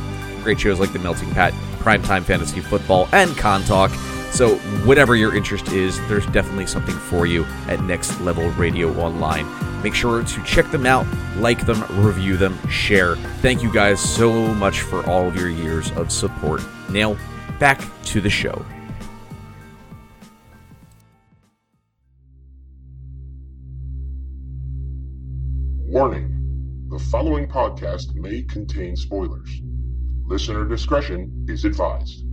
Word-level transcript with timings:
Great 0.43 0.59
shows 0.59 0.79
like 0.79 0.93
The 0.93 0.99
Melting 0.99 1.31
Pat, 1.31 1.53
Primetime 1.79 2.23
Fantasy 2.23 2.59
Football, 2.59 3.07
and 3.13 3.35
Con 3.37 3.63
Talk. 3.63 3.91
So, 4.31 4.55
whatever 4.85 5.15
your 5.15 5.35
interest 5.35 5.71
is, 5.71 5.97
there's 6.09 6.25
definitely 6.27 6.67
something 6.67 6.95
for 6.95 7.25
you 7.25 7.45
at 7.67 7.81
Next 7.81 8.19
Level 8.19 8.49
Radio 8.51 8.91
Online. 8.99 9.47
Make 9.81 9.95
sure 9.95 10.21
to 10.21 10.43
check 10.43 10.69
them 10.69 10.85
out, 10.85 11.07
like 11.37 11.65
them, 11.65 11.83
review 12.05 12.35
them, 12.35 12.57
share. 12.67 13.15
Thank 13.41 13.63
you 13.63 13.71
guys 13.71 14.01
so 14.01 14.53
much 14.55 14.81
for 14.81 15.05
all 15.09 15.27
of 15.27 15.35
your 15.35 15.49
years 15.49 15.91
of 15.91 16.11
support. 16.11 16.61
Now, 16.89 17.17
back 17.57 17.81
to 18.05 18.21
the 18.21 18.29
show. 18.29 18.65
Following 27.11 27.47
podcast 27.47 28.13
may 28.15 28.41
contain 28.43 28.93
spoilers. 28.97 29.61
Listener 30.25 30.65
discretion 30.65 31.45
is 31.47 31.63
advised. 31.63 32.26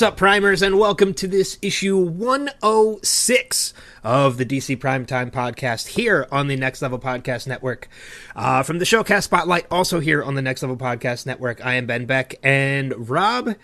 What's 0.00 0.12
up, 0.12 0.16
primers, 0.16 0.62
and 0.62 0.78
welcome 0.78 1.12
to 1.12 1.28
this 1.28 1.58
issue 1.60 1.98
106 1.98 3.74
of 4.02 4.38
the 4.38 4.46
DC 4.46 4.78
Primetime 4.78 5.30
Podcast 5.30 5.88
here 5.88 6.26
on 6.32 6.48
the 6.48 6.56
Next 6.56 6.80
Level 6.80 6.98
Podcast 6.98 7.46
Network. 7.46 7.86
Uh, 8.34 8.62
from 8.62 8.78
the 8.78 8.86
Showcast 8.86 9.24
Spotlight, 9.24 9.66
also 9.70 10.00
here 10.00 10.22
on 10.22 10.36
the 10.36 10.40
Next 10.40 10.62
Level 10.62 10.78
Podcast 10.78 11.26
Network, 11.26 11.62
I 11.62 11.74
am 11.74 11.84
Ben 11.84 12.06
Beck, 12.06 12.36
and 12.42 13.10
Rob 13.10 13.56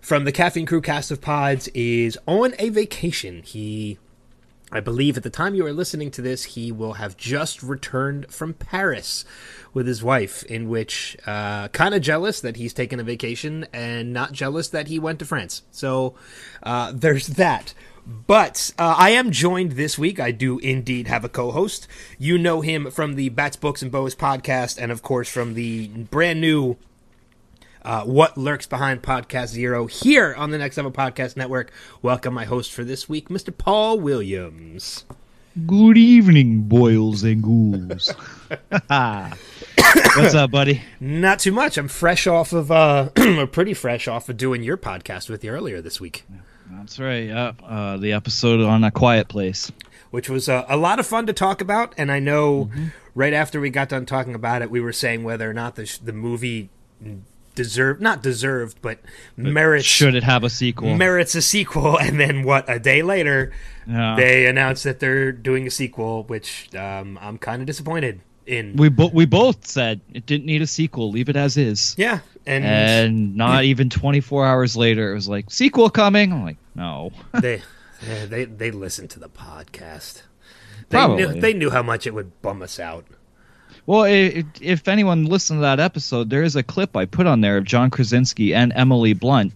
from 0.00 0.22
the 0.22 0.30
Caffeine 0.30 0.64
Crew 0.64 0.80
cast 0.80 1.10
of 1.10 1.20
pods 1.20 1.66
is 1.74 2.16
on 2.24 2.54
a 2.60 2.68
vacation. 2.68 3.42
He 3.42 3.98
I 4.72 4.80
believe 4.80 5.16
at 5.16 5.22
the 5.22 5.30
time 5.30 5.54
you 5.54 5.66
are 5.66 5.72
listening 5.72 6.10
to 6.12 6.22
this, 6.22 6.44
he 6.44 6.70
will 6.70 6.94
have 6.94 7.16
just 7.16 7.62
returned 7.62 8.32
from 8.32 8.54
Paris 8.54 9.24
with 9.74 9.86
his 9.86 10.02
wife, 10.02 10.42
in 10.44 10.68
which 10.68 11.16
uh, 11.26 11.68
kind 11.68 11.94
of 11.94 12.02
jealous 12.02 12.40
that 12.40 12.56
he's 12.56 12.72
taken 12.72 13.00
a 13.00 13.04
vacation 13.04 13.66
and 13.72 14.12
not 14.12 14.32
jealous 14.32 14.68
that 14.68 14.88
he 14.88 14.98
went 14.98 15.18
to 15.18 15.24
France. 15.24 15.62
So 15.70 16.14
uh, 16.62 16.92
there's 16.94 17.28
that. 17.28 17.74
But 18.06 18.72
uh, 18.78 18.94
I 18.96 19.10
am 19.10 19.30
joined 19.30 19.72
this 19.72 19.98
week. 19.98 20.18
I 20.18 20.30
do 20.30 20.58
indeed 20.58 21.06
have 21.06 21.24
a 21.24 21.28
co 21.28 21.50
host. 21.50 21.86
You 22.18 22.38
know 22.38 22.60
him 22.60 22.90
from 22.90 23.14
the 23.14 23.28
Bats, 23.28 23.56
Books, 23.56 23.82
and 23.82 23.92
Bows 23.92 24.14
podcast, 24.14 24.78
and 24.80 24.90
of 24.90 25.02
course 25.02 25.28
from 25.28 25.54
the 25.54 25.88
brand 25.88 26.40
new 26.40 26.76
uh, 27.82 28.04
What 28.04 28.36
Lurks 28.36 28.66
Behind 28.66 29.02
Podcast 29.02 29.48
Zero 29.48 29.86
here 29.86 30.34
on 30.36 30.50
the 30.50 30.58
Next 30.58 30.76
Level 30.76 30.92
Podcast 30.92 31.36
Network. 31.36 31.70
Welcome, 32.02 32.34
my 32.34 32.44
host 32.44 32.72
for 32.72 32.84
this 32.84 33.08
week, 33.08 33.28
Mr. 33.28 33.56
Paul 33.56 33.98
Williams. 34.00 35.04
Good 35.66 35.98
evening, 35.98 36.62
boils 36.62 37.22
and 37.24 37.42
ghouls. 37.42 38.14
What's 40.16 40.34
up, 40.34 40.50
buddy? 40.50 40.82
Not 41.00 41.40
too 41.40 41.52
much. 41.52 41.76
I'm 41.76 41.88
fresh 41.88 42.26
off 42.26 42.52
of, 42.52 42.70
uh, 42.70 43.08
or 43.18 43.46
pretty 43.46 43.74
fresh 43.74 44.06
off 44.08 44.28
of 44.28 44.36
doing 44.36 44.62
your 44.62 44.76
podcast 44.76 45.28
with 45.28 45.42
you 45.42 45.50
earlier 45.50 45.80
this 45.80 46.00
week, 46.00 46.24
That's 46.70 46.98
right. 47.00 47.26
Yep. 47.26 47.56
uh, 47.66 47.96
the 47.96 48.12
episode 48.12 48.60
on 48.60 48.84
a 48.84 48.90
quiet 48.92 49.28
place. 49.28 49.72
which 50.10 50.28
was 50.30 50.48
uh, 50.48 50.64
a 50.68 50.76
lot 50.76 51.00
of 51.00 51.06
fun 51.06 51.26
to 51.26 51.32
talk 51.32 51.60
about. 51.60 51.94
And 51.98 52.12
I 52.12 52.20
know 52.20 52.70
right 53.14 53.32
after 53.32 53.60
we 53.60 53.70
got 53.70 53.88
done 53.88 54.06
talking 54.06 54.34
about 54.36 54.62
it, 54.62 54.70
we 54.70 54.80
were 54.80 54.92
saying 54.92 55.24
whether 55.24 55.50
or 55.50 55.54
not 55.54 55.74
the, 55.74 55.86
sh- 55.86 55.98
the 55.98 56.12
movie 56.12 56.70
deserved, 57.54 58.00
not 58.00 58.22
deserved, 58.22 58.78
but 58.82 58.98
merits 59.36 59.86
Should 59.86 60.14
it 60.14 60.22
have 60.24 60.44
a 60.44 60.50
sequel? 60.50 60.94
merits 60.96 61.34
a 61.34 61.42
sequel. 61.42 61.98
And 62.00 62.18
then 62.20 62.42
what? 62.44 62.68
A 62.68 62.78
day 62.78 63.02
later, 63.02 63.52
Yeah. 63.86 64.16
they 64.16 64.46
announced 64.46 64.84
that 64.84 65.00
they're 65.00 65.32
doing 65.32 65.66
a 65.66 65.70
sequel, 65.70 66.24
which 66.24 66.74
um, 66.74 67.18
I'm 67.20 67.38
kind 67.38 67.60
of 67.62 67.66
disappointed 67.66 68.20
in. 68.46 68.76
we 68.76 68.88
bo- 68.88 69.10
we 69.12 69.26
both 69.26 69.66
said 69.66 70.00
it 70.14 70.26
didn't 70.26 70.46
need 70.46 70.62
a 70.62 70.66
sequel. 70.66 71.10
Leave 71.10 71.28
it 71.28 71.36
as 71.36 71.56
is. 71.56 71.94
yeah, 71.98 72.20
and, 72.46 72.64
And 72.64 73.36
not 73.36 73.64
even 73.64 73.90
24 73.90 74.46
hours 74.46 74.76
later, 74.76 75.10
it 75.12 75.14
was 75.14 75.28
like 75.28 75.50
sequel 75.50 75.90
coming. 75.90 76.32
I'm 76.32 76.42
like, 76.44 76.56
no. 76.74 77.10
they 77.40 77.62
they 78.28 78.44
they 78.46 78.70
listened 78.70 79.10
to 79.10 79.20
the 79.20 79.28
podcast. 79.28 80.22
They 80.88 81.06
knew, 81.06 81.24
Probably. 81.24 81.40
they 81.40 81.52
knew 81.54 81.70
how 81.70 81.82
much 81.82 82.06
it 82.06 82.14
would 82.14 82.40
bum 82.42 82.62
us 82.62 82.80
out. 82.80 83.04
Well, 83.90 84.04
if 84.06 84.86
anyone 84.86 85.24
listened 85.24 85.56
to 85.58 85.62
that 85.62 85.80
episode, 85.80 86.30
there 86.30 86.44
is 86.44 86.54
a 86.54 86.62
clip 86.62 86.96
I 86.96 87.06
put 87.06 87.26
on 87.26 87.40
there 87.40 87.56
of 87.56 87.64
John 87.64 87.90
Krasinski 87.90 88.54
and 88.54 88.72
Emily 88.76 89.14
Blunt 89.14 89.52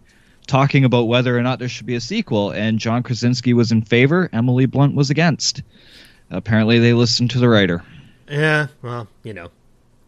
talking 0.49 0.85
about 0.85 1.05
whether 1.05 1.39
or 1.39 1.43
not 1.43 1.61
there 1.61 1.69
should 1.69 1.87
be 1.87 1.95
a 1.95 2.01
sequel, 2.01 2.51
and 2.51 2.81
John 2.81 3.05
Krasinski 3.05 3.55
was 3.55 3.71
in 3.71 3.83
favor, 3.83 4.29
Emily 4.33 4.67
Blunt 4.67 4.97
was 4.97 5.09
against. 5.09 5.63
Apparently, 6.31 6.81
they 6.81 6.95
listened 6.95 7.31
to 7.31 7.39
the 7.39 7.49
writer. 7.49 7.85
Yeah, 8.29 8.67
well, 8.83 9.07
you 9.23 9.35
know. 9.35 9.51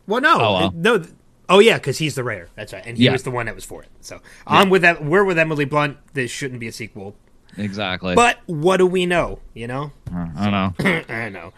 Well, 0.09 0.21
no, 0.21 0.35
Oh, 0.41 0.53
well. 0.55 0.73
no. 0.75 1.05
Oh 1.49 1.61
yeah, 1.61 1.75
because 1.75 1.99
he's 1.99 2.17
the 2.17 2.25
writer. 2.25 2.49
That's 2.57 2.73
right, 2.73 2.83
and 2.85 2.97
he 2.99 3.05
Yeah. 3.05 3.13
was 3.13 3.23
the 3.23 3.31
one 3.31 3.47
that 3.47 3.55
was 3.55 3.65
for 3.65 3.85
it. 3.85 3.89
So 4.01 4.21
I'm 4.45 4.71
with 4.71 4.83
that. 4.83 5.05
We're 5.05 5.23
with 5.23 5.39
Emily 5.39 5.67
Blunt. 5.67 5.99
This 6.15 6.33
shouldn't 6.33 6.59
be 6.59 6.67
a 6.67 6.73
sequel. 6.73 7.15
Exactly. 7.57 8.17
But 8.17 8.39
what 8.47 8.79
do 8.79 8.87
we 8.89 9.07
know? 9.07 9.39
You 9.55 9.69
know. 9.69 9.93
I 10.13 10.51
don't 10.51 10.51
know. 10.51 11.05
I 11.15 11.29
know. 11.29 11.53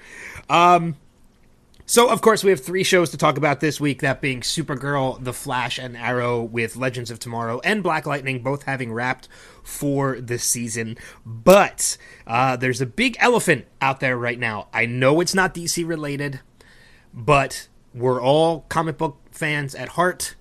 Um, 0.51 0.97
so, 1.91 2.11
of 2.11 2.21
course, 2.21 2.45
we 2.45 2.51
have 2.51 2.63
three 2.63 2.85
shows 2.85 3.09
to 3.11 3.17
talk 3.17 3.39
about 3.39 3.61
this 3.61 3.81
week 3.81 4.03
that 4.03 4.21
being 4.21 4.43
Supergirl, 4.43 5.25
The 5.25 5.33
Flash, 5.33 5.79
and 5.79 5.97
Arrow, 5.97 6.43
with 6.43 6.77
Legends 6.77 7.11
of 7.11 7.19
Tomorrow 7.19 7.63
and 7.65 7.83
Black 7.83 8.05
Lightning 8.05 8.43
both 8.43 8.65
having 8.65 8.93
wrapped 8.93 9.27
for 9.63 10.21
this 10.21 10.45
season. 10.45 10.99
But 11.25 11.97
uh, 12.27 12.57
there's 12.57 12.83
a 12.83 12.87
big 12.87 13.17
elephant 13.21 13.65
out 13.81 14.01
there 14.01 14.19
right 14.19 14.39
now. 14.39 14.69
I 14.71 14.85
know 14.85 15.23
it's 15.23 15.35
not 15.35 15.55
DC 15.55 15.89
related, 15.89 16.41
but 17.15 17.69
we're 17.95 18.21
all 18.21 18.67
comic 18.69 18.99
book 18.99 19.17
fans 19.31 19.75
at 19.75 19.89
heart. 19.89 20.35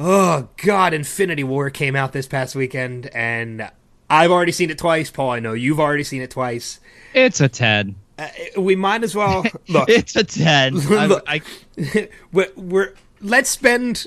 Oh, 0.00 0.48
God, 0.56 0.92
Infinity 0.92 1.44
War 1.44 1.70
came 1.70 1.94
out 1.94 2.12
this 2.12 2.26
past 2.26 2.56
weekend, 2.56 3.06
and 3.14 3.70
I've 4.10 4.32
already 4.32 4.50
seen 4.50 4.70
it 4.70 4.78
twice. 4.78 5.10
Paul, 5.10 5.30
I 5.30 5.38
know 5.38 5.52
you've 5.52 5.78
already 5.78 6.02
seen 6.02 6.22
it 6.22 6.32
twice. 6.32 6.80
It's 7.14 7.40
a 7.40 7.48
10. 7.48 7.94
Uh, 8.18 8.28
we 8.58 8.76
might 8.76 9.02
as 9.02 9.14
well 9.14 9.44
look. 9.68 9.88
It's 9.88 10.14
a 10.16 10.24
10. 10.24 10.76
I, 10.92 11.06
Look. 11.06 11.24
I, 11.26 11.40
we're, 12.32 12.50
we're 12.56 12.94
let's 13.20 13.50
spend 13.50 14.06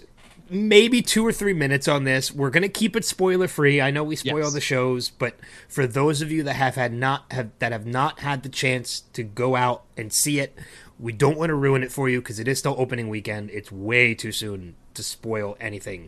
maybe 0.49 1.01
two 1.01 1.25
or 1.25 1.33
three 1.33 1.53
minutes 1.53 1.87
on 1.89 2.05
this. 2.05 2.33
We're 2.33 2.49
gonna 2.49 2.69
keep 2.69 2.95
it 2.95 3.03
spoiler 3.03 3.47
free. 3.49 3.81
I 3.81 3.91
know 3.91 4.03
we 4.03 4.15
spoil 4.15 4.43
Yes. 4.43 4.53
the 4.53 4.61
shows, 4.61 5.09
but 5.09 5.35
for 5.67 5.85
those 5.85 6.21
of 6.21 6.31
you 6.31 6.41
that 6.43 6.53
have 6.53 6.75
had 6.75 6.93
not 6.93 7.25
have 7.31 7.49
that 7.59 7.71
have 7.73 7.85
not 7.85 8.19
had 8.21 8.43
the 8.43 8.49
chance 8.49 9.01
to 9.13 9.23
go 9.23 9.55
out 9.57 9.83
and 9.97 10.13
see 10.13 10.39
it, 10.39 10.57
we 10.97 11.11
don't 11.11 11.37
want 11.37 11.49
to 11.49 11.55
ruin 11.55 11.83
it 11.83 11.91
for 11.91 12.07
you 12.07 12.21
because 12.21 12.39
it 12.39 12.47
is 12.47 12.59
still 12.59 12.75
opening 12.77 13.09
weekend. 13.09 13.49
It's 13.49 13.71
way 13.73 14.13
too 14.13 14.31
soon 14.31 14.75
to 14.93 15.03
spoil 15.03 15.57
anything 15.59 16.07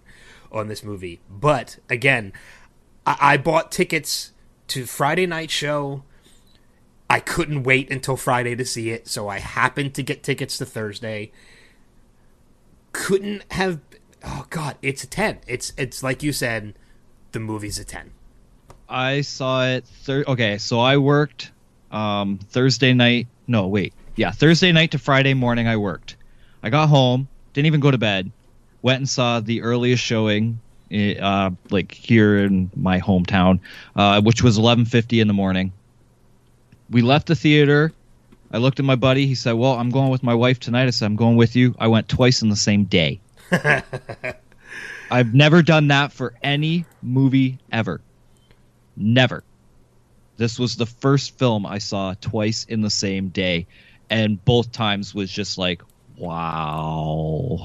on 0.53 0.67
this 0.69 0.83
movie. 0.85 1.19
But 1.29 1.77
again, 1.89 2.31
I, 3.05 3.17
I 3.19 3.37
bought 3.37 3.73
tickets 3.73 4.31
to 4.69 4.85
Friday 4.85 5.25
night 5.27 5.51
show 5.51 6.03
I 7.09 7.19
couldn't 7.19 7.63
wait 7.63 7.91
until 7.91 8.15
Friday 8.15 8.55
to 8.55 8.65
see 8.65 8.91
it, 8.91 9.07
so 9.07 9.27
I 9.27 9.39
happened 9.39 9.95
to 9.95 10.03
get 10.03 10.21
tickets 10.21 10.57
to 10.59 10.65
Thursday. 10.65 11.31
Couldn't 12.91 13.43
have 13.51 13.79
oh 14.23 14.45
god, 14.49 14.77
it's 14.81 15.03
a 15.03 15.07
10. 15.07 15.39
It's 15.47 15.73
it's 15.77 16.03
like 16.03 16.23
you 16.23 16.31
said, 16.31 16.75
the 17.31 17.39
movie's 17.39 17.79
a 17.79 17.85
10. 17.85 18.11
I 18.87 19.21
saw 19.21 19.65
it. 19.67 19.85
Thir- 19.85 20.25
okay, 20.27 20.57
so 20.57 20.79
I 20.79 20.97
worked 20.97 21.51
um, 21.91 22.39
Thursday 22.49 22.93
night. 22.93 23.27
No, 23.47 23.67
wait. 23.67 23.93
Yeah, 24.15 24.31
Thursday 24.31 24.71
night 24.71 24.91
to 24.91 24.99
Friday 24.99 25.33
morning. 25.33 25.67
I 25.67 25.77
worked. 25.77 26.15
I 26.63 26.69
got 26.69 26.89
home, 26.89 27.27
didn't 27.53 27.67
even 27.67 27.79
go 27.79 27.91
to 27.91 27.97
bed. 27.97 28.31
Went 28.81 28.97
and 28.97 29.09
saw 29.09 29.39
the 29.39 29.61
earliest 29.61 30.03
showing, 30.03 30.59
eh, 30.91 31.15
uh, 31.19 31.51
like 31.69 31.91
here 31.91 32.37
in 32.37 32.69
my 32.75 32.99
hometown, 32.99 33.59
uh, 33.95 34.21
which 34.21 34.43
was 34.43 34.57
11:50 34.57 35.21
in 35.21 35.27
the 35.27 35.33
morning. 35.33 35.71
We 36.89 37.01
left 37.01 37.27
the 37.27 37.35
theater. 37.35 37.91
I 38.51 38.57
looked 38.57 38.79
at 38.79 38.85
my 38.85 38.95
buddy. 38.95 39.27
He 39.27 39.35
said, 39.35 39.53
"Well, 39.53 39.73
I'm 39.73 39.89
going 39.91 40.09
with 40.09 40.23
my 40.23 40.33
wife 40.33 40.59
tonight." 40.59 40.87
I 40.87 40.89
said, 40.89 41.05
"I'm 41.05 41.15
going 41.15 41.35
with 41.37 41.55
you." 41.55 41.75
I 41.79 41.87
went 41.87 42.09
twice 42.09 42.41
in 42.41 42.49
the 42.49 42.55
same 42.55 42.85
day. 42.85 43.19
I've 45.11 45.33
never 45.33 45.61
done 45.61 45.87
that 45.87 46.11
for 46.11 46.33
any 46.43 46.85
movie 47.01 47.57
ever. 47.71 48.01
Never. 48.95 49.43
This 50.37 50.57
was 50.57 50.75
the 50.75 50.85
first 50.85 51.37
film 51.37 51.65
I 51.65 51.77
saw 51.79 52.13
twice 52.21 52.65
in 52.65 52.81
the 52.81 52.89
same 52.89 53.29
day, 53.29 53.67
and 54.09 54.43
both 54.45 54.71
times 54.71 55.13
was 55.13 55.31
just 55.31 55.57
like, 55.57 55.81
wow. 56.17 57.59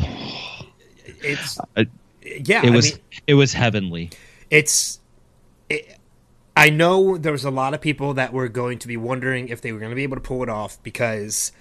It's 1.22 1.58
yeah, 2.22 2.62
It 2.64 2.72
I 2.72 2.76
was 2.76 2.92
mean, 2.92 3.00
it 3.26 3.34
was 3.34 3.52
heavenly. 3.52 4.10
it's 4.50 5.00
it, 5.68 5.98
I 6.56 6.70
know 6.70 7.16
there 7.16 7.32
was 7.32 7.44
a 7.44 7.50
lot 7.50 7.74
of 7.74 7.80
people 7.80 8.14
that 8.14 8.32
were 8.32 8.48
going 8.48 8.78
to 8.78 8.88
be 8.88 8.96
wondering 8.96 9.48
if 9.48 9.60
they 9.60 9.72
were 9.72 9.78
going 9.78 9.90
to 9.90 9.96
be 9.96 10.04
able 10.04 10.16
to 10.16 10.22
pull 10.22 10.42
it 10.42 10.48
off 10.48 10.80
because 10.82 11.52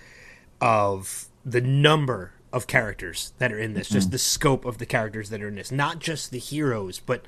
of 0.61 1.27
the 1.43 1.61
number 1.61 2.33
of 2.51 2.67
characters 2.67 3.33
that 3.39 3.51
are 3.51 3.57
in 3.57 3.73
this, 3.73 3.89
just 3.89 4.11
the 4.11 4.19
scope 4.19 4.65
of 4.65 4.77
the 4.77 4.85
characters 4.85 5.29
that 5.29 5.41
are 5.41 5.47
in 5.47 5.55
this, 5.55 5.71
not 5.71 5.99
just 5.99 6.29
the 6.29 6.37
heroes, 6.37 6.99
but 6.99 7.25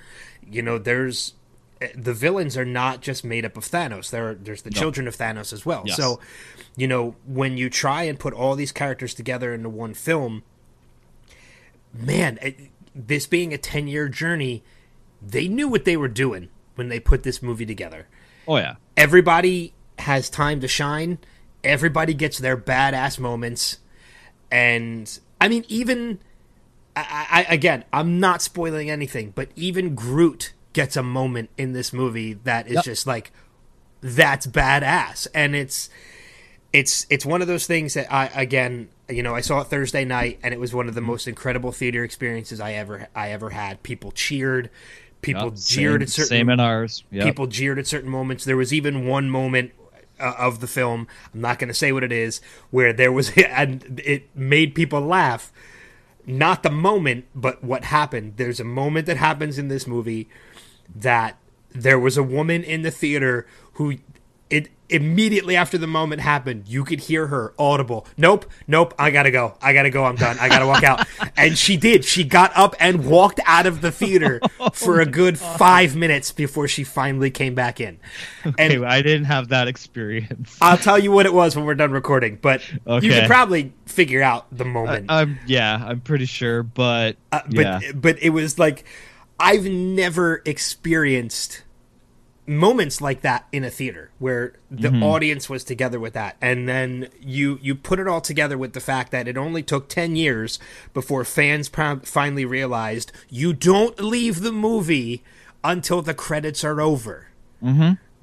you 0.48 0.62
know, 0.62 0.78
there's 0.78 1.34
eh, 1.82 1.88
the 1.96 2.14
villains 2.14 2.56
are 2.56 2.66
not 2.66 3.02
just 3.02 3.26
made 3.26 3.44
up 3.44 3.58
of 3.58 3.66
Thanos. 3.66 4.12
There, 4.12 4.36
there's 4.36 4.62
the 4.62 4.70
children 4.70 5.08
of 5.08 5.16
Thanos 5.16 5.52
as 5.52 5.66
well. 5.66 5.82
Yes. 5.86 5.98
So, 5.98 6.20
you 6.78 6.88
know, 6.88 7.16
when 7.26 7.58
you 7.58 7.72
try 7.72 8.04
and 8.04 8.20
put 8.20 8.36
all 8.36 8.56
these 8.56 8.72
characters 8.72 9.16
together 9.16 9.52
into 9.52 9.70
one 9.70 9.96
film, 9.96 10.44
man, 11.92 12.38
it, 12.44 12.70
this 12.94 13.26
being 13.26 13.52
a 13.52 13.58
10 13.58 13.88
year 13.88 14.08
journey, 14.08 14.64
they 15.20 15.48
knew 15.48 15.68
what 15.68 15.86
they 15.86 15.98
were 15.98 16.08
doing 16.08 16.50
when 16.76 16.90
they 16.90 17.00
put 17.00 17.24
this 17.24 17.42
movie 17.42 17.66
together. 17.66 18.08
Oh 18.48 18.58
yeah. 18.58 18.76
Everybody 18.96 19.74
has 20.00 20.30
time 20.30 20.60
to 20.62 20.68
shine, 20.68 21.18
everybody 21.64 22.14
gets 22.14 22.38
their 22.38 22.58
badass 22.58 23.20
moments. 23.20 23.80
And 24.52 25.20
I 25.42 25.48
mean, 25.48 25.66
even 25.68 26.20
I, 26.96 27.46
I 27.48 27.54
again, 27.54 27.84
I'm 27.92 28.20
not 28.20 28.42
spoiling 28.42 28.90
anything, 28.90 29.32
but 29.36 29.50
even 29.56 29.96
Groot 29.96 30.54
gets 30.74 30.96
a 30.96 31.04
moment 31.04 31.50
in 31.58 31.74
this 31.74 31.94
movie 31.94 32.34
that 32.34 32.68
is 32.68 32.76
Yep. 32.76 32.84
just 32.84 33.08
like 33.08 33.32
that's 34.02 34.46
badass, 34.46 35.28
and 35.34 35.56
it's 35.56 35.90
it's 36.72 37.08
it's 37.10 37.26
one 37.26 37.42
of 37.42 37.48
those 37.48 37.66
things 37.66 37.94
that 37.96 38.12
I 38.14 38.28
again, 38.28 38.90
you 39.10 39.24
know, 39.24 39.34
I 39.34 39.42
saw 39.42 39.62
it 39.62 39.66
Thursday 39.66 40.06
night, 40.06 40.40
and 40.44 40.54
it 40.54 40.60
was 40.60 40.74
one 40.74 40.88
of 40.88 40.94
the 40.94 41.02
mm-hmm. 41.02 41.12
most 41.12 41.28
incredible 41.28 41.72
theater 41.72 42.04
experiences 42.04 42.60
I 42.60 42.74
ever 42.74 43.08
I 43.16 43.32
ever 43.32 43.50
had. 43.50 43.82
People 43.84 44.12
cheered, 44.12 44.70
people 45.26 45.50
Yep, 45.50 45.56
jeered 45.56 46.02
same, 46.02 46.02
at 46.02 46.10
certain 46.10 46.30
same 46.30 46.50
in 46.50 46.60
ours. 46.60 47.04
Yep. 47.12 47.26
people 47.26 47.48
jeered 47.48 47.80
at 47.80 47.88
certain 47.88 48.10
moments. 48.10 48.46
There 48.46 48.58
was 48.58 48.74
even 48.74 49.08
one 49.08 49.30
moment 49.30 49.72
uh, 50.20 50.34
of 50.38 50.60
the 50.60 50.68
film. 50.68 51.08
I'm 51.34 51.42
not 51.42 51.60
going 51.60 51.68
to 51.68 51.74
say 51.74 51.92
what 51.92 52.04
it 52.04 52.12
is, 52.12 52.42
where 52.72 52.94
there 52.94 53.12
was 53.12 53.32
and 53.38 54.02
it 54.04 54.36
made 54.36 54.76
people 54.76 55.02
laugh. 55.02 55.52
Not 56.28 56.64
the 56.64 56.72
moment, 56.72 57.26
but 57.36 57.64
what 57.64 57.86
happened. 57.86 58.34
There's 58.38 58.60
a 58.60 58.64
moment 58.64 59.06
that 59.06 59.18
happens 59.18 59.60
in 59.60 59.68
this 59.68 59.86
movie 59.86 60.28
that 60.96 61.38
there 61.70 62.00
was 62.00 62.18
a 62.18 62.24
woman 62.24 62.64
in 62.64 62.82
the 62.82 62.90
theater 62.90 63.46
who 63.74 63.98
immediately 64.90 65.56
after 65.56 65.78
the 65.78 65.88
moment 65.88 66.22
happened 66.22 66.68
you 66.68 66.84
could 66.84 67.00
hear 67.00 67.28
her 67.28 67.54
audible. 67.58 68.06
Nope 68.18 68.46
nope 68.68 68.94
i 69.00 69.12
gotta 69.12 69.32
go. 69.32 69.56
I 69.62 69.74
gotta 69.74 69.90
go. 69.90 70.06
I'm 70.06 70.16
done. 70.16 70.38
I 70.40 70.50
gotta 70.50 70.68
walk 70.68 70.84
out. 70.84 71.08
And 71.38 71.58
she 71.58 71.76
did. 71.76 72.06
She 72.06 72.24
got 72.24 72.56
up 72.56 72.76
and 72.80 73.06
walked 73.06 73.40
out 73.46 73.66
of 73.66 73.82
the 73.82 73.92
theater 73.92 74.40
for 74.74 75.02
a 75.02 75.06
good 75.06 75.38
five 75.38 75.96
minutes 75.96 76.32
before 76.32 76.68
she 76.68 76.84
finally 76.84 77.30
came 77.30 77.56
back 77.56 77.82
in. 77.82 78.00
And 78.58 78.86
I 78.86 79.02
didn't 79.02 79.26
have 79.26 79.50
that 79.50 79.68
experience. 79.68 80.58
i'll 80.62 80.78
tell 80.78 80.98
you 80.98 81.12
what 81.12 81.26
it 81.26 81.34
was 81.34 81.56
when 81.56 81.66
we're 81.66 81.76
done 81.76 81.92
recording 81.92 82.38
but 82.42 82.62
you 82.70 83.12
could 83.12 83.28
probably 83.28 83.74
figure 83.86 84.22
out 84.22 84.46
the 84.56 84.66
moment. 84.66 85.06
I'm 85.10 85.40
yeah, 85.46 85.84
I'm 85.86 86.00
pretty 86.02 86.26
sure, 86.26 86.64
but 86.64 87.18
Uh, 87.32 87.42
but 87.48 87.56
yeah. 87.56 87.80
but 87.94 88.22
it 88.22 88.30
was 88.30 88.58
like 88.60 88.86
I've 89.40 89.66
never 89.66 90.42
experienced 90.46 91.64
moments 92.48 93.02
like 93.02 93.22
that 93.22 93.48
in 93.52 93.64
a 93.64 93.70
theater 93.72 94.12
where 94.20 94.54
the 94.70 94.90
Mm-hmm. 94.90 95.02
audience 95.04 95.50
was 95.50 95.64
together 95.64 96.00
with 96.00 96.14
that 96.14 96.38
and 96.42 96.70
then 96.70 97.10
you 97.20 97.58
you 97.62 97.74
put 97.74 98.00
it 98.00 98.08
all 98.08 98.22
together 98.22 98.56
with 98.58 98.74
the 98.74 98.80
fact 98.80 99.12
that 99.12 99.28
it 99.28 99.36
only 99.36 99.64
took 99.64 99.90
10 99.90 100.16
years 100.16 100.60
before 100.94 101.24
fans 101.26 101.70
pro- 101.70 102.00
finally 102.02 102.46
realized 102.46 103.12
you 103.30 103.52
don't 103.52 104.00
leave 104.00 104.42
the 104.42 104.52
movie 104.52 105.24
until 105.64 106.04
the 106.04 106.14
credits 106.14 106.64
are 106.64 106.80
over 106.80 107.28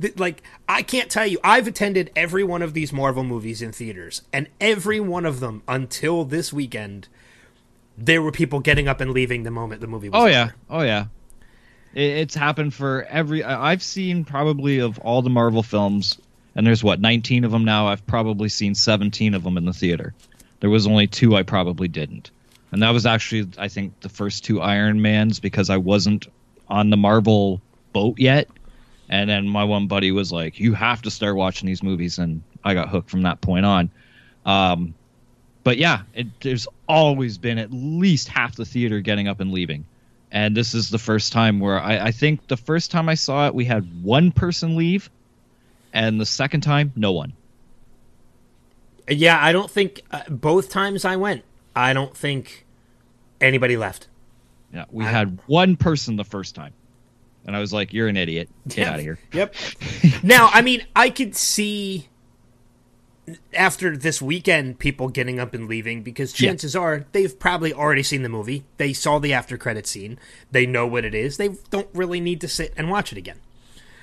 Th- 0.00 0.19
like 0.19 0.42
I 0.68 0.82
can't 0.82 1.10
tell 1.10 1.26
you. 1.26 1.38
I've 1.44 1.66
attended 1.66 2.10
every 2.16 2.44
one 2.44 2.62
of 2.62 2.75
these 2.75 2.92
Marvel 2.92 3.22
movies 3.25 3.60
in 3.62 3.72
theaters, 3.72 4.22
and 4.32 4.48
every 4.60 4.98
one 5.00 5.26
of 5.26 5.38
them 5.40 5.62
until 5.68 6.25
this 6.25 6.52
weekend, 6.52 7.08
there 7.98 8.22
were 8.22 8.32
people 8.32 8.58
getting 8.60 8.88
up 8.88 9.00
and 9.00 9.10
leaving 9.12 9.42
the 9.42 9.50
moment 9.50 9.80
the 9.80 9.86
movie 9.86 10.08
was. 10.08 10.18
Oh 10.18 10.22
over. 10.22 10.30
yeah, 10.30 10.50
oh 10.70 10.82
yeah. 10.82 11.06
It, 11.94 12.02
it's 12.02 12.34
happened 12.34 12.74
for 12.74 13.04
every. 13.04 13.44
I've 13.44 13.82
seen 13.82 14.24
probably 14.24 14.78
of 14.78 14.98
all 14.98 15.22
the 15.22 15.30
Marvel 15.30 15.62
films, 15.62 16.18
and 16.54 16.66
there's 16.66 16.84
what 16.84 17.00
19 17.00 17.44
of 17.44 17.50
them 17.50 17.64
now. 17.64 17.88
I've 17.88 18.06
probably 18.06 18.48
seen 18.48 18.74
17 18.74 19.34
of 19.34 19.42
them 19.42 19.56
in 19.56 19.64
the 19.64 19.72
theater. 19.72 20.14
There 20.60 20.70
was 20.70 20.86
only 20.86 21.06
two 21.06 21.34
I 21.36 21.42
probably 21.42 21.88
didn't, 21.88 22.30
and 22.70 22.82
that 22.82 22.90
was 22.90 23.06
actually 23.06 23.48
I 23.58 23.68
think 23.68 24.00
the 24.00 24.08
first 24.08 24.44
two 24.44 24.60
Iron 24.60 25.02
Mans 25.02 25.40
because 25.40 25.70
I 25.70 25.76
wasn't 25.76 26.26
on 26.68 26.90
the 26.90 26.96
Marvel 26.96 27.60
boat 27.92 28.18
yet. 28.18 28.48
And 29.08 29.28
then 29.28 29.46
my 29.46 29.64
one 29.64 29.88
buddy 29.88 30.10
was 30.10 30.32
like, 30.32 30.58
"You 30.58 30.72
have 30.74 31.02
to 31.02 31.11
start 31.11 31.37
watching 31.37 31.66
these 31.66 31.82
movies," 31.82 32.18
and 32.18 32.42
I 32.64 32.75
got 32.75 32.88
hooked 32.88 33.11
from 33.11 33.22
that 33.22 33.40
point 33.40 33.66
on. 33.66 33.90
Um, 34.46 34.94
but 35.64 35.76
yeah, 35.76 36.02
it, 36.14 36.28
there's 36.40 36.66
always 36.88 37.38
been 37.38 37.58
at 37.58 37.72
least 37.72 38.28
half 38.28 38.56
the 38.56 38.64
theater 38.64 39.00
getting 39.00 39.28
up 39.28 39.40
and 39.40 39.52
leaving. 39.52 39.84
And 40.32 40.56
this 40.56 40.72
is 40.74 40.88
the 40.88 40.98
first 40.98 41.30
time 41.32 41.60
where 41.60 41.78
I, 41.78 42.06
I 42.06 42.10
think 42.10 42.48
the 42.48 42.56
first 42.56 42.90
time 42.90 43.08
I 43.08 43.14
saw 43.14 43.46
it, 43.46 43.54
we 43.54 43.66
had 43.66 44.02
one 44.02 44.32
person 44.32 44.76
leave, 44.76 45.10
and 45.92 46.18
the 46.18 46.24
second 46.26 46.62
time, 46.62 46.90
no 46.96 47.12
one. 47.12 47.34
yeah. 49.08 49.38
I 49.44 49.52
don't 49.52 49.70
think 49.70 50.00
uh, 50.10 50.22
both 50.30 50.70
times 50.70 51.04
I 51.04 51.16
went, 51.16 51.44
I 51.76 51.92
don't 51.92 52.16
think 52.16 52.64
anybody 53.42 53.76
left. 53.76 54.08
Yeah, 54.72 54.86
we 54.90 55.04
I- 55.04 55.08
had 55.10 55.38
one 55.46 55.76
person 55.76 56.16
the 56.16 56.24
first 56.24 56.54
time, 56.54 56.72
and 57.46 57.54
I 57.54 57.60
was 57.60 57.72
like, 57.74 57.92
"You're 57.92 58.08
an 58.08 58.16
idiot. 58.16 58.48
Get 58.68 58.88
out 58.88 58.94
of 58.94 59.00
here." 59.02 59.18
Yep. 59.34 59.54
now, 60.22 60.48
I 60.50 60.62
mean, 60.62 60.82
I 60.96 61.10
could 61.10 61.36
see 61.36 62.08
after 63.55 63.97
this 63.97 64.21
weekend 64.21 64.79
people 64.79 65.09
getting 65.09 65.38
up 65.38 65.55
and 65.55 65.69
leaving 65.69 66.02
because 66.02 66.38
Yeah. 66.41 66.49
chances 66.49 66.75
are 66.75 67.07
they've 67.12 67.38
probably 67.38 67.73
already 67.73 68.02
seen 68.02 68.23
the 68.23 68.29
movie. 68.29 68.64
They 68.79 68.93
saw 68.93 69.19
the 69.19 69.33
after 69.33 69.57
credit 69.57 69.87
scene. 69.87 70.19
They 70.50 70.67
know 70.67 70.87
what 70.87 71.05
it 71.05 71.14
is. 71.14 71.37
They 71.37 71.50
don't 71.71 71.88
really 71.95 72.21
need 72.21 72.41
to 72.41 72.49
sit 72.49 72.75
and 72.76 72.91
watch 72.91 73.12
it 73.12 73.19
again. 73.19 73.37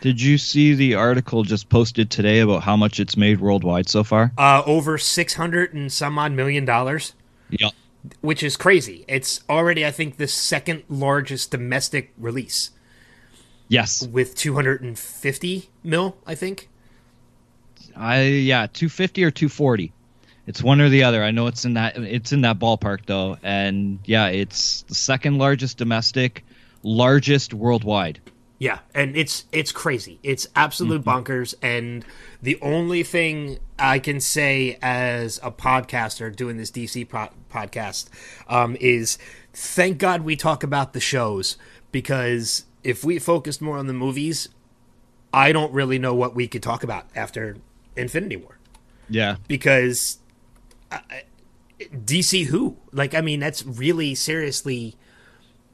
Did 0.01 0.21
you 0.21 0.37
see 0.37 0.73
the 0.73 0.95
article 0.95 1.43
just 1.43 1.67
posted 1.67 2.09
today 2.09 2.39
about 2.39 2.63
how 2.63 2.77
much 2.77 3.01
it's 3.01 3.17
made 3.17 3.41
worldwide 3.41 3.89
so 3.89 4.05
far? 4.05 4.31
Uh, 4.37 4.63
over 4.65 4.97
600 4.97 5.73
and 5.73 5.91
some 5.91 6.17
odd 6.17 6.31
million 6.31 6.63
dollars, 6.63 7.11
Yep. 7.49 7.73
which 8.21 8.41
is 8.41 8.55
crazy. 8.55 9.03
It's 9.09 9.41
already, 9.49 9.85
I 9.85 9.91
think, 9.91 10.15
the 10.15 10.29
second 10.29 10.83
largest 10.87 11.51
domestic 11.51 12.13
release 12.17 12.69
Yes. 13.67 14.07
with 14.07 14.35
250 14.35 15.69
mil, 15.83 16.15
I 16.25 16.33
think. 16.35 16.68
I 17.99 18.23
yeah, 18.23 18.67
250 18.67 19.23
or 19.23 19.31
240. 19.31 19.91
It's 20.47 20.63
one 20.63 20.81
or 20.81 20.89
the 20.89 21.03
other. 21.03 21.23
I 21.23 21.31
know 21.31 21.47
it's 21.47 21.65
in 21.65 21.75
that 21.75 21.97
it's 21.97 22.31
in 22.31 22.41
that 22.41 22.57
ballpark 22.57 23.05
though. 23.05 23.37
And 23.43 23.99
yeah, 24.05 24.27
it's 24.27 24.81
the 24.83 24.95
second 24.95 25.37
largest 25.37 25.77
domestic, 25.77 26.43
largest 26.81 27.53
worldwide. 27.53 28.19
Yeah, 28.57 28.79
and 28.95 29.15
it's 29.15 29.45
it's 29.51 29.71
crazy. 29.71 30.19
It's 30.23 30.47
absolute 30.55 31.03
bonkers. 31.03 31.53
And 31.61 32.03
the 32.41 32.57
only 32.61 33.03
thing 33.03 33.59
I 33.77 33.99
can 33.99 34.19
say 34.19 34.77
as 34.81 35.39
a 35.43 35.51
podcaster 35.51 36.35
doing 36.35 36.57
this 36.57 36.71
DC 36.71 37.07
po- 37.07 37.29
podcast 37.49 38.09
um, 38.47 38.75
is 38.79 39.17
thank 39.53 39.97
God 39.97 40.21
we 40.21 40.35
talk 40.35 40.63
about 40.63 40.93
the 40.93 40.99
shows 40.99 41.57
because 41.91 42.65
if 42.83 43.03
we 43.03 43.19
focused 43.19 43.61
more 43.61 43.77
on 43.77 43.87
the 43.87 43.93
movies, 43.93 44.49
I 45.33 45.51
don't 45.51 45.71
really 45.71 45.99
know 45.99 46.13
what 46.13 46.33
we 46.33 46.47
could 46.47 46.63
talk 46.63 46.83
about 46.83 47.05
after 47.15 47.57
Infinity 47.95 48.37
War 48.37 48.57
Yeah. 49.09 49.37
because 49.47 50.19
uh, 50.91 50.99
DC 51.79 52.45
who 52.47 52.77
like 52.91 53.13
I 53.15 53.21
mean 53.21 53.39
that's 53.39 53.65
really 53.65 54.15
seriously 54.15 54.95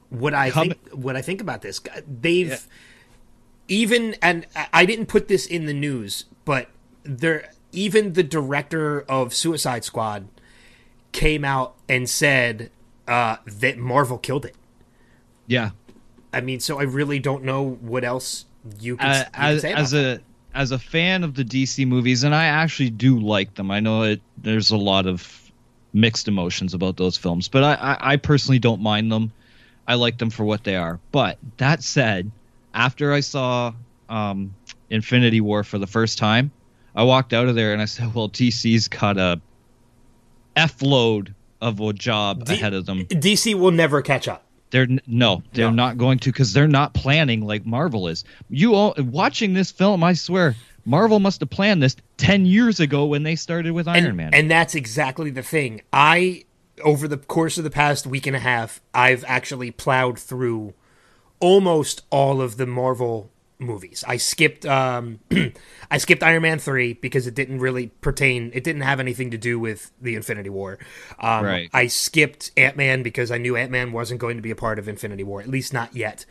what 0.10 0.34
I 0.34 0.50
Come- 0.51 0.69
think 0.69 0.89
what 0.93 1.15
I 1.15 1.22
think 1.22 1.41
about 1.41 1.62
this. 1.62 1.81
They've 2.07 2.65
even 3.67 4.15
and 4.22 4.45
I- 4.74 4.86
didn't 4.86 5.07
put 5.07 5.27
this 5.27 5.45
in 5.45 5.65
the 5.65 5.74
news, 5.74 6.25
but 6.45 6.69
there 7.03 7.51
even 7.72 8.13
the 8.13 8.24
director 8.24 9.01
of 9.10 9.34
Suicide 9.34 9.84
Squad 9.84 10.27
came 11.12 11.43
out 11.43 11.75
and 11.89 12.10
said 12.10 12.69
uh, 13.07 13.38
that 13.45 13.77
Marvel 13.77 14.17
killed 14.17 14.45
it. 14.45 14.55
Yeah. 15.48 15.72
I 16.34 16.41
mean, 16.41 16.60
so 16.60 16.79
I 16.79 16.84
really 16.84 17.19
don't 17.19 17.43
know 17.43 17.62
what 17.81 18.03
else 18.03 18.45
you 18.79 18.98
can, 18.98 19.10
Uh, 19.10 19.17
you 19.17 19.24
can 19.31 19.43
as 19.55 19.62
say 19.62 19.74
as 19.74 19.93
a 19.93 20.19
as 20.55 20.71
a 20.71 20.79
fan 20.79 21.24
of 21.24 21.35
the 21.35 21.43
DC 21.43 21.85
movies, 21.85 22.24
and 22.24 22.33
I 22.33 22.45
actually 22.45 22.89
do 22.89 23.19
like 23.19 23.53
them. 23.55 23.69
I 23.69 23.81
know 23.81 24.03
it. 24.03 24.21
There's 24.38 24.71
a 24.71 24.77
lot 24.77 25.05
of 25.05 25.51
mixed 25.93 26.27
emotions 26.27 26.74
about 26.74 26.97
those 26.97 27.17
films, 27.17 27.47
but 27.50 27.63
I, 27.63 27.74
I, 27.74 28.13
I 28.13 28.15
personally 28.15 28.59
don't 28.59 28.81
mind 28.81 29.12
them. 29.12 29.31
I 29.88 29.95
like 29.95 30.17
them 30.17 30.29
for 30.29 30.45
what 30.45 30.63
they 30.63 30.77
are. 30.77 31.00
But 31.12 31.38
that 31.57 31.83
said, 31.83 32.31
after 32.74 33.13
I 33.13 33.19
saw 33.19 33.74
um, 34.09 34.55
Infinity 34.89 35.41
War 35.41 35.63
for 35.63 35.77
the 35.77 35.88
first 35.88 36.17
time, 36.17 36.51
I 36.95 37.03
walked 37.03 37.33
out 37.33 37.47
of 37.47 37.55
there 37.55 37.74
and 37.74 37.81
I 37.81 37.85
said, 37.85 38.15
"Well, 38.15 38.29
DC's 38.29 38.88
got 38.88 39.17
a 39.17 39.41
f 40.55 40.81
load 40.81 41.35
of 41.62 41.81
a 41.81 41.93
job 41.93 42.45
D- 42.45 42.53
ahead 42.53 42.74
of 42.74 42.85
them. 42.85 43.05
DC 43.05 43.53
will 43.55 43.71
never 43.71 44.01
catch 44.01 44.27
up. 44.27 44.45
They're 44.75 44.88
no, 45.08 45.41
they're 45.53 45.70
No. 45.70 45.74
not 45.74 45.98
going 45.98 46.20
to 46.20 46.34
because 46.34 46.51
they're 46.51 46.67
not 46.67 46.94
planning 46.94 47.39
like 47.48 47.65
Marvel 47.65 48.10
is. 48.10 48.25
You 48.50 48.75
all 48.75 48.94
watching 48.98 49.53
this 49.53 49.72
film, 49.72 50.03
I 50.03 50.12
swear, 50.12 50.53
Marvel 50.84 51.22
must 51.22 51.39
have 51.39 51.50
planned 51.50 51.82
this 51.82 51.96
ten 52.17 52.46
years 52.46 52.82
ago 52.82 53.05
when 53.05 53.24
they 53.24 53.38
started 53.38 53.72
with 53.72 53.88
Iron 53.88 54.05
and, 54.08 54.17
Man. 54.17 54.34
And 54.34 54.51
that's 54.51 54.75
exactly 54.75 55.29
the 55.29 55.44
thing. 55.44 55.79
I 55.94 56.44
over 56.84 57.08
the 57.08 57.15
course 57.15 57.58
of 57.58 57.63
the 57.63 57.70
past 57.70 58.05
week 58.05 58.27
and 58.27 58.36
a 58.36 58.39
half, 58.39 58.82
I've 58.94 59.24
actually 59.29 59.72
plowed 59.72 60.20
through 60.20 60.74
almost 61.39 62.01
all 62.10 62.41
of 62.41 62.58
the 62.58 62.65
Marvel 62.65 63.29
movies. 63.57 64.03
I 64.07 64.17
skipped 64.17 64.65
um 64.65 65.19
I 65.91 65.97
skipped 65.97 66.24
Iron 66.24 66.41
Man 66.41 66.59
3 66.59 66.93
because 66.93 67.27
it 67.27 67.35
didn't 67.35 67.59
really 67.59 67.88
pertain 67.88 68.51
it 68.53 68.63
didn't 68.63 68.81
have 68.81 69.00
anything 69.00 69.31
to 69.31 69.38
do 69.38 69.59
with 69.59 69.91
the 70.01 70.15
Infinity 70.15 70.50
War. 70.50 70.77
Um 71.19 71.45
Right. 71.45 71.69
I 71.74 71.88
skipped 71.88 72.51
Ant-Man 72.57 73.03
because 73.03 73.31
I 73.31 73.38
knew 73.38 73.55
Ant-Man 73.55 73.91
wasn't 73.91 74.19
going 74.19 74.35
to 74.38 74.41
be 74.41 74.51
a 74.51 74.55
part 74.55 74.79
of 74.79 74.88
Infinity 74.88 75.24
War, 75.24 75.41
at 75.41 75.47
least 75.47 75.74
not 75.74 75.95
yet. 75.95 76.25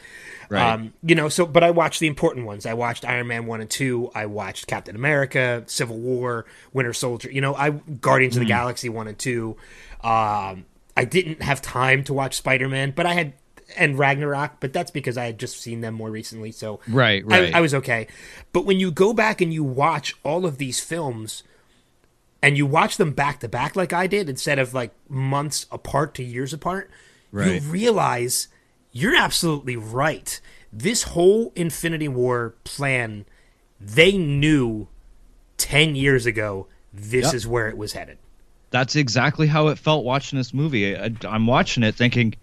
Right. 0.48 0.72
Um, 0.72 0.92
you 1.02 1.14
know, 1.14 1.28
so 1.28 1.46
but 1.46 1.64
I 1.64 1.70
watched 1.70 2.00
the 2.00 2.06
important 2.06 2.46
ones. 2.46 2.66
I 2.66 2.74
watched 2.74 3.04
Iron 3.04 3.26
Man 3.26 3.46
one 3.46 3.60
and 3.60 3.70
two. 3.70 4.10
I 4.14 4.26
watched 4.26 4.66
Captain 4.66 4.94
America, 4.94 5.64
Civil 5.66 5.98
War, 5.98 6.44
Winter 6.72 6.92
Soldier. 6.92 7.30
You 7.30 7.40
know, 7.40 7.54
I 7.54 7.70
Guardians 7.70 8.36
of 8.36 8.40
the 8.40 8.46
Galaxy 8.46 8.88
one 8.88 9.08
and 9.08 9.18
two. 9.18 9.56
Um, 10.02 10.66
I 10.96 11.04
didn't 11.04 11.42
have 11.42 11.62
time 11.62 12.04
to 12.04 12.14
watch 12.14 12.34
Spider 12.36 12.68
Man, 12.68 12.92
but 12.94 13.06
I 13.06 13.14
had 13.14 13.32
and 13.76 13.98
Ragnarok, 13.98 14.60
but 14.60 14.72
that's 14.72 14.90
because 14.90 15.16
I 15.18 15.26
had 15.26 15.38
just 15.38 15.60
seen 15.60 15.80
them 15.80 15.94
more 15.94 16.10
recently. 16.10 16.52
So 16.52 16.80
Right, 16.88 17.22
I- 17.28 17.40
right. 17.40 17.54
I, 17.54 17.60
was 17.60 17.74
okay. 17.74 18.06
But 18.52 18.64
when 18.64 18.78
you 18.80 18.90
go 18.90 19.12
back 19.12 19.40
and 19.40 19.52
you 19.52 19.62
watch 19.64 20.14
all 20.22 20.46
of 20.46 20.58
these 20.58 20.80
films. 20.80 21.42
And 22.42 22.58
you 22.58 22.66
watch 22.66 22.98
them 22.98 23.12
back 23.12 23.40
to 23.40 23.48
back 23.48 23.74
like 23.74 23.94
I 23.94 24.06
did 24.06 24.28
instead 24.28 24.58
of 24.58 24.74
like 24.74 24.92
months 25.08 25.64
apart 25.72 26.12
to 26.16 26.22
years 26.22 26.52
apart, 26.52 26.90
Right. 27.32 27.62
you 27.62 27.70
realize 27.70 28.48
you're 28.92 29.16
absolutely 29.16 29.76
right. 29.76 30.38
This 30.70 31.04
whole 31.04 31.52
Infinity 31.56 32.08
War 32.08 32.54
plan, 32.64 33.24
they 33.80 34.18
knew 34.18 34.88
10 35.56 35.96
years 35.96 36.26
ago 36.26 36.66
this 36.92 37.24
Yep. 37.26 37.34
is 37.34 37.46
where 37.46 37.68
it 37.70 37.78
was 37.78 37.94
headed. 37.94 38.18
that's 38.70 38.94
exactly 38.96 39.46
how 39.46 39.68
it 39.68 39.78
felt 39.78 40.04
watching 40.04 40.36
this 40.36 40.52
movie. 40.52 40.94
I, 40.94 41.12
I'm 41.26 41.46
watching 41.46 41.82
it 41.82 41.94
thinking, 41.94 42.34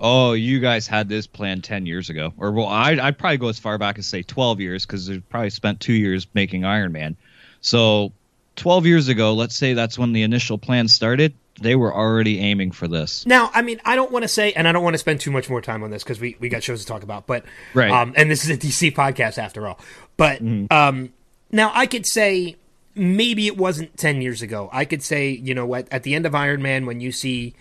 "Oh, 0.00 0.32
you 0.32 0.60
guys 0.60 0.86
had 0.86 1.08
this 1.08 1.26
plan 1.26 1.62
ten 1.62 1.86
years 1.86 2.10
ago," 2.10 2.32
or 2.38 2.52
well, 2.52 2.66
I'd, 2.66 2.98
I'd 2.98 3.18
probably 3.18 3.38
go 3.38 3.48
as 3.48 3.58
far 3.58 3.78
back 3.78 3.98
as 3.98 4.06
say 4.06 4.22
twelve 4.22 4.60
years 4.60 4.86
because 4.86 5.06
they 5.06 5.18
probably 5.18 5.50
spent 5.50 5.80
two 5.80 5.92
years 5.94 6.26
making 6.34 6.64
Iron 6.64 6.92
Man. 6.92 7.16
So, 7.60 8.12
twelve 8.56 8.86
years 8.86 9.08
ago, 9.08 9.34
let's 9.34 9.56
say 9.56 9.74
that's 9.74 9.98
when 9.98 10.12
the 10.12 10.22
initial 10.22 10.58
plan 10.58 10.88
started. 10.88 11.34
They 11.60 11.74
were 11.74 11.92
already 11.92 12.38
aiming 12.38 12.70
for 12.70 12.86
this. 12.86 13.26
Now, 13.26 13.50
I 13.52 13.62
mean, 13.62 13.80
I 13.84 13.96
don't 13.96 14.12
want 14.12 14.22
to 14.22 14.28
say, 14.28 14.52
and 14.52 14.68
I 14.68 14.72
don't 14.72 14.84
want 14.84 14.94
to 14.94 14.98
spend 14.98 15.20
too 15.20 15.32
much 15.32 15.50
more 15.50 15.60
time 15.60 15.82
on 15.82 15.90
this 15.90 16.04
because 16.04 16.20
we, 16.20 16.36
we 16.38 16.48
got 16.48 16.62
shows 16.62 16.82
to 16.82 16.86
talk 16.86 17.02
about, 17.02 17.26
but, 17.26 17.44
Right. 17.74 17.90
um, 17.90 18.12
and 18.16 18.30
this 18.30 18.44
is 18.44 18.50
a 18.50 18.56
DC 18.56 18.94
podcast 18.94 19.38
after 19.38 19.66
all. 19.66 19.80
But, 20.16 20.40
um, 20.70 21.12
now 21.50 21.72
I 21.74 21.86
could 21.86 22.06
say 22.06 22.54
maybe 22.94 23.48
it 23.48 23.56
wasn't 23.56 23.96
10 23.96 24.22
years 24.22 24.40
ago. 24.40 24.68
I 24.72 24.84
could 24.84 25.02
say, 25.02 25.30
you 25.30 25.52
know 25.52 25.66
what, 25.66 25.88
at 25.90 26.04
the 26.04 26.14
end 26.14 26.26
of 26.26 26.34
Iron 26.36 26.62
Man, 26.62 26.86
when 26.86 27.00
you 27.00 27.10
see, 27.10 27.54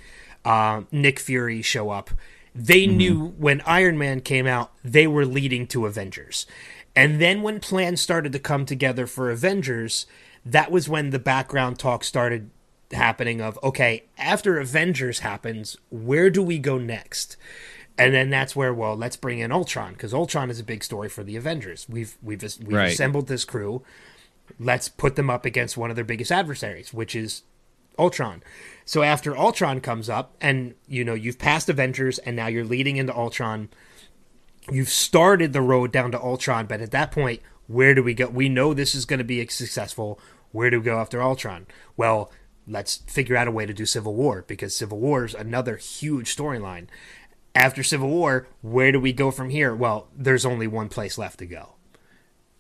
uh, 0.45 0.81
Nick 0.91 1.19
Fury 1.19 1.61
show 1.61 1.89
up, 1.89 2.09
they 2.55 2.87
knew 2.87 3.35
when 3.37 3.61
Iron 3.61 3.97
Man 3.97 4.21
came 4.21 4.47
out, 4.47 4.71
they 4.83 5.05
were 5.07 5.25
leading 5.25 5.67
to 5.67 5.85
Avengers. 5.85 6.45
And 6.95 7.21
then 7.21 7.43
when 7.43 7.59
plans 7.59 8.01
started 8.01 8.31
to 8.33 8.39
come 8.39 8.65
together 8.65 9.05
for 9.05 9.29
Avengers, 9.29 10.07
that 10.43 10.71
was 10.71 10.89
when 10.89 11.11
the 11.11 11.19
background 11.19 11.77
talk 11.77 12.03
started 12.03 12.49
happening 12.91 13.41
of 13.41 13.59
okay, 13.61 14.05
after 14.17 14.57
Avengers 14.59 15.19
happens, 15.19 15.77
where 15.91 16.29
do 16.29 16.41
we 16.41 16.57
go 16.57 16.77
next? 16.77 17.37
And 17.99 18.13
then 18.13 18.29
that's 18.29 18.55
where 18.55 18.73
well, 18.73 18.95
let's 18.95 19.15
bring 19.17 19.39
in 19.39 19.51
Ultron 19.51 19.93
because 19.93 20.13
Ultron 20.13 20.49
is 20.49 20.59
a 20.59 20.63
big 20.63 20.83
story 20.83 21.09
for 21.09 21.23
the 21.23 21.35
Avengers. 21.35 21.85
We've 21.89 22.17
we've 22.23 22.41
we've 22.41 22.67
Right. 22.77 22.91
assembled 22.91 23.27
this 23.27 23.45
crew. 23.45 23.83
Let's 24.59 24.87
put 24.89 25.15
them 25.15 25.29
up 25.29 25.45
against 25.45 25.77
one 25.77 25.89
of 25.89 25.95
their 25.95 26.05
biggest 26.05 26.31
adversaries, 26.31 26.93
which 26.93 27.15
is 27.15 27.43
Ultron. 27.99 28.41
So 28.87 29.03
after 29.03 29.37
Ultron 29.37 29.81
comes 29.81 30.09
up, 30.09 30.33
and 30.39 30.73
you 30.87 31.03
know 31.03 31.13
you've 31.13 31.37
passed 31.37 31.67
Avengers, 31.67 32.19
and 32.19 32.37
now 32.37 32.47
you're 32.47 32.63
leading 32.63 32.95
into 32.95 33.13
Ultron. 33.13 33.67
You've 34.71 34.89
started 34.89 35.51
the 35.51 35.61
road 35.61 35.91
down 35.91 36.11
to 36.13 36.19
Ultron, 36.19 36.67
but 36.67 36.79
at 36.79 36.91
that 36.91 37.11
point, 37.11 37.41
where 37.67 37.93
do 37.93 38.01
we 38.01 38.13
go? 38.13 38.27
We 38.27 38.47
know 38.47 38.73
this 38.73 38.95
is 38.95 39.03
going 39.03 39.19
to 39.19 39.25
be 39.25 39.45
successful. 39.47 40.19
Where 40.53 40.69
do 40.69 40.79
we 40.79 40.85
go 40.85 40.99
after 40.99 41.21
Ultron? 41.21 41.67
Well, 41.97 42.31
let's 42.65 42.97
figure 43.07 43.35
out 43.35 43.49
a 43.49 43.51
way 43.51 43.65
to 43.65 43.73
do 43.73 43.85
Civil 43.85 44.15
War 44.15 44.45
because 44.47 44.73
Civil 44.73 44.99
War 44.99 45.25
is 45.25 45.33
another 45.33 45.75
huge 45.75 46.33
storyline. 46.33 46.87
After 47.53 47.83
Civil 47.83 48.09
War, 48.09 48.47
where 48.61 48.93
do 48.93 49.01
we 49.01 49.11
go 49.11 49.31
from 49.31 49.49
here? 49.49 49.75
Well, 49.75 50.07
there's 50.15 50.45
only 50.45 50.67
one 50.67 50.87
place 50.87 51.17
left 51.17 51.39
to 51.39 51.45
go 51.45 51.76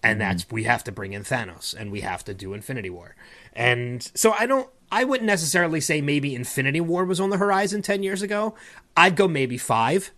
and 0.03 0.19
mm-hmm. 0.19 0.29
that's 0.29 0.49
we 0.51 0.63
have 0.63 0.83
to 0.85 0.91
bring 0.91 1.13
in 1.13 1.23
Thanos 1.23 1.73
and 1.73 1.91
we 1.91 2.01
have 2.01 2.23
to 2.25 2.33
do 2.33 2.53
Infinity 2.53 2.89
War. 2.89 3.15
And 3.53 4.09
so 4.15 4.31
I 4.31 4.45
don't 4.45 4.69
I 4.91 5.03
wouldn't 5.03 5.27
necessarily 5.27 5.81
say 5.81 6.01
maybe 6.01 6.35
Infinity 6.35 6.81
War 6.81 7.05
was 7.05 7.19
on 7.19 7.29
the 7.29 7.37
horizon 7.37 7.81
10 7.81 8.03
years 8.03 8.21
ago. 8.21 8.55
I'd 8.95 9.15
go 9.15 9.27
maybe 9.27 9.57
5. 9.57 10.11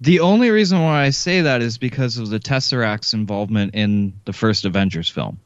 The 0.00 0.20
only 0.20 0.50
reason 0.50 0.80
why 0.80 1.04
I 1.04 1.10
say 1.10 1.40
that 1.42 1.60
is 1.60 1.76
because 1.76 2.18
of 2.18 2.30
the 2.30 2.38
Tesseract's 2.38 3.12
involvement 3.12 3.74
in 3.74 4.14
the 4.24 4.32
first 4.32 4.64
Avengers 4.64 5.08
film. 5.08 5.40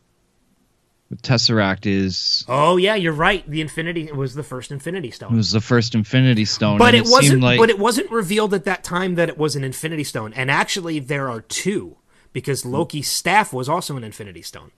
The 1.08 1.16
Tesseract 1.16 1.84
is 1.84 2.42
Oh 2.48 2.78
yeah, 2.78 2.94
you're 2.94 3.12
right. 3.12 3.48
The 3.48 3.60
Infinity 3.60 4.04
it 4.04 4.16
was 4.16 4.34
the 4.34 4.42
first 4.42 4.70
Infinity 4.70 5.10
Stone. 5.10 5.34
It 5.34 5.36
was 5.36 5.52
the 5.52 5.60
first 5.60 5.94
Infinity 5.94 6.46
Stone, 6.46 6.78
but 6.78 6.94
and 6.94 7.06
it, 7.06 7.10
wasn't 7.10 7.42
like 7.42 7.58
but 7.58 7.68
it 7.68 7.78
wasn't 7.78 8.10
revealed 8.10 8.54
at 8.54 8.64
that 8.64 8.82
time 8.82 9.16
that 9.16 9.28
it 9.28 9.36
was 9.36 9.54
an 9.54 9.62
Infinity 9.62 10.04
Stone. 10.04 10.32
And 10.32 10.50
actually 10.50 11.00
there 11.00 11.28
are 11.28 11.42
two 11.42 11.98
because 12.32 12.64
Loki's 12.64 13.08
staff 13.10 13.52
was 13.52 13.68
also 13.68 13.96
an 13.96 14.04
Infinity 14.04 14.42
Stone. 14.42 14.70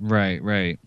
right, 0.00 0.42
right. 0.42 0.78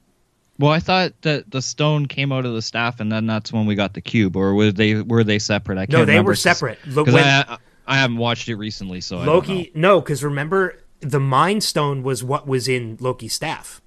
Well, 0.58 0.72
I 0.72 0.80
thought 0.80 1.22
that 1.24 1.52
the 1.52 1.62
stone 1.62 2.06
came 2.06 2.32
out 2.32 2.46
of 2.46 2.54
the 2.54 2.62
staff, 2.62 3.02
and 3.02 3.12
then 3.12 3.26
that's 3.28 3.52
when 3.52 3.66
we 3.66 3.76
got 3.76 3.94
the 3.94 4.02
cube, 4.02 4.38
or 4.38 4.54
were 4.54 4.72
they 4.72 4.96
were 5.02 5.24
they 5.24 5.38
separate? 5.40 5.78
I 5.78 5.86
can't 5.86 5.98
No, 6.00 6.06
they 6.06 6.12
remember 6.14 6.32
were 6.32 6.36
separate. 6.36 6.80
Because 6.86 7.14
I, 7.16 7.58
I 7.86 7.98
haven't 7.98 8.18
watched 8.18 8.48
it 8.48 8.56
recently, 8.56 9.02
so 9.02 9.18
I 9.18 9.26
don't 9.26 9.48
know. 9.48 9.54
Loki 9.56 9.72
no, 9.76 10.00
because 10.00 10.24
remember 10.24 10.78
the 11.02 11.20
Mind 11.20 11.64
Stone 11.64 12.04
was 12.04 12.24
what 12.24 12.48
was 12.48 12.68
in 12.70 12.98
Loki's 13.02 13.34
staff. 13.34 13.82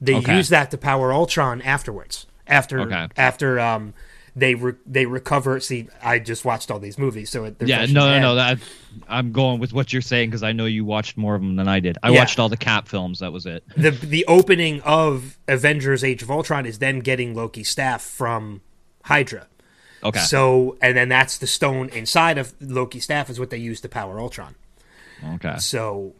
They 0.00 0.14
Okay. 0.14 0.36
used 0.36 0.50
that 0.50 0.70
to 0.70 0.78
power 0.78 1.12
Ultron 1.12 1.60
afterwards. 1.62 2.26
After 2.46 2.80
Okay. 2.82 3.08
after 3.16 3.58
um 3.58 3.92
they 4.38 4.54
re- 4.54 4.74
they 4.86 5.06
recover. 5.06 5.58
See, 5.60 5.88
I 6.02 6.18
just 6.18 6.44
watched 6.44 6.70
all 6.70 6.78
these 6.78 6.98
movies, 6.98 7.30
so 7.30 7.44
it, 7.44 7.56
Yeah, 7.60 7.86
no, 7.86 8.06
no, 8.08 8.20
no. 8.20 8.34
That 8.34 8.58
I'm 9.08 9.32
going 9.32 9.58
with 9.60 9.72
what 9.72 9.92
you're 9.92 10.02
saying 10.02 10.28
because 10.30 10.42
I 10.42 10.52
know 10.52 10.66
you 10.66 10.84
watched 10.84 11.16
more 11.16 11.34
of 11.34 11.40
them 11.40 11.56
than 11.56 11.66
I 11.68 11.80
did. 11.80 11.96
I 12.02 12.10
Yeah. 12.10 12.18
watched 12.20 12.38
all 12.38 12.48
the 12.50 12.56
Cap 12.56 12.86
films. 12.86 13.20
That 13.20 13.32
was 13.32 13.46
it. 13.46 13.64
the 13.76 13.90
the 13.90 14.24
opening 14.26 14.80
of 14.82 15.38
Avengers: 15.48 16.04
Age 16.04 16.22
of 16.22 16.30
Ultron 16.30 16.66
is 16.66 16.78
them 16.78 17.00
getting 17.00 17.34
Loki's 17.34 17.68
staff 17.70 18.02
from 18.02 18.60
Hydra. 19.04 19.46
Okay. 20.04 20.20
So 20.20 20.76
and 20.82 20.96
then 20.96 21.08
that's 21.08 21.38
the 21.38 21.46
stone 21.46 21.88
inside 21.88 22.36
of 22.38 22.52
Loki's 22.60 23.04
staff 23.04 23.30
is 23.30 23.40
what 23.40 23.48
they 23.50 23.56
use 23.56 23.80
to 23.80 23.88
power 23.88 24.20
Ultron. 24.20 24.54
okay. 25.36 25.56
So, 25.58 26.12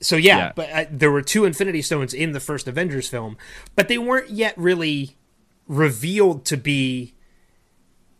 so 0.00 0.16
yeah, 0.16 0.36
Yeah. 0.38 0.52
but 0.54 0.70
uh, 0.70 0.84
there 0.90 1.10
were 1.10 1.22
two 1.22 1.46
Infinity 1.46 1.80
Stones 1.82 2.12
in 2.12 2.32
the 2.32 2.40
first 2.40 2.68
Avengers 2.68 3.08
film, 3.08 3.38
but 3.74 3.88
they 3.88 3.96
weren't 3.98 4.28
yet 4.30 4.52
really 4.58 5.16
revealed 5.66 6.44
to 6.46 6.56
be 6.56 7.14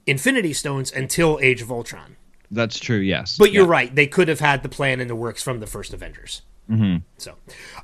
Infinity 0.08 0.52
Stones 0.52 0.90
until 0.92 1.38
Age 1.42 1.62
of 1.62 1.70
Ultron. 1.70 2.16
That's 2.50 2.78
true. 2.78 2.98
Yes. 2.98 3.36
But 3.36 3.52
you're 3.52 3.64
Yeah. 3.66 3.70
right; 3.70 3.94
they 3.94 4.06
could 4.06 4.28
have 4.28 4.40
had 4.40 4.62
the 4.62 4.68
plan 4.68 5.00
in 5.00 5.08
the 5.08 5.14
works 5.14 5.42
from 5.42 5.60
the 5.60 5.66
first 5.66 5.92
Avengers. 5.92 6.42
Mm-hmm. 6.70 6.96
So, 7.18 7.34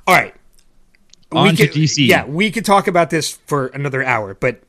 all 0.07 0.15
right, 0.15 0.33
On 1.31 1.43
we 1.49 1.55
to 1.55 1.67
could, 1.67 1.75
DC. 1.75 2.07
Yeah, 2.07 2.25
we 2.25 2.51
could 2.51 2.65
talk 2.65 2.87
about 2.87 3.09
this 3.09 3.31
for 3.47 3.67
another 3.67 4.03
hour, 4.03 4.33
but 4.33 4.61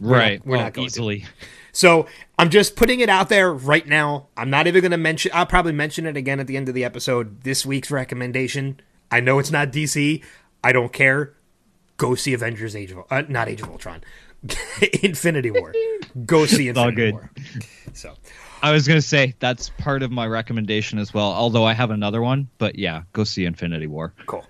we're 0.00 0.18
right. 0.18 0.38
not, 0.40 0.46
we're 0.46 0.56
Oh, 0.56 0.60
not 0.60 0.72
going 0.74 0.86
to. 0.88 0.92
easily. 0.92 1.24
So 1.72 2.06
I'm 2.38 2.48
just 2.48 2.74
putting 2.74 3.00
it 3.00 3.08
out 3.10 3.28
there 3.28 3.52
right 3.52 3.86
now. 3.86 4.28
I'm 4.36 4.48
not 4.48 4.66
even 4.66 4.80
going 4.80 4.92
to 4.92 4.96
mention. 4.96 5.30
I'll 5.34 5.44
probably 5.46 5.72
mention 5.72 6.06
it 6.06 6.16
again 6.16 6.40
at 6.40 6.46
the 6.46 6.56
end 6.56 6.68
of 6.70 6.74
the 6.74 6.84
episode. 6.84 7.42
This 7.42 7.66
week's 7.66 7.90
recommendation. 7.90 8.80
I 9.10 9.20
know 9.20 9.38
it's 9.38 9.50
not 9.50 9.72
DC. 9.72 10.22
I 10.64 10.72
don't 10.72 10.92
care. 10.92 11.34
Go 11.98 12.14
see 12.14 12.32
Avengers: 12.34 12.74
Age 12.74 12.92
of 12.92 13.04
uh, 13.10 13.22
not 13.28 13.48
Age 13.48 13.60
of 13.62 13.68
Ultron, 13.68 14.02
Infinity 15.02 15.50
War. 15.50 15.72
Go 16.24 16.46
see 16.46 16.70
all 16.70 16.88
Infinity 16.88 16.96
good. 16.96 17.12
War. 17.14 17.30
So 17.94 18.14
I 18.62 18.72
was 18.72 18.86
gonna 18.86 19.00
say 19.02 19.34
that's 19.38 19.70
part 19.78 20.02
of 20.02 20.10
my 20.10 20.26
recommendation 20.26 20.98
as 20.98 21.12
well. 21.14 21.32
Although 21.32 21.64
I 21.64 21.72
have 21.72 21.90
another 21.90 22.22
one, 22.22 22.48
but 22.58 22.78
yeah, 22.78 23.02
go 23.12 23.24
see 23.24 23.44
Infinity 23.44 23.86
War. 23.86 24.12
cool. 24.26 24.44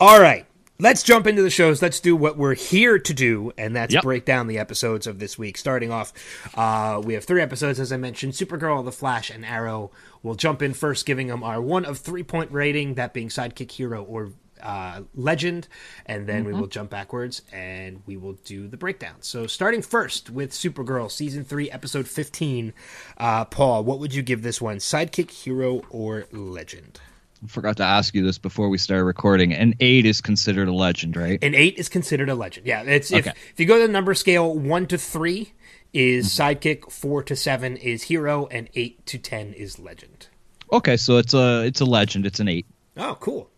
All 0.00 0.20
right. 0.20 0.46
Let's 0.78 1.02
jump 1.02 1.26
into 1.26 1.40
the 1.40 1.48
shows. 1.48 1.80
Let's 1.80 2.00
do 2.00 2.14
what 2.14 2.36
we're 2.36 2.54
here 2.54 2.98
to 2.98 3.14
do, 3.14 3.50
and 3.56 3.74
that's 3.74 3.94
Yep. 3.94 4.02
break 4.02 4.24
down 4.26 4.46
the 4.46 4.58
episodes 4.58 5.06
of 5.06 5.18
this 5.20 5.38
week. 5.38 5.56
Starting 5.56 5.90
off, 5.90 6.12
uh, 6.54 7.00
we 7.02 7.14
have 7.14 7.24
three 7.24 7.40
episodes, 7.40 7.80
as 7.80 7.92
I 7.92 7.96
mentioned 7.96 8.34
Supergirl, 8.34 8.84
The 8.84 8.92
Flash, 8.92 9.30
and 9.30 9.42
Arrow. 9.42 9.90
We'll 10.22 10.34
jump 10.34 10.60
in 10.60 10.74
first, 10.74 11.06
giving 11.06 11.28
them 11.28 11.42
our 11.42 11.62
one 11.62 11.86
of 11.86 11.96
three 11.96 12.22
point 12.22 12.52
rating, 12.52 12.92
that 12.96 13.14
being 13.14 13.28
sidekick, 13.30 13.70
hero, 13.70 14.02
or 14.02 14.32
uh, 14.66 15.02
legend. 15.14 15.68
And 16.06 16.26
then 16.26 16.44
we 16.44 16.52
will 16.52 16.66
jump 16.66 16.90
backwards 16.90 17.42
and 17.52 18.02
we 18.06 18.16
will 18.16 18.34
do 18.44 18.66
the 18.66 18.76
breakdown. 18.76 19.14
So, 19.20 19.46
starting 19.46 19.80
first 19.82 20.28
with 20.30 20.50
Supergirl, 20.50 21.10
season 21.10 21.44
three, 21.44 21.70
episode 21.70 22.08
15. 22.08 22.74
Uh, 23.16 23.44
Paul, 23.44 23.84
what 23.84 24.00
would 24.00 24.12
you 24.14 24.22
give 24.22 24.42
this 24.42 24.60
one? 24.60 24.78
Sidekick, 24.78 25.30
hero, 25.30 25.82
or 25.90 26.26
legend? 26.32 27.00
I 27.44 27.48
forgot 27.48 27.76
to 27.76 27.84
ask 27.84 28.14
you 28.14 28.24
this 28.24 28.38
before 28.38 28.68
we 28.68 28.78
started 28.78 29.04
recording. 29.04 29.52
An 29.52 29.74
eight 29.80 30.06
is 30.06 30.20
considered 30.20 30.68
a 30.68 30.72
legend, 30.72 31.16
right? 31.16 31.38
An 31.44 31.54
eight 31.54 31.76
is 31.78 31.88
considered 31.88 32.28
a 32.28 32.34
legend. 32.34 32.66
Yeah, 32.66 32.82
it's 32.82 33.12
if, 33.12 33.26
Okay. 33.26 33.36
if 33.52 33.60
you 33.60 33.66
go 33.66 33.76
to 33.78 33.86
the 33.86 33.92
number 33.92 34.14
scale, 34.14 34.52
one 34.54 34.86
to 34.86 34.98
three 34.98 35.52
is 35.92 36.28
sidekick, 36.28 36.90
four 36.90 37.22
to 37.22 37.36
seven 37.36 37.76
is 37.76 38.04
hero, 38.04 38.46
and 38.46 38.68
eight 38.74 39.04
to 39.06 39.18
ten 39.18 39.52
is 39.52 39.78
legend. 39.78 40.28
Okay, 40.72 40.96
so 40.96 41.18
it's 41.18 41.34
a 41.34 41.62
it's 41.64 41.80
a 41.80 41.84
legend. 41.84 42.26
It's 42.26 42.40
an 42.40 42.48
eight. 42.48 42.66
Oh, 42.96 43.16
cool. 43.20 43.50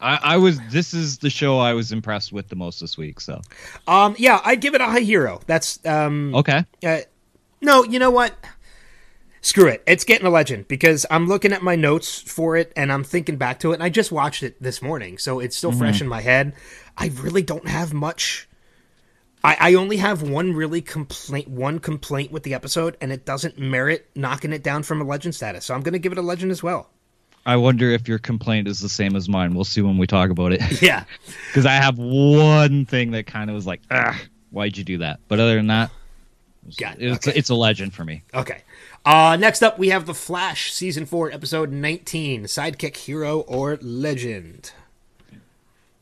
I, 0.00 0.18
I 0.22 0.36
was. 0.36 0.60
This 0.70 0.92
is 0.92 1.18
the 1.18 1.30
show 1.30 1.58
I 1.58 1.72
was 1.72 1.92
impressed 1.92 2.32
with 2.32 2.48
the 2.48 2.56
most 2.56 2.80
this 2.80 2.98
week. 2.98 3.20
So 3.20 3.40
Um, 3.88 4.14
yeah, 4.18 4.40
I'd 4.44 4.60
give 4.60 4.74
it 4.74 4.80
a 4.80 4.86
high 4.86 5.00
hero. 5.00 5.40
That's 5.46 5.84
um, 5.86 6.34
okay. 6.34 6.64
uh, 6.84 6.98
no, 7.60 7.84
you 7.84 7.98
know 7.98 8.10
what? 8.10 8.34
Screw 9.40 9.68
it. 9.68 9.82
It's 9.86 10.04
getting 10.04 10.26
a 10.26 10.30
legend 10.30 10.66
because 10.66 11.06
I'm 11.08 11.28
looking 11.28 11.52
at 11.52 11.62
my 11.62 11.76
notes 11.76 12.20
for 12.20 12.56
it 12.56 12.72
and 12.74 12.92
I'm 12.92 13.04
thinking 13.04 13.36
back 13.36 13.60
to 13.60 13.70
it. 13.70 13.74
And 13.74 13.82
I 13.82 13.88
just 13.88 14.10
watched 14.10 14.42
it 14.42 14.60
this 14.60 14.82
morning, 14.82 15.18
so 15.18 15.38
it's 15.38 15.56
still 15.56 15.70
fresh 15.70 16.00
in 16.00 16.08
my 16.08 16.20
head. 16.20 16.52
I 16.96 17.12
really 17.20 17.42
don't 17.42 17.68
have 17.68 17.94
much. 17.94 18.48
I, 19.44 19.56
I 19.60 19.74
only 19.74 19.98
have 19.98 20.28
one 20.28 20.52
really 20.54 20.82
complaint, 20.82 21.46
one 21.46 21.78
complaint 21.78 22.32
with 22.32 22.42
the 22.42 22.54
episode, 22.54 22.96
and 23.00 23.12
it 23.12 23.24
doesn't 23.24 23.56
merit 23.56 24.10
knocking 24.16 24.52
it 24.52 24.64
down 24.64 24.82
from 24.82 25.00
a 25.00 25.04
legend 25.04 25.36
status. 25.36 25.64
So 25.64 25.74
I'm 25.74 25.82
going 25.82 25.92
to 25.92 26.00
give 26.00 26.10
it 26.10 26.18
a 26.18 26.22
legend 26.22 26.50
as 26.50 26.64
well. 26.64 26.90
I 27.46 27.56
wonder 27.56 27.88
if 27.90 28.08
your 28.08 28.18
complaint 28.18 28.66
is 28.68 28.80
the 28.80 28.88
same 28.88 29.14
as 29.16 29.28
mine. 29.28 29.54
We'll 29.54 29.64
see 29.64 29.80
when 29.80 29.96
we 29.98 30.06
talk 30.06 30.30
about 30.30 30.52
it. 30.52 30.60
Yeah. 30.82 31.04
Because 31.48 31.64
I 31.64 31.72
have 31.74 31.96
one 31.98 32.84
thing 32.84 33.12
that 33.12 33.26
kind 33.26 33.48
of 33.48 33.54
was 33.56 33.66
like, 33.66 33.80
why'd 34.50 34.76
you 34.76 34.84
do 34.84 34.98
that? 34.98 35.20
But 35.28 35.38
other 35.40 35.54
than 35.54 35.68
that, 35.68 35.90
Got 36.76 37.00
it. 37.00 37.12
it's 37.12 37.26
Okay. 37.28 37.38
it's 37.38 37.48
a 37.48 37.54
legend 37.54 37.94
for 37.94 38.04
me. 38.04 38.22
Okay. 38.34 38.62
Uh, 39.04 39.36
next 39.36 39.62
up, 39.62 39.78
we 39.78 39.88
have 39.90 40.04
The 40.04 40.12
Flash, 40.14 40.72
Season 40.72 41.06
4, 41.06 41.30
Episode 41.30 41.70
19 41.72 42.44
Sidekick, 42.44 42.96
Hero, 42.96 43.40
or 43.40 43.78
Legend. 43.80 44.72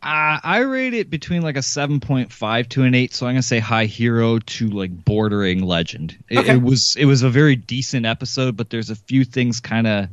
Uh, 0.03 0.39
I 0.43 0.59
rate 0.59 0.93
it 0.95 1.09
between 1.09 1.41
like 1.43 1.57
a 1.57 1.63
seven 1.63 1.99
point 2.01 2.31
five 2.31 2.69
to 2.71 2.83
an 2.83 2.95
eight, 2.95 3.15
so 3.15 3.27
I'm 3.27 3.33
gonna 3.35 3.43
say 3.43 3.59
high 3.59 3.87
hero 3.87 4.39
to 4.39 4.69
like 4.69 4.91
bordering 5.05 5.63
legend. 5.63 6.17
It, 6.29 6.39
Okay. 6.41 6.53
it 6.55 6.63
was 6.63 6.95
it 6.97 7.07
was 7.07 7.23
a 7.23 7.31
very 7.31 7.57
decent 7.57 8.05
episode, 8.05 8.55
but 8.57 8.69
there's 8.69 8.91
a 8.91 8.97
few 8.97 9.25
things 9.25 9.61
kind 9.61 9.87
of 9.87 10.09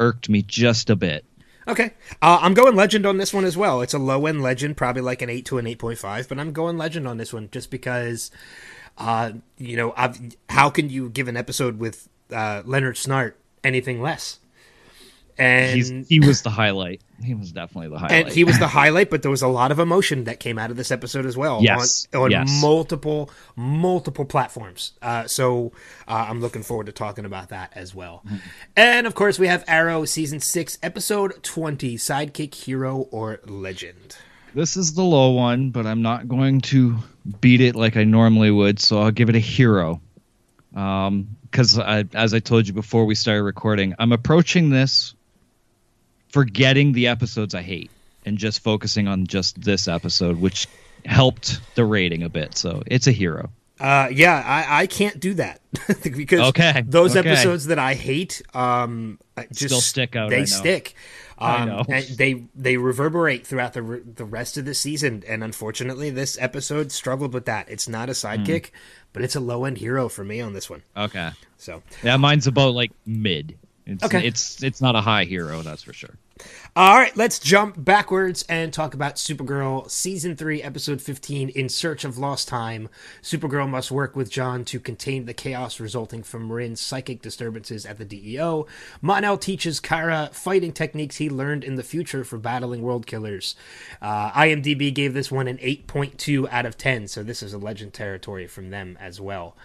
irked 0.00 0.28
me 0.28 0.42
just 0.42 0.90
a 0.90 0.96
bit. 0.96 1.24
Okay. 1.68 1.92
Uh, 2.20 2.38
I'm 2.40 2.54
going 2.54 2.74
legend 2.74 3.06
on 3.06 3.18
this 3.18 3.32
one 3.32 3.44
as 3.44 3.56
well. 3.56 3.80
It's 3.80 3.94
a 3.94 3.98
low 3.98 4.26
end 4.26 4.42
legend, 4.42 4.76
probably 4.76 5.02
like 5.02 5.22
an 5.22 5.30
8 5.30 5.44
to 5.46 5.58
an 5.58 5.66
8.5, 5.66 6.28
but 6.28 6.38
I'm 6.40 6.52
going 6.52 6.76
legend 6.76 7.06
on 7.06 7.18
this 7.18 7.32
one 7.32 7.48
just 7.52 7.70
because, 7.70 8.32
uh, 8.98 9.32
you 9.56 9.76
know, 9.76 9.94
I've, 9.96 10.18
how 10.48 10.70
can 10.70 10.90
you 10.90 11.08
give 11.08 11.28
an 11.28 11.36
episode 11.36 11.78
with 11.78 12.08
uh, 12.32 12.62
Leonard 12.64 12.96
Snart 12.96 13.34
anything 13.62 14.02
less? 14.02 14.40
And 15.40 15.74
He's 15.74 16.08
he 16.08 16.20
was 16.20 16.42
the 16.42 16.50
highlight. 16.50 17.00
He 17.24 17.34
was 17.34 17.50
definitely 17.50 17.88
the 17.88 17.98
highlight. 17.98 18.26
and 18.26 18.32
he 18.32 18.44
was 18.44 18.58
the 18.58 18.68
highlight, 18.68 19.08
but 19.08 19.22
there 19.22 19.30
was 19.30 19.40
a 19.40 19.48
lot 19.48 19.72
of 19.72 19.78
emotion 19.78 20.24
that 20.24 20.38
came 20.38 20.58
out 20.58 20.70
of 20.70 20.76
this 20.76 20.90
episode 20.90 21.24
as 21.24 21.34
well. 21.34 21.60
Yes, 21.62 22.06
on, 22.12 22.20
on 22.20 22.30
yes. 22.30 22.60
multiple 22.60 23.30
multiple 23.56 24.26
platforms. 24.26 24.92
Uh, 25.00 25.26
so 25.26 25.72
uh, 26.06 26.26
I'm 26.28 26.42
looking 26.42 26.62
forward 26.62 26.86
to 26.86 26.92
talking 26.92 27.24
about 27.24 27.48
that 27.48 27.72
as 27.74 27.94
well. 27.94 28.22
Mm-hmm. 28.26 28.36
And 28.76 29.06
of 29.06 29.14
course, 29.14 29.38
we 29.38 29.46
have 29.46 29.64
Arrow 29.66 30.04
season 30.04 30.40
six, 30.40 30.76
episode 30.82 31.42
twenty, 31.42 31.96
sidekick, 31.96 32.54
hero, 32.54 33.08
or 33.10 33.40
legend. 33.46 34.18
This 34.54 34.76
is 34.76 34.92
the 34.92 35.02
low 35.02 35.30
one, 35.30 35.70
but 35.70 35.86
I'm 35.86 36.02
not 36.02 36.28
going 36.28 36.60
to 36.62 36.98
beat 37.40 37.62
it 37.62 37.76
like 37.76 37.96
I 37.96 38.04
normally 38.04 38.50
would, 38.50 38.78
so 38.78 39.00
I'll 39.00 39.10
give 39.10 39.30
it 39.30 39.36
a 39.36 39.40
hero. 39.40 40.02
Um, 40.76 41.36
because 41.50 41.78
I, 41.78 42.04
as 42.14 42.32
I 42.32 42.38
told 42.38 42.68
you 42.68 42.72
before 42.72 43.04
we 43.04 43.14
started 43.16 43.42
recording, 43.42 43.94
I'm 43.98 44.12
approaching 44.12 44.70
this 44.70 45.14
forgetting 46.30 46.92
the 46.92 47.06
episodes 47.08 47.54
I 47.54 47.62
hate 47.62 47.90
and 48.24 48.38
just 48.38 48.62
focusing 48.62 49.08
on 49.08 49.26
just 49.26 49.60
this 49.60 49.88
episode, 49.88 50.40
which 50.40 50.66
helped 51.04 51.60
the 51.74 51.84
rating 51.84 52.22
a 52.22 52.28
bit. 52.28 52.56
So 52.56 52.82
it's 52.86 53.06
a 53.06 53.12
hero. 53.12 53.50
Uh, 53.78 54.08
yeah, 54.12 54.42
I, 54.46 54.82
I 54.82 54.86
can't 54.86 55.18
do 55.18 55.32
that 55.34 55.60
because 56.02 56.40
Okay, 56.50 56.82
those 56.86 57.16
okay. 57.16 57.26
episodes 57.30 57.66
that 57.66 57.78
I 57.78 57.94
hate, 57.94 58.42
um, 58.52 59.18
just 59.52 59.64
Still 59.70 59.80
stick 59.80 60.16
out, 60.16 60.28
They 60.28 60.44
stick. 60.44 60.94
I 61.38 61.62
Um, 61.62 61.86
they 62.18 62.44
they 62.54 62.76
reverberate 62.76 63.46
throughout 63.46 63.72
the 63.72 63.80
re- 63.80 64.02
the 64.04 64.26
rest 64.26 64.58
of 64.58 64.66
the 64.66 64.74
season, 64.74 65.24
and 65.26 65.42
unfortunately, 65.42 66.10
this 66.10 66.36
episode 66.38 66.92
struggled 66.92 67.32
with 67.32 67.46
that. 67.46 67.70
It's 67.70 67.88
not 67.88 68.10
a 68.10 68.12
sidekick, 68.12 68.66
Hmm. 68.66 68.74
but 69.14 69.22
it's 69.22 69.34
a 69.34 69.40
low 69.40 69.64
end 69.64 69.78
hero 69.78 70.10
for 70.10 70.22
me 70.22 70.42
on 70.42 70.52
this 70.52 70.68
one. 70.68 70.82
Okay. 70.94 71.30
So, 71.56 71.82
Yeah, 72.02 72.18
mine's 72.18 72.46
about 72.46 72.74
like 72.74 72.92
mid. 73.06 73.56
It's, 73.86 74.04
Okay. 74.04 74.26
It's 74.26 74.62
it's 74.62 74.80
not 74.80 74.94
a 74.96 75.00
high 75.00 75.24
hero, 75.24 75.62
that's 75.62 75.82
for 75.82 75.92
sure. 75.92 76.16
all 76.74 76.96
right, 76.96 77.14
let's 77.16 77.38
jump 77.38 77.74
backwards 77.84 78.44
and 78.48 78.72
talk 78.72 78.94
about 78.94 79.16
Supergirl 79.16 79.90
season 79.90 80.36
three, 80.36 80.62
episode 80.62 81.02
fifteen. 81.02 81.48
In 81.50 81.68
search 81.68 82.04
of 82.04 82.16
lost 82.16 82.46
time, 82.48 82.88
Supergirl 83.22 83.68
must 83.68 83.90
work 83.90 84.14
with 84.16 84.30
John 84.30 84.64
to 84.66 84.78
contain 84.80 85.26
the 85.26 85.34
chaos 85.34 85.80
resulting 85.80 86.22
from 86.22 86.46
Marin's 86.46 86.80
psychic 86.80 87.20
disturbances 87.20 87.84
at 87.84 87.98
the 87.98 88.04
DEO. 88.04 88.66
Mon-El 89.02 89.36
teaches 89.38 89.80
Kara 89.80 90.30
fighting 90.32 90.72
techniques 90.72 91.16
he 91.16 91.28
learned 91.28 91.64
in 91.64 91.74
the 91.74 91.82
future 91.82 92.22
for 92.24 92.38
battling 92.38 92.80
world 92.82 93.06
killers. 93.06 93.54
Uh, 94.00 94.30
IMDb 94.30 94.94
gave 94.94 95.12
this 95.14 95.30
one 95.30 95.48
an 95.48 95.58
8.2 95.58 96.48
out 96.50 96.64
of 96.64 96.78
10, 96.78 97.08
so 97.08 97.22
this 97.22 97.42
is 97.42 97.52
a 97.52 97.58
legend 97.58 97.92
territory 97.92 98.46
from 98.46 98.70
them 98.70 98.96
as 99.00 99.20
well. 99.20 99.56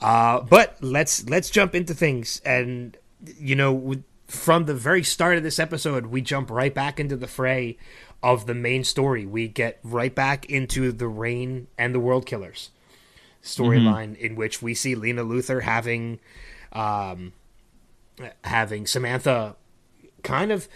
Uh, 0.00 0.40
but 0.40 0.76
let's 0.80 1.28
let's 1.28 1.50
jump 1.50 1.74
into 1.74 1.92
things, 1.92 2.40
and 2.46 2.96
you 3.38 3.56
know, 3.56 3.96
from 4.26 4.64
the 4.64 4.74
very 4.74 5.02
start 5.02 5.36
of 5.36 5.42
this 5.42 5.58
episode, 5.58 6.06
we 6.06 6.20
jump 6.20 6.50
right 6.50 6.74
back 6.74 6.98
into 6.98 7.16
the 7.16 7.26
fray 7.26 7.76
of 8.22 8.46
the 8.46 8.54
main 8.54 8.84
story. 8.84 9.26
We 9.26 9.48
get 9.48 9.78
right 9.82 10.14
back 10.14 10.46
into 10.46 10.92
the 10.92 11.08
Reign 11.08 11.68
and 11.78 11.94
the 11.94 12.00
World 12.00 12.26
Killers 12.26 12.70
storyline, 13.42 14.16
in 14.16 14.36
which 14.36 14.62
we 14.62 14.74
see 14.74 14.94
Lena 14.94 15.22
Luthor 15.22 15.62
having, 15.62 16.20
um, 16.72 17.32
having 18.42 18.86
Samantha 18.86 19.56
kind 20.22 20.50
of 20.50 20.68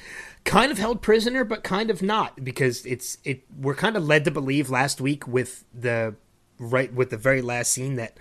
kind 0.44 0.70
of 0.70 0.78
held 0.78 1.02
prisoner 1.02 1.42
but 1.42 1.64
kind 1.64 1.90
of 1.90 2.02
not 2.02 2.44
because 2.44 2.84
it's 2.86 3.18
it 3.24 3.42
we're 3.58 3.74
kind 3.74 3.96
of 3.96 4.04
led 4.04 4.24
to 4.24 4.30
believe 4.30 4.70
last 4.70 5.00
week 5.00 5.26
with 5.26 5.64
the 5.74 6.14
right 6.58 6.92
with 6.92 7.10
the 7.10 7.16
very 7.16 7.42
last 7.42 7.72
scene 7.72 7.96
that 7.96 8.16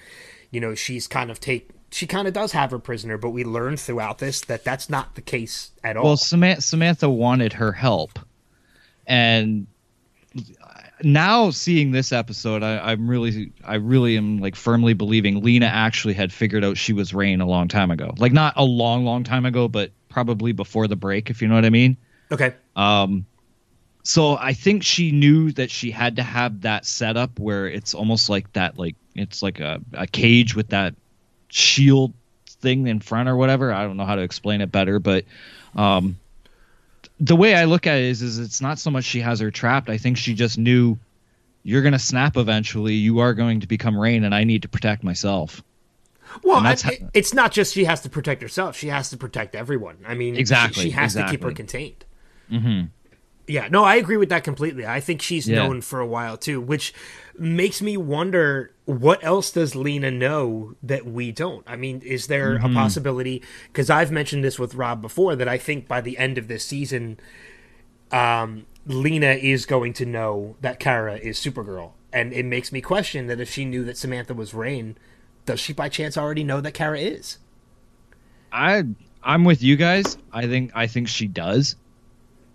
you 0.52 0.60
know 0.60 0.74
she's 0.74 1.08
kind 1.08 1.30
of 1.30 1.40
take 1.40 1.70
she 1.92 2.06
kind 2.06 2.28
of 2.28 2.34
does 2.34 2.52
have 2.52 2.72
her 2.72 2.80
prisoner 2.80 3.18
but 3.18 3.30
we 3.30 3.44
learn 3.44 3.78
throughout 3.78 4.18
this 4.20 4.42
that 4.42 4.64
that's 4.64 4.90
not 4.90 5.16
the 5.16 5.22
case 5.22 5.72
at 5.84 5.98
all 5.98 6.04
Well, 6.04 6.18
Samantha, 6.18 6.62
Samantha 6.62 7.10
wanted 7.10 7.54
her 7.54 7.72
help, 7.72 8.20
and 9.06 9.68
now 11.04 11.50
seeing 11.52 11.92
this 11.92 12.12
episode, 12.12 12.64
I, 12.64 12.92
I'm 12.92 13.10
really, 13.10 13.52
I 13.64 13.76
really 13.76 14.18
am 14.18 14.40
like 14.40 14.56
firmly 14.56 14.94
believing 14.94 15.42
Lena 15.44 15.68
actually 15.68 16.14
had 16.14 16.34
figured 16.34 16.64
out 16.64 16.78
she 16.78 16.94
was 16.94 17.14
Reign 17.14 17.42
a 17.42 17.46
long 17.46 17.68
time 17.68 17.92
ago. 17.92 18.14
Like 18.18 18.32
not 18.32 18.54
a 18.56 18.64
long, 18.64 19.06
long 19.06 19.24
time 19.24 19.46
ago, 19.46 19.68
but 19.68 19.92
probably 20.10 20.52
before 20.52 20.88
the 20.88 20.96
break, 20.96 21.30
if 21.30 21.42
you 21.42 21.48
know 21.48 21.56
what 21.56 21.66
I 21.66 21.70
mean. 21.70 21.98
okay 22.32 22.56
Um, 22.76 23.26
so 24.04 24.38
I 24.38 24.54
think 24.54 24.84
she 24.84 25.12
knew 25.12 25.52
that 25.54 25.70
she 25.70 25.92
had 25.92 26.16
to 26.16 26.24
have 26.24 26.62
that 26.62 26.86
setup 26.86 27.40
where 27.40 27.68
it's 27.68 27.94
almost 27.94 28.30
like 28.30 28.52
that, 28.54 28.78
like 28.78 28.96
it's 29.16 29.44
like 29.44 29.60
a, 29.60 29.82
a 29.94 30.08
cage 30.08 30.56
with 30.56 30.70
that 30.70 30.96
shield 31.50 32.14
thing 32.46 32.88
in 32.88 33.00
front 33.00 33.30
or 33.30 33.36
whatever. 33.36 33.72
I 33.74 33.84
don't 33.84 33.98
know 33.98 34.06
how 34.06 34.16
to 34.16 34.22
explain 34.22 34.62
it 34.62 34.72
better, 34.72 35.00
but 35.00 35.26
um, 35.76 36.18
the 37.20 37.36
way 37.36 37.56
I 37.56 37.66
look 37.66 37.88
at 37.88 37.98
it 37.98 38.06
is, 38.06 38.22
is 38.22 38.40
it's 38.40 38.62
not 38.62 38.80
so 38.80 38.92
much 38.92 39.04
she 39.06 39.22
has 39.22 39.40
her 39.40 39.52
trapped. 39.52 39.90
I 39.90 39.98
think 39.98 40.18
she 40.18 40.34
just 40.34 40.58
knew 40.58 40.98
you're 41.64 41.82
going 41.82 41.94
to 41.94 42.00
snap 42.00 42.38
eventually. 42.38 42.94
You 42.94 43.20
are 43.20 43.34
going 43.34 43.60
to 43.62 43.68
become 43.68 43.98
reign, 43.98 44.24
and 44.24 44.34
I 44.34 44.44
need 44.44 44.62
to 44.64 44.68
protect 44.70 45.04
myself. 45.04 45.64
Well, 46.44 46.62
that's 46.62 46.86
I- 46.86 47.00
how- 47.02 47.10
it's 47.14 47.34
not 47.34 47.52
just 47.52 47.74
she 47.74 47.86
has 47.86 48.02
to 48.02 48.10
protect 48.10 48.42
herself; 48.42 48.78
she 48.78 48.88
has 48.88 49.10
to 49.12 49.18
protect 49.18 49.56
everyone. 49.56 49.98
I 50.06 50.14
mean, 50.16 50.36
Exactly, 50.36 50.84
she, 50.84 50.90
has 50.92 51.14
to 51.16 51.26
keep 51.30 51.44
her 51.44 51.52
contained. 51.52 52.06
Mm-hmm. 52.52 52.86
Yeah, 53.50 53.70
no, 53.72 53.84
I 53.86 53.96
agree 53.96 54.18
with 54.18 54.28
that 54.30 54.44
completely. 54.44 54.86
I 54.86 55.00
think 55.00 55.22
she's 55.22 55.48
Yeah. 55.48 55.56
known 55.66 55.80
for 55.82 56.00
a 56.02 56.06
while 56.06 56.36
too, 56.38 56.60
which 56.60 56.94
makes 57.40 57.82
me 57.82 57.96
wonder 57.96 58.72
what 58.86 59.24
else 59.24 59.52
does 59.52 59.74
Lena 59.76 60.12
know 60.12 60.76
that 60.84 61.06
we 61.06 61.32
don't. 61.32 61.64
I 61.66 61.78
mean, 61.78 62.02
is 62.02 62.28
there 62.28 62.58
Mm-hmm. 62.58 62.66
a 62.66 62.74
possibility? 62.74 63.42
Because 63.72 63.90
I've 63.90 64.12
mentioned 64.12 64.44
this 64.44 64.60
with 64.60 64.76
Rob 64.76 65.02
before 65.02 65.36
that 65.38 65.48
I 65.48 65.58
think 65.58 65.88
by 65.88 66.02
the 66.02 66.18
end 66.18 66.38
of 66.38 66.48
this 66.50 66.66
season, 66.66 67.20
um, 68.12 68.66
Lena 68.86 69.32
is 69.32 69.66
going 69.66 69.94
to 69.94 70.06
know 70.06 70.56
that 70.62 70.80
Kara 70.80 71.16
is 71.16 71.38
Supergirl, 71.40 71.92
and 72.14 72.34
it 72.34 72.46
makes 72.46 72.72
me 72.72 72.82
question 72.82 73.28
that 73.28 73.40
if 73.40 73.50
she 73.52 73.66
knew 73.66 73.84
that 73.86 73.98
Samantha 73.98 74.34
was 74.34 74.54
Reign, 74.54 74.98
does 75.46 75.60
she 75.60 75.74
by 75.74 75.90
chance 75.90 76.18
already 76.18 76.44
know 76.44 76.60
that 76.62 76.74
Kara 76.74 77.00
is? 77.00 77.38
I 78.52 78.84
I'm 79.24 79.44
with 79.44 79.62
you 79.62 79.76
guys. 79.76 80.18
I 80.32 80.48
think 80.48 80.72
I 80.74 80.88
think 80.88 81.08
she 81.10 81.28
does. 81.28 81.76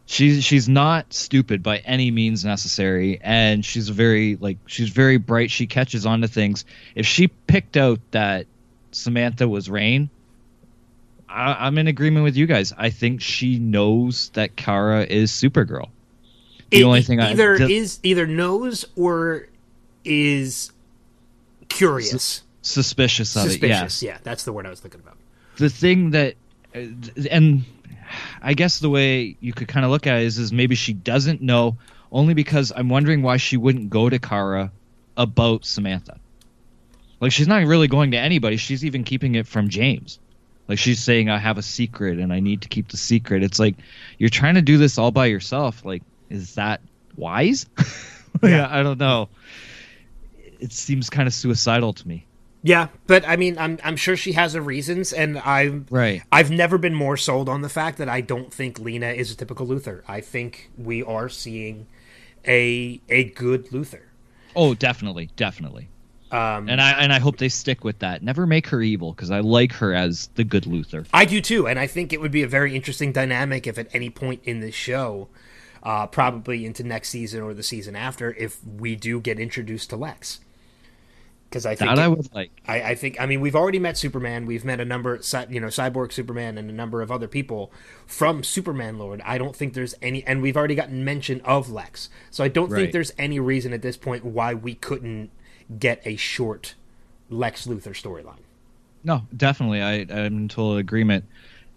She's 0.07 0.45
she's 0.45 0.69
not 0.69 1.13
stupid 1.15 1.63
by 1.63 1.79
any 1.79 2.11
means 2.11 2.45
necessary, 2.45 3.19
and 3.23 3.65
she's 3.65 3.89
very 3.89 4.37
like 4.37 4.59
she's 4.67 4.91
very 4.91 5.17
bright. 5.17 5.51
She 5.51 5.67
catches 5.67 6.05
on 6.05 6.21
to 6.23 6.29
things. 6.29 6.65
If 6.95 7.07
she 7.07 7.29
picked 7.29 7.77
out 7.77 8.01
that 8.11 8.47
Samantha 8.91 9.49
was 9.49 9.71
Reign, 9.71 10.11
I, 11.29 11.67
I'm 11.67 11.79
in 11.79 11.87
agreement 11.87 12.25
with 12.25 12.37
you 12.37 12.47
guys. 12.47 12.75
I 12.77 12.91
think 12.91 13.21
she 13.23 13.59
knows 13.59 14.31
that 14.35 14.57
Kara 14.57 15.05
is 15.05 15.31
Supergirl. 15.31 15.89
The 16.71 16.81
It- 16.81 16.85
only 16.85 17.03
thing 17.03 17.21
I- 17.21 17.31
either 17.31 17.55
is 17.55 17.99
either 18.03 18.27
knows 18.27 18.85
or 18.97 19.47
is 20.05 20.73
curious, 21.69 22.43
Suspicious 22.61 23.35
of 23.37 23.47
it, 23.47 23.51
suspicious. 23.51 24.03
yes. 24.03 24.03
Yeah, 24.03 24.19
that's 24.23 24.45
the 24.45 24.53
word 24.53 24.67
I 24.67 24.71
was 24.71 24.81
thinking 24.81 25.01
about. 25.01 25.17
the 25.57 25.71
thing 25.71 26.11
that 26.11 26.35
and 26.75 27.65
i 28.41 28.55
guess 28.55 28.79
the 28.79 28.91
way 28.91 29.37
you 29.41 29.53
could 29.53 29.69
kind 29.69 29.85
of 29.85 29.91
look 29.91 30.07
at 30.07 30.19
it 30.19 30.25
is, 30.25 30.39
is 30.39 30.53
maybe 30.53 30.75
she 30.75 30.93
doesn't 30.93 31.41
know 31.41 31.77
only 32.11 32.35
because 32.35 32.73
i'm 32.75 32.89
wondering 32.89 33.23
why 33.23 33.37
she 33.37 33.57
wouldn't 33.57 33.91
go 33.91 34.09
to 34.09 34.19
kara 34.19 34.71
about 35.17 35.65
samantha. 35.65 36.19
Like 37.21 37.33
she's 37.33 37.47
not 37.47 37.65
really 37.65 37.89
going 37.89 38.13
to 38.13 38.19
anybody 38.19 38.57
she's 38.57 38.85
even 38.85 39.05
keeping 39.05 39.35
it 39.35 39.47
from 39.47 39.69
james. 39.69 40.19
Like 40.69 40.79
she's 40.79 41.03
saying 41.03 41.29
i 41.29 41.39
have 41.39 41.59
a 41.59 41.63
secret 41.63 42.19
and 42.19 42.33
i 42.33 42.41
need 42.41 42.63
to 42.63 42.69
keep 42.69 42.89
the 42.89 42.97
secret. 42.97 43.43
It's 43.43 43.59
like 43.59 43.77
you're 44.19 44.31
trying 44.31 44.55
to 44.55 44.63
do 44.63 44.79
this 44.79 44.99
all 44.99 45.11
by 45.11 45.27
yourself 45.27 45.85
like 45.85 46.03
is 46.31 46.55
that 46.55 46.81
wise? 47.17 47.67
Yeah. 48.43 48.67
I 48.69 48.83
don't 48.83 48.99
know. 48.99 49.29
It 50.59 50.73
seems 50.73 51.11
kind 51.11 51.29
of 51.29 51.35
suicidal 51.35 51.93
to 51.93 52.09
me 52.09 52.27
Yeah, 52.63 52.89
but 53.09 53.27
I 53.27 53.37
mean, 53.37 53.59
I'm 53.59 53.79
I'm 53.83 53.97
sure 53.97 54.17
she 54.17 54.33
has 54.33 54.55
her 54.55 54.61
reasons, 54.61 55.13
and 55.13 55.39
I'm 55.39 55.87
Right. 55.91 56.23
I've 56.31 56.51
never 56.51 56.79
been 56.79 56.95
more 56.95 57.17
sold 57.17 57.49
on 57.49 57.63
the 57.63 57.69
fact 57.69 57.99
that 57.99 58.09
I 58.09 58.21
don't 58.21 58.55
think 58.55 58.79
Lena 58.79 59.09
is 59.09 59.33
a 59.33 59.37
typical 59.37 59.67
Luthor. 59.67 60.03
I 60.07 60.21
think 60.21 60.71
we 60.79 61.03
are 61.03 61.29
seeing 61.29 61.87
a 62.47 63.01
a 63.09 63.25
good 63.25 63.67
Luthor. 63.71 64.03
oh 64.55 64.75
definitely 64.75 65.31
definitely 65.37 65.89
Um, 66.31 66.69
and 66.69 66.81
I 66.81 66.93
and 66.93 67.13
I 67.13 67.19
hope 67.19 67.39
they 67.39 67.49
stick 67.49 67.85
with 67.85 67.99
that. 67.99 68.23
Never 68.23 68.47
make 68.47 68.69
her 68.69 68.81
evil 68.81 69.13
because 69.13 69.31
I 69.31 69.41
like 69.41 69.73
her 69.75 69.93
as 69.93 70.29
the 70.37 70.45
good 70.45 70.65
Luthor. 70.65 71.07
I 71.13 71.25
do 71.25 71.41
too, 71.41 71.67
and 71.67 71.79
I 71.79 71.87
think 71.87 72.13
it 72.13 72.21
would 72.21 72.33
be 72.33 72.43
a 72.43 72.49
very 72.49 72.75
interesting 72.77 73.13
dynamic 73.13 73.67
if 73.67 73.77
at 73.77 73.89
any 73.93 74.09
point 74.09 74.41
in 74.45 74.61
this 74.61 74.75
show, 74.75 75.29
uh, 75.83 76.07
probably 76.07 76.65
into 76.65 76.85
next 76.85 77.09
season 77.11 77.43
or 77.43 77.55
the 77.55 77.63
season 77.63 77.97
after, 77.97 78.33
if 78.35 78.65
we 78.65 78.95
do 78.95 79.21
get 79.21 79.39
introduced 79.41 79.91
to 79.91 79.97
Lex. 79.97 80.41
Because 81.53 81.67
I 81.67 81.75
think 81.75 81.91
That 81.91 81.99
I 81.99 82.09
would 82.09 82.35
like. 82.35 82.51
I, 82.67 82.83
I 82.83 82.95
think 82.95 83.21
I 83.21 83.27
mean 83.27 83.43
we've 83.43 83.55
already 83.55 83.79
met 83.79 83.99
Superman. 83.99 84.47
We've 84.47 84.65
met 84.65 84.81
a 84.81 84.87
number, 84.87 85.21
you 85.51 85.61
know, 85.61 85.67
Cyborg 85.67 86.11
Superman 86.11 86.57
and 86.57 86.71
a 86.71 86.73
number 86.73 87.03
of 87.03 87.13
other 87.13 87.29
people 87.29 87.71
from 88.07 88.43
Superman 88.43 88.99
Lord. 88.99 89.21
I 89.23 89.37
don't 89.37 89.55
think 89.55 89.75
there's 89.75 89.95
any, 90.01 90.25
and 90.25 90.41
we've 90.41 90.57
already 90.57 90.75
gotten 90.75 91.05
mention 91.05 91.43
of 91.43 91.71
Lex. 91.71 92.09
So 92.31 92.43
I 92.43 92.49
don't 92.49 92.71
think 92.71 92.93
there's 92.93 93.13
any 93.19 93.39
reason 93.39 93.75
at 93.75 93.83
this 93.83 93.99
point 93.99 94.25
why 94.25 94.55
we 94.55 94.75
couldn't 94.75 95.31
get 95.79 96.01
a 96.07 96.17
short 96.17 96.75
Lex 97.29 97.67
Luthor 97.67 97.93
storyline. 97.93 98.41
No, 99.05 99.27
definitely. 99.37 99.83
I 99.83 100.07
I'm 100.09 100.39
in 100.39 100.49
total 100.49 100.79
agreement. 100.79 101.27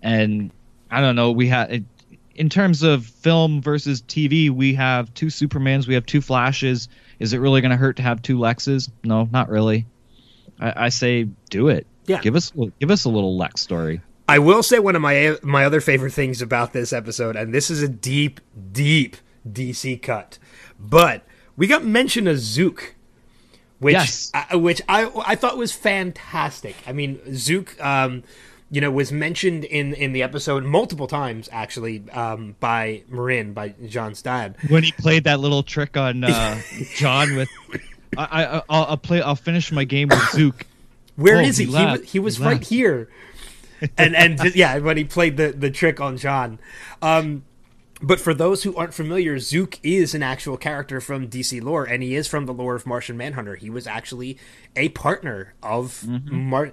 And 0.02 0.52
I 0.90 1.02
don't 1.02 1.18
know. 1.18 1.32
We 1.32 1.50
had 1.50 1.84
in 2.36 2.50
terms 2.50 2.82
of 2.82 3.06
film 3.06 3.62
versus 3.62 4.02
TV, 4.02 4.50
we 4.50 4.74
have 4.76 5.14
two 5.16 5.28
Supermans. 5.28 5.86
We 5.86 5.96
have 5.96 6.06
two 6.06 6.22
Flashes. 6.22 6.88
Is 7.20 7.34
it 7.34 7.40
really 7.40 7.62
going 7.62 7.72
to 7.72 7.78
hurt 7.78 7.98
to 7.98 8.04
have 8.04 8.22
two 8.22 8.38
Lexes? 8.38 8.90
No, 9.04 9.28
not 9.32 9.50
really. 9.50 9.86
I, 10.60 10.86
I 10.86 10.90
say 10.90 11.24
do 11.50 11.70
it. 11.70 11.88
Yeah. 12.06 12.22
Give 12.22 12.36
us 12.36 12.52
give 12.80 12.92
us 12.92 13.06
a 13.06 13.10
little 13.10 13.38
Lex 13.38 13.62
story. 13.62 14.02
I 14.28 14.40
will 14.40 14.64
say 14.64 14.80
one 14.80 14.96
of 14.96 15.02
my 15.02 15.38
my 15.44 15.66
other 15.66 15.82
favorite 15.82 16.14
things 16.14 16.42
about 16.42 16.74
this 16.74 16.92
episode, 16.94 17.36
and 17.36 17.54
this 17.54 17.70
is 17.70 17.82
a 17.82 17.88
deep, 17.88 18.42
deep 18.72 19.18
DC 19.48 20.02
cut, 20.02 20.40
but 20.80 21.24
we 21.56 21.68
got 21.68 21.84
mention 21.86 22.28
of 22.28 22.40
Zook, 22.40 22.96
which 23.80 23.94
Yes. 23.94 24.32
I, 24.34 24.56
which 24.56 24.82
I 24.90 25.12
I 25.26 25.36
thought 25.36 25.58
was 25.58 25.72
fantastic. 25.72 26.76
I 26.88 26.92
mean, 26.92 27.20
Zook, 27.36 27.80
um, 27.84 28.24
you 28.72 28.82
know, 28.82 28.90
was 28.92 29.12
mentioned 29.12 29.64
in 29.64 29.94
in 29.94 30.12
the 30.14 30.24
episode 30.24 30.64
multiple 30.64 31.08
times 31.08 31.48
actually 31.52 32.04
um, 32.12 32.56
by 32.60 33.04
Marin 33.08 33.54
by 33.54 33.70
John 33.88 34.16
Stad. 34.16 34.56
When 34.70 34.84
he 34.84 34.92
played 34.94 35.24
that 35.26 35.40
little 35.40 35.64
trick 35.64 35.96
on 35.98 36.24
uh, 36.24 36.60
John 36.96 37.36
with, 37.36 37.50
I, 38.18 38.44
I 38.46 38.62
I'll, 38.70 38.86
I'll 38.86 38.98
play. 38.98 39.22
I'll 39.22 39.36
finish 39.36 39.72
my 39.72 39.84
game 39.84 40.10
with 40.10 40.30
Zook. 40.32 40.66
Where 41.16 41.38
Oh, 41.38 41.42
is 41.42 41.58
he 41.58 41.66
he? 41.66 41.72
He, 41.78 41.86
was, 41.86 42.04
he 42.12 42.20
was 42.20 42.38
He 42.38 42.44
right 42.44 42.64
here. 42.64 43.10
and 43.98 44.16
and 44.16 44.56
yeah, 44.56 44.78
when 44.80 44.98
he 44.98 45.04
played 45.04 45.38
the 45.38 45.52
the 45.52 45.70
trick 45.70 46.02
on 46.02 46.18
John. 46.18 46.60
Um, 47.02 47.44
but 48.02 48.20
for 48.20 48.34
those 48.34 48.64
who 48.64 48.76
aren't 48.76 48.94
familiar, 48.94 49.40
Zook 49.40 49.80
is 49.82 50.14
an 50.14 50.22
actual 50.22 50.58
character 50.58 51.00
from 51.00 51.30
DC 51.30 51.64
lore, 51.64 51.86
and 51.86 52.04
he 52.04 52.16
is 52.16 52.28
from 52.28 52.46
the 52.46 52.54
lore 52.54 52.76
of 52.76 52.86
Martian 52.86 53.16
Manhunter. 53.16 53.56
He 53.56 53.70
was 53.70 53.88
actually 53.88 54.38
a 54.76 54.90
partner 54.90 55.54
of 55.64 56.04
Mm-hmm. 56.06 56.36
Mar. 56.50 56.72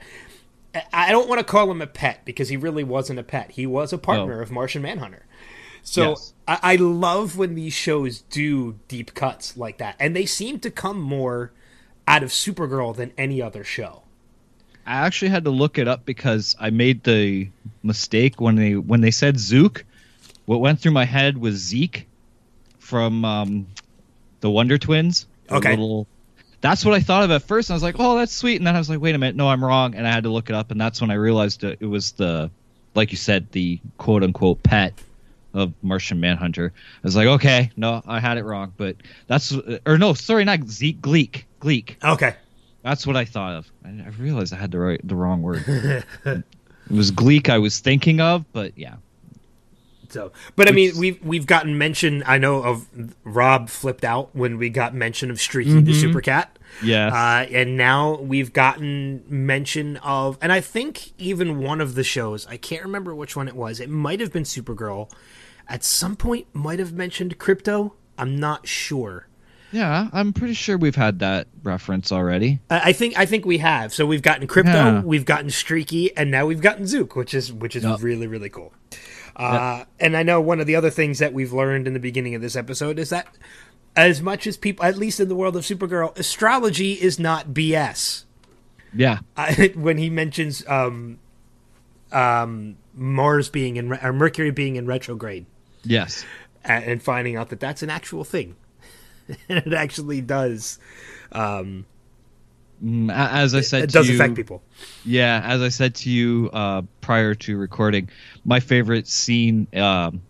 I- 0.92 1.10
don't 1.12 1.28
want 1.28 1.38
to 1.38 1.44
call 1.44 1.70
him 1.70 1.82
a 1.82 1.86
pet 1.86 2.24
because 2.24 2.48
he 2.48 2.56
really 2.56 2.84
wasn't 2.84 3.18
a 3.18 3.22
pet. 3.22 3.52
He 3.52 3.66
was 3.66 3.92
a 3.92 3.98
partner 3.98 4.36
No. 4.36 4.42
of 4.42 4.50
Martian 4.50 4.82
Manhunter. 4.82 5.26
So 5.82 6.10
Yes. 6.10 6.32
I, 6.48 6.58
I 6.62 6.76
love 6.76 7.36
when 7.36 7.54
these 7.54 7.72
shows 7.72 8.20
do 8.30 8.78
deep 8.88 9.14
cuts 9.14 9.56
like 9.56 9.78
that, 9.78 9.96
and 9.98 10.14
they 10.14 10.26
seem 10.26 10.60
to 10.60 10.70
come 10.70 11.00
more 11.00 11.52
out 12.06 12.22
of 12.22 12.30
Supergirl 12.30 12.94
than 12.96 13.12
any 13.18 13.42
other 13.42 13.64
show. 13.64 14.02
I 14.86 14.94
actually 15.06 15.28
had 15.30 15.44
to 15.44 15.50
look 15.50 15.78
it 15.78 15.86
up 15.88 16.04
because 16.04 16.56
I 16.58 16.70
made 16.70 17.04
the 17.04 17.48
mistake 17.82 18.40
when 18.40 18.56
they 18.56 18.76
when 18.76 19.00
they 19.00 19.10
said 19.12 19.38
Zook. 19.38 19.84
What 20.46 20.60
went 20.60 20.80
through 20.80 20.92
my 20.92 21.04
head 21.04 21.38
was 21.38 21.56
Zeke 21.56 22.08
from 22.78 23.24
um, 23.24 23.66
the 24.40 24.50
Wonder 24.50 24.78
Twins. 24.78 25.26
Okay. 25.50 25.70
little- 25.70 26.06
that's 26.62 26.84
what 26.84 26.94
I 26.94 27.00
thought 27.00 27.24
of 27.24 27.30
at 27.30 27.42
first. 27.42 27.68
And 27.68 27.74
I 27.74 27.76
was 27.76 27.82
like, 27.82 27.96
"Oh, 27.98 28.16
that's 28.16 28.32
sweet." 28.32 28.56
And 28.56 28.66
then 28.66 28.74
I 28.74 28.78
was 28.78 28.88
like, 28.88 29.00
"Wait 29.00 29.14
a 29.14 29.18
minute, 29.18 29.36
no, 29.36 29.48
I'm 29.48 29.62
wrong." 29.62 29.94
And 29.94 30.06
I 30.06 30.12
had 30.12 30.22
to 30.22 30.30
look 30.30 30.48
it 30.48 30.56
up, 30.56 30.70
and 30.70 30.80
that's 30.80 31.00
when 31.00 31.10
I 31.10 31.14
realized 31.14 31.64
it, 31.64 31.78
it 31.80 31.86
was 31.86 32.12
the, 32.12 32.50
like 32.94 33.10
you 33.10 33.18
said, 33.18 33.50
the 33.52 33.78
quote 33.98 34.22
unquote 34.22 34.62
pet 34.62 34.94
of 35.52 35.74
Martian 35.82 36.20
Manhunter. 36.20 36.72
I 36.74 37.00
was 37.02 37.16
like, 37.16 37.26
"Okay, 37.26 37.70
no, 37.76 38.00
I 38.06 38.20
had 38.20 38.38
it 38.38 38.44
wrong." 38.44 38.72
But 38.76 38.96
that's 39.26 39.52
or 39.84 39.98
no, 39.98 40.14
sorry, 40.14 40.44
not 40.44 40.66
Zeke, 40.68 41.02
Gleek, 41.02 41.44
Gleek. 41.60 41.96
Okay. 42.02 42.36
That's 42.82 43.06
what 43.06 43.16
I 43.16 43.24
thought 43.24 43.54
of. 43.54 43.72
I, 43.84 43.88
I 43.88 44.08
realized 44.18 44.54
I 44.54 44.56
had 44.56 44.70
the 44.70 44.78
right, 44.78 45.00
the 45.06 45.14
wrong 45.14 45.42
word. 45.42 45.64
it 46.24 46.44
was 46.90 47.10
Gleek 47.10 47.48
I 47.48 47.58
was 47.58 47.80
thinking 47.80 48.20
of, 48.20 48.44
but 48.52 48.76
yeah. 48.78 48.94
So, 50.12 50.30
but 50.56 50.68
I 50.68 50.72
mean, 50.72 50.92
we've 50.98 51.22
we've 51.24 51.46
gotten 51.46 51.78
mention. 51.78 52.22
I 52.26 52.38
know 52.38 52.62
of 52.62 52.86
Rob 53.24 53.68
flipped 53.70 54.04
out 54.04 54.34
when 54.34 54.58
we 54.58 54.68
got 54.68 54.94
mention 54.94 55.30
of 55.30 55.40
Streaky 55.40 55.80
the 55.80 55.94
Super 55.94 56.20
Cat. 56.20 56.58
Yeah, 56.82 57.08
Uh, 57.08 57.46
and 57.50 57.76
now 57.76 58.18
we've 58.20 58.52
gotten 58.52 59.24
mention 59.28 59.96
of, 59.98 60.38
and 60.40 60.50
I 60.52 60.60
think 60.62 61.12
even 61.18 61.58
one 61.60 61.80
of 61.82 61.94
the 61.94 62.04
shows, 62.04 62.46
I 62.46 62.56
can't 62.56 62.82
remember 62.82 63.14
which 63.14 63.36
one 63.36 63.46
it 63.48 63.54
was. 63.56 63.78
It 63.80 63.90
might 63.90 64.20
have 64.20 64.32
been 64.32 64.44
Supergirl. 64.44 65.10
At 65.68 65.84
some 65.84 66.16
point, 66.16 66.46
might 66.54 66.78
have 66.78 66.92
mentioned 66.94 67.38
Krypto. 67.38 67.92
I'm 68.18 68.36
not 68.36 68.66
sure. 68.66 69.28
yeah, 69.70 70.08
I'm 70.12 70.32
pretty 70.34 70.52
sure 70.54 70.76
we've 70.76 70.94
had 70.96 71.18
that 71.20 71.46
reference 71.62 72.10
already. 72.12 72.60
I 72.70 72.90
I 72.90 72.92
think 72.92 73.18
I 73.18 73.24
think 73.26 73.44
we 73.46 73.58
have. 73.58 73.92
So 73.94 74.04
we've 74.06 74.20
gotten 74.22 74.46
Krypto, 74.46 74.66
Yeah. 74.74 75.00
we've 75.02 75.24
gotten 75.24 75.48
streaky, 75.50 76.14
and 76.16 76.30
now 76.30 76.44
we've 76.46 76.60
gotten 76.60 76.86
Zook, 76.86 77.16
which 77.16 77.32
is 77.34 77.52
which 77.52 77.74
is 77.76 77.84
Yep. 77.84 78.02
really 78.02 78.26
really 78.26 78.50
cool. 78.50 78.72
Uh, 79.36 79.84
And 80.00 80.16
I 80.16 80.22
know 80.22 80.40
one 80.40 80.60
of 80.60 80.66
the 80.66 80.76
other 80.76 80.90
things 80.90 81.18
that 81.18 81.32
we've 81.32 81.52
learned 81.52 81.86
in 81.86 81.94
the 81.94 82.00
beginning 82.00 82.34
of 82.34 82.42
this 82.42 82.56
episode 82.56 82.98
is 82.98 83.10
that 83.10 83.26
as 83.96 84.20
much 84.22 84.46
as 84.46 84.56
people, 84.56 84.84
at 84.84 84.96
least 84.96 85.20
in 85.20 85.28
the 85.28 85.34
world 85.34 85.56
of 85.56 85.64
Supergirl, 85.64 86.16
astrology 86.18 86.92
is 86.92 87.18
not 87.18 87.48
BS. 87.48 88.24
Yeah. 88.94 89.20
I, 89.36 89.72
when 89.76 89.98
he 89.98 90.10
mentions 90.10 90.66
um, 90.66 91.18
um, 92.10 92.76
Mars 92.94 93.48
being 93.48 93.76
in 93.76 93.88
re- 93.88 93.98
or 94.02 94.12
Mercury 94.12 94.50
being 94.50 94.76
in 94.76 94.86
retrograde, 94.86 95.46
Yes. 95.84 96.24
and, 96.64 96.84
and 96.84 97.02
finding 97.02 97.36
out 97.36 97.48
that 97.50 97.60
that's 97.60 97.82
an 97.82 97.90
actual 97.90 98.24
thing, 98.24 98.56
and 99.48 99.58
it 99.58 99.72
actually 99.72 100.20
does. 100.20 100.78
Um, 101.32 101.86
As 103.10 103.54
I 103.54 103.60
said, 103.60 103.84
it 103.84 103.86
to 103.88 103.92
does 103.92 104.08
you, 104.08 104.16
affect 104.16 104.34
people. 104.34 104.62
Yeah, 105.04 105.40
as 105.44 105.62
I 105.62 105.68
said 105.68 105.94
to 105.96 106.10
you 106.10 106.50
uh, 106.52 106.82
prior 107.00 107.34
to 107.34 107.56
recording, 107.56 108.08
my 108.44 108.58
favorite 108.60 109.06
scene 109.06 109.68
um, 109.74 110.22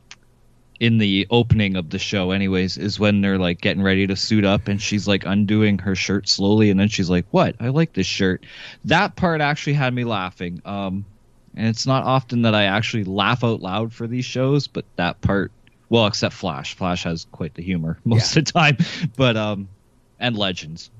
in 0.79 0.99
the 0.99 1.27
opening 1.31 1.77
of 1.77 1.91
the 1.91 1.99
show, 1.99 2.31
anyways, 2.31 2.77
is 2.77 3.01
when 3.01 3.23
they're 3.23 3.38
like 3.38 3.61
getting 3.61 3.83
ready 3.83 4.07
to 4.07 4.17
suit 4.17 4.45
up, 4.45 4.69
and 4.69 4.83
she's 4.83 5.09
like 5.09 5.25
undoing 5.25 5.79
her 5.79 5.95
shirt 5.95 6.29
slowly, 6.29 6.69
and 6.69 6.79
then 6.79 6.88
she's 6.88 7.09
like, 7.09 7.25
"What? 7.31 7.57
I 7.59 7.69
like 7.69 7.95
this 7.95 8.07
shirt." 8.07 8.45
That 8.85 9.17
part 9.17 9.41
actually 9.41 9.75
had 9.75 9.95
me 9.95 10.05
laughing. 10.05 10.61
Um, 10.65 11.07
and 11.55 11.69
it's 11.69 11.87
not 11.87 12.05
often 12.05 12.43
that 12.43 12.55
I 12.55 12.65
actually 12.65 13.05
laugh 13.05 13.45
out 13.45 13.61
loud 13.61 13.93
for 13.93 14.07
these 14.07 14.25
shows, 14.25 14.67
but 14.67 14.85
that 14.97 15.21
part, 15.21 15.53
well, 15.88 16.07
except 16.07 16.35
Flash. 16.35 16.75
Flash 16.75 17.05
has 17.05 17.27
quite 17.33 17.55
the 17.55 17.62
humor 17.62 17.99
most 18.05 18.37
of 18.37 18.45
the 18.45 18.53
time, 18.53 18.77
but 19.17 19.37
um, 19.37 19.69
and 20.19 20.37
Legends. 20.37 20.91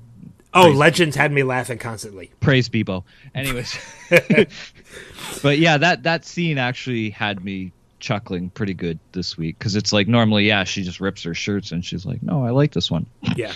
Oh, 0.53 0.63
Crazy. 0.65 0.77
Legends 0.77 1.15
had 1.15 1.31
me 1.31 1.43
laughing 1.43 1.79
constantly. 1.79 2.31
Praise 2.39 2.69
Beebo. 2.69 3.03
Anyways, 3.33 3.75
but 5.41 5.57
yeah, 5.59 5.77
that 5.77 6.03
that 6.03 6.25
scene 6.25 6.57
actually 6.57 7.09
had 7.09 7.43
me 7.43 7.71
chuckling 7.99 8.49
pretty 8.49 8.73
good 8.73 8.99
this 9.13 9.37
week 9.37 9.57
because 9.57 9.75
it's 9.75 9.93
like 9.93 10.07
normally, 10.07 10.45
yeah, 10.47 10.63
she 10.63 10.83
just 10.83 10.99
rips 10.99 11.23
her 11.23 11.33
shirts 11.33 11.71
and 11.71 11.83
she's 11.83 12.05
like, 12.05 12.21
"No, 12.21 12.45
I 12.45 12.51
like 12.51 12.71
this 12.73 12.89
one." 12.91 13.05
Yeah. 13.35 13.53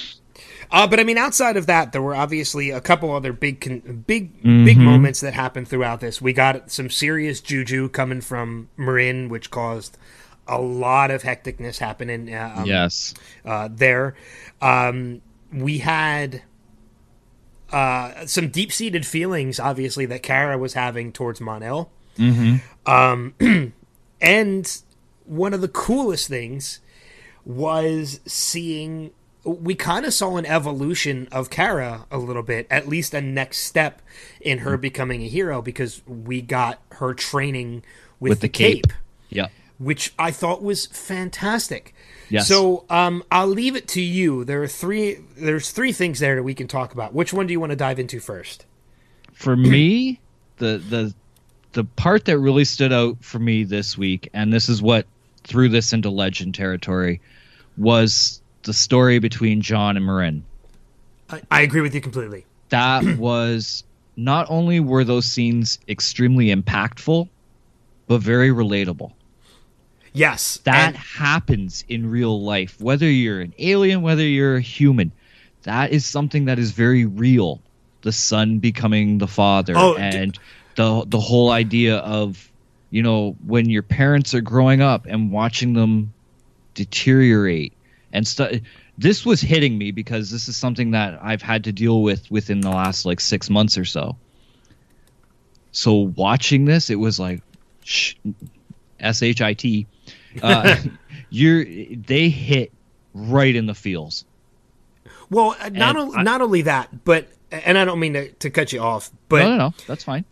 Uh, 0.69 0.85
but 0.85 0.99
I 0.99 1.03
mean, 1.05 1.17
outside 1.17 1.55
of 1.55 1.67
that, 1.67 1.93
there 1.93 2.01
were 2.01 2.15
obviously 2.15 2.71
a 2.71 2.81
couple 2.81 3.13
other 3.13 3.31
big, 3.31 3.61
con- 3.61 4.03
big, 4.05 4.37
Mm-hmm. 4.41 4.65
big 4.65 4.77
moments 4.77 5.21
that 5.21 5.33
happened 5.33 5.67
throughout 5.69 6.01
this. 6.01 6.21
We 6.21 6.33
got 6.33 6.69
some 6.71 6.89
serious 6.89 7.39
juju 7.39 7.87
coming 7.89 8.19
from 8.21 8.67
Marin, 8.75 9.29
which 9.29 9.49
caused 9.49 9.97
a 10.45 10.59
lot 10.59 11.09
of 11.09 11.23
hecticness 11.23 11.77
happening. 11.77 12.33
Uh, 12.33 12.53
um, 12.57 12.65
yes. 12.65 13.13
uh, 13.45 13.69
there. 13.71 14.15
Um, 14.61 15.21
we 15.53 15.77
had 15.77 16.41
uh, 17.71 18.25
some 18.25 18.49
deep 18.49 18.71
seated 18.71 19.05
feelings, 19.05 19.59
obviously, 19.59 20.05
that 20.07 20.23
Kara 20.23 20.57
was 20.57 20.73
having 20.73 21.11
towards 21.11 21.41
Mon-El. 21.41 21.89
Um, 22.85 23.33
and 24.21 24.81
one 25.25 25.53
of 25.53 25.61
the 25.61 25.67
coolest 25.67 26.27
things 26.27 26.79
was 27.45 28.19
seeing. 28.25 29.11
We 29.43 29.75
kind 29.75 30.05
of 30.05 30.13
saw 30.13 30.35
an 30.35 30.45
evolution 30.45 31.29
of 31.31 31.49
Kara 31.49 32.05
a 32.11 32.17
little 32.17 32.43
bit, 32.43 32.67
at 32.69 32.87
least 32.89 33.13
a 33.13 33.21
next 33.21 33.59
step 33.59 34.01
in 34.41 34.59
her 34.59 34.75
becoming 34.77 35.21
a 35.21 35.27
hero, 35.29 35.61
because 35.61 36.01
we 36.05 36.41
got 36.41 36.81
her 36.93 37.13
training 37.13 37.83
with, 38.19 38.31
With 38.31 38.39
the, 38.41 38.47
the 38.47 38.51
cape. 38.51 38.87
cape 38.87 38.93
Yeah. 39.29 39.47
which 39.77 40.13
I 40.19 40.31
thought 40.31 40.61
was 40.61 40.87
fantastic. 40.87 41.93
Yes. 42.29 42.47
So 42.47 42.85
um, 42.89 43.23
I'll 43.31 43.47
leave 43.47 43.75
it 43.75 43.87
to 43.89 44.01
you. 44.01 44.43
There 44.43 44.61
are 44.61 44.67
three. 44.67 45.19
There's 45.37 45.71
three 45.71 45.91
things 45.91 46.19
there 46.19 46.35
that 46.35 46.43
we 46.43 46.53
can 46.53 46.67
talk 46.67 46.93
about. 46.93 47.13
Which 47.13 47.33
one 47.33 47.47
do 47.47 47.53
you 47.53 47.59
want 47.59 47.71
to 47.71 47.75
dive 47.75 47.99
into 47.99 48.19
first? 48.19 48.65
For 49.33 49.55
me, 49.55 50.19
the 50.57 50.77
the 50.89 51.13
the 51.73 51.83
part 51.83 52.25
that 52.25 52.39
really 52.39 52.65
stood 52.65 52.91
out 52.91 53.17
for 53.23 53.39
me 53.39 53.63
this 53.63 53.97
week, 53.97 54.29
and 54.33 54.51
this 54.51 54.67
is 54.67 54.81
what 54.81 55.05
threw 55.43 55.69
this 55.69 55.93
into 55.93 56.09
legend 56.09 56.55
territory, 56.55 57.21
was 57.77 58.41
the 58.63 58.73
story 58.73 59.19
between 59.19 59.61
John 59.61 59.95
and 59.95 60.05
Marin. 60.05 60.43
I, 61.29 61.41
I 61.51 61.61
agree 61.61 61.81
with 61.81 61.95
you 61.95 62.01
completely. 62.01 62.45
that 62.69 63.03
was 63.17 63.83
not 64.15 64.47
only 64.49 64.79
were 64.79 65.03
those 65.03 65.25
scenes 65.25 65.79
extremely 65.87 66.47
impactful, 66.47 67.29
but 68.07 68.21
very 68.21 68.49
relatable. 68.49 69.11
Yes, 70.13 70.59
That 70.63 70.87
and- 70.89 70.97
happens 70.97 71.83
in 71.87 72.09
real 72.09 72.41
life, 72.41 72.79
whether 72.79 73.09
you're 73.09 73.41
an 73.41 73.53
alien, 73.59 74.01
whether 74.01 74.23
you're 74.23 74.55
a 74.57 74.61
human. 74.61 75.11
That 75.63 75.91
is 75.91 76.05
something 76.05 76.45
that 76.45 76.59
is 76.59 76.71
very 76.71 77.05
real. 77.05 77.61
The 78.01 78.11
son 78.11 78.59
becoming 78.59 79.17
the 79.17 79.27
father, 79.27 79.73
Oh, 79.75 79.95
d- 79.95 80.01
and 80.01 80.39
the 80.75 81.03
the 81.07 81.19
whole 81.19 81.51
idea 81.51 81.97
of, 81.97 82.49
you 82.89 83.01
know, 83.03 83.35
when 83.45 83.69
your 83.69 83.83
parents 83.83 84.33
are 84.33 84.41
growing 84.41 84.81
up 84.81 85.05
and 85.07 85.31
watching 85.31 85.73
them 85.73 86.13
deteriorate 86.73 87.73
and 88.13 88.25
stuff. 88.27 88.51
This 88.99 89.25
was 89.25 89.41
hitting 89.41 89.77
me 89.77 89.91
because 89.91 90.31
this 90.31 90.47
is 90.47 90.55
something 90.57 90.91
that 90.91 91.19
I've 91.21 91.41
had 91.41 91.63
to 91.65 91.71
deal 91.71 92.01
with 92.01 92.29
within 92.31 92.61
the 92.61 92.69
last 92.69 93.05
like 93.05 93.19
six 93.19 93.49
months 93.49 93.77
or 93.77 93.85
so. 93.85 94.15
So 95.71 95.93
watching 96.15 96.65
this, 96.65 96.89
it 96.89 96.95
was 96.95 97.19
like, 97.19 97.41
sh- 97.83 98.15
S 98.99 99.21
H 99.21 99.41
I 99.41 99.53
T. 99.53 99.87
Uh, 100.43 100.75
you're 101.31 101.65
they 101.65 102.29
hit 102.29 102.71
right 103.15 103.55
in 103.55 103.65
the 103.65 103.73
feels. 103.73 104.23
well, 105.31 105.55
uh, 105.59 105.69
not 105.69 105.95
and 105.97 106.15
o- 106.15 106.21
not 106.21 106.41
only 106.41 106.61
that, 106.63 107.03
but 107.05 107.27
and 107.51 107.75
I 107.75 107.85
don't 107.85 107.99
mean 107.99 108.13
to, 108.13 108.31
to 108.33 108.49
cut 108.51 108.71
you 108.71 108.79
off, 108.79 109.09
but 109.29 109.39
no, 109.39 109.49
no, 109.49 109.57
no, 109.57 109.73
that's 109.87 110.03
fine. 110.03 110.25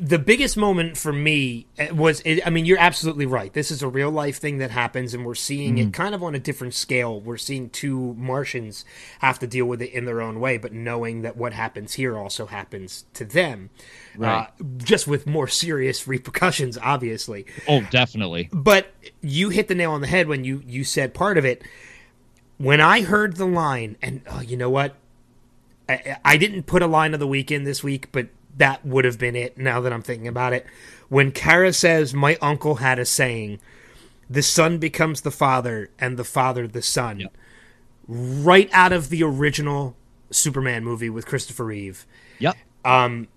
The 0.00 0.18
biggest 0.18 0.56
moment 0.56 0.96
for 0.96 1.12
me 1.12 1.66
uh, 1.78 1.94
was 1.94 2.22
I 2.26 2.48
mean 2.48 2.64
you're 2.64 2.78
absolutely 2.78 3.26
right. 3.26 3.52
This 3.52 3.70
is 3.70 3.82
a 3.82 3.88
real 3.88 4.10
life 4.10 4.38
thing 4.38 4.58
that 4.58 4.70
happens 4.70 5.12
and 5.12 5.26
we're 5.26 5.34
seeing 5.34 5.76
Mm. 5.76 5.88
it 5.88 5.92
kind 5.92 6.14
of 6.14 6.22
on 6.22 6.34
a 6.34 6.38
different 6.38 6.72
scale. 6.74 7.20
We're 7.20 7.36
seeing 7.36 7.68
two 7.70 8.14
Martians 8.14 8.84
have 9.20 9.38
to 9.40 9.46
deal 9.46 9.66
with 9.66 9.82
it 9.82 9.92
in 9.92 10.06
their 10.06 10.20
own 10.22 10.40
way, 10.40 10.56
but 10.58 10.72
knowing 10.72 11.22
that 11.22 11.36
what 11.36 11.52
happens 11.52 11.94
here 11.94 12.16
also 12.16 12.46
happens 12.46 13.04
to 13.14 13.24
them. 13.24 13.70
Right. 14.16 14.48
Uh, 14.60 14.64
just 14.78 15.06
with 15.06 15.26
more 15.26 15.46
serious 15.48 16.06
repercussions 16.14 16.78
obviously. 16.80 17.44
Oh, 17.68 17.82
definitely. 17.90 18.48
But 18.52 18.92
you 19.20 19.50
hit 19.50 19.68
the 19.68 19.74
nail 19.74 19.92
on 19.92 20.00
the 20.00 20.06
head 20.06 20.26
when 20.28 20.44
you 20.44 20.62
you 20.66 20.82
said 20.84 21.12
part 21.14 21.36
of 21.36 21.44
it. 21.44 21.62
When 22.56 22.80
I 22.80 23.02
heard 23.02 23.36
the 23.36 23.46
line, 23.46 23.96
and 24.02 24.20
oh, 24.30 24.40
you 24.40 24.56
know 24.56 24.68
what, 24.70 24.94
I, 25.88 26.16
I 26.24 26.36
didn't 26.36 26.64
put 26.64 26.82
a 26.82 26.86
line 26.86 27.14
of 27.14 27.20
the 27.20 27.26
week 27.26 27.50
in 27.50 27.64
this 27.64 27.82
week, 27.82 28.12
but 28.12 28.28
that 28.60 28.84
would 28.86 29.04
have 29.04 29.18
been 29.18 29.34
it. 29.34 29.58
Now 29.58 29.80
that 29.80 29.92
I'm 29.92 30.02
thinking 30.02 30.28
about 30.28 30.52
it, 30.52 30.66
when 31.08 31.32
Kara 31.32 31.72
says, 31.72 32.14
"My 32.14 32.36
uncle 32.40 32.76
had 32.76 32.98
a 32.98 33.04
saying, 33.04 33.58
the 34.28 34.42
son 34.42 34.78
becomes 34.78 35.22
the 35.22 35.30
father, 35.30 35.90
and 35.98 36.16
the 36.16 36.24
father 36.24 36.68
the 36.68 36.82
son," 36.82 37.20
Yep. 37.20 37.36
right 38.06 38.70
out 38.72 38.92
of 38.92 39.08
the 39.08 39.22
original 39.22 39.96
Superman 40.30 40.84
movie 40.84 41.10
with 41.10 41.26
Christopher 41.26 41.64
Reeve 41.64 42.06
Yep. 42.38 42.56
Um, 42.84 43.28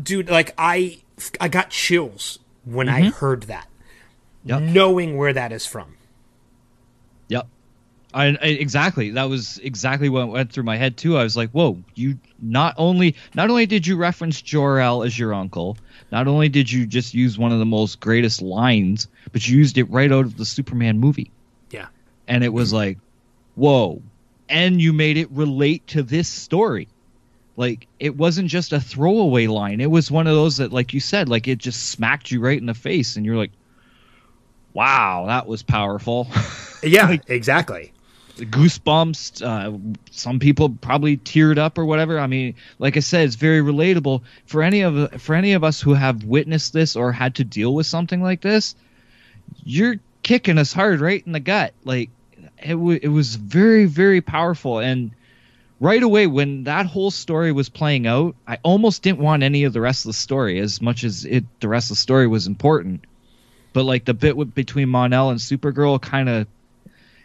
dude 0.00 0.30
like 0.30 0.54
i 0.56 0.98
i 1.40 1.48
got 1.48 1.70
chills 1.70 2.38
when 2.64 2.88
i 2.88 3.02
mm-hmm. 3.02 3.10
heard 3.10 3.44
that 3.44 3.68
Yep. 4.44 4.62
knowing 4.62 5.16
where 5.16 5.32
that 5.32 5.52
is 5.52 5.66
from 5.66 5.96
Yep. 7.28 7.46
I, 8.14 8.26
I 8.40 8.46
exactly 8.46 9.10
that 9.10 9.28
was 9.28 9.58
exactly 9.58 10.08
what 10.08 10.28
went 10.28 10.50
through 10.50 10.64
my 10.64 10.76
head 10.76 10.96
too. 10.96 11.16
I 11.18 11.22
was 11.22 11.36
like, 11.36 11.50
"Whoa! 11.50 11.78
You 11.94 12.18
not 12.40 12.74
only 12.78 13.16
not 13.34 13.50
only 13.50 13.66
did 13.66 13.86
you 13.86 13.96
reference 13.96 14.40
Jor 14.40 14.80
El 14.80 15.02
as 15.02 15.18
your 15.18 15.34
uncle, 15.34 15.76
not 16.10 16.26
only 16.26 16.48
did 16.48 16.72
you 16.72 16.86
just 16.86 17.12
use 17.12 17.38
one 17.38 17.52
of 17.52 17.58
the 17.58 17.66
most 17.66 18.00
greatest 18.00 18.40
lines, 18.40 19.08
but 19.32 19.46
you 19.46 19.58
used 19.58 19.76
it 19.76 19.90
right 19.90 20.10
out 20.10 20.24
of 20.24 20.36
the 20.36 20.44
Superman 20.44 20.98
movie." 20.98 21.30
yeah 21.70 21.88
and 22.28 22.44
it 22.44 22.52
was 22.52 22.72
like, 22.72 22.98
whoa. 23.56 24.00
And 24.48 24.80
you 24.80 24.92
made 24.92 25.16
it 25.16 25.30
relate 25.30 25.86
to 25.88 26.02
this 26.02 26.28
story. 26.28 26.88
Like 27.56 27.88
it 27.98 28.16
wasn't 28.16 28.48
just 28.48 28.72
a 28.72 28.80
throwaway 28.80 29.48
line. 29.48 29.80
It 29.80 29.90
was 29.90 30.10
one 30.10 30.28
of 30.28 30.34
those 30.34 30.58
that, 30.58 30.72
like 30.72 30.94
you 30.94 31.00
said, 31.00 31.28
like 31.28 31.48
it 31.48 31.58
just 31.58 31.86
smacked 31.86 32.30
you 32.30 32.40
right 32.40 32.58
in 32.58 32.66
the 32.66 32.74
face, 32.74 33.16
and 33.16 33.26
you're 33.26 33.36
like, 33.36 33.50
"Wow, 34.74 35.24
that 35.26 35.48
was 35.48 35.64
powerful." 35.64 36.28
yeah 36.84 37.16
exactly 37.26 37.92
Goosebumps. 38.38 39.42
Uh, 39.42 39.78
some 40.10 40.38
people 40.38 40.70
probably 40.70 41.16
teared 41.16 41.58
up 41.58 41.78
or 41.78 41.84
whatever. 41.84 42.18
I 42.18 42.26
mean, 42.26 42.54
like 42.78 42.96
I 42.96 43.00
said, 43.00 43.26
it's 43.26 43.36
very 43.36 43.60
relatable 43.60 44.22
for 44.46 44.62
any 44.62 44.82
of 44.82 45.20
for 45.20 45.34
any 45.34 45.52
of 45.52 45.64
us 45.64 45.80
who 45.80 45.94
have 45.94 46.24
witnessed 46.24 46.72
this 46.72 46.96
or 46.96 47.12
had 47.12 47.34
to 47.36 47.44
deal 47.44 47.74
with 47.74 47.86
something 47.86 48.22
like 48.22 48.40
this. 48.40 48.74
You're 49.64 49.96
kicking 50.22 50.58
us 50.58 50.72
hard 50.72 51.00
right 51.00 51.22
in 51.26 51.32
the 51.32 51.40
gut. 51.40 51.72
Like 51.84 52.10
it, 52.62 52.70
w- 52.70 52.98
it 53.02 53.08
was 53.08 53.36
very 53.36 53.84
very 53.86 54.20
powerful 54.20 54.78
and 54.78 55.10
right 55.80 56.02
away 56.02 56.26
when 56.26 56.64
that 56.64 56.86
whole 56.86 57.10
story 57.10 57.52
was 57.52 57.68
playing 57.68 58.06
out 58.06 58.34
i 58.46 58.58
almost 58.62 59.02
didn't 59.02 59.18
want 59.18 59.42
any 59.42 59.64
of 59.64 59.72
the 59.72 59.80
rest 59.80 60.04
of 60.04 60.10
the 60.10 60.14
story 60.14 60.58
as 60.58 60.82
much 60.82 61.04
as 61.04 61.24
it 61.24 61.44
the 61.60 61.68
rest 61.68 61.86
of 61.86 61.96
the 61.96 62.00
story 62.00 62.26
was 62.26 62.46
important 62.46 63.04
but 63.72 63.84
like 63.84 64.04
the 64.04 64.14
bit 64.14 64.54
between 64.54 64.88
mon-el 64.88 65.30
and 65.30 65.38
supergirl 65.38 66.00
kind 66.00 66.28
of 66.28 66.46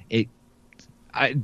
it 0.09 0.27
i 1.13 1.35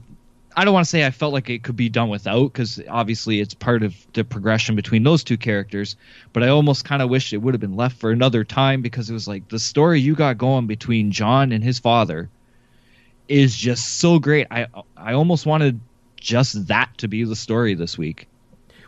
i 0.55 0.65
don't 0.65 0.73
want 0.73 0.83
to 0.85 0.89
say 0.89 1.05
i 1.05 1.11
felt 1.11 1.33
like 1.33 1.49
it 1.49 1.63
could 1.63 1.75
be 1.75 1.89
done 1.89 2.09
without 2.09 2.51
because 2.51 2.81
obviously 2.89 3.39
it's 3.39 3.53
part 3.53 3.83
of 3.83 3.95
the 4.13 4.23
progression 4.23 4.75
between 4.75 5.03
those 5.03 5.23
two 5.23 5.37
characters 5.37 5.95
but 6.33 6.43
i 6.43 6.47
almost 6.47 6.85
kind 6.85 7.01
of 7.01 7.09
wish 7.09 7.33
it 7.33 7.37
would 7.37 7.53
have 7.53 7.61
been 7.61 7.75
left 7.75 7.97
for 7.97 8.11
another 8.11 8.43
time 8.43 8.81
because 8.81 9.09
it 9.09 9.13
was 9.13 9.27
like 9.27 9.47
the 9.49 9.59
story 9.59 9.99
you 9.99 10.15
got 10.15 10.37
going 10.37 10.67
between 10.67 11.11
john 11.11 11.51
and 11.51 11.63
his 11.63 11.79
father 11.79 12.29
is 13.27 13.55
just 13.55 13.99
so 13.99 14.19
great 14.19 14.47
i 14.51 14.65
i 14.97 15.13
almost 15.13 15.45
wanted 15.45 15.79
just 16.19 16.67
that 16.67 16.89
to 16.97 17.07
be 17.07 17.23
the 17.23 17.35
story 17.35 17.73
this 17.73 17.97
week 17.97 18.27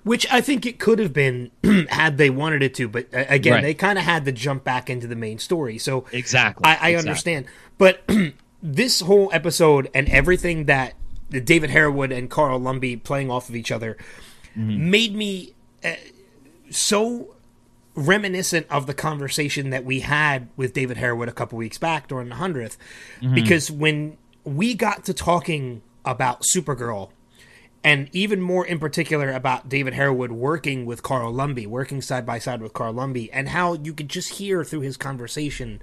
which 0.03 0.25
i 0.31 0.41
think 0.41 0.65
it 0.65 0.79
could 0.79 0.99
have 0.99 1.13
been 1.13 1.49
had 1.89 2.17
they 2.17 2.29
wanted 2.29 2.63
it 2.63 2.73
to 2.73 2.89
but 2.89 3.05
uh, 3.13 3.23
again 3.29 3.53
Right. 3.53 3.61
they 3.61 3.73
kind 3.73 3.97
of 3.99 4.03
had 4.03 4.25
to 4.25 4.31
jump 4.31 4.63
back 4.63 4.89
into 4.89 5.07
the 5.07 5.15
main 5.15 5.37
story 5.39 5.77
so 5.77 6.05
exactly 6.11 6.65
i, 6.65 6.69
I 6.71 6.73
Exactly. 6.89 6.95
understand 6.97 7.45
but 7.77 8.01
this 8.62 9.02
whole 9.02 9.30
episode 9.34 9.89
and 9.93 10.08
everything 10.10 10.65
that 10.65 10.93
David 11.30 11.69
Harewood 11.69 12.12
and 12.12 12.30
Carl 12.30 12.60
Lumbly 12.60 12.97
playing 12.97 13.32
off 13.32 13.50
of 13.50 13.56
each 13.56 13.71
other 13.71 13.97
made 14.56 15.15
me 15.15 15.54
uh, 15.84 15.93
so 16.69 17.36
reminiscent 17.95 18.67
of 18.69 18.86
the 18.88 18.93
conversation 18.93 19.69
that 19.69 19.86
we 19.86 20.02
had 20.02 20.50
with 20.56 20.74
David 20.74 20.97
Harewood 20.97 21.30
a 21.30 21.34
couple 21.34 21.58
weeks 21.58 21.78
back 21.78 22.08
during 22.08 22.30
the 22.30 22.36
100th 22.36 22.78
because 23.34 23.71
when 23.71 24.17
we 24.43 24.74
got 24.74 25.06
to 25.06 25.13
talking 25.13 25.82
about 26.06 26.41
Supergirl 26.41 27.10
and 27.84 28.10
even 28.12 28.41
more 28.41 28.65
in 28.65 28.80
particular 28.80 29.32
about 29.32 29.69
David 29.69 29.93
Harewood 29.93 30.32
working 30.32 30.86
with 30.86 31.02
Carl 31.04 31.32
Lumbly, 31.34 31.65
working 31.65 32.02
side 32.02 32.26
by 32.26 32.39
side 32.39 32.62
with 32.62 32.74
Carl 32.74 32.93
Lumbly, 32.93 33.32
and 33.32 33.50
how 33.50 33.74
you 33.74 33.93
could 33.93 34.10
just 34.10 34.34
hear 34.34 34.63
through 34.63 34.82
his 34.82 34.97
conversation 34.97 35.82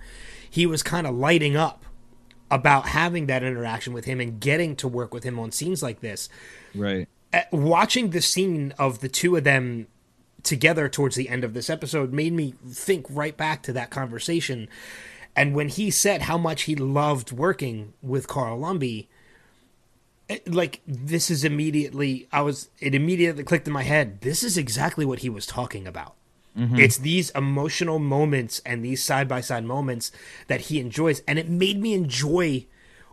he 0.49 0.65
was 0.67 0.83
kind 0.83 1.07
of 1.07 1.15
lighting 1.15 1.57
up 1.57 1.85
about 2.51 2.89
having 2.89 3.27
that 3.27 3.43
interaction 3.43 3.93
with 3.93 4.05
him 4.05 4.21
and 4.21 4.41
getting 4.41 4.75
to 4.77 4.89
work 4.89 5.13
with 5.13 5.25
him 5.25 5.39
on 5.39 5.53
scenes 5.53 5.83
like 5.83 6.01
this. 6.01 6.29
Right. 6.75 7.09
Uh, 7.33 7.43
watching 7.53 8.11
the 8.11 8.23
scene 8.23 8.73
of 8.79 9.01
the 9.01 9.09
two 9.09 9.37
of 9.37 9.45
them 9.45 9.87
together 10.43 10.89
towards 10.89 11.17
the 11.17 11.29
end 11.29 11.45
of 11.45 11.53
this 11.53 11.69
episode 11.69 12.13
made 12.13 12.33
me 12.33 12.55
think 12.67 13.05
right 13.11 13.37
back 13.37 13.63
to 13.65 13.73
that 13.73 13.91
conversation. 13.91 14.69
And 15.37 15.55
when 15.55 15.69
he 15.69 15.91
said 15.91 16.23
how 16.23 16.39
much 16.39 16.63
he 16.63 16.75
loved 16.75 17.33
working 17.33 17.93
with 18.03 18.29
Carl 18.29 18.59
Lumbly, 18.59 19.09
it- 20.29 20.53
like 20.53 20.81
this 20.87 21.31
is 21.31 21.45
immediately 21.45 22.29
I 22.33 22.41
was 22.43 22.71
it 22.81 22.95
immediately 22.95 23.45
clicked 23.45 23.67
in 23.67 23.73
my 23.73 23.83
head. 23.83 24.21
This 24.23 24.43
is 24.43 24.57
exactly 24.57 25.05
what 25.05 25.21
he 25.21 25.29
was 25.29 25.47
talking 25.47 25.87
about. 25.87 26.15
It's 26.59 26.99
these 26.99 27.31
emotional 27.31 27.99
moments 28.01 28.61
and 28.67 28.85
these 28.85 29.03
side 29.05 29.29
by 29.29 29.41
side 29.41 29.65
moments 29.65 30.11
that 30.49 30.63
he 30.63 30.81
enjoys, 30.81 31.23
and 31.29 31.39
it 31.39 31.49
made 31.49 31.81
me 31.81 31.95
enjoy 31.95 32.67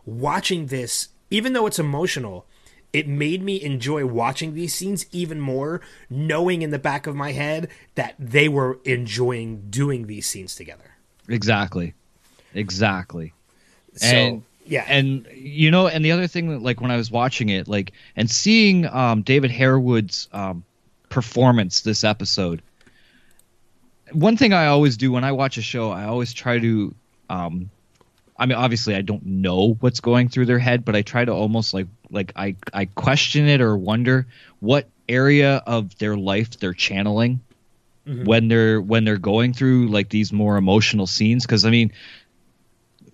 watching 0.04 0.66
this, 0.66 1.08
even 1.30 1.52
though 1.52 1.66
it's 1.66 1.78
emotional. 1.78 2.46
It 2.92 3.06
made 3.06 3.42
me 3.42 3.62
enjoy 3.62 4.06
watching 4.06 4.54
these 4.54 4.74
scenes 4.74 5.06
even 5.12 5.38
more, 5.40 5.80
knowing 6.08 6.62
in 6.62 6.70
the 6.70 6.78
back 6.78 7.06
of 7.06 7.14
my 7.14 7.32
head 7.32 7.68
that 7.94 8.14
they 8.18 8.48
were 8.48 8.78
enjoying 8.84 9.66
doing 9.70 10.06
these 10.06 10.26
scenes 10.26 10.54
together. 10.54 10.92
Exactly. 11.28 11.94
Exactly. 12.54 13.32
So, 13.94 14.06
And- 14.06 14.42
yeah, 14.68 14.84
and 14.88 15.26
you 15.32 15.70
know 15.70 15.86
and 15.86 16.04
the 16.04 16.10
other 16.10 16.26
thing 16.26 16.50
that 16.50 16.60
like 16.60 16.80
when 16.80 16.90
i 16.90 16.96
was 16.96 17.08
watching 17.08 17.50
it 17.50 17.68
like 17.68 17.92
and 18.16 18.28
seeing 18.28 18.84
um 18.86 19.22
david 19.22 19.52
harewood's 19.52 20.26
um 20.32 20.64
performance 21.08 21.82
this 21.82 22.02
episode 22.02 22.62
one 24.12 24.36
thing 24.36 24.52
i 24.52 24.66
always 24.66 24.96
do 24.96 25.12
when 25.12 25.24
i 25.24 25.32
watch 25.32 25.58
a 25.58 25.62
show 25.62 25.90
i 25.90 26.04
always 26.04 26.32
try 26.32 26.58
to 26.58 26.94
um 27.28 27.70
i 28.38 28.46
mean 28.46 28.56
obviously 28.56 28.94
i 28.94 29.02
don't 29.02 29.24
know 29.24 29.76
what's 29.80 30.00
going 30.00 30.28
through 30.28 30.46
their 30.46 30.58
head 30.58 30.84
but 30.84 30.94
i 30.94 31.02
try 31.02 31.24
to 31.24 31.32
almost 31.32 31.74
like 31.74 31.86
like 32.10 32.32
i 32.36 32.54
i 32.72 32.84
question 32.84 33.48
it 33.48 33.60
or 33.60 33.76
wonder 33.76 34.26
what 34.60 34.88
area 35.08 35.62
of 35.66 35.96
their 35.98 36.16
life 36.16 36.58
they're 36.58 36.74
channeling 36.74 37.40
when 38.24 38.48
they're 38.48 38.80
when 38.80 39.04
they're 39.04 39.16
going 39.16 39.52
through 39.52 39.88
like 39.88 40.08
these 40.08 40.32
more 40.32 40.56
emotional 40.56 41.06
scenes. 41.06 41.44
Because 41.44 41.64
i 41.64 41.70
mean 41.70 41.92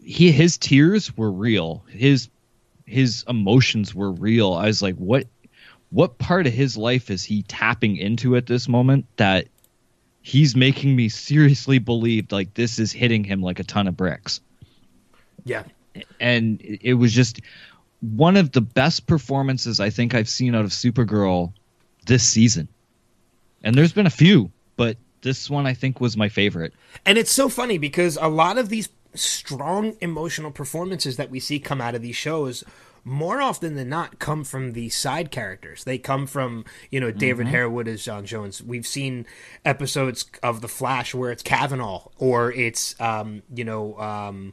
he 0.02 0.30
his 0.32 0.58
tears 0.58 1.16
were 1.16 1.30
real. 1.30 1.84
His 1.88 2.28
his 2.84 3.24
emotions 3.28 3.94
were 3.94 4.12
real. 4.12 4.52
I 4.52 4.66
was 4.66 4.82
like 4.82 4.96
what 4.96 5.26
what 5.90 6.18
part 6.18 6.46
of 6.46 6.52
his 6.52 6.76
life 6.76 7.10
is 7.10 7.22
he 7.22 7.42
tapping 7.42 7.96
into 7.96 8.36
at 8.36 8.46
this 8.46 8.68
moment 8.68 9.06
that 9.16 9.48
he's 10.22 10.56
making 10.56 10.96
me 10.96 11.08
seriously 11.08 11.78
believe 11.78 12.30
like 12.32 12.54
this 12.54 12.78
is 12.78 12.92
hitting 12.92 13.24
him 13.24 13.42
like 13.42 13.58
a 13.58 13.64
ton 13.64 13.86
of 13.86 13.96
bricks 13.96 14.40
yeah, 15.44 15.64
and 16.20 16.60
it 16.62 16.94
was 16.94 17.12
just 17.12 17.40
one 18.00 18.36
of 18.36 18.52
the 18.52 18.60
best 18.60 19.06
performances 19.06 19.80
I 19.80 19.90
think 19.90 20.14
I've 20.14 20.28
seen 20.28 20.54
out 20.54 20.64
of 20.64 20.70
Supergirl 20.70 21.52
this 22.06 22.24
season. 22.24 22.68
And 23.62 23.76
there's 23.76 23.92
been 23.92 24.06
a 24.06 24.10
few, 24.10 24.50
but 24.76 24.96
this 25.22 25.48
one 25.48 25.66
I 25.66 25.74
think 25.74 26.00
was 26.00 26.16
my 26.16 26.28
favorite. 26.28 26.74
And 27.06 27.16
it's 27.16 27.30
so 27.30 27.48
funny 27.48 27.78
because 27.78 28.18
a 28.20 28.28
lot 28.28 28.58
of 28.58 28.68
these 28.68 28.88
strong 29.14 29.96
emotional 30.00 30.50
performances 30.50 31.16
that 31.16 31.30
we 31.30 31.38
see 31.38 31.58
come 31.60 31.80
out 31.80 31.94
of 31.94 32.02
these 32.02 32.16
shows 32.16 32.64
more 33.04 33.40
often 33.42 33.74
than 33.74 33.88
not 33.88 34.18
come 34.18 34.44
from 34.44 34.72
the 34.72 34.88
side 34.88 35.30
characters. 35.30 35.84
They 35.84 35.98
come 35.98 36.26
from, 36.26 36.64
you 36.90 37.00
know, 37.00 37.10
David 37.10 37.48
Harewood 37.48 37.88
as 37.88 38.04
John 38.04 38.24
Jones. 38.24 38.62
We've 38.62 38.86
seen 38.86 39.26
episodes 39.64 40.24
of 40.42 40.60
The 40.60 40.68
Flash 40.68 41.14
where 41.14 41.30
it's 41.30 41.42
Cavanagh 41.42 42.00
or 42.18 42.52
it's 42.52 42.98
um, 43.00 43.42
you 43.54 43.64
know, 43.64 43.98
um 43.98 44.52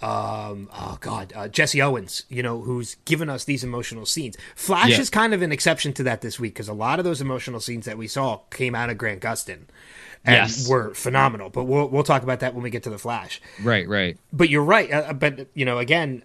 um 0.00 0.68
oh 0.74 0.98
god 1.00 1.32
uh, 1.36 1.46
jesse 1.46 1.80
owens 1.80 2.24
you 2.28 2.42
know 2.42 2.60
who's 2.62 2.96
given 3.04 3.30
us 3.30 3.44
these 3.44 3.62
emotional 3.62 4.04
scenes 4.04 4.36
flash 4.56 4.88
Yeah. 4.90 4.98
is 5.00 5.08
kind 5.10 5.32
of 5.32 5.42
an 5.42 5.52
exception 5.52 5.92
to 5.92 6.02
that 6.02 6.22
this 6.22 6.40
week 6.40 6.54
because 6.54 6.66
a 6.68 6.72
lot 6.72 6.98
of 6.98 7.04
those 7.04 7.20
emotional 7.20 7.60
scenes 7.60 7.84
that 7.84 7.96
we 7.96 8.08
saw 8.08 8.38
came 8.50 8.74
out 8.74 8.90
of 8.90 8.98
grant 8.98 9.20
gustin 9.20 9.68
and 10.24 10.34
Yes. 10.48 10.68
were 10.68 10.92
phenomenal 10.94 11.50
but 11.50 11.64
we'll, 11.64 11.86
we'll 11.88 12.02
talk 12.02 12.24
about 12.24 12.40
that 12.40 12.52
when 12.52 12.64
we 12.64 12.70
get 12.70 12.82
to 12.82 12.90
the 12.90 12.98
flash 12.98 13.40
Right, 13.62 13.86
right. 13.88 14.18
but 14.32 14.48
you're 14.50 14.64
right 14.64 14.92
uh, 14.92 15.12
but 15.12 15.46
you 15.54 15.64
know 15.64 15.78
again 15.78 16.24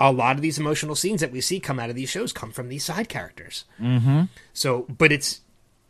a 0.00 0.12
lot 0.12 0.36
of 0.36 0.42
these 0.42 0.58
emotional 0.58 0.94
scenes 0.94 1.20
that 1.20 1.32
we 1.32 1.40
see 1.40 1.58
come 1.58 1.80
out 1.80 1.90
of 1.90 1.96
these 1.96 2.08
shows 2.08 2.32
come 2.32 2.52
from 2.52 2.68
these 2.68 2.84
side 2.84 3.08
characters 3.08 3.64
mm-hmm. 3.80 4.22
so 4.52 4.86
but 4.96 5.10
it's 5.10 5.40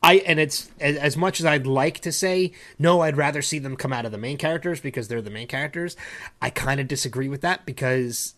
i 0.03 0.16
and 0.27 0.38
it's 0.40 0.71
as, 0.81 0.97
as 0.97 1.16
much 1.16 1.40
as 1.40 1.47
i'd 1.47 1.66
like 1.66 2.01
to 2.01 2.11
say 2.12 2.53
no 2.79 3.01
i'd 3.03 3.16
rather 3.16 3.42
see 3.42 3.59
them 3.59 3.77
come 3.77 3.92
out 3.92 4.07
of 4.07 4.12
the 4.12 4.18
main 4.18 4.38
characters 4.38 4.81
because 4.81 5.09
they're 5.09 5.21
the 5.21 5.31
main 5.31 5.47
characters 5.49 5.97
i 6.40 6.49
kind 6.49 6.81
of 6.81 6.88
disagree 6.88 7.29
with 7.29 7.40
that 7.42 7.66
because 7.66 8.35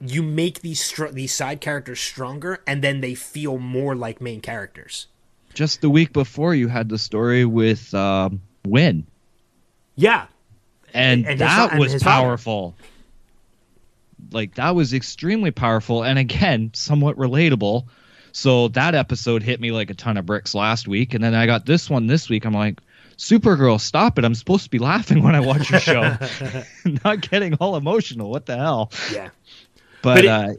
you 0.00 0.22
make 0.22 0.60
these 0.60 0.80
str- 0.80 1.08
these 1.08 1.34
side 1.34 1.60
characters 1.60 1.98
stronger 1.98 2.62
and 2.66 2.82
then 2.82 3.00
they 3.00 3.14
feel 3.14 3.58
more 3.58 3.96
like 3.96 4.20
main 4.20 4.40
characters 4.40 5.08
Just 5.54 5.80
the 5.80 5.90
week 5.90 6.12
before 6.12 6.54
you 6.54 6.68
had 6.68 6.88
the 6.88 6.98
story 6.98 7.44
with 7.44 7.92
um 7.94 8.40
Winn. 8.64 9.06
yeah 9.96 10.26
And, 10.94 11.26
And 11.26 11.30
his 11.30 11.38
that 11.40 11.70
and 11.72 11.80
was 11.80 11.92
his 11.92 12.02
father. 12.04 12.28
Like 14.30 14.54
that 14.56 14.74
was 14.74 14.92
extremely 14.94 15.50
powerful 15.50 16.02
and 16.02 16.18
again, 16.18 16.70
somewhat 16.74 17.16
relatable. 17.16 17.86
So 18.32 18.68
that 18.68 18.94
episode 18.94 19.42
hit 19.42 19.60
me 19.60 19.72
like 19.72 19.90
a 19.90 19.94
ton 19.94 20.16
of 20.16 20.26
bricks 20.26 20.54
last 20.54 20.86
week 20.86 21.14
and 21.14 21.22
then 21.24 21.34
I 21.34 21.46
got 21.46 21.66
this 21.66 21.88
one 21.90 22.06
this 22.06 22.28
week. 22.28 22.44
I'm 22.44 22.54
like 22.54 22.80
Supergirl, 23.16 23.80
stop 23.80 24.16
it. 24.18 24.24
I'm 24.24 24.34
supposed 24.34 24.62
to 24.64 24.70
be 24.70 24.78
laughing 24.78 25.22
when 25.24 25.34
I 25.34 25.40
watch 25.40 25.70
your 25.70 25.80
show. 25.80 26.16
Not 27.04 27.20
getting 27.22 27.54
all 27.54 27.76
emotional. 27.76 28.30
What 28.30 28.46
the 28.46 28.56
hell? 28.56 28.92
yeah 29.12 29.30
But, 30.02 30.14
But 30.16 30.24
it- 30.24 30.28
uh 30.28 30.52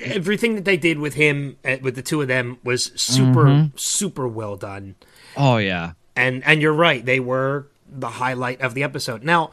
everything 0.00 0.54
that 0.54 0.64
they 0.64 0.76
did 0.76 1.00
with 1.00 1.14
him 1.14 1.56
uh, 1.64 1.78
with 1.82 1.96
the 1.96 2.02
two 2.02 2.22
of 2.22 2.28
them 2.28 2.58
was 2.62 2.92
super 2.94 3.46
Mm-hmm. 3.46 3.76
super 3.76 4.28
well 4.28 4.54
done 4.56 4.94
oh 5.36 5.56
yeah. 5.56 5.94
and 6.14 6.44
and 6.44 6.62
you're 6.62 6.72
right 6.72 7.04
they 7.04 7.18
were 7.18 7.66
the 7.90 8.08
highlight 8.08 8.60
of 8.60 8.74
the 8.74 8.84
episode 8.84 9.24
now 9.24 9.50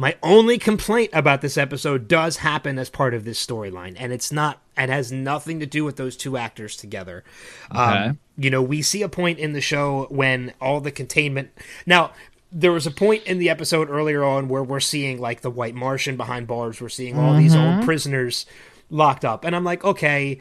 my 0.00 0.16
only 0.22 0.56
complaint 0.56 1.10
about 1.12 1.42
this 1.42 1.58
episode 1.58 2.08
does 2.08 2.38
happen 2.38 2.78
as 2.78 2.88
part 2.88 3.12
of 3.12 3.24
this 3.24 3.44
storyline 3.44 3.94
and 3.98 4.14
it's 4.14 4.32
not 4.32 4.58
and 4.74 4.90
has 4.90 5.12
nothing 5.12 5.60
to 5.60 5.66
do 5.66 5.84
with 5.84 5.96
those 5.96 6.16
two 6.16 6.38
actors 6.38 6.74
together. 6.74 7.22
Okay. 7.70 7.80
um, 7.80 8.18
you 8.38 8.48
know 8.48 8.62
we 8.62 8.80
see 8.80 9.02
a 9.02 9.10
point 9.10 9.38
in 9.38 9.52
the 9.52 9.60
show 9.60 10.06
when 10.08 10.54
all 10.58 10.80
the 10.80 10.90
containment 10.90 11.50
now 11.84 12.12
there 12.50 12.72
was 12.72 12.86
a 12.86 12.90
point 12.90 13.24
in 13.24 13.38
the 13.38 13.50
episode 13.50 13.90
earlier 13.90 14.24
on 14.24 14.48
where 14.48 14.64
we're 14.64 14.80
seeing 14.80 15.20
like 15.20 15.42
the 15.42 15.50
white 15.50 15.74
martian 15.74 16.16
behind 16.16 16.46
bars. 16.46 16.80
We're 16.80 16.88
seeing 16.88 17.18
all 17.18 17.36
these 17.36 17.54
old 17.54 17.84
prisoners 17.84 18.46
locked 18.88 19.24
up 19.26 19.44
and 19.44 19.54
i'm 19.54 19.64
like 19.64 19.84
okay 19.84 20.40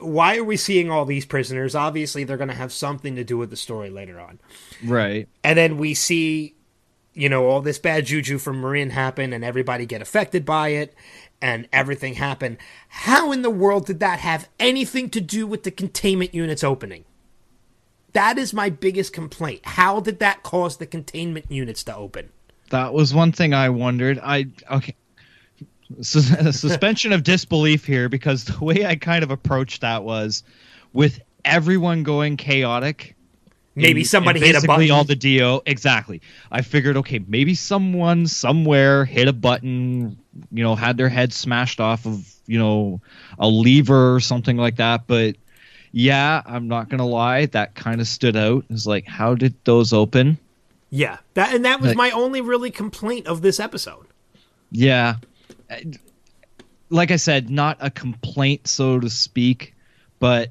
why 0.00 0.36
are 0.36 0.44
we 0.44 0.56
seeing 0.56 0.92
all 0.92 1.04
these 1.04 1.26
prisoners? 1.26 1.74
Obviously 1.74 2.22
they're 2.22 2.36
going 2.36 2.50
to 2.50 2.54
have 2.54 2.72
something 2.72 3.16
to 3.16 3.24
do 3.24 3.36
with 3.36 3.50
the 3.50 3.56
story 3.56 3.90
later 3.90 4.20
on. 4.20 4.38
Right. 4.84 5.28
and 5.42 5.58
then 5.58 5.78
we 5.78 5.94
see 5.94 6.54
you 7.18 7.28
know 7.28 7.46
all 7.46 7.60
this 7.60 7.78
bad 7.78 8.06
juju 8.06 8.38
from 8.38 8.60
m'yrnn 8.60 8.90
happen 8.90 9.32
and 9.32 9.44
everybody 9.44 9.86
get 9.86 10.02
affected 10.02 10.44
by 10.44 10.68
it 10.68 10.94
and 11.40 11.68
everything 11.72 12.14
happen 12.14 12.58
how 12.88 13.32
in 13.32 13.42
the 13.42 13.50
world 13.50 13.86
did 13.86 14.00
that 14.00 14.18
have 14.20 14.48
anything 14.58 15.10
to 15.10 15.20
do 15.20 15.46
with 15.46 15.62
the 15.62 15.70
containment 15.70 16.34
units 16.34 16.64
opening 16.64 17.04
that 18.12 18.38
is 18.38 18.54
my 18.54 18.70
biggest 18.70 19.12
complaint 19.12 19.60
how 19.64 20.00
did 20.00 20.18
that 20.18 20.42
cause 20.42 20.76
the 20.78 20.86
containment 20.86 21.50
units 21.50 21.84
to 21.84 21.94
open 21.94 22.30
That 22.70 22.92
was 22.92 23.14
one 23.14 23.32
thing 23.32 23.54
I 23.54 23.70
wondered. 23.70 24.18
I 24.22 24.48
okay. 24.70 24.94
Sus- 26.02 26.60
suspension 26.60 27.12
of 27.12 27.22
disbelief 27.22 27.86
here 27.86 28.08
because 28.10 28.44
the 28.44 28.62
way 28.62 28.84
I 28.84 28.96
kind 28.96 29.24
of 29.24 29.30
approached 29.30 29.80
that 29.80 30.04
was 30.04 30.42
with 30.92 31.20
everyone 31.44 32.02
going 32.02 32.36
chaotic. 32.36 33.16
Maybe 33.74 34.00
and- 34.00 34.08
somebody 34.08 34.38
and 34.40 34.46
hit 34.46 34.52
a 34.52 34.58
basically 34.58 34.86
button 34.88 34.90
all 34.90 35.04
the 35.04 35.16
do 35.16 35.60
exactly. 35.66 36.20
I 36.50 36.62
figured 36.62 36.96
okay, 36.98 37.20
maybe 37.26 37.54
someone 37.54 38.26
somewhere 38.26 39.04
hit 39.04 39.28
a 39.28 39.32
button, 39.32 40.18
you 40.52 40.62
know, 40.64 40.74
had 40.74 40.96
their 40.96 41.08
head 41.08 41.32
smashed 41.32 41.80
off 41.80 42.06
of 42.06 42.28
you 42.46 42.58
know 42.58 43.00
a 43.38 43.48
lever 43.48 44.14
or 44.14 44.20
something 44.20 44.56
like 44.56 44.76
that. 44.76 45.06
But 45.06 45.36
yeah, 45.92 46.42
I'm 46.44 46.68
not 46.68 46.88
gonna 46.88 47.06
lie, 47.06 47.46
that 47.46 47.74
kind 47.74 48.00
of 48.00 48.06
stood 48.08 48.36
out. 48.36 48.64
It's 48.70 48.86
like, 48.86 49.06
how 49.06 49.34
did 49.34 49.54
those 49.64 49.92
open? 49.92 50.38
yeah 50.90 51.18
that 51.34 51.54
and 51.54 51.66
that 51.66 51.80
was 51.82 51.88
Like- 51.88 51.96
my 51.98 52.10
only 52.12 52.40
really 52.40 52.70
complaint 52.70 53.26
of 53.26 53.42
this 53.42 53.60
episode 53.60 54.06
Yeah, 54.72 55.16
like 56.90 57.10
I 57.10 57.16
said, 57.16 57.50
not 57.50 57.76
a 57.80 57.90
complaint, 57.90 58.66
so 58.66 58.98
to 58.98 59.10
speak, 59.10 59.74
but 60.18 60.50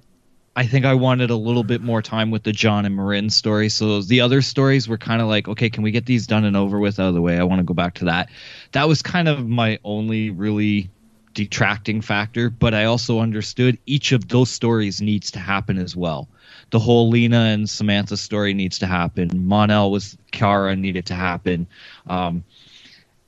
I 0.58 0.66
think 0.66 0.86
I 0.86 0.95
wanted 0.95 1.30
a 1.30 1.36
little 1.36 1.64
bit 1.64 1.82
more 1.82 2.01
time 2.01 2.32
with 2.32 2.41
the 2.41 2.51
John 2.51 2.84
and 2.84 2.97
M'yrnn 2.97 3.32
story. 3.32 3.70
So 3.70 4.01
the 4.01 4.22
other 4.22 4.41
stories 4.41 4.89
were 4.89 4.97
kind 4.97 5.22
of 5.22 5.28
like, 5.28 5.47
okay, 5.47 5.70
can 5.70 5.84
we 5.84 5.91
get 5.91 6.08
these 6.08 6.26
done 6.26 6.43
and 6.45 6.58
over 6.58 6.80
with 6.80 6.99
out 6.99 7.10
of 7.10 7.14
the 7.14 7.22
way? 7.22 7.38
I 7.38 7.43
want 7.43 7.60
to 7.60 7.64
go 7.64 7.76
back 7.76 7.93
to 7.95 8.05
that. 8.05 8.30
That 8.72 8.88
was 8.88 9.03
kind 9.03 9.28
of 9.28 9.47
my 9.47 9.78
only 9.84 10.32
really 10.32 10.89
detracting 11.36 12.01
factor, 12.01 12.49
but 12.49 12.74
I 12.74 12.86
also 12.86 13.20
understood 13.20 13.78
each 13.86 14.12
of 14.12 14.30
those 14.30 14.49
stories 14.49 14.99
needs 14.99 15.30
to 15.30 15.39
happen 15.39 15.78
as 15.78 15.95
well. 15.95 16.28
The 16.72 16.80
whole 16.80 17.08
Lena 17.10 17.38
and 17.38 17.70
Samantha 17.70 18.18
story 18.18 18.55
needs 18.55 18.80
to 18.80 18.88
happen. 18.88 19.30
Mon-El 19.47 19.91
with 19.91 20.18
Kara 20.32 20.76
needed 20.76 21.05
to 21.05 21.14
happen. 21.14 21.68
Um, 22.08 22.43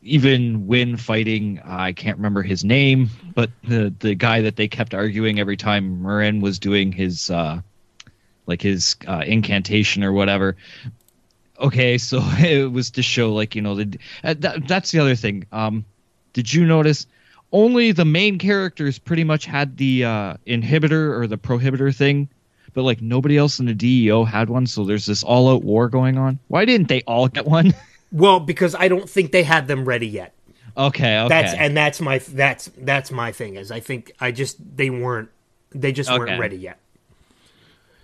even 0.02 0.68
when 0.68 0.96
fighting, 0.98 1.60
I 1.66 1.92
can't 1.92 2.18
remember 2.18 2.42
his 2.42 2.64
name, 2.64 3.10
but 3.36 3.50
the 3.64 3.94
the 4.00 4.16
guy 4.16 4.42
that 4.42 4.56
they 4.56 4.68
kept 4.68 4.94
arguing 4.94 5.40
every 5.40 5.58
time 5.58 6.02
M'yrnn 6.02 6.42
was 6.42 6.60
doing 6.60 6.92
his 6.92 7.30
uh, 7.30 7.62
like 8.46 8.62
his 8.62 8.96
uh, 9.08 9.24
incantation 9.26 10.04
or 10.04 10.14
whatever. 10.14 10.56
Okay, 11.60 11.98
so 11.98 12.20
it 12.40 12.72
was 12.72 12.92
to 12.92 13.02
show 13.02 13.34
like 13.34 13.56
you 13.56 13.62
know 13.62 13.76
the 13.76 14.00
uh, 14.24 14.36
that, 14.40 14.68
that's 14.68 14.92
the 14.92 15.00
other 15.00 15.16
thing. 15.16 15.46
Um, 15.52 15.86
did 16.34 16.54
you 16.54 16.66
notice? 16.66 17.06
Only 17.52 17.92
the 17.92 18.06
main 18.06 18.38
characters 18.38 19.00
pretty 19.00 19.24
much 19.24 19.46
had 19.46 19.76
the 19.76 20.06
uh, 20.06 20.34
inhibitor 20.46 21.20
or 21.20 21.26
the 21.26 21.38
prohibitor 21.38 21.94
thing, 21.94 22.30
but 22.74 22.84
like 22.84 23.02
nobody 23.02 23.38
else 23.38 23.60
in 23.60 23.66
the 23.66 23.74
DEO 23.74 24.24
had 24.24 24.50
one. 24.50 24.68
So 24.68 24.86
there's 24.86 25.08
this 25.08 25.24
all-out 25.24 25.64
war 25.64 25.90
going 25.90 26.20
on. 26.20 26.38
Why 26.48 26.66
didn't 26.66 26.90
they 26.90 27.02
all 27.02 27.28
get 27.28 27.48
one? 27.48 27.74
Well, 28.12 28.40
because 28.40 28.76
I 28.76 28.88
don't 28.88 29.10
think 29.10 29.32
they 29.32 29.44
had 29.44 29.68
them 29.68 29.86
ready 29.86 30.08
yet. 30.08 30.34
Okay, 30.78 31.20
okay. 31.20 31.28
That's 31.28 31.54
and 31.54 31.76
that's 31.76 32.00
my 32.02 32.20
that's 32.20 32.70
that's 32.78 33.12
my 33.12 33.32
thing 33.32 33.56
is 33.56 33.72
I 33.72 33.80
think 33.80 34.12
I 34.20 34.32
just 34.32 34.58
they 34.78 34.90
weren't 34.90 35.30
they 35.72 35.92
just 35.92 36.10
Okay. 36.10 36.18
weren't 36.20 36.40
ready 36.40 36.58
yet. 36.58 36.80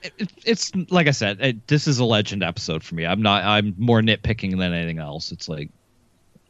it, 0.03 0.31
it's 0.45 0.71
like 0.89 1.07
I 1.07 1.11
said, 1.11 1.39
it, 1.41 1.67
this 1.67 1.87
is 1.87 1.99
a 1.99 2.05
legend 2.05 2.43
episode 2.43 2.83
for 2.83 2.95
me. 2.95 3.05
I'm 3.05 3.21
not. 3.21 3.43
I'm 3.43 3.73
more 3.77 4.01
nitpicking 4.01 4.51
than 4.59 4.73
anything 4.73 4.99
else. 4.99 5.31
It's 5.31 5.47
like 5.49 5.69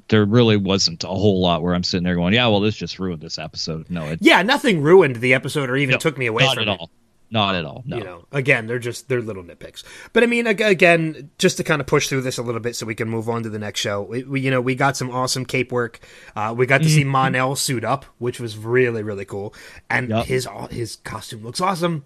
there 0.07 0.25
really 0.25 0.57
wasn't 0.57 1.03
a 1.03 1.07
whole 1.07 1.41
lot 1.41 1.61
where 1.63 1.73
I'm 1.73 1.83
sitting 1.83 2.03
there 2.03 2.15
going, 2.15 2.33
"Yeah, 2.33 2.47
well, 2.47 2.59
this 2.59 2.75
just 2.75 2.99
ruined 2.99 3.21
this 3.21 3.37
episode." 3.39 3.89
No, 3.89 4.07
it 4.09 4.19
Yeah, 4.21 4.41
nothing 4.41 4.81
ruined 4.81 5.17
the 5.17 5.33
episode 5.33 5.69
or 5.69 5.77
even 5.77 5.93
no, 5.93 5.99
took 5.99 6.17
me 6.17 6.25
away 6.25 6.43
not 6.43 6.55
from 6.55 6.67
at 6.69 6.73
it. 6.75 6.79
all. 6.79 6.89
Not 7.31 7.55
at 7.55 7.65
all. 7.65 7.83
No. 7.85 7.97
You 7.97 8.03
know, 8.03 8.25
again, 8.31 8.67
they're 8.67 8.79
just 8.79 9.09
they're 9.09 9.21
little 9.21 9.43
nitpicks. 9.43 9.83
But 10.13 10.23
I 10.23 10.27
mean, 10.27 10.45
again, 10.47 11.31
just 11.37 11.57
to 11.57 11.63
kind 11.63 11.81
of 11.81 11.87
push 11.87 12.07
through 12.07 12.21
this 12.21 12.37
a 12.37 12.43
little 12.43 12.61
bit 12.61 12.75
so 12.75 12.85
we 12.85 12.95
can 12.95 13.09
move 13.09 13.27
on 13.27 13.43
to 13.43 13.49
the 13.49 13.59
next 13.59 13.79
show. 13.79 14.03
We, 14.03 14.23
we 14.23 14.41
you 14.41 14.51
know, 14.51 14.61
we 14.61 14.75
got 14.75 14.95
some 14.95 15.09
awesome 15.11 15.45
cape 15.45 15.71
work. 15.71 15.99
Uh, 16.35 16.53
we 16.55 16.65
got 16.65 16.81
to 16.83 16.89
see 16.89 17.03
Mon-El 17.03 17.55
suit 17.55 17.83
up, 17.83 18.05
which 18.19 18.39
was 18.39 18.57
really 18.57 19.01
really 19.03 19.25
cool, 19.25 19.53
and 19.89 20.09
Yep. 20.09 20.25
his 20.25 20.47
his 20.69 20.97
costume 20.97 21.43
looks 21.43 21.59
awesome. 21.59 22.05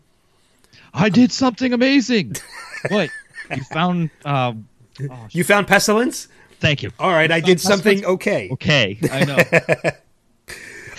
I 0.94 1.10
did 1.10 1.32
something 1.32 1.74
amazing. 1.74 2.36
what 2.90 3.10
you 3.56 3.64
found? 3.66 4.10
Um, 4.26 4.68
oh, 5.10 5.28
You 5.32 5.44
found 5.44 5.68
pestilence. 5.68 6.28
thank 6.60 6.82
you. 6.82 6.92
All 6.98 7.12
right, 7.12 7.32
I 7.32 7.40
did 7.42 7.60
something 7.60 8.06
okay. 8.06 8.50
Okay, 8.54 8.98
I 9.12 9.26
know. 9.26 10.50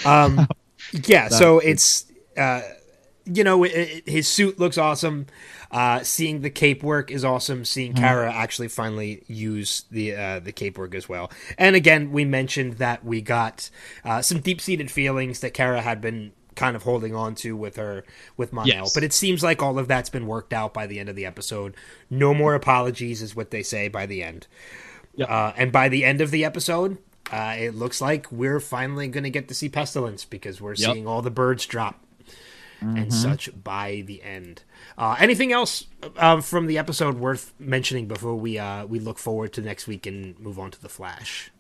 um, 0.11 0.47
Yeah, 0.93 1.29
so 1.29 1.61
it's 1.61 2.05
uh, 2.37 2.63
you 3.33 3.45
know 3.45 3.65
it, 3.65 3.73
it- 3.73 4.09
his 4.09 4.29
suit 4.29 4.59
looks 4.59 4.79
awesome. 4.79 5.27
Uh, 5.71 6.03
seeing 6.03 6.41
the 6.41 6.51
cape 6.51 6.83
work 6.83 7.11
is 7.11 7.25
awesome. 7.25 7.65
Seeing 7.65 7.95
Kara 7.95 8.33
actually 8.33 8.69
finally 8.69 9.23
use 9.29 9.85
the 9.91 10.15
uh, 10.17 10.41
the 10.41 10.53
cape 10.53 10.77
work 10.79 10.95
as 10.95 11.09
well. 11.09 11.31
And 11.59 11.77
again, 11.77 12.11
we 12.13 12.25
mentioned 12.25 12.75
that 12.79 13.05
we 13.05 13.21
got 13.21 13.71
uh, 14.05 14.21
some 14.23 14.41
deep 14.41 14.61
seated 14.61 14.91
feelings 14.91 15.41
that 15.41 15.55
Kara 15.55 15.81
had 15.81 16.01
been 16.01 16.33
kind 16.57 16.75
of 16.75 16.83
holding 16.83 17.15
on 17.15 17.35
to 17.37 17.57
with 17.57 17.77
her 17.77 18.05
with 18.37 18.53
Mon-El. 18.53 18.67
Yes. 18.85 18.95
But 18.95 19.05
it 19.05 19.13
seems 19.13 19.43
like 19.43 19.63
all 19.63 19.79
of 19.79 19.87
that's 19.87 20.11
been 20.11 20.27
worked 20.27 20.53
out 20.53 20.75
by 20.75 20.87
the 20.89 20.99
end 20.99 21.09
of 21.09 21.15
the 21.17 21.25
episode. 21.25 21.75
No 22.11 22.35
more 22.35 22.55
apologies 22.55 23.23
is 23.23 23.37
what 23.37 23.51
they 23.53 23.63
say 23.63 23.87
by 23.89 24.07
the 24.07 24.23
end. 24.25 24.47
Uh, 25.21 25.53
and 25.57 25.71
by 25.73 25.89
the 25.89 26.05
end 26.05 26.21
of 26.21 26.31
the 26.31 26.45
episode, 26.45 26.99
uh, 27.33 27.55
it 27.59 27.75
looks 27.75 28.01
like 28.01 28.31
we're 28.33 28.61
finally 28.61 29.07
going 29.09 29.25
to 29.25 29.31
get 29.31 29.49
to 29.49 29.55
see 29.55 29.69
Pestilence 29.69 30.25
because 30.25 30.61
we're 30.61 30.75
Yep. 30.75 30.93
seeing 30.93 31.07
all 31.07 31.23
the 31.23 31.31
birds 31.31 31.65
drop 31.67 32.01
and 32.81 33.13
such 33.13 33.51
by 33.63 34.03
the 34.07 34.23
end. 34.23 34.63
Uh, 34.97 35.17
anything 35.19 35.53
else 35.53 35.87
uh, 36.17 36.41
from 36.41 36.67
the 36.67 36.79
episode 36.79 37.19
worth 37.19 37.53
mentioning 37.59 38.07
before 38.07 38.35
we 38.35 38.59
uh, 38.59 38.87
we 38.87 38.99
look 38.99 39.19
forward 39.19 39.53
to 39.55 39.61
next 39.61 39.87
week 39.87 40.07
and 40.07 40.39
move 40.39 40.59
on 40.59 40.71
to 40.71 40.81
the 40.81 40.89
Flash? 40.89 41.51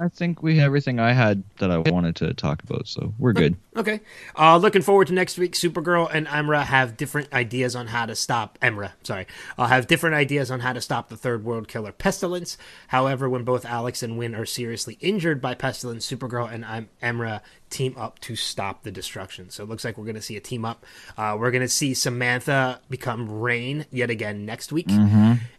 I 0.00 0.08
think 0.08 0.42
we 0.42 0.56
have 0.58 0.66
everything 0.66 1.00
I 1.00 1.12
had 1.12 1.42
that 1.58 1.70
I 1.70 1.78
wanted 1.78 2.16
to 2.16 2.34
talk 2.34 2.62
about, 2.62 2.88
so 2.88 3.14
we're 3.18 3.32
good. 3.32 3.56
Okay. 3.76 4.00
Uh, 4.34 4.56
looking 4.56 4.82
forward 4.82 5.08
to 5.08 5.14
next 5.14 5.38
week. 5.38 5.52
Supergirl 5.52 6.08
and 6.12 6.26
Imra 6.26 6.64
have 6.64 6.96
different 6.96 7.32
ideas 7.32 7.76
on 7.76 7.88
how 7.88 8.06
to 8.06 8.14
stop 8.14 8.58
Imra. 8.60 8.92
Sorry, 9.02 9.26
uh, 9.58 9.66
have 9.66 9.86
different 9.86 10.16
ideas 10.16 10.50
on 10.50 10.60
how 10.60 10.72
to 10.72 10.80
stop 10.80 11.08
the 11.08 11.16
third 11.16 11.44
world 11.44 11.68
killer 11.68 11.92
Pestilence. 11.92 12.56
However, 12.88 13.28
when 13.28 13.44
both 13.44 13.64
Alex 13.64 14.02
and 14.02 14.16
Winn 14.16 14.34
are 14.34 14.46
seriously 14.46 14.96
injured 15.00 15.40
by 15.40 15.54
Pestilence, 15.54 16.10
Supergirl 16.10 16.50
and 16.50 16.64
Em- 16.64 16.88
Imra 17.02 17.40
team 17.68 17.94
up 17.98 18.18
to 18.20 18.36
stop 18.36 18.82
the 18.82 18.90
destruction. 18.92 19.50
So 19.50 19.62
it 19.64 19.68
looks 19.68 19.84
like 19.84 19.98
we're 19.98 20.04
going 20.04 20.14
to 20.16 20.22
see 20.22 20.36
a 20.36 20.40
team 20.40 20.64
up. 20.64 20.86
Uh, 21.18 21.36
we're 21.38 21.50
going 21.50 21.62
to 21.62 21.68
see 21.68 21.94
Samantha 21.94 22.80
become 22.88 23.40
Reign 23.40 23.86
yet 23.90 24.08
again 24.08 24.46
next 24.46 24.72
week, 24.72 24.88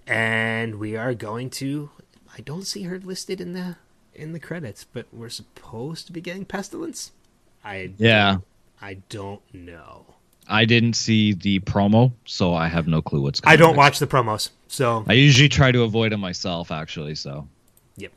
and 0.07 0.75
we 0.75 0.95
are 0.95 1.13
going 1.13 1.49
to. 1.51 1.89
I 2.37 2.41
don't 2.41 2.65
see 2.67 2.83
her 2.83 2.99
listed 2.99 3.41
in 3.41 3.53
the 3.53 3.77
in 4.17 4.33
the 4.33 4.39
credits, 4.39 4.85
but 4.91 5.05
we're 5.13 5.29
supposed 5.29 6.07
to 6.07 6.13
be 6.13 6.21
getting 6.21 6.45
Pestilence. 6.45 7.11
I 7.63 7.91
Yeah, 7.97 8.37
I 8.81 8.95
don't 9.09 9.41
know. 9.53 10.05
I 10.49 10.63
didn't 10.65 10.93
see 10.93 11.33
the 11.33 11.59
promo, 11.59 12.13
so 12.25 12.53
I 12.53 12.67
have 12.67 12.87
no 12.87 13.01
clue 13.01 13.21
what's. 13.21 13.39
coming 13.41 13.53
I 13.53 13.57
don't 13.57 13.69
next. 13.71 13.77
watch 13.77 13.99
the 13.99 14.07
promos, 14.07 14.49
so 14.67 15.03
I 15.07 15.13
usually 15.13 15.49
try 15.49 15.71
to 15.71 15.83
avoid 15.83 16.11
them 16.13 16.21
myself, 16.21 16.71
actually. 16.71 17.15
So 17.15 17.47
yep. 17.97 18.13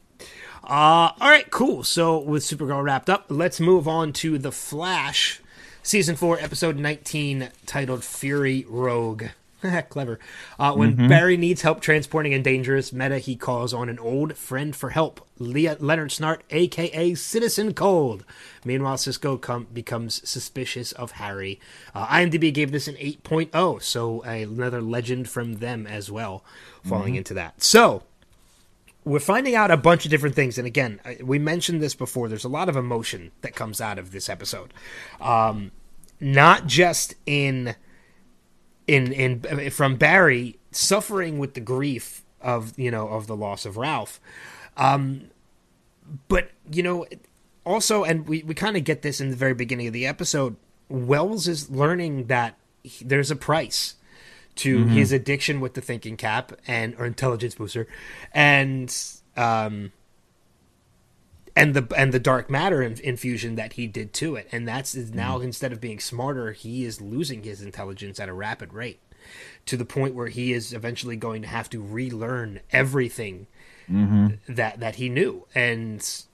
Uh, 0.63 0.67
all 0.69 1.15
right, 1.21 1.51
cool. 1.51 1.83
So 1.83 2.19
with 2.19 2.45
Supergirl 2.45 2.85
wrapped 2.85 3.11
up, 3.11 3.27
let's 3.29 3.59
move 3.59 3.89
on 3.89 4.13
to 4.15 4.39
the 4.39 4.53
Flash, 4.53 5.41
season 5.83 6.15
four, 6.15 6.39
episode 6.39 6.77
nineteen, 6.77 7.51
titled 7.67 8.05
"Fury 8.05 8.65
Rogue." 8.69 9.25
Clever. 9.89 10.19
Uh, 10.59 10.73
when 10.75 11.09
Barry 11.09 11.37
needs 11.37 11.63
help 11.63 11.81
transporting 11.81 12.33
a 12.33 12.39
dangerous 12.39 12.93
meta, 12.93 13.19
he 13.19 13.37
calls 13.37 13.75
on 13.75 13.89
an 13.89 13.99
old 13.99 14.37
friend 14.37 14.75
for 14.75 14.91
help, 14.91 15.27
Leah 15.39 15.77
Leonard 15.81 16.11
Snart, 16.11 16.41
aka 16.51 17.15
Citizen 17.15 17.75
Cold. 17.75 18.25
Meanwhile, 18.65 18.99
Cisco 18.99 19.37
com- 19.37 19.69
becomes 19.73 20.27
suspicious 20.29 20.93
of 20.93 21.13
Harry. 21.13 21.61
Uh, 21.95 22.07
IMDb 22.07 22.53
gave 22.53 22.73
this 22.73 22.89
an 22.89 22.97
8.0, 22.97 23.83
so 23.83 24.23
another 24.23 24.81
legend 24.81 25.29
from 25.29 25.55
them 25.55 25.87
as 25.87 26.11
well, 26.11 26.45
falling 26.85 27.15
into 27.15 27.35
that. 27.35 27.63
So, 27.63 28.05
we're 29.05 29.19
finding 29.19 29.55
out 29.55 29.71
a 29.71 29.77
bunch 29.77 30.05
of 30.05 30.11
different 30.11 30.35
things 30.35 30.59
and 30.59 30.67
again 30.67 31.01
we 31.23 31.39
mentioned 31.39 31.81
this 31.81 31.95
before 31.95 32.29
there's 32.29 32.45
a 32.45 32.51
lot 32.51 32.69
of 32.69 32.77
emotion 32.77 33.33
that 33.41 33.55
comes 33.55 33.81
out 33.81 33.99
of 33.99 34.13
this 34.13 34.29
episode 34.29 34.75
um, 35.23 35.71
not 36.21 36.67
just 36.67 37.15
in 37.25 37.75
in 38.91 39.13
in 39.13 39.71
from 39.71 39.97
barry 39.97 40.59
suffering 40.73 41.39
with 41.39 41.55
the 41.55 41.61
grief 41.61 42.23
of 42.41 42.77
you 42.79 42.91
know 42.91 43.09
of 43.09 43.27
the 43.27 43.37
loss 43.37 43.65
of 43.65 43.77
ralph. 43.77 44.21
Um, 44.77 45.31
but 46.29 46.51
you 46.73 46.83
know 46.83 47.07
also 47.65 48.03
and 48.05 48.27
we, 48.27 48.43
we 48.43 48.55
kind 48.55 48.77
of 48.77 48.83
get 48.85 49.03
this 49.03 49.21
in 49.21 49.31
the 49.31 49.37
very 49.37 49.55
beginning 49.55 49.87
of 49.87 49.93
the 49.93 50.07
episode 50.07 50.57
wells 50.89 51.47
is 51.47 51.71
learning 51.71 52.27
that 52.27 52.57
he- 52.83 53.05
there's 53.05 53.31
a 53.31 53.37
price 53.37 53.95
to 54.57 54.87
his 54.89 55.13
addiction 55.13 55.61
with 55.61 55.75
the 55.75 55.81
thinking 55.81 56.17
cap 56.17 56.53
and 56.67 56.95
or 56.99 57.07
intelligence 57.07 57.55
booster 57.55 57.87
and 58.33 58.97
um 59.37 59.93
and 61.61 61.75
the 61.75 61.95
and 61.95 62.13
the 62.13 62.19
dark 62.19 62.49
matter 62.49 62.83
in, 62.83 62.99
infusion 63.01 63.55
that 63.57 63.75
he 63.75 63.87
did 63.87 64.13
to 64.15 64.35
it. 64.35 64.49
And 64.51 64.67
that's 64.67 64.95
is 64.95 65.13
now 65.13 65.37
mm-hmm. 65.37 65.45
instead 65.45 65.73
of 65.73 65.81
being 65.81 66.01
smarter 66.01 66.53
he 66.53 66.85
is 66.85 67.01
losing 67.01 67.43
his 67.43 67.61
intelligence 67.61 68.19
at 68.19 68.29
a 68.29 68.33
rapid 68.33 68.73
rate 68.73 69.01
to 69.67 69.77
the 69.77 69.85
point 69.85 70.15
where 70.15 70.29
he 70.29 70.53
is 70.53 70.73
eventually 70.73 71.17
going 71.17 71.43
to 71.43 71.49
have 71.49 71.69
to 71.71 71.83
relearn 71.83 72.61
everything 72.73 73.47
mm-hmm. 73.91 74.29
that 74.49 74.81
that 74.81 74.97
he 74.97 75.11
knew. 75.11 75.47
And 75.55 76.25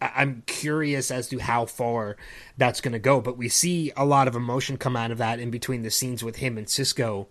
I'm 0.00 0.42
curious 0.46 1.10
as 1.10 1.28
to 1.28 1.38
how 1.38 1.66
far 1.66 2.16
that's 2.56 2.80
going 2.80 2.92
to 2.92 2.98
go, 2.98 3.20
but 3.20 3.36
we 3.36 3.48
see 3.48 3.92
a 3.96 4.04
lot 4.04 4.28
of 4.28 4.34
emotion 4.34 4.76
come 4.76 4.96
out 4.96 5.10
of 5.10 5.18
that 5.18 5.38
in 5.38 5.50
between 5.50 5.82
the 5.82 5.90
scenes 5.90 6.22
with 6.24 6.36
him 6.36 6.58
and 6.58 6.68
Cisco 6.68 7.28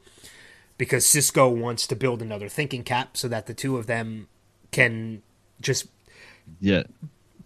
because 0.78 1.08
Cisco 1.08 1.50
wants 1.50 1.88
to 1.88 1.96
build 1.96 2.22
another 2.22 2.48
thinking 2.48 2.84
cap 2.84 3.18
so 3.18 3.28
that 3.28 3.48
the 3.48 3.54
two 3.54 3.78
of 3.78 3.88
them 3.88 4.28
can 4.72 5.24
just 5.60 5.88
yeah, 6.60 6.84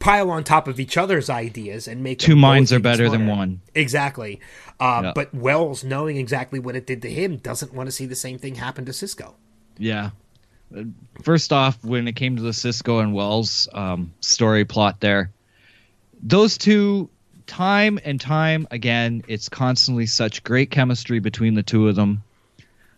pile 0.01 0.29
on 0.29 0.43
top 0.43 0.67
of 0.67 0.79
each 0.79 0.97
other's 0.97 1.29
ideas 1.29 1.87
and 1.87 2.03
make 2.03 2.19
two 2.19 2.35
minds 2.35 2.73
are 2.73 2.79
better 2.79 3.09
than 3.09 3.27
one. 3.27 3.61
Exactly. 3.73 4.41
Uh, 4.79 5.01
Yeah. 5.03 5.11
But 5.15 5.33
Wells, 5.33 5.83
knowing 5.83 6.17
exactly 6.17 6.59
what 6.59 6.75
it 6.75 6.85
did 6.85 7.01
to 7.03 7.09
him, 7.09 7.37
doesn't 7.37 7.73
want 7.73 7.87
to 7.87 7.91
see 7.91 8.05
the 8.05 8.15
same 8.15 8.37
thing 8.37 8.55
happen 8.55 8.83
to 8.85 8.93
Cisco. 8.93 9.35
Yeah. 9.77 10.09
Uh, 10.75 10.83
First 11.21 11.53
off, 11.53 11.81
when 11.83 12.07
it 12.07 12.15
came 12.15 12.35
to 12.35 12.41
the 12.41 12.53
Cisco 12.53 12.99
and 12.99 13.13
Wells 13.13 13.69
um, 13.73 14.13
story 14.19 14.65
plot, 14.65 14.99
there, 14.99 15.31
those 16.21 16.57
two 16.57 17.09
time 17.47 17.99
and 18.05 18.21
time 18.21 18.65
again 18.71 19.21
it's 19.27 19.49
constantly 19.49 20.05
such 20.05 20.41
great 20.43 20.71
chemistry 20.71 21.19
between 21.19 21.53
the 21.53 21.63
two 21.63 21.89
of 21.89 21.95
them 21.97 22.23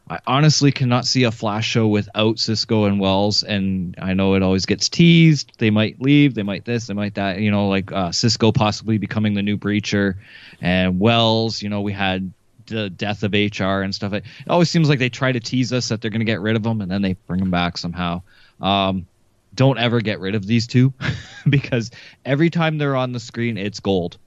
i 0.09 0.19
honestly 0.27 0.71
cannot 0.71 1.05
see 1.05 1.23
a 1.23 1.31
flash 1.31 1.65
show 1.65 1.87
without 1.87 2.39
cisco 2.39 2.85
and 2.85 2.99
wells 2.99 3.43
and 3.43 3.95
i 4.01 4.13
know 4.13 4.35
it 4.35 4.43
always 4.43 4.65
gets 4.65 4.89
teased. 4.89 5.51
They 5.57 5.69
might 5.69 6.01
leave 6.01 6.33
they 6.35 6.43
might 6.43 6.65
this 6.65 6.87
they 6.87 6.93
might 6.93 7.15
that 7.15 7.39
you 7.39 7.51
know 7.51 7.67
like 7.69 7.91
uh, 7.91 8.11
cisco 8.11 8.51
possibly 8.51 8.97
becoming 8.97 9.33
the 9.33 9.41
new 9.41 9.57
breacher 9.57 10.15
and 10.61 10.99
wells 10.99 11.61
you 11.61 11.69
know 11.69 11.81
we 11.81 11.93
had 11.93 12.31
the 12.67 12.89
death 12.89 13.23
of 13.23 13.33
hr 13.33 13.81
and 13.81 13.93
stuff. 13.93 14.13
It 14.13 14.23
always 14.47 14.69
seems 14.69 14.89
like 14.89 14.99
they 14.99 15.09
try 15.09 15.31
to 15.31 15.39
tease 15.39 15.73
us 15.73 15.89
that 15.89 16.01
they're 16.01 16.11
going 16.11 16.19
to 16.19 16.25
get 16.25 16.41
rid 16.41 16.55
of 16.55 16.63
them 16.63 16.81
and 16.81 16.89
then 16.89 17.01
they 17.01 17.13
bring 17.27 17.39
them 17.39 17.51
back 17.51 17.77
somehow. 17.77 18.21
Um, 18.61 19.07
don't 19.55 19.77
ever 19.77 20.01
get 20.01 20.19
rid 20.19 20.35
of 20.35 20.45
these 20.47 20.67
two 20.67 20.93
because 21.49 21.91
every 22.25 22.49
time 22.49 22.77
they're 22.77 22.95
on 22.95 23.11
the 23.11 23.19
screen 23.19 23.57
it's 23.57 23.79
gold 23.79 24.17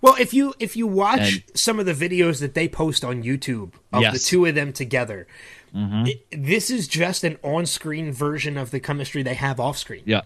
Well, 0.00 0.16
if 0.18 0.32
you 0.34 0.54
if 0.58 0.76
you 0.76 0.86
watch 0.86 1.34
And- 1.34 1.42
some 1.54 1.78
of 1.80 1.86
the 1.86 1.94
videos 1.94 2.40
that 2.40 2.54
they 2.54 2.68
post 2.68 3.04
on 3.04 3.22
YouTube 3.22 3.72
of 3.92 4.00
the 4.00 4.00
Yes. 4.00 4.14
Mm-hmm. 4.16 4.28
two 4.30 4.46
of 4.46 4.54
them 4.54 4.72
together, 4.72 5.26
it- 5.74 6.24
this 6.30 6.70
is 6.70 6.88
just 6.88 7.22
an 7.24 7.38
on-screen 7.42 8.12
version 8.12 8.56
of 8.58 8.70
the 8.70 8.80
chemistry 8.80 9.22
they 9.22 9.34
have 9.34 9.60
off-screen. 9.60 10.02
yeah 10.06 10.22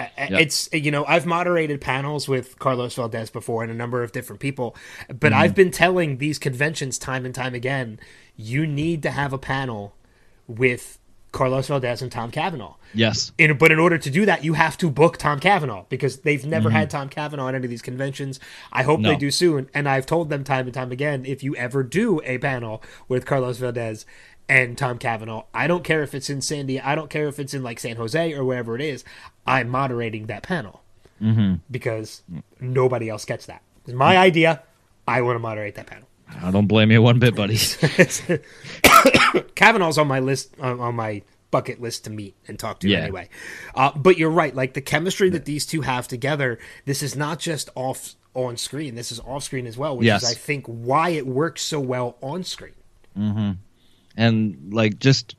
A- 0.00 0.40
It's 0.40 0.68
you 0.72 0.90
know 0.92 1.04
I've 1.06 1.26
moderated 1.26 1.80
panels 1.80 2.28
with 2.28 2.58
Carlos 2.60 2.94
Valdes 2.94 3.30
before 3.30 3.62
and 3.64 3.72
a 3.72 3.74
number 3.74 4.02
of 4.04 4.12
different 4.12 4.38
people, 4.40 4.76
but 5.18 5.32
I've 5.32 5.54
been 5.56 5.72
telling 5.72 6.18
these 6.18 6.38
conventions 6.38 6.98
time 6.98 7.24
and 7.26 7.34
time 7.34 7.54
again, 7.54 7.98
you 8.36 8.64
need 8.66 9.02
to 9.02 9.10
have 9.10 9.32
a 9.32 9.38
panel 9.38 9.96
with 10.46 10.98
Carlos 11.32 11.68
Valdes 11.68 12.00
and 12.02 12.10
Tom 12.10 12.30
Cavanagh. 12.30 12.72
yes 12.94 13.32
In, 13.38 13.56
but 13.58 13.70
in 13.70 13.78
order 13.78 13.98
to 13.98 14.10
do 14.10 14.24
that, 14.26 14.44
you 14.44 14.54
have 14.54 14.78
to 14.78 14.90
book 14.90 15.18
Tom 15.18 15.38
Cavanagh 15.40 15.84
because 15.88 16.20
they've 16.20 16.44
never 16.46 16.68
Mm-hmm. 16.70 16.76
had 16.78 16.90
Tom 16.90 17.08
Cavanagh 17.08 17.48
at 17.48 17.54
any 17.54 17.64
of 17.64 17.70
these 17.70 17.82
conventions. 17.82 18.40
I 18.72 18.82
hope 18.82 19.00
No. 19.00 19.10
they 19.10 19.16
do 19.16 19.30
soon. 19.30 19.68
And 19.74 19.88
I've 19.88 20.06
told 20.06 20.30
them 20.30 20.42
time 20.42 20.66
and 20.66 20.74
time 20.74 20.90
again 20.90 21.24
if 21.26 21.42
you 21.42 21.54
ever 21.56 21.82
do 21.82 22.20
a 22.24 22.38
panel 22.38 22.82
with 23.08 23.26
Carlos 23.26 23.58
Valdes 23.58 24.06
and 24.48 24.78
Tom 24.78 24.96
Cavanaugh, 24.96 25.44
I 25.52 25.66
don't 25.66 25.84
care 25.84 26.02
if 26.02 26.14
it's 26.14 26.30
in 26.30 26.40
Sandy, 26.40 26.80
I 26.80 26.94
don't 26.94 27.10
care 27.10 27.28
if 27.28 27.38
it's 27.38 27.52
in 27.52 27.62
like 27.62 27.78
San 27.78 27.96
Jose 27.96 28.32
or 28.32 28.42
wherever 28.44 28.74
it 28.74 28.80
is, 28.80 29.04
I'm 29.46 29.68
moderating 29.68 30.26
that 30.26 30.42
panel 30.42 30.82
mm-hmm. 31.22 31.56
because 31.70 32.22
nobody 32.58 33.10
else 33.10 33.26
gets 33.26 33.44
that. 33.46 33.60
It's 33.84 33.92
my 33.94 34.16
idea. 34.16 34.62
I 35.06 35.20
want 35.20 35.36
to 35.36 35.40
moderate 35.40 35.74
that 35.74 35.86
panel. 35.86 36.07
I 36.42 36.50
don't 36.50 36.66
blame 36.66 36.90
you 36.90 37.02
one 37.02 37.18
bit 37.18 37.34
buddy 37.34 37.56
Cavanagh's 39.54 39.98
on 39.98 40.06
my 40.06 40.20
list 40.20 40.54
on, 40.60 40.80
on 40.80 40.94
my 40.94 41.22
bucket 41.50 41.80
list 41.80 42.04
to 42.04 42.10
meet 42.10 42.34
and 42.46 42.58
talk 42.58 42.80
to 42.80 42.88
Yeah. 42.88 42.98
anyway. 42.98 43.28
Uh, 43.74 43.90
but 43.96 44.18
you're 44.18 44.30
right, 44.30 44.54
like 44.54 44.74
the 44.74 44.80
chemistry 44.80 45.30
that 45.30 45.46
these 45.46 45.64
two 45.66 45.80
have 45.80 46.06
together. 46.06 46.58
This 46.84 47.02
is 47.02 47.16
not 47.16 47.38
just 47.38 47.70
off 47.74 48.14
on 48.34 48.56
screen. 48.56 48.94
This 48.94 49.10
is 49.10 49.18
off 49.20 49.42
screen 49.44 49.66
as 49.66 49.76
well, 49.78 49.96
which 49.96 50.06
Yes. 50.06 50.22
is 50.22 50.30
I 50.30 50.34
think 50.34 50.66
why 50.66 51.10
it 51.10 51.26
works 51.26 51.62
so 51.62 51.80
well 51.80 52.16
on 52.22 52.44
screen. 52.44 52.74
and 54.16 54.72
like 54.72 54.98
just 54.98 55.34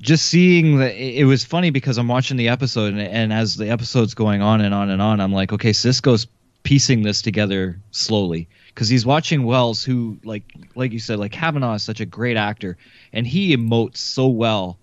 just 0.00 0.26
seeing 0.26 0.78
that 0.78 0.94
it 0.94 1.18
it 1.20 1.24
was 1.24 1.44
funny 1.44 1.68
because 1.70 1.98
i'm 1.98 2.08
watching 2.08 2.38
the 2.38 2.48
episode 2.48 2.92
and, 2.94 3.00
and 3.02 3.32
as 3.34 3.56
the 3.56 3.68
episode's 3.68 4.14
going 4.14 4.40
on 4.40 4.62
and 4.62 4.72
on 4.74 4.88
and 4.88 5.02
on 5.02 5.20
i'm 5.20 5.30
like 5.32 5.52
okay 5.52 5.74
cisco's 5.74 6.26
piecing 6.62 7.02
this 7.02 7.20
together 7.20 7.78
slowly 7.90 8.48
because 8.74 8.88
he's 8.88 9.06
watching 9.06 9.44
wells 9.44 9.84
who 9.84 10.18
like 10.24 10.44
like 10.74 10.92
you 10.92 10.98
said 10.98 11.18
like 11.18 11.32
cavanagh 11.32 11.74
is 11.74 11.82
such 11.82 12.00
a 12.00 12.06
great 12.06 12.36
actor 12.36 12.76
and 13.12 13.26
he 13.26 13.56
emotes 13.56 13.98
so 13.98 14.28
well. 14.28 14.78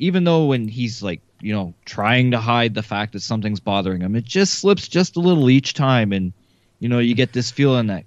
Even 0.00 0.24
though 0.24 0.46
when 0.46 0.68
he's 0.68 1.02
like 1.02 1.20
you 1.40 1.52
know 1.52 1.74
trying 1.84 2.32
to 2.32 2.38
hide 2.38 2.74
the 2.74 2.82
fact 2.82 3.12
that 3.12 3.20
something's 3.20 3.60
bothering 3.60 4.00
him 4.00 4.16
it 4.16 4.24
just 4.24 4.58
slips 4.58 4.88
just 4.88 5.16
a 5.16 5.20
little 5.20 5.48
each 5.48 5.72
time 5.72 6.12
and 6.12 6.32
you 6.80 6.88
know 6.88 6.98
you 6.98 7.14
get 7.14 7.32
this 7.32 7.50
feeling 7.50 7.86
that 7.86 8.04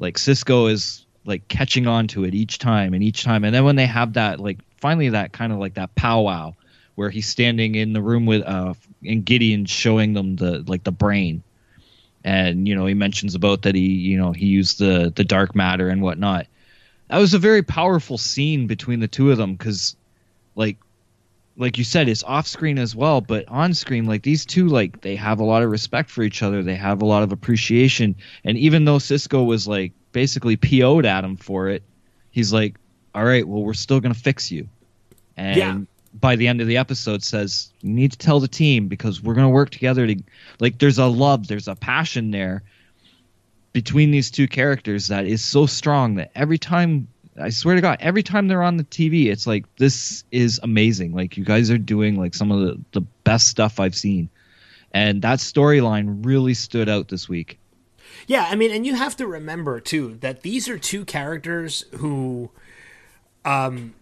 like 0.00 0.18
cisco 0.18 0.66
is 0.66 1.06
like 1.24 1.46
catching 1.48 1.86
on 1.86 2.08
to 2.08 2.24
it 2.24 2.34
each 2.34 2.58
time 2.58 2.94
and 2.94 3.02
each 3.02 3.24
time. 3.24 3.44
And 3.44 3.54
then 3.54 3.64
when 3.64 3.76
they 3.76 3.86
have 3.86 4.14
that 4.14 4.40
like 4.40 4.58
finally 4.78 5.10
that 5.10 5.32
kind 5.32 5.52
of 5.52 5.58
like 5.58 5.74
that 5.74 5.94
powwow 5.94 6.54
where 6.94 7.10
he's 7.10 7.28
standing 7.28 7.74
in 7.74 7.92
the 7.92 8.02
room 8.02 8.26
with 8.26 8.42
uh 8.42 8.74
and 9.04 9.24
gideon 9.24 9.64
showing 9.64 10.12
them 10.12 10.36
the 10.36 10.64
like 10.66 10.84
the 10.84 10.92
brain 10.92 11.42
and 12.24 12.68
you 12.68 12.74
know 12.74 12.86
he 12.86 12.94
mentions 12.94 13.34
about 13.34 13.62
that 13.62 13.74
he 13.74 13.86
you 13.86 14.16
know 14.16 14.32
he 14.32 14.46
used 14.46 14.78
the 14.78 15.12
the 15.14 15.24
dark 15.24 15.54
matter 15.54 15.88
and 15.88 16.02
whatnot. 16.02 16.46
That 17.08 17.18
was 17.18 17.34
a 17.34 17.38
very 17.38 17.62
powerful 17.62 18.16
scene 18.16 18.66
between 18.66 19.00
the 19.00 19.08
two 19.08 19.30
of 19.30 19.38
them 19.38 19.54
because 19.54 19.96
like 20.54 20.78
like 21.56 21.76
you 21.76 21.84
said 21.84 22.08
it's 22.08 22.24
off 22.24 22.46
screen 22.46 22.78
as 22.78 22.96
well 22.96 23.20
but 23.20 23.46
on 23.48 23.74
screen 23.74 24.06
like 24.06 24.22
these 24.22 24.46
two 24.46 24.68
like 24.68 25.02
they 25.02 25.14
have 25.16 25.38
a 25.40 25.44
lot 25.44 25.62
of 25.62 25.70
respect 25.70 26.10
for 26.10 26.22
each 26.22 26.42
other. 26.42 26.62
They 26.62 26.76
have 26.76 27.02
a 27.02 27.06
lot 27.06 27.22
of 27.22 27.32
appreciation. 27.32 28.16
And 28.44 28.56
even 28.56 28.84
though 28.84 28.98
cisco 28.98 29.42
was 29.42 29.68
like 29.68 29.92
basically 30.12 30.56
po'd 30.56 31.04
at 31.04 31.24
him 31.24 31.36
for 31.36 31.68
it 31.68 31.82
he's 32.30 32.52
like 32.52 32.76
all 33.14 33.24
right 33.24 33.46
well 33.46 33.62
we're 33.62 33.74
still 33.74 34.00
gonna 34.00 34.14
fix 34.14 34.50
you. 34.50 34.68
And 35.36 35.56
Yeah. 35.56 35.78
By 36.14 36.36
the 36.36 36.48
end 36.48 36.60
of 36.60 36.66
the 36.66 36.76
episode 36.76 37.22
says 37.22 37.72
you 37.80 37.92
need 37.92 38.12
to 38.12 38.18
tell 38.18 38.40
the 38.40 38.48
team 38.48 38.88
because 38.88 39.22
we're 39.22 39.34
gonna 39.34 39.48
work 39.48 39.70
together 39.70 40.06
to 40.06 40.16
like 40.60 40.78
there's 40.78 40.98
a 40.98 41.06
love 41.06 41.48
there's 41.48 41.68
a 41.68 41.74
passion 41.74 42.30
there 42.30 42.62
between 43.72 44.10
these 44.10 44.30
two 44.30 44.46
characters 44.46 45.08
that 45.08 45.26
is 45.26 45.42
so 45.42 45.66
strong 45.66 46.16
that 46.16 46.30
every 46.34 46.58
time 46.58 47.08
I 47.40 47.48
swear 47.48 47.74
to 47.74 47.80
God, 47.80 47.96
every 48.00 48.22
time 48.22 48.48
they're 48.48 48.62
on 48.62 48.76
the 48.76 48.84
TV, 48.84 49.26
it's 49.26 49.46
like 49.46 49.64
this 49.76 50.24
is 50.30 50.60
amazing. 50.62 51.14
Like 51.14 51.36
you 51.36 51.44
guys 51.44 51.70
are 51.70 51.78
doing 51.78 52.16
like 52.16 52.34
some 52.34 52.50
of 52.52 52.60
the, 52.60 52.80
the 52.92 53.00
best 53.00 53.48
stuff 53.48 53.80
I've 53.80 53.94
seen. 53.94 54.28
And 54.92 55.22
that 55.22 55.38
storyline 55.38 56.24
really 56.26 56.52
stood 56.52 56.88
out 56.88 57.08
this 57.08 57.28
week. 57.28 57.58
Yeah, 58.26 58.46
I 58.50 58.56
mean, 58.56 58.70
and 58.70 58.84
you 58.84 58.94
have 58.94 59.16
to 59.16 59.26
remember 59.26 59.80
too 59.80 60.18
that 60.20 60.42
these 60.42 60.68
are 60.68 60.76
two 60.76 61.06
characters 61.06 61.86
who, 61.96 62.50
um, 63.46 63.94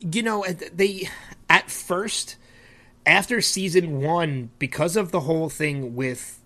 you 0.00 0.22
know, 0.22 0.44
they 0.74 1.08
at 1.48 1.70
first 1.70 2.36
after 3.06 3.40
season 3.40 4.00
one, 4.00 4.50
because 4.58 4.96
of 4.96 5.10
the 5.10 5.20
whole 5.20 5.48
thing 5.48 5.94
with 5.94 6.38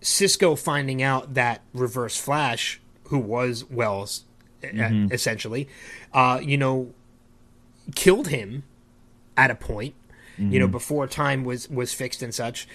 Cisco 0.00 0.54
finding 0.54 1.02
out 1.02 1.34
that 1.34 1.62
Reverse 1.72 2.16
Flash, 2.18 2.80
who 3.04 3.18
was 3.18 3.64
Wells, 3.64 4.24
uh, 4.62 4.68
essentially, 5.10 5.68
uh, 6.12 6.40
you 6.42 6.56
know, 6.56 6.92
killed 7.94 8.28
him 8.28 8.64
at 9.36 9.50
a 9.50 9.54
point, 9.54 9.94
you 10.52 10.58
know, 10.58 10.66
before 10.68 11.06
time 11.06 11.44
was 11.44 11.68
was 11.70 11.92
fixed 11.94 12.22
and 12.22 12.34
such. 12.34 12.68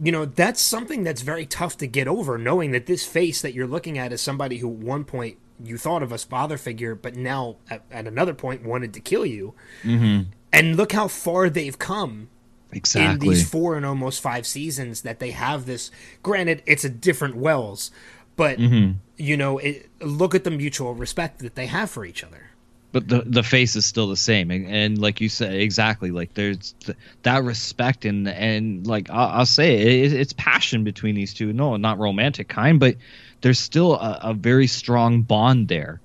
You 0.00 0.12
know 0.12 0.24
that's 0.24 0.60
something 0.60 1.02
that's 1.02 1.22
very 1.22 1.44
tough 1.44 1.76
to 1.78 1.86
get 1.86 2.06
over 2.06 2.38
knowing 2.38 2.70
that 2.70 2.86
this 2.86 3.04
face 3.04 3.42
that 3.42 3.52
you're 3.52 3.66
looking 3.66 3.98
at 3.98 4.12
is 4.12 4.20
somebody 4.20 4.58
who 4.58 4.70
at 4.70 4.76
one 4.76 5.04
point 5.04 5.38
you 5.62 5.76
thought 5.76 6.02
of 6.02 6.12
as 6.12 6.24
father 6.24 6.56
figure 6.56 6.94
but 6.94 7.16
now 7.16 7.56
at, 7.70 7.82
at 7.90 8.06
another 8.06 8.34
point 8.34 8.64
wanted 8.64 8.94
to 8.94 9.00
kill 9.00 9.26
you. 9.26 9.54
Mm-hmm. 9.82 10.30
and 10.52 10.76
look 10.76 10.92
how 10.92 11.08
far 11.08 11.50
they've 11.50 11.78
come 11.78 12.28
in 12.70 12.76
Exactly. 12.78 13.28
these 13.30 13.48
four 13.48 13.76
and 13.76 13.86
almost 13.86 14.20
five 14.20 14.46
seasons 14.46 15.00
that 15.02 15.20
they 15.20 15.30
have 15.30 15.64
this. 15.66 15.90
Granted 16.22 16.62
it's 16.66 16.84
a 16.84 16.90
different 16.90 17.36
wells 17.36 17.90
but 18.36 18.58
you 18.60 19.36
know 19.36 19.58
it, 19.58 19.88
look 20.00 20.34
at 20.34 20.44
the 20.44 20.50
mutual 20.50 20.94
respect 20.94 21.40
that 21.40 21.54
they 21.56 21.66
have 21.66 21.90
for 21.90 22.04
each 22.04 22.22
other. 22.22 22.44
But 22.92 23.08
the 23.08 23.22
the 23.26 23.42
face 23.42 23.76
is 23.76 23.84
still 23.84 24.08
the 24.08 24.16
same. 24.16 24.50
And, 24.50 24.66
and 24.66 24.98
like 24.98 25.20
you 25.20 25.28
said 25.28 25.52
exactly 25.54 26.10
like 26.10 26.32
there's 26.34 26.74
th- 26.80 26.96
that 27.24 27.42
respect 27.44 28.04
and 28.04 28.26
and 28.28 28.86
like 28.86 29.10
I'll, 29.10 29.40
I'll 29.40 29.46
say 29.46 29.76
it, 30.04 30.12
it's 30.12 30.32
passion 30.32 30.84
between 30.84 31.14
these 31.14 31.34
two. 31.34 31.52
No 31.52 31.76
not 31.76 31.98
romantic 31.98 32.48
kind 32.48 32.78
but 32.80 32.96
there's 33.40 33.58
still 33.58 33.94
a, 33.94 34.18
a 34.22 34.34
very 34.34 34.66
strong 34.66 35.22
bond 35.22 35.68
there 35.68 36.00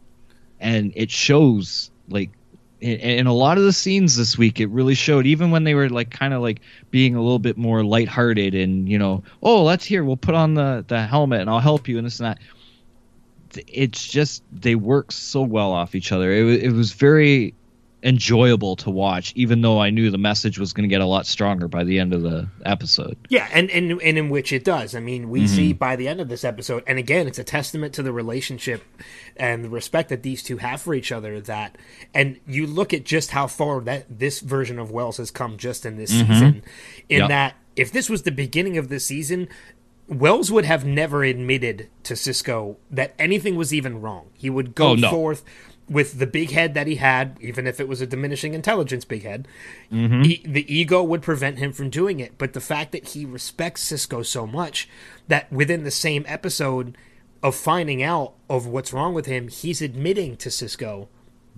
and 0.60 0.94
it 0.96 1.10
shows 1.12 1.92
like 2.10 2.30
in, 2.82 3.00
in 3.00 3.28
a 3.28 3.34
lot 3.34 3.58
of 3.58 3.64
the 3.64 3.74
scenes 3.74 4.16
this 4.16 4.38
week 4.38 4.60
it 4.60 4.68
really 4.68 4.96
showed 4.96 5.26
even 5.26 5.52
when 5.52 5.64
they 5.64 5.74
were 5.74 5.90
like 5.90 6.10
kind 6.10 6.34
of 6.34 6.42
like 6.42 6.62
being 6.92 7.16
a 7.16 7.22
little 7.22 7.40
bit 7.40 7.58
more 7.58 7.84
lighthearted 7.84 8.56
and 8.56 8.90
you 8.90 8.98
know 8.98 9.24
oh 9.42 9.64
let's 9.64 9.86
here 9.86 10.04
we'll 10.04 10.18
put 10.18 10.36
on 10.36 10.54
the 10.54 10.84
the 10.88 11.02
helmet 11.02 11.42
and 11.42 11.50
i'll 11.50 11.60
help 11.60 11.88
you 11.88 11.98
and 11.98 12.06
this 12.06 12.20
and 12.20 12.28
that 12.28 12.40
it's 13.68 14.08
just 14.08 14.44
they 14.52 14.76
work 14.76 15.12
so 15.12 15.42
well 15.42 15.72
off 15.72 15.96
each 15.96 16.12
other. 16.12 16.32
It, 16.32 16.64
it 16.64 16.72
was 16.72 16.94
very 16.94 17.54
enjoyable 18.04 18.76
to 18.76 18.90
watch, 18.90 19.32
even 19.36 19.62
though 19.62 19.80
I 19.80 19.90
knew 19.90 20.12
the 20.12 20.18
message 20.18 20.60
was 20.60 20.74
going 20.74 20.88
to 20.88 20.94
get 20.94 21.02
a 21.02 21.06
lot 21.06 21.26
stronger 21.26 21.68
by 21.68 21.84
the 21.84 22.00
end 22.00 22.14
of 22.14 22.22
the 22.22 22.48
episode. 22.66 23.18
Yeah, 23.30 23.48
and, 23.52 23.72
and 23.72 24.02
and 24.02 24.18
in 24.18 24.30
which 24.30 24.52
it 24.52 24.64
does. 24.64 24.94
I 24.94 25.00
mean, 25.00 25.30
we 25.30 25.42
mm-hmm. 25.42 25.56
see 25.56 25.74
by 25.74 25.96
the 25.96 26.08
end 26.08 26.20
of 26.20 26.28
this 26.30 26.44
episode, 26.44 26.84
and 26.86 27.00
again, 27.00 27.28
it's 27.28 27.40
a 27.40 27.44
testament 27.44 27.94
to 27.96 28.04
the 28.04 28.12
relationship 28.12 28.84
and 29.38 29.64
the 29.64 29.70
respect 29.70 30.10
that 30.10 30.24
these 30.24 30.44
two 30.44 30.58
have 30.58 30.82
for 30.82 30.94
each 30.94 31.12
other. 31.12 31.40
That, 31.40 31.78
and 32.14 32.40
you 32.46 32.68
look 32.68 32.94
at 32.94 33.06
just 33.06 33.32
how 33.32 33.48
far 33.48 33.80
that 33.82 34.20
this 34.20 34.42
version 34.42 34.80
of 34.80 34.92
Wells 34.92 35.18
has 35.18 35.32
come 35.32 35.58
just 35.58 35.86
in 35.86 35.98
this 35.98 36.12
mm-hmm. 36.12 36.34
season. 36.34 36.64
In 37.10 37.20
Yep. 37.20 37.30
that, 37.30 37.56
if 37.76 37.92
this 37.92 38.10
was 38.10 38.24
the 38.24 38.32
beginning 38.32 38.78
of 38.78 38.90
the 38.90 39.00
season. 39.00 39.48
Wells 40.10 40.52
would 40.52 40.66
have 40.66 40.84
never 40.86 41.24
admitted 41.24 41.88
to 42.04 42.18
Cisco 42.18 42.76
that 42.92 43.16
anything 43.18 43.56
was 43.56 43.74
even 43.74 44.02
wrong. 44.02 44.32
He 44.38 44.50
would 44.50 44.76
go 44.76 44.90
Oh, 44.90 44.96
no. 44.96 45.10
forth 45.10 45.46
with 45.90 46.20
the 46.20 46.28
big 46.28 46.52
head 46.52 46.74
that 46.74 46.88
he 46.88 46.96
had, 46.96 47.38
even 47.42 47.68
if 47.68 47.80
it 47.80 47.88
was 47.88 48.02
a 48.02 48.08
diminishing 48.08 48.54
intelligence 48.54 49.06
big 49.06 49.24
head, 49.24 49.48
mm-hmm. 49.92 50.24
e- 50.24 50.44
the 50.46 50.74
ego 50.74 51.04
would 51.04 51.22
prevent 51.22 51.60
him 51.60 51.74
from 51.74 51.90
doing 51.90 52.20
it. 52.20 52.38
But 52.38 52.54
the 52.54 52.62
fact 52.62 52.92
that 52.94 53.10
he 53.10 53.26
respects 53.26 53.84
Cisco 53.84 54.24
so 54.24 54.48
much 54.48 54.88
that 55.28 55.52
within 55.52 55.84
the 55.84 55.92
same 55.92 56.24
episode 56.28 56.98
of 57.42 57.56
finding 57.56 58.02
out 58.02 58.34
of 58.50 58.66
what's 58.66 58.94
wrong 58.94 59.14
with 59.14 59.26
him, 59.26 59.50
he's 59.50 59.82
admitting 59.82 60.38
to 60.38 60.50
Cisco 60.50 61.10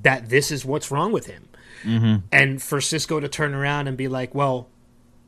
that 0.01 0.29
this 0.29 0.51
is 0.51 0.65
what's 0.65 0.89
wrong 0.89 1.11
with 1.11 1.27
him. 1.27 1.47
Mm-hmm. 1.83 2.25
And 2.31 2.61
for 2.61 2.81
Cisco 2.81 3.19
to 3.19 3.27
turn 3.27 3.53
around 3.53 3.87
and 3.87 3.95
be 3.95 4.07
like, 4.07 4.33
well, 4.33 4.67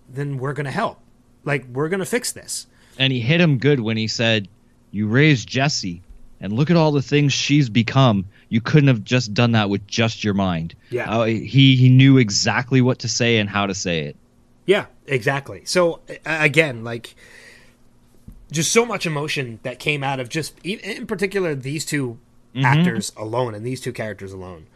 then 0.09 0.39
we're 0.39 0.53
going 0.53 0.65
to 0.65 0.71
help. 0.71 0.99
Like, 1.43 1.65
we're 1.71 1.89
going 1.89 1.99
to 1.99 2.05
fix 2.05 2.31
this. 2.31 2.65
and 2.97 3.13
he 3.13 3.19
hit 3.19 3.39
him 3.39 3.59
good 3.59 3.79
when 3.79 3.95
he 3.97 4.07
said, 4.07 4.47
"You 4.91 5.07
raised 5.07 5.47
Jesse, 5.47 6.01
and 6.39 6.51
look 6.53 6.69
at 6.69 6.75
all 6.75 6.91
the 6.91 7.01
things 7.01 7.31
she's 7.33 7.69
become. 7.69 8.25
You 8.49 8.61
couldn't 8.61 8.87
have 8.87 9.03
just 9.03 9.33
done 9.33 9.51
that 9.51 9.69
with 9.69 9.85
just 9.87 10.23
your 10.23 10.33
mind." 10.33 10.75
Yeah. 10.89 11.09
Uh, 11.09 11.25
he 11.25 11.75
he 11.75 11.89
knew 11.89 12.17
exactly 12.17 12.81
what 12.81 12.99
to 12.99 13.07
say 13.07 13.37
and 13.37 13.49
how 13.49 13.65
to 13.67 13.73
say 13.73 14.01
it. 14.01 14.15
Yeah, 14.65 14.85
exactly. 15.05 15.63
So 15.65 16.01
again, 16.25 16.83
like 16.83 17.15
just 18.51 18.71
so 18.71 18.85
much 18.85 19.05
emotion 19.05 19.59
that 19.63 19.79
came 19.79 20.03
out 20.03 20.19
of 20.19 20.29
just 20.29 20.55
in 20.63 21.05
particular 21.07 21.53
these 21.53 21.85
2 21.85 22.17
actors 22.63 23.11
alone 23.17 23.53
and 23.53 23.65
these 23.65 23.81
two 23.81 23.93
characters 23.93 24.31
alone. 24.31 24.67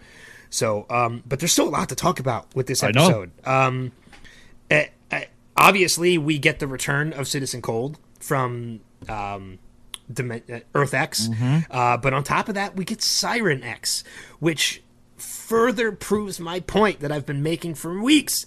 So, 0.50 0.86
um, 0.90 1.24
but 1.26 1.40
there's 1.40 1.54
still 1.54 1.68
a 1.68 1.72
lot 1.72 1.90
to 1.90 1.96
talk 1.96 2.20
about 2.20 2.54
with 2.56 2.68
this 2.68 2.84
I 2.84 2.92
know. 2.92 3.06
episode. 3.06 3.32
Um, 3.48 3.92
obviously, 5.56 6.18
we 6.18 6.38
get 6.38 6.60
the 6.60 6.68
return 6.68 7.14
of 7.14 7.28
Citizen 7.28 7.62
Cold 7.62 7.98
from 8.20 8.82
um, 9.08 9.60
Earth 10.76 10.94
X, 10.94 11.30
uh, 11.70 11.98
but 11.98 12.14
on 12.14 12.24
top 12.24 12.50
of 12.50 12.56
that, 12.56 12.76
we 12.76 12.86
get 12.86 13.02
Siren 13.02 13.64
X, 13.64 14.04
which 14.40 14.82
further 15.18 15.92
proves 15.92 16.40
my 16.40 16.60
point 16.60 17.00
that 17.02 17.12
I've 17.12 17.26
been 17.26 17.44
making 17.44 17.76
for 17.76 18.02
weeks. 18.02 18.46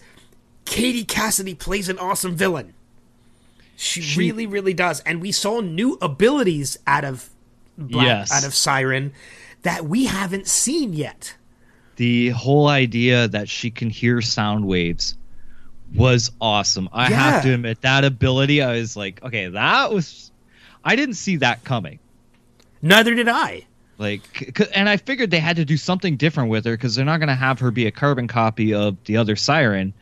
Katie 0.64 1.04
Cassidy 1.04 1.54
plays 1.54 1.88
an 1.88 1.98
awesome 1.98 2.34
villain. 2.36 2.74
She, 3.76 4.00
She- 4.00 4.18
really, 4.18 4.46
really 4.46 4.74
does, 4.74 5.00
and 5.00 5.20
we 5.20 5.32
saw 5.32 5.60
new 5.60 5.98
abilities 6.00 6.78
out 6.86 7.04
of 7.04 7.30
Black, 7.76 8.06
Yes. 8.06 8.32
out 8.32 8.44
of 8.46 8.54
Siren 8.54 9.12
that 9.62 9.84
we 9.86 10.04
haven't 10.06 10.46
seen 10.46 10.92
yet. 10.92 11.34
The 11.96 12.30
whole 12.30 12.68
idea 12.68 13.28
that 13.28 13.48
she 13.48 13.70
can 13.70 13.90
hear 13.90 14.20
sound 14.20 14.64
waves 14.66 15.16
was 15.94 16.30
awesome. 16.40 16.88
I 16.92 17.10
have 17.10 17.42
to 17.44 17.52
admit 17.54 17.80
that 17.82 18.04
ability. 18.04 18.62
I 18.62 18.72
was 18.78 18.96
like, 18.96 19.22
okay, 19.24 19.48
that 19.48 19.92
was. 19.92 20.30
I 20.84 20.96
didn't 20.96 21.14
see 21.14 21.36
that 21.36 21.64
coming. 21.64 21.98
Neither 22.82 23.14
did 23.14 23.28
I. 23.28 23.66
Like, 23.96 24.60
and 24.74 24.88
I 24.88 24.96
figured 24.96 25.30
they 25.30 25.38
had 25.38 25.56
to 25.56 25.64
do 25.64 25.76
something 25.76 26.16
different 26.16 26.50
with 26.50 26.64
her 26.64 26.72
because 26.72 26.94
they're 26.94 27.04
not 27.04 27.18
going 27.18 27.28
to 27.28 27.34
have 27.34 27.60
her 27.60 27.70
be 27.70 27.86
a 27.86 27.90
carbon 27.90 28.28
copy 28.28 28.74
of 28.74 28.96
the 29.04 29.16
other 29.16 29.36
siren. 29.36 29.94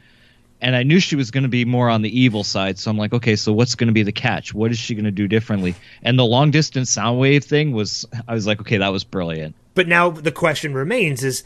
And 0.61 0.77
I 0.77 0.83
knew 0.83 1.01
she 1.01 1.17
was 1.17 1.31
going 1.31 1.43
to 1.43 1.49
be 1.49 1.65
more 1.65 1.91
on 1.91 2.03
the 2.03 2.21
evil 2.21 2.45
side, 2.45 2.79
so 2.79 2.91
I'm 2.91 2.97
like, 2.97 3.13
okay, 3.13 3.35
so 3.37 3.53
what's 3.53 3.75
going 3.75 3.89
to 3.89 3.93
be 3.93 4.05
the 4.05 4.13
catch? 4.13 4.55
What 4.55 4.71
is 4.71 4.79
she 4.79 4.95
going 4.95 5.05
to 5.05 5.11
do 5.11 5.27
differently? 5.27 5.75
And 6.03 6.19
the 6.19 6.25
long 6.25 6.53
distance 6.53 6.89
sound 6.91 7.19
wave 7.19 7.45
thing 7.45 7.73
was, 7.73 8.07
I 8.29 8.35
was 8.35 8.47
like, 8.47 8.61
okay, 8.61 8.79
that 8.79 8.93
was 8.93 9.03
brilliant. 9.03 9.57
But 9.75 9.89
now 9.89 10.11
the 10.11 10.33
question 10.33 10.73
remains: 10.73 11.25
is 11.25 11.43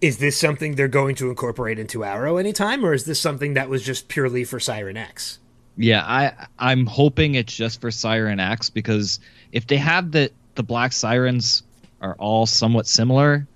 is 0.00 0.18
this 0.18 0.36
something 0.36 0.74
they're 0.74 0.88
going 0.88 1.14
to 1.16 1.30
incorporate 1.30 1.78
into 1.78 2.04
Arrow 2.04 2.36
anytime, 2.36 2.84
or 2.84 2.92
is 2.92 3.04
this 3.04 3.20
something 3.20 3.54
that 3.54 3.68
was 3.68 3.82
just 3.82 4.08
purely 4.08 4.44
for 4.44 4.60
Siren 4.60 4.96
X? 4.96 5.38
Yeah, 5.76 6.02
I 6.04 6.46
I'm 6.58 6.86
hoping 6.86 7.34
it's 7.34 7.54
just 7.54 7.80
for 7.80 7.90
Siren 7.90 8.40
X 8.40 8.70
because 8.70 9.20
if 9.52 9.66
they 9.66 9.76
have 9.76 10.12
the 10.12 10.30
the 10.54 10.62
black 10.62 10.92
sirens 10.92 11.62
are 12.00 12.14
all 12.14 12.46
somewhat 12.46 12.86
similar, 12.86 13.46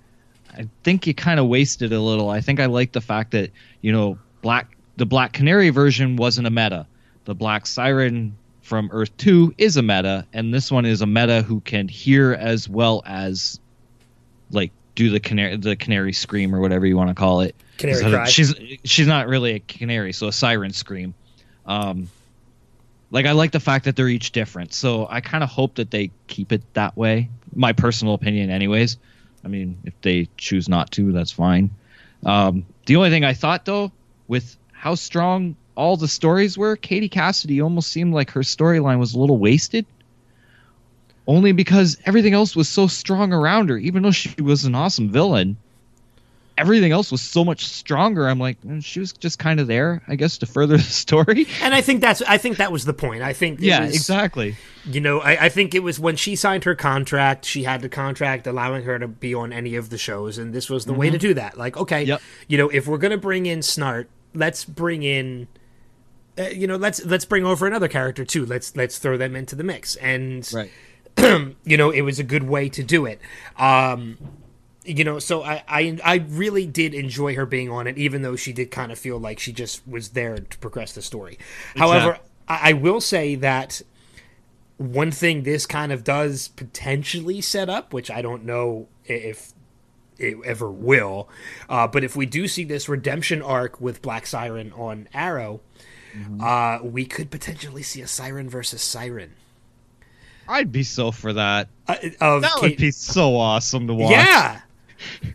I 0.55 0.67
think 0.83 1.07
you 1.07 1.13
kind 1.13 1.39
of 1.39 1.47
wasted 1.47 1.93
a 1.93 1.99
little. 1.99 2.29
I 2.29 2.41
think 2.41 2.59
I 2.59 2.67
like 2.67 2.91
the 2.91 3.01
fact 3.01 3.31
that 3.31 3.51
you 3.81 3.91
know 3.91 4.19
black 4.41 4.77
the 4.97 5.05
Black 5.05 5.33
Canary 5.33 5.69
version 5.69 6.15
wasn't 6.15 6.45
a 6.45 6.51
meta. 6.51 6.85
The 7.25 7.33
Black 7.33 7.65
Siren 7.65 8.37
from 8.61 8.89
Earth 8.93 9.15
Two 9.17 9.53
is 9.57 9.77
a 9.77 9.81
meta, 9.81 10.27
and 10.33 10.53
this 10.53 10.71
one 10.71 10.85
is 10.85 11.01
a 11.01 11.07
meta 11.07 11.41
who 11.41 11.59
can 11.61 11.87
hear 11.87 12.33
as 12.33 12.69
well 12.69 13.01
as 13.05 13.59
like 14.51 14.71
do 14.93 15.09
the 15.09 15.19
canary 15.19 15.57
the 15.57 15.75
canary 15.75 16.13
scream 16.13 16.53
or 16.53 16.59
whatever 16.59 16.85
you 16.85 16.97
want 16.97 17.09
to 17.09 17.15
call 17.15 17.41
it. 17.41 17.55
Canary 17.77 17.99
So 17.99 18.09
cry. 18.11 18.27
She's 18.27 18.53
she's 18.83 19.07
not 19.07 19.27
really 19.27 19.53
a 19.53 19.59
canary, 19.59 20.13
so 20.13 20.27
a 20.27 20.31
siren 20.31 20.71
scream. 20.71 21.15
Um, 21.65 22.09
like 23.11 23.25
I 23.25 23.33
like 23.33 23.51
the 23.51 23.59
fact 23.59 23.85
that 23.85 23.95
they're 23.95 24.07
each 24.07 24.31
different, 24.31 24.73
so 24.73 25.07
I 25.09 25.21
kind 25.21 25.43
of 25.43 25.49
hope 25.49 25.75
that 25.75 25.91
they 25.91 26.11
keep 26.27 26.51
it 26.51 26.61
that 26.73 26.95
way. 26.95 27.29
My 27.53 27.73
personal 27.73 28.13
opinion, 28.13 28.49
anyways. 28.49 28.97
I 29.43 29.47
mean, 29.47 29.77
if 29.83 29.99
they 30.01 30.29
choose 30.37 30.69
not 30.69 30.91
to, 30.91 31.11
that's 31.11 31.31
fine. 31.31 31.71
Um, 32.25 32.65
the 32.85 32.95
only 32.95 33.09
thing 33.09 33.25
I 33.25 33.33
thought 33.33 33.65
though, 33.65 33.91
with 34.27 34.55
how 34.71 34.95
strong 34.95 35.55
all 35.75 35.97
the 35.97 36.07
stories 36.07 36.57
were, 36.57 36.75
Katie 36.75 37.09
Cassidy 37.09 37.61
almost 37.61 37.91
seemed 37.91 38.13
like 38.13 38.31
her 38.31 38.41
storyline 38.41 38.99
was 38.99 39.13
a 39.13 39.19
little 39.19 39.37
wasted. 39.37 39.85
Only 41.27 41.51
because 41.51 41.97
everything 42.05 42.33
else 42.33 42.55
was 42.55 42.67
so 42.67 42.87
strong 42.87 43.31
around 43.31 43.69
her, 43.69 43.77
even 43.77 44.03
though 44.03 44.11
she 44.11 44.41
was 44.41 44.65
an 44.65 44.75
awesome 44.75 45.09
villain 45.09 45.57
everything 46.61 46.91
else 46.91 47.11
was 47.11 47.21
so 47.21 47.43
much 47.43 47.65
stronger. 47.65 48.27
I'm 48.27 48.39
like, 48.39 48.61
mm, 48.61 48.83
she 48.83 48.99
was 48.99 49.11
just 49.13 49.39
kind 49.39 49.59
of 49.59 49.67
there, 49.67 50.01
I 50.07 50.15
guess, 50.15 50.37
to 50.39 50.45
further 50.45 50.77
the 50.77 50.83
story. 50.83 51.47
And 51.61 51.73
I 51.73 51.81
think 51.81 52.01
that's 52.01 52.21
I 52.23 52.37
think 52.37 52.57
that 52.57 52.71
was 52.71 52.85
the 52.85 52.93
point. 52.93 53.21
I 53.23 53.33
think 53.33 53.59
yeah, 53.59 53.85
was- 53.85 53.95
exactly. 53.95 54.55
You 54.85 54.99
know, 55.01 55.19
I, 55.19 55.45
I 55.45 55.49
think 55.49 55.75
it 55.75 55.83
was 55.83 55.99
when 55.99 56.15
she 56.15 56.35
signed 56.35 56.63
her 56.63 56.73
contract, 56.73 57.45
she 57.45 57.63
had 57.63 57.81
the 57.81 57.89
contract 57.89 58.47
allowing 58.47 58.83
her 58.85 58.97
to 58.97 59.07
be 59.07 59.33
on 59.35 59.53
any 59.53 59.75
of 59.75 59.89
the 59.91 59.97
shows, 59.97 60.37
and 60.39 60.53
this 60.53 60.69
was 60.69 60.85
the 60.85 60.93
way 60.93 61.09
to 61.11 61.17
do 61.19 61.33
that. 61.35 61.57
Like, 61.57 61.77
okay, 61.77 62.01
Mm-hmm. 62.01 62.09
Yep. 62.09 62.21
you 62.47 62.57
know, 62.57 62.69
if 62.69 62.87
we're 62.87 62.97
gonna 62.97 63.17
bring 63.17 63.45
in 63.45 63.59
Snart, 63.59 64.07
let's 64.33 64.65
bring 64.65 65.03
in, 65.03 65.47
uh, 66.39 66.43
you 66.43 66.65
know, 66.65 66.77
let's 66.77 67.05
let's 67.05 67.25
bring 67.25 67.45
over 67.45 67.67
another 67.67 67.87
character 67.87 68.25
too. 68.25 68.45
Let's 68.45 68.75
let's 68.75 68.97
throw 68.97 69.17
them 69.17 69.35
into 69.35 69.55
the 69.55 69.63
mix, 69.63 69.95
and 69.97 70.49
Right. 70.51 70.71
you 71.65 71.77
know, 71.77 71.91
it 71.91 72.01
was 72.01 72.17
a 72.19 72.23
good 72.23 72.43
way 72.43 72.69
to 72.69 72.81
do 72.83 73.05
it. 73.05 73.19
Um, 73.57 74.17
you 74.83 75.03
know, 75.03 75.19
so 75.19 75.43
I, 75.43 75.63
I 75.67 75.99
I 76.03 76.15
really 76.27 76.65
did 76.65 76.93
enjoy 76.93 77.35
her 77.35 77.45
being 77.45 77.69
on 77.69 77.87
it, 77.87 77.97
even 77.97 78.21
though 78.21 78.35
she 78.35 78.51
did 78.51 78.71
kind 78.71 78.91
of 78.91 78.97
feel 78.97 79.19
like 79.19 79.39
she 79.39 79.53
just 79.53 79.87
was 79.87 80.09
there 80.09 80.37
to 80.37 80.57
progress 80.57 80.93
the 80.93 81.01
story. 81.01 81.37
However, 81.75 82.19
I, 82.47 82.69
I 82.69 82.73
will 82.73 83.01
say 83.01 83.35
that 83.35 83.81
one 84.77 85.11
thing 85.11 85.43
this 85.43 85.65
kind 85.65 85.91
of 85.91 86.03
does 86.03 86.47
potentially 86.49 87.41
set 87.41 87.69
up, 87.69 87.93
which 87.93 88.09
I 88.09 88.21
don't 88.21 88.43
know 88.43 88.87
if 89.05 89.53
it 90.17 90.37
ever 90.45 90.71
will, 90.71 91.29
uh, 91.69 91.87
but 91.87 92.03
if 92.03 92.15
we 92.15 92.25
do 92.25 92.47
see 92.47 92.63
this 92.63 92.89
redemption 92.89 93.41
arc 93.41 93.79
with 93.79 94.01
Black 94.01 94.25
Siren 94.25 94.71
on 94.73 95.07
Arrow, 95.13 95.61
uh, 96.41 96.79
we 96.83 97.05
could 97.05 97.29
potentially 97.31 97.83
see 97.83 98.01
a 98.01 98.07
Siren 98.07 98.49
versus 98.49 98.81
Siren. 98.81 99.33
I'd 100.47 100.71
be 100.71 100.83
so 100.83 101.11
for 101.11 101.33
that. 101.33 101.69
Uh, 101.87 101.95
of 102.19 102.41
That 102.41 102.53
Kate- 102.55 102.61
would 102.61 102.77
be 102.77 102.91
so 102.91 103.37
awesome 103.37 103.87
to 103.87 103.93
watch. 103.93 104.11
Yeah. 104.11 104.61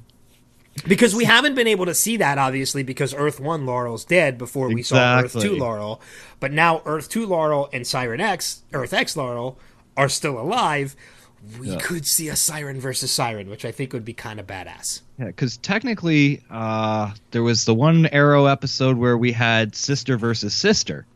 Because 0.86 1.14
we 1.16 1.24
haven't 1.24 1.54
been 1.54 1.66
able 1.66 1.86
to 1.86 1.94
see 1.94 2.18
that, 2.18 2.36
obviously, 2.38 2.82
because 2.82 3.12
Earth 3.14 3.40
1 3.40 3.64
Laurel's 3.66 4.04
dead 4.04 4.36
before 4.38 4.68
we 4.68 4.82
saw 4.82 5.20
Earth 5.20 5.32
2 5.32 5.38
Exactly. 5.38 5.58
Laurel. 5.58 6.00
But 6.38 6.52
now 6.52 6.82
Earth 6.84 7.08
2 7.08 7.26
Laurel 7.26 7.68
and 7.72 7.84
Siren 7.86 8.20
X, 8.20 8.62
Earth 8.72 8.92
X 8.92 9.16
Laurel, 9.16 9.58
are 9.96 10.08
still 10.08 10.38
alive. 10.38 10.94
We 11.58 11.70
Yeah. 11.70 11.78
could 11.78 12.06
see 12.06 12.28
a 12.28 12.36
Siren 12.36 12.78
versus 12.78 13.10
Siren, 13.10 13.48
which 13.48 13.64
I 13.64 13.72
think 13.72 13.94
would 13.94 14.04
be 14.04 14.12
kind 14.12 14.38
of 14.38 14.46
badass. 14.46 15.00
Yeah, 15.18 15.26
because 15.26 15.56
technically, 15.56 16.42
uh, 16.50 17.12
there 17.30 17.42
was 17.42 17.64
the 17.64 17.74
one 17.74 18.06
Arrow 18.12 18.44
episode 18.46 18.96
where 18.98 19.16
we 19.16 19.32
had 19.32 19.74
sister 19.74 20.16
versus 20.18 20.54
sister 20.54 21.06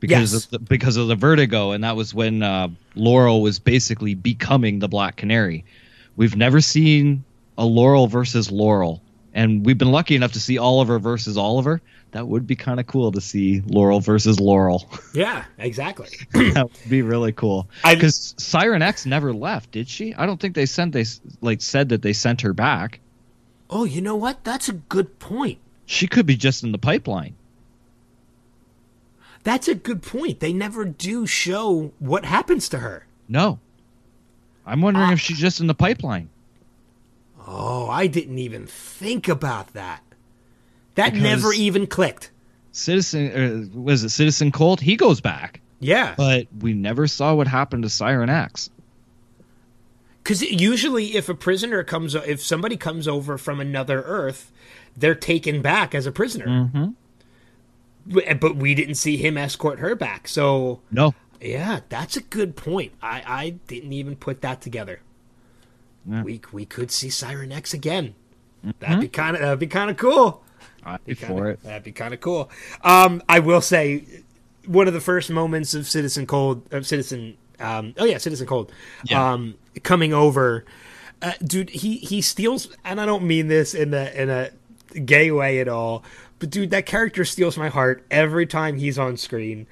because 0.00 0.32
Yes. 0.32 0.44
of 0.44 0.50
the, 0.50 0.58
because 0.60 0.96
of 0.96 1.08
the 1.08 1.16
vertigo, 1.16 1.72
and 1.72 1.82
that 1.84 1.96
was 1.96 2.14
when 2.14 2.42
uh, 2.42 2.68
Laurel 2.94 3.42
was 3.42 3.58
basically 3.58 4.14
becoming 4.14 4.78
the 4.78 4.88
Black 4.88 5.16
Canary. 5.16 5.64
We've 6.16 6.36
never 6.36 6.60
seen 6.60 7.24
a 7.62 7.64
Laurel 7.64 8.08
versus 8.08 8.50
Laurel, 8.50 9.00
and 9.32 9.64
we've 9.64 9.78
been 9.78 9.92
lucky 9.92 10.16
enough 10.16 10.32
to 10.32 10.40
see 10.40 10.58
Oliver 10.58 10.98
versus 10.98 11.38
Oliver. 11.38 11.80
That 12.10 12.26
would 12.26 12.44
be 12.44 12.56
kind 12.56 12.80
of 12.80 12.88
cool 12.88 13.12
to 13.12 13.20
see 13.20 13.62
Laurel 13.66 14.00
versus 14.00 14.40
Laurel. 14.40 14.90
Yeah, 15.14 15.44
exactly. 15.58 16.08
that 16.32 16.64
would 16.64 16.90
be 16.90 17.02
really 17.02 17.32
cool. 17.32 17.68
Because 17.88 18.34
Siren 18.38 18.82
X 18.82 19.06
never 19.06 19.32
left, 19.32 19.70
did 19.70 19.88
she? 19.88 20.12
I 20.14 20.26
don't 20.26 20.40
think 20.40 20.54
they 20.54 20.66
sent 20.66 20.92
they 20.92 21.04
like 21.40 21.60
said 21.62 21.90
that 21.90 22.02
they 22.02 22.12
sent 22.12 22.40
her 22.40 22.52
back. 22.52 22.98
oh, 23.70 23.84
you 23.84 24.00
know 24.00 24.16
what? 24.16 24.42
That's 24.42 24.68
a 24.68 24.72
good 24.72 25.20
point. 25.20 25.58
She 25.86 26.08
could 26.08 26.26
be 26.26 26.36
just 26.36 26.64
in 26.64 26.72
the 26.72 26.78
pipeline. 26.78 27.36
That's 29.44 29.68
a 29.68 29.74
good 29.74 30.02
point. 30.02 30.40
They 30.40 30.52
never 30.52 30.84
do 30.84 31.26
show 31.26 31.92
what 32.00 32.24
happens 32.24 32.68
to 32.70 32.78
her. 32.78 33.06
No. 33.28 33.60
I'm 34.66 34.80
wondering 34.80 35.10
if 35.10 35.18
ah. 35.18 35.22
she's 35.22 35.38
just 35.38 35.60
in 35.60 35.68
the 35.68 35.74
pipeline. 35.74 36.30
Oh, 37.46 37.88
I 37.88 38.06
didn't 38.06 38.38
even 38.38 38.66
think 38.66 39.28
about 39.28 39.72
that. 39.74 40.02
That 40.94 41.12
Because- 41.14 41.22
never 41.22 41.52
even 41.52 41.86
clicked. 41.86 42.30
Citizen, 42.72 43.70
uh, 43.74 43.78
was 43.78 44.02
it 44.04 44.08
Citizen 44.10 44.50
Cold? 44.52 44.80
He 44.80 44.96
goes 44.96 45.20
back, 45.20 45.60
Yeah. 45.80 46.14
but 46.16 46.46
we 46.60 46.72
never 46.72 47.06
saw 47.06 47.34
what 47.34 47.46
happened 47.46 47.82
to 47.82 47.88
Siren 47.90 48.30
X. 48.30 48.70
Because 50.22 50.42
usually, 50.42 51.16
if 51.16 51.28
a 51.28 51.34
prisoner 51.34 51.82
comes, 51.82 52.14
if 52.14 52.40
somebody 52.42 52.76
comes 52.76 53.08
over 53.08 53.36
from 53.36 53.60
another 53.60 54.02
Earth, 54.02 54.52
they're 54.96 55.14
taken 55.16 55.60
back 55.60 55.94
as 55.94 56.06
a 56.06 56.12
prisoner. 56.12 56.46
Mm-hmm. 56.46 56.84
But- 58.06 58.40
But 58.40 58.56
we 58.56 58.74
didn't 58.74 58.94
see 58.96 59.16
him 59.16 59.36
escort 59.36 59.80
her 59.80 59.94
back. 59.94 60.28
So, 60.28 60.80
No. 60.90 61.14
yeah, 61.40 61.80
that's 61.88 62.16
a 62.16 62.22
good 62.22 62.56
point. 62.56 62.92
I, 63.02 63.22
I 63.26 63.50
didn't 63.66 63.92
even 63.92 64.16
put 64.16 64.40
that 64.42 64.60
together. 64.62 65.00
Yeah. 66.06 66.22
We 66.22 66.40
we 66.52 66.64
could 66.66 66.90
see 66.90 67.10
Siren 67.10 67.52
X 67.52 67.72
again. 67.74 68.14
That'd 68.80 69.00
be 69.00 69.08
kind 69.08 69.36
of 69.36 69.42
that'd 69.42 69.58
be 69.58 69.66
kind 69.66 69.90
of 69.90 69.96
cool. 69.96 70.42
I'd 70.84 71.04
be 71.04 71.14
Kinda- 71.14 71.34
for 71.34 71.50
it. 71.50 71.62
That'd 71.62 71.84
be 71.84 71.92
kind 71.92 72.12
of 72.14 72.20
cool. 72.20 72.50
Um, 72.82 73.22
I 73.28 73.38
will 73.38 73.60
say, 73.60 74.04
one 74.66 74.88
of 74.88 74.94
the 74.94 75.00
first 75.00 75.30
moments 75.30 75.74
of 75.74 75.86
Citizen 75.88 76.26
Cold, 76.26 76.62
of 76.72 76.86
Citizen, 76.86 77.36
um, 77.60 77.94
oh 77.98 78.04
yeah, 78.04 78.18
Citizen 78.18 78.46
Cold, 78.46 78.72
Yeah. 79.04 79.32
um, 79.32 79.54
coming 79.84 80.12
over, 80.12 80.64
uh, 81.22 81.32
dude, 81.44 81.70
he 81.70 81.96
he 81.98 82.20
steals, 82.20 82.68
and 82.84 83.00
I 83.00 83.06
don't 83.06 83.24
mean 83.24 83.46
this 83.48 83.74
in 83.74 83.94
a 83.94 84.10
in 84.14 84.28
a 84.30 84.50
gay 85.04 85.30
way 85.30 85.60
at 85.60 85.68
all, 85.68 86.02
but 86.40 86.50
dude, 86.50 86.70
that 86.70 86.84
character 86.86 87.24
steals 87.24 87.56
my 87.56 87.68
heart 87.68 88.04
every 88.10 88.46
time 88.46 88.76
he's 88.76 88.98
on 88.98 89.16
screen. 89.16 89.66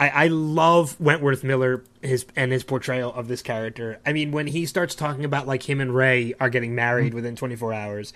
I, 0.00 0.08
I 0.08 0.26
love 0.28 0.98
Wentworth 0.98 1.44
Miller 1.44 1.84
his 2.02 2.24
and 2.34 2.50
his 2.50 2.64
portrayal 2.64 3.12
of 3.12 3.28
this 3.28 3.42
character. 3.42 4.00
I 4.06 4.12
mean, 4.14 4.32
when 4.32 4.46
he 4.46 4.64
starts 4.66 4.94
talking 4.94 5.24
about 5.26 5.46
like 5.46 5.68
him 5.68 5.80
and 5.80 5.94
Ray 5.94 6.32
are 6.40 6.48
getting 6.48 6.74
married 6.74 7.12
within 7.14 7.36
24 7.36 7.72
hours, 7.74 8.12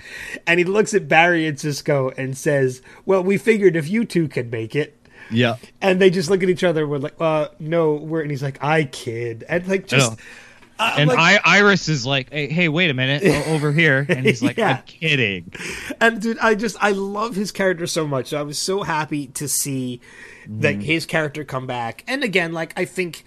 and 0.47 0.59
he 0.59 0.65
looks 0.65 0.95
at 0.95 1.07
Barry 1.09 1.47
and 1.47 1.61
Cisco 1.61 2.11
and 2.17 2.37
says, 2.37 2.81
"Well, 3.05 3.23
we 3.23 3.37
figured 3.37 3.77
if 3.77 3.89
you 3.89 4.05
two 4.07 4.27
could 4.29 4.51
make 4.51 4.75
it." 4.75 4.97
Yeah. 5.31 5.57
And 5.83 6.01
they 6.01 6.11
just 6.11 6.29
look 6.31 6.43
at 6.43 6.49
each 6.49 6.65
other. 6.65 6.87
We're 6.89 6.99
like, 6.99 7.21
"Uh, 7.21 7.49
no, 7.61 7.93
we're." 7.95 8.23
And 8.23 8.31
he's 8.31 8.43
like, 8.43 8.65
"I 8.65 8.85
kid," 8.85 9.45
and 9.49 9.69
like 9.69 9.87
just. 9.87 10.13
uh, 10.79 10.95
And 10.99 11.09
like- 11.09 11.19
I, 11.45 11.59
Iris 11.59 11.89
is 11.89 12.05
like, 12.05 12.33
hey, 12.33 12.49
hey, 12.49 12.69
wait 12.69 12.91
a 12.91 12.95
minute, 12.95 13.23
over 13.47 13.71
here. 13.73 14.05
And 14.09 14.27
he's 14.27 14.43
like, 14.43 14.57
Yeah. 14.59 14.79
I'm 14.79 14.83
kidding. 14.87 15.53
and 16.01 16.21
dude, 16.21 16.39
I 16.39 16.55
just 16.57 16.77
I 16.83 16.91
love 16.91 17.37
his 17.37 17.53
character 17.53 17.87
so 17.87 18.07
much. 18.09 18.33
I 18.35 18.43
was 18.43 18.59
so 18.59 18.83
happy 18.83 19.29
to 19.29 19.47
see 19.49 20.01
that 20.49 20.75
mm-hmm. 20.75 20.81
his 20.81 21.07
character 21.07 21.45
come 21.45 21.67
back. 21.67 22.05
And 22.07 22.23
again, 22.23 22.53
like 22.53 22.73
I 22.77 22.85
think 22.85 23.25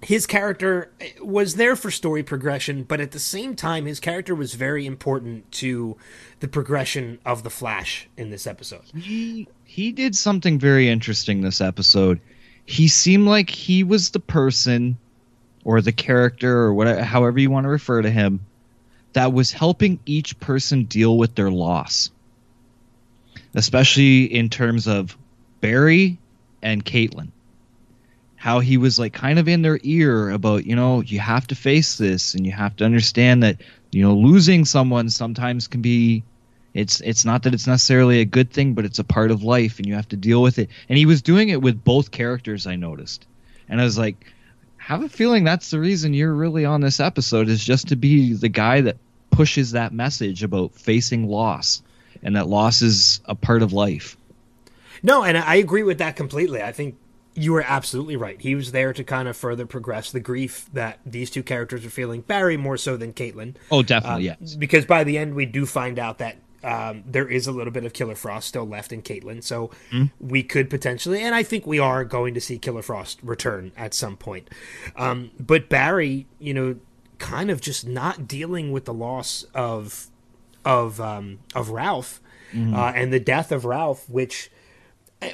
his 0.00 0.26
character 0.26 0.90
eh, 1.00 1.10
was 1.20 1.56
there 1.56 1.76
for 1.76 1.90
story 1.90 2.22
progression, 2.22 2.84
but 2.84 3.00
at 3.00 3.10
the 3.10 3.18
same 3.18 3.56
time, 3.56 3.86
his 3.86 4.00
character 4.00 4.34
was 4.34 4.54
very 4.54 4.86
important 4.86 5.50
to 5.52 5.96
the 6.40 6.48
progression 6.48 7.18
of 7.24 7.42
the 7.42 7.50
Flash 7.50 8.08
in 8.16 8.30
this 8.30 8.46
episode. 8.46 8.82
He 8.96 9.48
he 9.64 9.92
did 9.92 10.16
something 10.16 10.58
very 10.58 10.88
interesting 10.88 11.40
this 11.40 11.60
episode. 11.60 12.20
He 12.64 12.88
seemed 12.88 13.26
like 13.26 13.50
he 13.50 13.82
was 13.82 14.10
the 14.10 14.20
person 14.20 14.98
or 15.64 15.80
the 15.80 15.92
character 15.92 16.58
or 16.58 16.74
whatever 16.74 17.02
however 17.02 17.38
you 17.40 17.50
want 17.50 17.64
to 17.64 17.70
refer 17.70 18.02
to 18.02 18.10
him 18.10 18.40
that 19.14 19.32
was 19.32 19.50
helping 19.50 19.98
each 20.06 20.38
person 20.38 20.84
deal 20.84 21.18
with 21.18 21.34
their 21.34 21.50
loss. 21.50 22.10
Especially 23.54 24.24
in 24.24 24.48
terms 24.48 24.86
of 24.86 25.16
Barry 25.60 26.18
and 26.62 26.84
Caitlin. 26.84 27.28
How 28.36 28.60
he 28.60 28.76
was 28.76 28.98
like 28.98 29.12
kind 29.12 29.38
of 29.38 29.48
in 29.48 29.62
their 29.62 29.80
ear 29.82 30.30
about, 30.30 30.64
you 30.64 30.76
know, 30.76 31.00
you 31.00 31.18
have 31.18 31.46
to 31.48 31.54
face 31.54 31.98
this 31.98 32.34
and 32.34 32.46
you 32.46 32.52
have 32.52 32.76
to 32.76 32.84
understand 32.84 33.42
that, 33.42 33.60
you 33.90 34.02
know, 34.02 34.14
losing 34.14 34.64
someone 34.64 35.10
sometimes 35.10 35.66
can 35.66 35.82
be 35.82 36.22
it's 36.74 37.00
it's 37.00 37.24
not 37.24 37.42
that 37.42 37.54
it's 37.54 37.66
necessarily 37.66 38.20
a 38.20 38.24
good 38.24 38.52
thing, 38.52 38.74
but 38.74 38.84
it's 38.84 39.00
a 39.00 39.04
part 39.04 39.30
of 39.30 39.42
life 39.42 39.78
and 39.78 39.86
you 39.86 39.94
have 39.94 40.08
to 40.08 40.16
deal 40.16 40.42
with 40.42 40.58
it. 40.58 40.70
And 40.88 40.96
he 40.96 41.06
was 41.06 41.22
doing 41.22 41.48
it 41.48 41.60
with 41.60 41.82
both 41.82 42.12
characters 42.12 42.66
I 42.66 42.76
noticed. 42.76 43.26
And 43.68 43.80
I 43.80 43.84
was 43.84 43.98
like, 43.98 44.32
have 44.76 45.02
a 45.02 45.08
feeling 45.08 45.44
that's 45.44 45.70
the 45.70 45.80
reason 45.80 46.14
you're 46.14 46.32
really 46.32 46.64
on 46.64 46.80
this 46.80 47.00
episode 47.00 47.48
is 47.48 47.64
just 47.64 47.88
to 47.88 47.96
be 47.96 48.34
the 48.34 48.48
guy 48.48 48.82
that 48.82 48.96
pushes 49.30 49.72
that 49.72 49.92
message 49.92 50.42
about 50.42 50.74
facing 50.74 51.28
loss 51.28 51.82
and 52.22 52.36
that 52.36 52.46
loss 52.46 52.82
is 52.82 53.20
a 53.24 53.34
part 53.34 53.62
of 53.62 53.72
life. 53.72 54.16
No, 55.02 55.22
and 55.24 55.36
I 55.38 55.56
agree 55.56 55.82
with 55.82 55.98
that 55.98 56.16
completely. 56.16 56.62
I 56.62 56.72
think 56.72 56.96
you 57.34 57.52
were 57.52 57.64
absolutely 57.66 58.16
right. 58.16 58.40
He 58.40 58.54
was 58.54 58.72
there 58.72 58.92
to 58.92 59.04
kind 59.04 59.28
of 59.28 59.36
further 59.36 59.64
progress 59.66 60.10
the 60.10 60.20
grief 60.20 60.68
that 60.72 60.98
these 61.06 61.30
two 61.30 61.42
characters 61.42 61.84
are 61.86 61.90
feeling. 61.90 62.22
Barry 62.22 62.56
more 62.56 62.76
so 62.76 62.96
than 62.96 63.12
Caitlin. 63.12 63.54
Oh, 63.70 63.82
definitely, 63.82 64.30
Um, 64.30 64.36
yes. 64.40 64.54
Because 64.54 64.84
by 64.86 65.04
the 65.04 65.16
end, 65.16 65.34
we 65.34 65.46
do 65.46 65.64
find 65.64 65.98
out 65.98 66.18
that 66.18 66.36
um, 66.64 67.04
there 67.06 67.28
is 67.28 67.46
a 67.46 67.52
little 67.52 67.72
bit 67.72 67.84
of 67.84 67.92
Killer 67.92 68.16
Frost 68.16 68.48
still 68.48 68.66
left 68.66 68.92
in 68.92 69.02
Caitlin. 69.02 69.44
So 69.44 69.70
we 70.20 70.42
could 70.42 70.68
potentially, 70.68 71.20
and 71.22 71.32
I 71.32 71.44
think 71.44 71.64
we 71.64 71.78
are 71.78 72.04
going 72.04 72.34
to 72.34 72.40
see 72.40 72.58
Killer 72.58 72.82
Frost 72.82 73.20
return 73.22 73.70
at 73.76 73.94
some 73.94 74.16
point. 74.16 74.50
Um, 74.96 75.30
but 75.38 75.68
Barry, 75.68 76.26
you 76.40 76.52
know, 76.52 76.76
kind 77.18 77.50
of 77.50 77.60
just 77.60 77.86
not 77.86 78.26
dealing 78.26 78.72
with 78.72 78.84
the 78.84 78.94
loss 78.94 79.44
of 79.54 80.08
of 80.64 81.00
um, 81.00 81.38
of 81.54 81.70
Ralph 81.70 82.20
uh, 82.52 82.92
and 82.96 83.12
the 83.12 83.20
death 83.20 83.52
of 83.52 83.64
Ralph, 83.64 84.08
which 84.10 84.50
uh, 84.50 84.54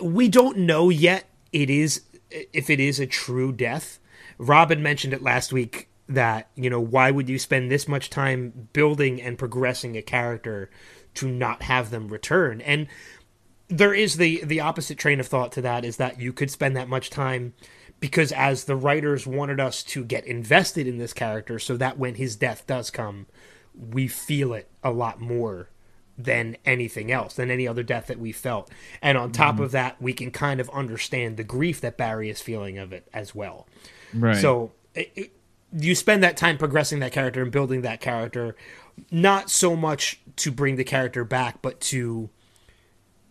we 0.03 0.29
don't 0.29 0.59
know 0.59 0.89
yet. 0.89 1.25
It 1.53 1.71
is 1.71 2.03
if 2.31 2.71
it 2.71 2.81
is 2.81 2.99
a 3.01 3.07
true 3.07 3.53
death. 3.53 3.99
Robin 4.39 4.83
mentioned 4.83 5.13
it 5.15 5.23
last 5.23 5.53
week 5.53 5.89
that 6.09 6.49
you 6.55 6.69
know 6.69 6.81
why 6.81 7.11
would 7.11 7.29
you 7.29 7.39
spend 7.39 7.71
this 7.71 7.89
much 7.89 8.11
time 8.11 8.69
building 8.73 9.21
and 9.21 9.39
progressing 9.39 9.97
a 9.97 10.03
character 10.03 10.71
to 11.15 11.29
not 11.29 11.63
have 11.63 11.91
them 11.91 12.09
return 12.09 12.61
and 12.61 12.87
there 13.69 13.95
is 13.95 14.17
the 14.17 14.45
the 14.45 14.61
opposite 14.61 14.99
train 14.99 15.19
of 15.19 15.27
thought 15.27 15.53
to 15.53 15.63
that 15.63 15.85
is 15.85 15.97
that 15.97 16.21
you 16.21 16.33
could 16.33 16.51
spend 16.51 16.77
that 16.77 16.89
much 16.89 17.09
time 17.09 17.55
because 18.01 18.33
as 18.33 18.65
the 18.65 18.77
writers 18.77 19.27
wanted 19.27 19.59
us 19.59 19.83
to 19.83 20.05
get 20.05 20.27
invested 20.27 20.87
in 20.87 20.99
this 20.99 21.15
character 21.15 21.59
so 21.59 21.77
that 21.77 21.99
when 21.99 22.17
his 22.17 22.37
death 22.37 22.67
does 22.67 22.91
come 22.91 23.27
we 23.75 24.07
feel 24.07 24.53
it 24.53 24.69
a 24.83 24.91
lot 24.91 25.21
more 25.21 25.71
than 26.17 26.57
anything 26.65 27.11
else 27.11 27.35
than 27.35 27.51
any 27.51 27.67
other 27.67 27.83
death 27.83 28.07
that 28.07 28.19
we 28.19 28.31
felt 28.33 28.71
and 29.03 29.19
on 29.19 29.33
top 29.33 29.59
of 29.59 29.73
that 29.73 30.01
we 30.01 30.13
can 30.13 30.31
kind 30.31 30.61
of 30.61 30.71
understand 30.71 31.37
the 31.37 31.43
grief 31.45 31.81
that 31.81 31.97
Barry 31.97 32.31
is 32.31 32.41
feeling 32.41 32.79
of 32.79 32.93
it 32.93 33.09
as 33.13 33.35
well 33.35 33.67
Right. 34.13 34.37
so 34.37 34.71
it, 34.95 35.13
it, 35.17 35.37
you 35.77 35.97
spend 35.97 36.23
that 36.23 36.37
time 36.37 36.57
progressing 36.57 37.01
that 37.01 37.11
character 37.11 37.43
and 37.43 37.51
building 37.51 37.83
that 37.83 38.01
character, 38.01 38.55
not 39.11 39.51
so 39.51 39.75
much 39.75 40.21
to 40.37 40.53
bring 40.53 40.77
the 40.77 40.85
character 40.85 41.25
back, 41.25 41.61
but 41.63 41.81
to 41.81 42.31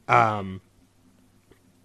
um, 0.09 0.59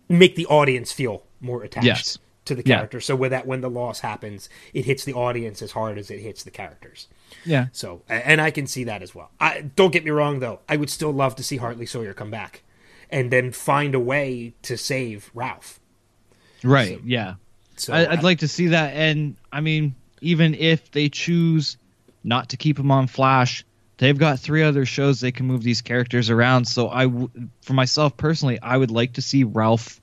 make 0.08 0.34
the 0.34 0.46
audience 0.46 0.90
feel 0.90 1.24
more 1.40 1.62
attached 1.62 1.86
Yes. 1.86 2.18
to 2.46 2.54
the 2.56 2.62
Yeah. 2.66 2.76
character. 2.78 3.00
So 3.00 3.14
with 3.14 3.30
that, 3.30 3.46
when 3.46 3.60
the 3.60 3.70
loss 3.70 4.00
happens, 4.00 4.48
it 4.74 4.84
hits 4.84 5.04
the 5.04 5.12
audience 5.14 5.62
as 5.62 5.72
hard 5.72 5.96
as 5.96 6.10
it 6.10 6.18
hits 6.20 6.42
the 6.42 6.50
characters. 6.50 7.06
Yeah. 7.44 7.66
So, 7.72 8.02
and 8.08 8.40
I 8.40 8.50
can 8.50 8.66
see 8.66 8.84
that 8.84 9.02
as 9.02 9.14
well. 9.14 9.30
I 9.40 9.62
don't 9.76 9.92
get 9.92 10.04
me 10.04 10.10
wrong 10.10 10.40
though. 10.40 10.60
I 10.68 10.76
would 10.76 10.90
still 10.90 11.12
love 11.12 11.36
to 11.36 11.42
see 11.42 11.56
Hartley 11.56 11.86
Sawyer 11.86 12.14
come 12.14 12.30
back, 12.30 12.62
and 13.10 13.30
then 13.30 13.52
find 13.52 13.94
a 13.94 14.00
way 14.00 14.54
to 14.62 14.76
save 14.76 15.30
Ralph. 15.34 15.80
Right. 16.62 16.96
So- 16.98 17.02
yeah. 17.04 17.34
So 17.76 17.92
I, 17.92 18.10
I'd 18.10 18.24
like 18.24 18.40
to 18.40 18.48
see 18.48 18.66
that. 18.68 18.94
And 18.94 19.36
I 19.52 19.60
mean, 19.60 19.94
even 20.20 20.54
if 20.54 20.90
they 20.90 21.08
choose 21.08 21.76
not 22.24 22.48
to 22.48 22.56
keep 22.56 22.76
him 22.76 22.90
on 22.90 23.06
Flash, 23.06 23.64
they've 23.98 24.18
got 24.18 24.40
three 24.40 24.64
other 24.64 24.84
shows 24.84 25.20
they 25.20 25.30
can 25.30 25.46
move 25.46 25.62
these 25.62 25.80
characters 25.80 26.28
around. 26.28 26.64
So 26.66 26.88
I, 26.88 27.04
w- 27.04 27.30
for 27.62 27.74
myself 27.74 28.16
personally, 28.16 28.60
I 28.60 28.76
would 28.76 28.90
like 28.90 29.12
to 29.12 29.22
see 29.22 29.44
Ralph 29.44 30.00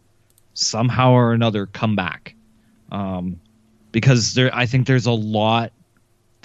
somehow 0.53 1.11
or 1.11 1.33
another 1.33 1.65
come 1.65 1.97
back, 1.97 2.33
um, 2.93 3.41
because 3.91 4.33
there, 4.35 4.55
I 4.55 4.65
think 4.67 4.87
there's 4.87 5.05
a 5.05 5.11
lot 5.11 5.73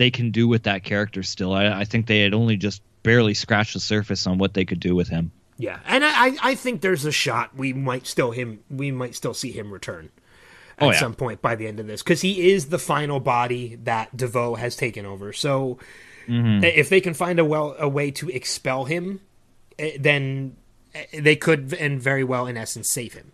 they 0.01 0.11
can 0.11 0.31
do 0.31 0.49
with 0.49 0.63
that 0.63 0.83
character 0.83 1.23
still. 1.23 1.53
I, 1.53 1.67
I 1.81 1.85
think 1.85 2.07
they 2.07 2.21
had 2.23 2.33
only 2.33 2.57
just 2.57 2.81
barely 3.03 3.35
scratched 3.35 3.75
the 3.75 3.81
surface 3.81 4.27
on 4.27 4.39
what 4.39 4.55
they 4.55 4.65
could 4.65 4.81
do 4.81 4.97
with 4.97 5.09
him. 5.09 5.31
Yeah, 5.59 5.79
and 5.85 6.03
I, 6.03 6.37
I- 6.43 6.55
think 6.55 6.81
there's 6.81 7.05
a 7.05 7.13
shot 7.13 7.55
we 7.55 7.75
might 7.75 8.07
still 8.07 8.31
him 8.31 8.61
we 8.71 8.91
might 8.91 9.15
still 9.15 9.35
see 9.35 9.53
him 9.53 9.71
return 9.71 10.09
at 10.79 10.89
Oh, 10.89 10.91
yeah. 10.93 10.99
some 10.99 11.13
point 11.15 11.43
by 11.43 11.55
the 11.55 11.67
end 11.67 11.79
of 11.81 11.87
this 11.87 12.03
because 12.03 12.23
he 12.23 12.51
is 12.51 12.67
the 12.71 12.79
final 12.79 13.21
body 13.21 13.77
that 13.85 14.17
DeVoe 14.17 14.55
has 14.55 14.75
taken 14.75 15.05
over. 15.05 15.33
So 15.35 15.79
Mm-hmm. 16.29 16.63
if 16.65 16.89
they 16.89 17.01
can 17.01 17.13
find 17.15 17.39
a 17.39 17.45
well 17.45 17.75
a 17.79 17.89
way 17.89 18.11
to 18.13 18.29
expel 18.31 18.85
him, 18.85 19.21
eh, 19.79 19.97
then 19.99 20.57
eh, 20.95 21.21
they 21.21 21.35
could 21.37 21.75
and 21.75 22.01
very 22.01 22.23
well 22.25 22.47
in 22.47 22.57
essence 22.57 22.89
save 22.91 23.15
him. 23.15 23.33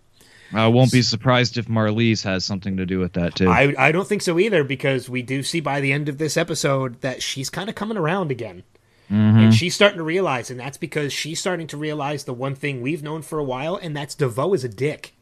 I 0.53 0.69
won't 0.69 0.93
be 0.93 1.03
surprised 1.03 1.59
if 1.59 1.67
Marlize 1.67 2.23
has 2.25 2.45
something 2.45 2.77
to 2.77 2.87
do 2.87 2.99
with 3.01 3.15
that 3.15 3.35
too. 3.35 3.49
I 3.49 3.75
I 3.79 3.93
don't 3.93 4.07
think 4.07 4.23
so 4.23 4.39
either 4.39 4.63
because 4.65 5.09
we 5.09 5.23
do 5.23 5.43
see 5.43 5.61
by 5.61 5.81
the 5.81 5.93
end 5.93 6.09
of 6.09 6.19
this 6.19 6.37
episode 6.37 7.01
that 7.01 7.23
she's 7.23 7.51
kind 7.51 7.69
of 7.69 7.75
coming 7.75 7.97
around 7.97 8.31
again. 8.31 8.63
Mm-hmm. 9.11 9.39
And 9.39 9.55
she's 9.55 9.75
starting 9.75 9.99
to 9.99 10.05
realize, 10.05 10.51
and 10.51 10.59
that's 10.59 10.79
because 10.79 11.13
she's 11.13 11.39
starting 11.39 11.69
to 11.69 11.77
realize 11.77 12.25
the 12.25 12.35
one 12.35 12.57
thing 12.57 12.83
we've 12.83 13.05
known 13.05 13.23
for 13.23 13.39
a 13.39 13.45
while, 13.45 13.77
and 13.77 13.97
that's 13.97 14.17
DeVoe 14.17 14.53
is 14.55 14.65
a 14.65 14.69
dick. 14.69 15.15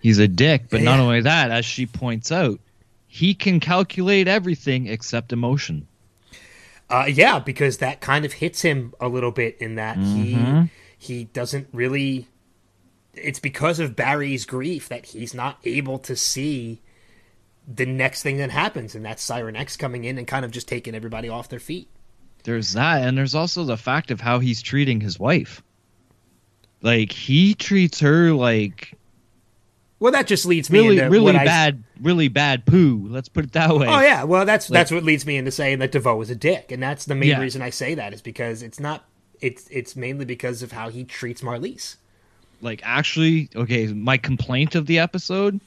He's 0.00 0.18
a 0.18 0.26
dick, 0.26 0.64
but 0.70 0.82
not 0.82 0.98
only 0.98 1.20
that, 1.20 1.50
as 1.52 1.64
she 1.64 1.86
points 1.86 2.32
out, 2.32 2.58
he 3.06 3.32
can 3.34 3.60
calculate 3.60 4.26
everything 4.28 4.88
except 4.88 5.32
emotion. 5.32 5.86
Uh, 6.88 7.06
yeah, 7.08 7.38
because 7.38 7.78
that 7.78 8.00
kind 8.00 8.24
of 8.24 8.32
hits 8.34 8.62
him 8.62 8.92
a 9.00 9.08
little 9.08 9.30
bit 9.30 9.56
in 9.60 9.76
that 9.76 9.96
Mm-hmm. 9.96 10.62
he 10.62 10.70
he 10.98 11.24
doesn't 11.24 11.68
really. 11.72 12.26
It's 13.14 13.40
because 13.40 13.80
of 13.80 13.96
Barry's 13.96 14.44
grief 14.46 14.88
that 14.88 15.06
he's 15.06 15.34
not 15.34 15.58
able 15.64 15.98
to 16.00 16.14
see 16.14 16.80
the 17.72 17.86
next 17.86 18.22
thing 18.22 18.36
that 18.38 18.50
happens, 18.50 18.94
and 18.94 19.04
that's 19.04 19.22
Siren 19.22 19.56
X 19.56 19.76
coming 19.76 20.04
in 20.04 20.16
and 20.18 20.26
kind 20.26 20.44
of 20.44 20.50
just 20.50 20.68
taking 20.68 20.94
everybody 20.94 21.28
off 21.28 21.48
their 21.48 21.60
feet. 21.60 21.88
There's 22.44 22.72
that, 22.72 23.02
and 23.02 23.18
there's 23.18 23.34
also 23.34 23.64
the 23.64 23.76
fact 23.76 24.10
of 24.10 24.20
how 24.20 24.38
he's 24.38 24.62
treating 24.62 25.00
his 25.00 25.18
wife. 25.18 25.62
Like 26.82 27.12
he 27.12 27.54
treats 27.54 28.00
her 28.00 28.32
like 28.32 28.94
Well, 29.98 30.12
that 30.12 30.26
just 30.26 30.46
leads 30.46 30.70
me 30.70 30.78
really, 30.78 30.98
into 30.98 31.10
really 31.10 31.24
what 31.24 31.36
I- 31.36 31.44
bad, 31.44 31.84
really 32.00 32.28
bad 32.28 32.64
poo. 32.64 33.06
Let's 33.08 33.28
put 33.28 33.44
it 33.44 33.52
that 33.52 33.76
way. 33.76 33.86
Oh 33.88 34.00
yeah, 34.00 34.24
well 34.24 34.46
that's 34.46 34.70
Like- 34.70 34.78
that's 34.78 34.90
what 34.90 35.04
leads 35.04 35.26
me 35.26 35.36
into 35.36 35.50
saying 35.50 35.80
that 35.80 35.92
DeVoe 35.92 36.20
is 36.22 36.30
a 36.30 36.34
dick, 36.34 36.72
and 36.72 36.82
that's 36.82 37.04
the 37.04 37.14
main 37.14 37.30
Yeah. 37.30 37.40
reason 37.40 37.60
I 37.60 37.70
say 37.70 37.94
that 37.96 38.14
is 38.14 38.22
because 38.22 38.62
it's 38.62 38.80
not 38.80 39.04
it's 39.42 39.68
it's 39.70 39.94
mainly 39.96 40.24
because 40.24 40.62
of 40.62 40.72
how 40.72 40.88
he 40.88 41.04
treats 41.04 41.42
Marlize. 41.42 41.96
Like 42.60 42.80
actually 42.84 43.48
okay 43.56 43.86
my 43.88 44.16
complaint 44.16 44.74
of 44.74 44.86
the 44.86 44.98
episode 44.98 45.60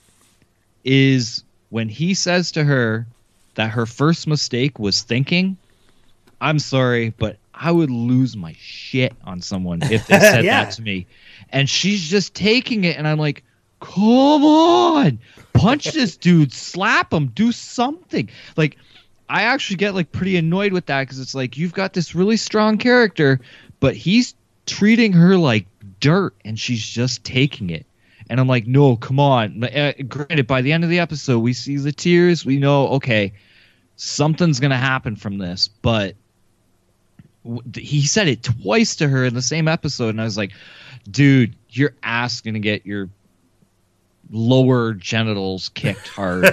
is 0.84 1.44
when 1.70 1.90
he 1.90 2.14
says 2.14 2.52
to 2.52 2.64
her 2.64 3.06
that 3.56 3.70
her 3.72 3.86
first 3.86 4.28
mistake 4.28 4.80
was 4.80 5.02
thinking 5.02 5.58
i'm 6.42 6.60
sorry 6.60 7.10
but 7.10 7.38
i 7.54 7.72
would 7.72 7.90
lose 7.90 8.36
my 8.36 8.56
shit 8.60 9.14
on 9.24 9.42
someone 9.42 9.82
if 9.92 10.06
they 10.08 10.20
said 10.20 10.44
Yeah. 10.46 10.64
that 10.66 10.72
to 10.76 10.82
me 10.82 11.06
and 11.50 11.70
she's 11.70 12.02
just 12.10 12.34
taking 12.34 12.84
it 12.84 12.98
and 12.98 13.08
i'm 13.08 13.20
like 13.20 13.44
come 13.80 14.44
on 14.46 15.20
punch 15.54 15.92
this 15.92 16.16
dude 16.26 16.54
slap 16.54 17.12
him 17.14 17.28
do 17.28 17.52
something 17.52 18.30
like 18.58 18.78
i 19.30 19.44
actually 19.44 19.78
get 19.78 19.94
like 19.96 20.12
pretty 20.12 20.38
annoyed 20.38 20.74
with 20.74 20.86
that 20.88 21.02
because 21.04 21.20
it's 21.20 21.36
like 21.36 21.58
you've 21.58 21.74
got 21.74 21.94
this 21.94 22.14
really 22.16 22.38
strong 22.38 22.78
character 22.78 23.40
but 23.80 23.96
he's 23.96 24.36
treating 24.66 25.12
her 25.12 25.36
like 25.38 25.66
dirt 26.04 26.36
and 26.44 26.60
she's 26.60 26.86
just 26.86 27.24
taking 27.24 27.70
it. 27.70 27.86
And 28.30 28.40
i'm 28.40 28.48
like 28.48 28.68
no 28.68 28.98
come 28.98 29.20
on. 29.20 29.64
Uh, 29.64 29.94
granted 30.08 30.48
by 30.48 30.62
the 30.62 30.74
end 30.74 30.84
of 30.84 30.90
the 30.90 31.00
episode 31.00 31.40
we 31.40 31.54
see 31.54 31.78
the 31.78 31.92
tears. 31.94 32.46
We 32.46 32.58
know 32.58 32.88
okay 32.90 33.34
something's 33.96 34.60
gonna 34.60 34.78
happen 34.78 35.16
from 35.16 35.38
this. 35.38 35.70
But 35.70 36.16
w- 37.44 37.62
he 37.76 38.06
said 38.06 38.28
it 38.28 38.44
twice 38.44 38.98
to 38.98 39.08
her 39.08 39.24
in 39.26 39.34
the 39.34 39.42
same 39.42 39.68
episode 39.68 40.10
and 40.10 40.22
i 40.22 40.24
was 40.24 40.38
like 40.38 40.52
dude 41.10 41.56
your 41.70 41.94
ass 42.04 42.42
gonna 42.42 42.60
get 42.60 42.86
your 42.86 43.10
lower 44.32 44.94
genitals 44.94 45.70
kicked 45.70 46.08
hard 46.16 46.46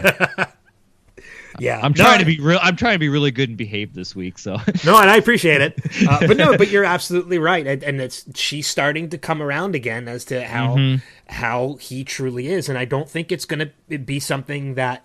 Yeah, 1.59 1.81
i'm 1.83 1.93
trying 1.95 2.15
I- 2.17 2.19
to 2.19 2.25
be 2.25 2.39
real 2.41 2.59
i'm 2.63 2.77
trying 2.77 2.95
to 2.95 2.99
be 2.99 3.09
really 3.09 3.31
good 3.31 3.49
and 3.49 3.59
behaved 3.59 3.95
this 3.95 4.15
week 4.15 4.39
so 4.39 4.53
no, 4.85 4.99
and 5.01 5.11
I 5.11 5.17
appreciate 5.17 5.61
it. 5.61 5.79
Uh, 6.09 6.27
but 6.27 6.37
no, 6.37 6.57
but 6.57 6.71
you're 6.71 6.85
absolutely 6.85 7.39
right, 7.39 7.67
and, 7.67 7.83
and 7.83 8.01
it's 8.01 8.25
she's 8.39 8.67
starting 8.67 9.11
to 9.11 9.19
come 9.19 9.43
around 9.43 9.75
again 9.75 10.09
as 10.09 10.25
to 10.27 10.45
how 10.47 10.77
Mm-hmm. 10.77 11.05
how 11.33 11.77
he 11.81 12.05
truly 12.05 12.49
is, 12.49 12.69
and 12.69 12.79
I 12.79 12.85
don't 12.85 13.09
think 13.09 13.31
it's 13.33 13.45
going 13.45 13.71
to 13.89 13.99
be 13.99 14.21
something 14.21 14.75
that. 14.75 15.05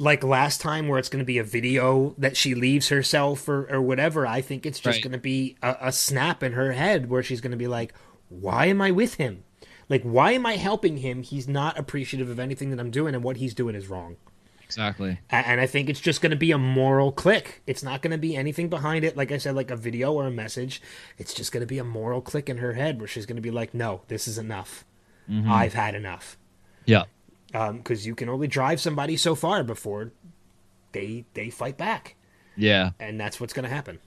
Like 0.00 0.22
last 0.22 0.60
time, 0.60 0.86
where 0.86 1.00
it's 1.00 1.08
going 1.08 1.18
to 1.18 1.26
be 1.26 1.38
a 1.38 1.42
video 1.44 2.14
that 2.18 2.36
she 2.36 2.54
leaves 2.54 2.88
herself 2.88 3.48
or, 3.48 3.66
or 3.68 3.82
whatever, 3.82 4.28
I 4.28 4.40
think 4.42 4.64
it's 4.64 4.78
just 4.78 4.98
Right. 4.98 5.02
going 5.02 5.10
to 5.12 5.18
be 5.18 5.56
a, 5.60 5.76
a 5.80 5.92
snap 5.92 6.44
in 6.44 6.52
her 6.52 6.70
head 6.70 7.10
where 7.10 7.20
she's 7.20 7.40
going 7.40 7.50
to 7.50 7.56
be 7.56 7.66
like, 7.66 7.92
"Why 8.28 8.66
am 8.66 8.80
I 8.80 8.92
with 8.92 9.14
him? 9.14 9.42
Like, 9.88 10.04
why 10.04 10.30
am 10.32 10.46
I 10.46 10.54
helping 10.54 10.98
him? 10.98 11.24
He's 11.24 11.48
not 11.48 11.76
appreciative 11.76 12.30
of 12.30 12.38
anything 12.38 12.70
that 12.70 12.78
I'm 12.78 12.92
doing, 12.92 13.12
and 13.16 13.24
what 13.24 13.38
he's 13.38 13.54
doing 13.54 13.74
is 13.74 13.88
wrong." 13.88 14.18
Exactly 14.68 15.18
and 15.30 15.60
I 15.60 15.66
think 15.66 15.88
it's 15.88 16.00
just 16.00 16.20
going 16.20 16.30
to 16.30 16.36
be 16.36 16.52
a 16.52 16.58
moral 16.58 17.10
click. 17.10 17.62
It's 17.66 17.82
not 17.82 18.02
going 18.02 18.10
to 18.10 18.18
be 18.18 18.36
anything 18.36 18.68
behind 18.68 19.02
it. 19.02 19.16
Like 19.16 19.32
I 19.32 19.38
said, 19.38 19.54
like 19.56 19.70
a 19.70 19.76
video 19.76 20.12
or 20.12 20.26
a 20.26 20.30
message. 20.30 20.82
It's 21.16 21.32
just 21.32 21.52
going 21.52 21.62
to 21.62 21.66
be 21.66 21.78
a 21.78 21.84
moral 21.84 22.20
click 22.20 22.50
in 22.50 22.58
her 22.58 22.74
head 22.74 22.98
where 23.00 23.08
she's 23.08 23.24
going 23.24 23.36
to 23.36 23.42
be 23.42 23.50
like, 23.50 23.72
"No, 23.72 24.02
this 24.08 24.28
is 24.28 24.36
enough. 24.36 24.84
Mm-hmm. 25.28 25.50
I've 25.50 25.72
had 25.74 25.94
enough." 25.94 26.36
yeah 26.84 27.04
um, 27.54 27.78
Because 27.78 28.06
you 28.06 28.14
can 28.14 28.28
only 28.28 28.46
drive 28.46 28.78
somebody 28.80 29.16
so 29.16 29.34
far 29.34 29.64
before 29.64 30.12
they 30.92 31.24
they 31.34 31.48
fight 31.50 31.76
back, 31.78 32.14
yeah 32.56 32.90
and 33.00 33.18
that's 33.18 33.40
what's 33.40 33.52
going 33.54 33.68
to 33.68 33.74
happen. 33.74 33.98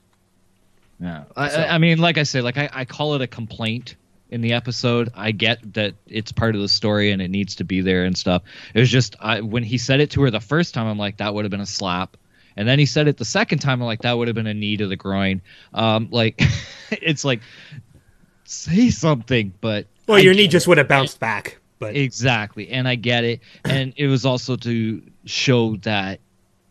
Yeah, 1.00 1.24
I, 1.36 1.50
So- 1.50 1.64
I 1.64 1.78
mean, 1.80 1.98
like 1.98 2.20
I 2.20 2.24
said, 2.24 2.44
like 2.44 2.58
I, 2.58 2.70
I 2.72 2.86
call 2.86 3.16
it 3.16 3.22
a 3.22 3.28
complaint 3.28 3.96
in 4.32 4.42
the 4.42 4.54
episode. 4.54 5.12
I 5.14 5.32
get 5.32 5.74
that 5.74 5.94
it's 6.08 6.32
part 6.32 6.56
of 6.56 6.62
the 6.62 6.70
story 6.70 7.12
and 7.12 7.22
it 7.22 7.30
needs 7.30 7.56
to 7.56 7.64
be 7.64 7.82
there 7.82 8.06
and 8.06 8.18
stuff. 8.18 8.42
It 8.74 8.80
was 8.80 8.90
just 8.90 9.16
I, 9.20 9.42
when 9.42 9.64
he 9.64 9.78
said 9.78 10.00
it 10.00 10.10
to 10.12 10.22
her 10.24 10.32
the 10.32 10.40
first 10.40 10.74
time, 10.74 10.88
I'm 10.88 10.98
like, 10.98 11.18
that 11.18 11.34
would 11.34 11.46
have 11.46 11.52
been 11.52 11.62
a 11.62 11.66
slap. 11.66 12.18
And 12.58 12.68
then 12.68 12.80
he 12.80 12.86
said 12.86 13.08
it 13.08 13.18
the 13.18 13.26
second 13.26 13.60
time, 13.60 13.82
I'm 13.82 13.86
like, 13.86 14.02
that 14.02 14.14
would 14.14 14.28
have 14.28 14.36
been 14.36 14.48
a 14.48 14.54
knee 14.54 14.78
to 14.78 14.88
the 14.88 14.96
groin. 14.98 15.42
Um, 15.74 16.08
like, 16.12 16.42
it's 16.92 17.24
like, 17.24 17.42
say 18.44 18.90
something, 18.90 19.54
but 19.62 19.88
Well, 20.08 20.18
I 20.18 20.22
your 20.22 20.34
knee 20.34 20.48
just 20.48 20.66
it. 20.66 20.70
would 20.70 20.78
have 20.78 20.88
bounced 20.88 21.20
back, 21.20 21.60
but 21.80 21.96
Exactly. 21.96 22.70
And 22.70 22.88
I 22.88 22.96
get 22.96 23.24
it. 23.24 23.42
And 23.66 23.94
it 23.96 24.08
was 24.08 24.26
also 24.26 24.56
to 24.58 25.02
show 25.26 25.76
that 25.78 26.20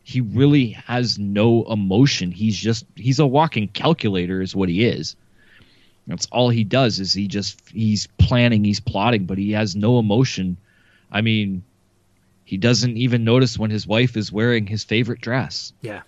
he 0.02 0.20
really 0.20 0.70
has 0.70 1.18
no 1.18 1.64
emotion. 1.64 2.30
He's 2.32 2.58
just 2.58 2.84
he's 2.96 3.18
a 3.18 3.26
walking 3.26 3.68
calculator 3.68 4.42
is 4.42 4.56
what 4.56 4.68
he 4.68 4.84
is. 4.84 5.14
That's 6.11 6.26
all 6.30 6.48
he 6.50 6.64
does 6.64 7.00
is 7.00 7.12
he 7.12 7.26
just 7.28 7.58
he's 7.70 8.06
planning, 8.18 8.62
he's 8.64 8.80
plotting, 8.80 9.24
but 9.24 9.38
he 9.38 9.52
has 9.52 9.74
no 9.74 9.98
emotion. 9.98 10.56
I 11.11 11.20
mean, 11.22 11.62
he 12.44 12.56
doesn't 12.56 12.96
even 12.96 13.24
notice 13.24 13.58
when 13.58 13.70
his 13.70 13.86
wife 13.86 14.16
is 14.16 14.30
wearing 14.32 14.66
his 14.66 14.84
favorite 14.84 15.20
dress. 15.20 15.72
yeah. 15.80 16.02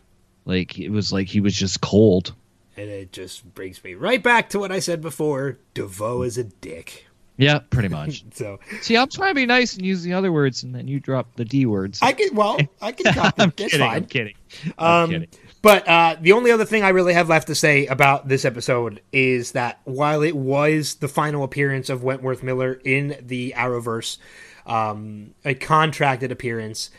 Like 0.44 0.76
it 0.78 0.88
was 0.90 1.12
like 1.12 1.28
he 1.28 1.40
was 1.40 1.54
just 1.54 1.80
cold. 1.80 2.34
And 2.76 2.88
it 2.90 3.12
just 3.12 3.44
brings 3.54 3.82
me 3.84 3.94
right 3.94 4.20
back 4.22 4.48
to 4.50 4.58
what 4.58 4.72
I 4.72 4.80
said 4.80 5.00
before. 5.00 5.58
DeVoe 5.74 6.22
is 6.22 6.36
a 6.36 6.44
dick. 6.44 7.06
Yeah, 7.36 7.60
pretty 7.70 7.88
much. 7.88 8.24
So 8.34 8.58
See, 8.80 8.96
I'm 8.96 9.08
trying 9.08 9.30
to 9.30 9.34
be 9.36 9.46
nice 9.46 9.74
and 9.76 9.84
use 9.86 10.02
the 10.02 10.14
other 10.14 10.32
words, 10.32 10.64
and 10.64 10.74
then 10.74 10.88
you 10.88 10.98
drop 11.00 11.34
the 11.36 11.44
D 11.44 11.64
words. 11.66 12.00
I 12.02 12.12
can 12.12 12.34
well, 12.34 12.58
I 12.80 12.90
can 12.92 13.12
cop 13.14 13.34
I'm 13.38 13.52
kidding. 13.52 13.78
fine. 13.78 13.96
I'm 13.96 14.04
kidding. 14.06 14.34
I'm 14.78 15.04
Um, 15.04 15.10
kidding. 15.10 15.28
But 15.62 15.86
uh, 15.86 16.16
the 16.20 16.32
only 16.32 16.50
other 16.50 16.64
thing 16.64 16.82
I 16.82 16.88
really 16.88 17.14
have 17.14 17.28
left 17.28 17.46
to 17.46 17.54
say 17.54 17.86
about 17.86 18.26
this 18.26 18.44
episode 18.44 19.00
is 19.12 19.52
that 19.52 19.80
while 19.84 20.22
it 20.22 20.36
was 20.36 20.96
the 20.96 21.08
final 21.08 21.44
appearance 21.44 21.88
of 21.88 22.02
Wentworth 22.02 22.42
Miller 22.42 22.80
in 22.84 23.16
the 23.20 23.54
Arrowverse, 23.56 24.18
um, 24.66 25.34
a 25.44 25.54
contracted 25.54 26.32
appearance, 26.32 26.90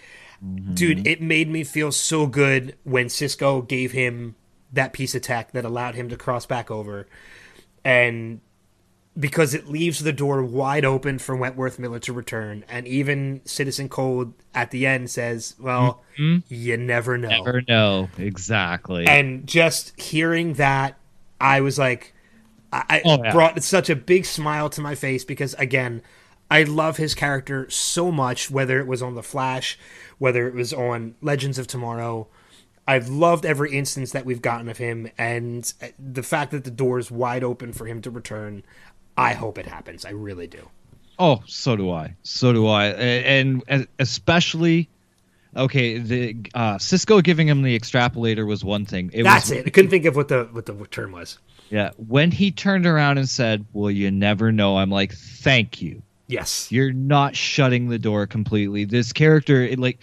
dude, 0.74 1.05
it 1.05 1.22
made 1.22 1.49
me 1.49 1.66
feel 1.66 1.91
so 1.91 2.26
good 2.26 2.78
when 2.84 3.09
Cisco 3.09 3.61
gave 3.61 3.91
him 3.91 4.36
that 4.72 4.93
piece 4.93 5.14
of 5.14 5.22
tech 5.22 5.51
that 5.51 5.66
allowed 5.66 5.95
him 5.95 6.07
to 6.09 6.16
cross 6.16 6.45
back 6.45 6.72
over, 6.72 7.07
and 7.84 8.39
because 9.20 9.53
it 9.53 9.68
leaves 9.68 10.03
the 10.03 10.14
door 10.14 10.43
wide 10.43 10.86
open 10.86 11.20
for 11.20 11.36
Wentworth 11.36 11.78
Miller 11.78 11.99
to 11.99 12.14
return, 12.14 12.66
and 12.68 12.88
even 12.88 13.41
Citizen 13.45 13.88
Cold 13.89 14.34
at 14.55 14.72
the 14.72 14.86
end 14.86 15.09
says, 15.11 15.55
"Well, 15.59 16.01
mm-hmm. 16.18 16.39
you 16.53 16.78
never 16.78 17.18
know." 17.18 17.30
Never 17.30 17.61
know 17.68 18.09
exactly. 18.18 19.05
and 19.07 19.45
just 19.47 19.99
hearing 19.99 20.53
that 20.53 20.97
i 21.41 21.59
was 21.61 21.78
like 21.78 22.14
i, 22.72 22.84
I 22.89 23.01
Oh, 23.05 23.22
yeah. 23.24 23.32
brought 23.32 23.61
such 23.64 23.89
a 23.89 23.95
big 23.95 24.26
smile 24.26 24.70
to 24.70 24.82
my 24.82 24.95
face 24.95 25.26
because 25.26 25.53
again 25.55 26.01
i 26.49 26.64
love 26.64 26.97
his 26.97 27.14
character 27.16 27.70
so 27.70 28.11
much 28.11 28.49
whether 28.51 28.80
it 28.80 28.88
was 28.88 29.01
on 29.01 29.16
the 29.16 29.24
flash 29.24 29.78
whether 30.20 30.47
it 30.47 30.53
was 30.53 30.72
on 30.74 31.16
legends 31.22 31.57
of 31.57 31.68
tomorrow 31.68 32.28
i've 32.88 33.09
loved 33.09 33.45
every 33.45 33.76
instance 33.76 34.11
that 34.11 34.26
we've 34.26 34.41
gotten 34.41 34.70
of 34.70 34.78
him 34.78 35.09
and 35.18 35.74
uh, 35.82 35.88
the 35.99 36.24
fact 36.24 36.51
that 36.51 36.64
the 36.64 36.72
door 36.72 36.99
is 36.99 37.09
wide 37.11 37.43
open 37.43 37.74
for 37.74 37.86
him 37.88 38.01
to 38.01 38.09
return 38.11 38.64
i 39.18 39.34
hope 39.34 39.57
it 39.57 39.66
happens 39.66 40.05
i 40.05 40.09
really 40.09 40.47
do 40.47 40.70
oh, 41.20 41.43
so 41.45 41.76
do 41.76 41.91
I. 41.91 42.16
So 42.24 42.53
do 42.53 42.68
I. 42.68 42.88
And, 42.88 43.64
and 43.68 43.88
especially, 43.99 44.89
okay, 45.55 45.97
the 45.97 46.38
uh, 46.53 46.78
Cisco 46.78 47.22
giving 47.22 47.47
him 47.47 47.61
the 47.61 47.78
extrapolator 47.78 48.45
was 48.45 48.64
one 48.64 48.86
thing. 48.86 49.09
It 49.14 49.24
that's 49.24 49.49
was, 49.49 49.59
it 49.59 49.68
i 49.68 49.70
couldn't 49.70 49.91
think 49.91 50.05
of 50.05 50.16
what 50.16 50.28
the 50.28 50.49
what 50.51 50.66
the 50.66 50.74
term 50.88 51.11
was 51.11 51.39
Yeah, 51.70 51.91
when 51.97 52.32
he 52.32 52.51
turned 52.51 52.86
around 52.86 53.18
and 53.18 53.28
said, 53.30 53.66
"Well, 53.74 53.91
you 53.91 54.11
never 54.11 54.51
know," 54.51 54.78
I'm 54.78 54.89
like, 54.89 55.14
"Thank 55.14 55.82
you." 55.82 56.01
yes 56.28 56.72
You're 56.72 56.93
not 56.93 57.36
shutting 57.36 57.89
the 57.89 57.99
door 57.99 58.28
completely. 58.28 58.86
This 58.86 59.14
character, 59.14 59.61
it, 59.61 59.78
like, 59.78 59.99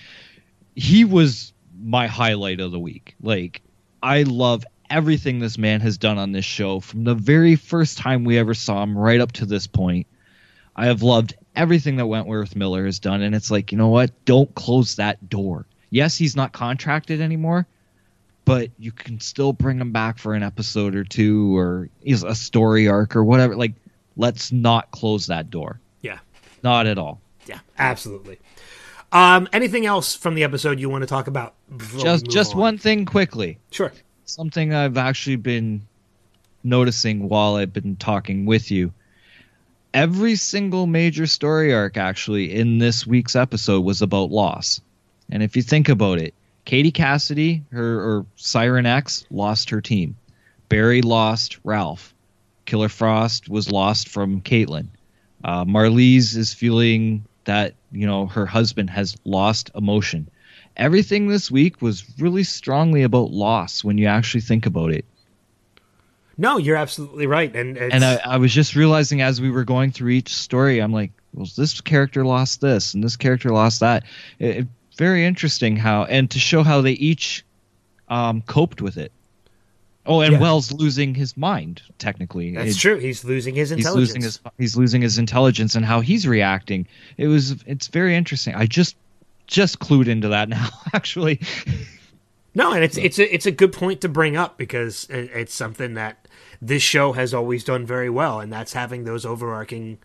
he 0.77 1.05
was 1.05 1.53
my 1.83 2.07
highlight 2.07 2.61
of 2.61 2.73
the 2.73 2.79
week. 2.79 3.15
Like, 3.23 3.63
I 4.03 4.23
love 4.25 4.65
everything 4.91 5.39
this 5.39 5.57
man 5.57 5.81
has 5.81 5.97
done 5.97 6.19
on 6.19 6.33
this 6.33 6.45
show 6.45 6.81
from 6.81 7.05
the 7.05 7.15
very 7.15 7.57
first 7.57 7.97
time 7.97 8.25
we 8.25 8.39
ever 8.39 8.55
saw 8.55 8.83
him 8.83 8.99
right 8.99 9.21
up 9.21 9.33
to 9.33 9.47
this 9.47 9.67
point. 9.67 10.07
I 10.77 10.87
have 10.87 11.03
loved 11.03 11.35
everything 11.55 11.97
that 11.97 12.07
Wentworth 12.07 12.57
Miller 12.57 12.85
has 12.85 12.99
done, 12.99 13.23
and 13.23 13.35
it's 13.35 13.51
like, 13.51 13.73
you 13.73 13.79
know 13.79 13.89
what? 13.89 14.11
Don't 14.25 14.53
close 14.55 14.97
that 14.97 15.29
door. 15.29 15.67
Yes, 15.91 16.17
he's 16.17 16.37
not 16.37 16.53
contracted 16.53 17.21
anymore, 17.21 17.67
but 18.45 18.71
you 18.79 18.93
can 18.93 19.21
still 19.21 19.53
bring 19.53 19.81
him 19.81 19.93
back 19.93 20.19
for 20.19 20.35
an 20.35 20.43
episode 20.43 20.95
or 20.95 21.05
two, 21.05 21.57
or 21.57 21.89
is 22.03 22.23
a 22.23 22.35
story 22.35 22.89
arc 22.89 23.17
or 23.17 23.25
whatever. 23.25 23.57
Like, 23.57 23.75
let's 24.17 24.53
not 24.53 24.91
close 24.91 25.27
that 25.27 25.51
door. 25.51 25.81
yeah 26.03 26.19
Not 26.63 26.87
at 26.87 26.99
all. 26.99 27.21
Yeah, 27.47 27.59
absolutely. 27.79 28.39
Um, 29.13 29.49
anything 29.53 29.87
else 29.87 30.15
from 30.15 30.35
the 30.35 30.45
episode 30.45 30.79
you 30.79 30.89
want 30.89 31.03
to 31.03 31.07
talk 31.07 31.27
about? 31.27 31.55
Just 31.99 32.27
just 32.27 32.55
on? 32.55 32.61
one 32.61 32.79
thing 32.79 33.05
quickly. 33.05 33.59
Sure. 33.73 33.93
Something 34.31 34.73
I've 34.73 34.97
actually 34.97 35.35
been 35.35 35.83
noticing 36.63 37.29
while 37.29 37.57
I've 37.57 37.73
been 37.73 37.97
talking 37.97 38.47
with 38.47 38.71
you. 38.71 38.93
Every 39.93 40.37
single 40.37 40.87
major 40.87 41.27
story 41.27 41.75
arc 41.75 41.97
actually 41.97 42.55
in 42.55 42.79
this 42.79 43.05
week's 43.05 43.35
episode 43.35 43.81
was 43.81 44.03
about 44.03 44.31
loss. 44.31 44.81
And 45.33 45.43
if 45.43 45.57
you 45.57 45.63
think 45.63 45.89
about 45.89 46.21
it, 46.21 46.33
Katie 46.65 46.93
Cassidy, 46.93 47.65
her 47.73 48.01
or 48.01 48.27
Siren 48.37 48.87
X, 48.87 49.27
lost 49.33 49.71
her 49.71 49.81
team. 49.81 50.17
Barry 50.69 51.03
lost 51.03 51.59
Ralph. 51.65 52.15
Killer 52.67 52.89
Frost 52.89 53.49
was 53.49 53.73
lost 53.73 54.09
from 54.09 54.43
Caitlin. 54.43 54.87
Uh, 55.43 55.65
is 55.67 56.55
feeling 56.55 57.25
that 57.47 57.75
you 57.91 58.07
know 58.07 58.27
her 58.27 58.47
husband 58.47 58.91
has 58.91 59.17
lost 59.25 59.73
emotion. 59.75 60.29
Everything 60.81 61.29
this 61.29 61.51
week 61.51 61.81
was 61.83 62.05
really 62.19 62.43
strongly 62.43 63.03
about 63.03 63.31
loss 63.31 63.85
when 63.85 63.99
you 63.99 64.07
actually 64.07 64.41
think 64.41 64.67
about 64.67 64.91
it. 64.91 65.05
No, 66.39 66.57
you're 66.57 66.77
absolutely 66.77 67.27
right, 67.27 67.55
and 67.55 67.77
it's, 67.77 67.95
And 67.95 68.03
I, 68.05 68.15
I 68.25 68.37
was 68.39 68.53
just 68.55 68.75
realizing 68.75 69.21
as 69.21 69.41
we 69.43 69.51
were 69.51 69.65
going 69.65 69.91
through 69.93 70.11
each 70.13 70.35
story, 70.35 70.79
I'm 70.81 70.93
like, 70.93 71.13
well, 71.35 71.47
this 71.57 71.81
character 71.83 72.25
lost 72.25 72.63
this, 72.63 72.95
and 72.95 73.05
this 73.05 73.17
character 73.17 73.51
lost 73.51 73.81
that. 73.81 74.05
It, 74.39 74.57
it- 74.57 74.69
very 74.97 75.25
interesting 75.25 75.77
how, 75.77 76.05
and 76.05 76.31
to 76.31 76.39
show 76.39 76.63
how 76.63 76.83
they 76.83 76.93
each 76.93 77.43
um, 78.09 78.43
coped 78.43 78.83
with 78.83 78.99
it. 78.99 79.13
Oh, 80.05 80.21
and 80.21 80.35
Yeah. 80.35 80.41
Wells 80.41 80.73
losing 80.73 81.15
his 81.15 81.39
mind. 81.39 81.81
Technically, 81.99 82.55
that's 82.55 82.73
It- 82.77 82.79
true. 82.81 82.99
He's 82.99 83.25
losing 83.25 83.55
his 83.55 83.71
He's 83.71 83.79
intelligence. 83.79 84.09
losing 84.09 84.23
his 84.23 84.41
he's 84.59 84.77
losing 84.77 85.01
his 85.01 85.17
intelligence 85.17 85.75
and 85.75 85.87
how 85.87 86.01
he's 86.01 86.27
reacting. 86.29 86.87
It 87.17 87.29
was 87.29 87.63
it's 87.67 87.87
very 87.87 88.15
interesting. 88.15 88.55
I 88.55 88.67
just 88.67 88.95
just 89.51 89.79
clued 89.81 90.07
into 90.09 90.29
that 90.29 90.49
now. 90.49 90.69
Actually, 90.95 91.41
No, 92.55 92.73
and 92.73 92.83
it's 92.83 92.97
it's 92.97 93.19
a 93.19 93.35
it's 93.35 93.47
a 93.47 93.51
good 93.53 93.73
point 93.73 94.01
to 94.01 94.09
bring 94.09 94.37
up 94.37 94.57
because 94.59 95.07
it's 95.11 95.55
something 95.55 95.95
that 95.95 96.27
this 96.61 96.83
show 96.83 97.13
has 97.13 97.33
always 97.35 97.65
done 97.65 97.87
very 97.87 98.11
well, 98.11 98.41
and 98.41 98.53
that's 98.53 98.73
having 98.73 99.05
those 99.05 99.25
overarching 99.25 99.99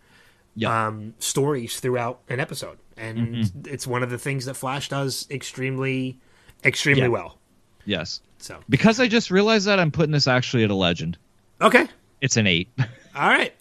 Yeah. 0.56 0.88
um, 0.88 1.14
stories 1.20 1.80
throughout 1.80 2.20
an 2.30 2.40
episode, 2.40 2.78
and 2.98 3.18
Mm-hmm. 3.36 3.74
it's 3.74 3.88
one 3.88 4.04
of 4.04 4.10
the 4.10 4.18
things 4.18 4.46
that 4.46 4.54
Flash 4.56 4.90
does 4.90 5.28
extremely, 5.32 6.20
extremely 6.64 7.04
Yeah. 7.04 7.08
well. 7.10 7.38
yes. 7.86 8.22
So 8.38 8.60
Because 8.70 9.00
I 9.00 9.08
just 9.08 9.32
realized 9.32 9.66
that 9.66 9.80
I'm 9.80 9.92
putting 9.92 10.12
this 10.12 10.28
actually 10.28 10.64
at 10.64 10.70
a 10.70 10.76
legend. 10.76 11.18
okay, 11.62 11.88
It's 12.22 12.38
an 12.38 12.46
eight. 12.48 12.70
all 13.16 13.28
right. 13.30 13.54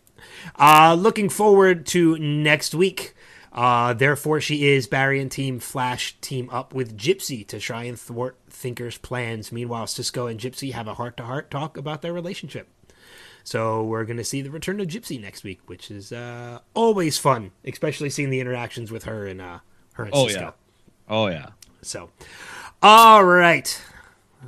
Uh, 0.59 0.95
looking 0.99 1.29
forward 1.31 1.87
to 1.87 2.19
next 2.19 2.75
week. 2.75 3.15
Uh, 3.55 3.93
therefore, 3.93 4.41
she 4.41 4.67
is 4.69 4.89
Barry 4.89 5.21
and 5.21 5.31
Team 5.31 5.61
Flash 5.61 6.17
team 6.21 6.51
up 6.51 6.75
with 6.75 6.99
Gypsy 6.99 7.47
to 7.47 7.61
try 7.61 7.85
and 7.85 7.99
thwart 7.99 8.37
Thinker's 8.51 8.99
plans. 8.99 9.53
Meanwhile, 9.53 9.87
Cisco 9.87 10.27
and 10.27 10.41
Gypsy 10.41 10.73
have 10.73 10.89
a 10.89 10.95
heart 10.95 11.17
to 11.19 11.23
heart 11.23 11.51
talk 11.53 11.77
about 11.77 12.03
their 12.03 12.13
relationship. 12.13 12.67
So 13.45 13.85
we're 13.85 14.05
going 14.05 14.17
to 14.17 14.25
see 14.25 14.43
the 14.43 14.51
return 14.51 14.81
of 14.81 14.89
Gypsy 14.89 15.21
next 15.21 15.45
week, 15.45 15.61
which 15.67 15.91
is 15.91 16.11
uh, 16.13 16.61
always 16.73 17.17
fun, 17.19 17.53
especially 17.65 18.11
seeing 18.11 18.31
the 18.31 18.41
interactions 18.41 18.91
with 18.91 19.05
her 19.05 19.27
and 19.27 19.41
uh, 19.41 19.59
her 19.93 20.05
and 20.05 20.15
Oh, 20.15 20.27
Cisco. 20.27 20.41
yeah. 20.43 20.51
oh 21.09 21.27
yeah. 21.29 21.49
So, 21.83 22.11
all 22.83 23.25
right, 23.25 23.81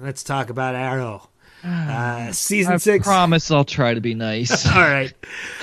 let's 0.00 0.24
talk 0.24 0.48
about 0.50 0.74
Arrow. 0.74 1.28
Uh, 1.66 2.30
season 2.30 2.74
I 2.74 2.76
six. 2.76 3.04
promise 3.06 3.50
I'll 3.50 3.64
try 3.64 3.92
to 3.94 4.00
be 4.00 4.14
nice. 4.14 4.66
All 4.70 4.80
right. 4.80 5.12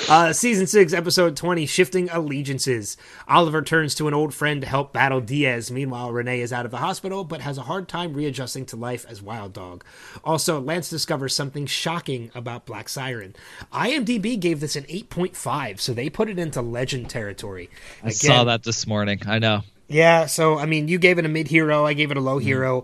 Uh, 0.10 0.34
season 0.34 0.68
6, 0.68 0.92
episode 0.92 1.38
20 1.38 1.66
Shifting 1.66 2.10
Allegiances. 2.10 2.98
Oliver 3.28 3.62
turns 3.62 3.96
to 3.96 4.10
an 4.10 4.14
old 4.14 4.34
friend 4.34 4.62
to 4.62 4.68
help 4.68 4.92
battle 4.92 5.22
Diaz. 5.22 5.72
Meanwhile, 5.72 6.12
Renee 6.12 6.42
is 6.42 6.52
out 6.52 6.66
of 6.66 6.72
the 6.72 6.78
hospital 6.78 7.24
but 7.24 7.40
has 7.42 7.58
a 7.58 7.64
hard 7.64 7.88
time 7.88 8.14
readjusting 8.14 8.66
to 8.68 8.76
life 8.76 9.06
as 9.08 9.22
Wild 9.22 9.54
Dog. 9.54 9.86
Also, 10.26 10.60
Lance 10.60 10.90
discovers 10.90 11.34
something 11.34 11.66
shocking 11.66 12.32
about 12.36 12.66
Black 12.66 12.90
Siren. 12.90 13.34
IMDb 13.72 14.38
gave 14.38 14.60
this 14.60 14.76
an 14.76 14.84
8.5, 14.84 15.80
so 15.80 15.94
they 15.94 16.10
put 16.10 16.28
it 16.30 16.38
into 16.38 16.62
legend 16.62 17.10
territory. 17.10 17.70
I 18.04 18.10
saw 18.10 18.44
that 18.44 18.64
this 18.64 18.86
morning. 18.86 19.22
I 19.26 19.40
know. 19.40 19.62
Yeah, 19.88 20.26
so 20.26 20.58
I 20.58 20.66
mean, 20.66 20.88
you 20.88 20.98
gave 20.98 21.20
it 21.20 21.26
a 21.26 21.30
mid 21.30 21.48
hero, 21.48 21.86
I 21.86 21.94
gave 21.94 22.10
it 22.10 22.18
a 22.18 22.22
low 22.22 22.40
hero. 22.40 22.84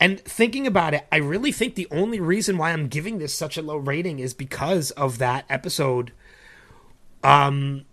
And 0.00 0.20
thinking 0.20 0.66
about 0.66 0.94
it, 0.94 1.06
I 1.10 1.16
really 1.16 1.50
think 1.50 1.74
the 1.74 1.88
only 1.90 2.20
reason 2.20 2.56
why 2.56 2.70
I'm 2.70 2.86
giving 2.86 3.18
this 3.18 3.34
such 3.34 3.56
a 3.56 3.62
low 3.62 3.76
rating 3.76 4.20
is 4.20 4.32
because 4.32 4.90
of 4.92 5.18
that 5.18 5.44
episode. 5.48 6.12
Um, 7.24 7.84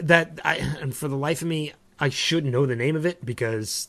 that 0.00 0.38
I 0.44 0.56
and 0.56 0.94
for 0.94 1.08
the 1.08 1.16
life 1.16 1.42
of 1.42 1.48
me, 1.48 1.72
I 1.98 2.08
should 2.08 2.44
know 2.44 2.66
the 2.66 2.76
name 2.76 2.94
of 2.94 3.04
it 3.04 3.24
because, 3.24 3.88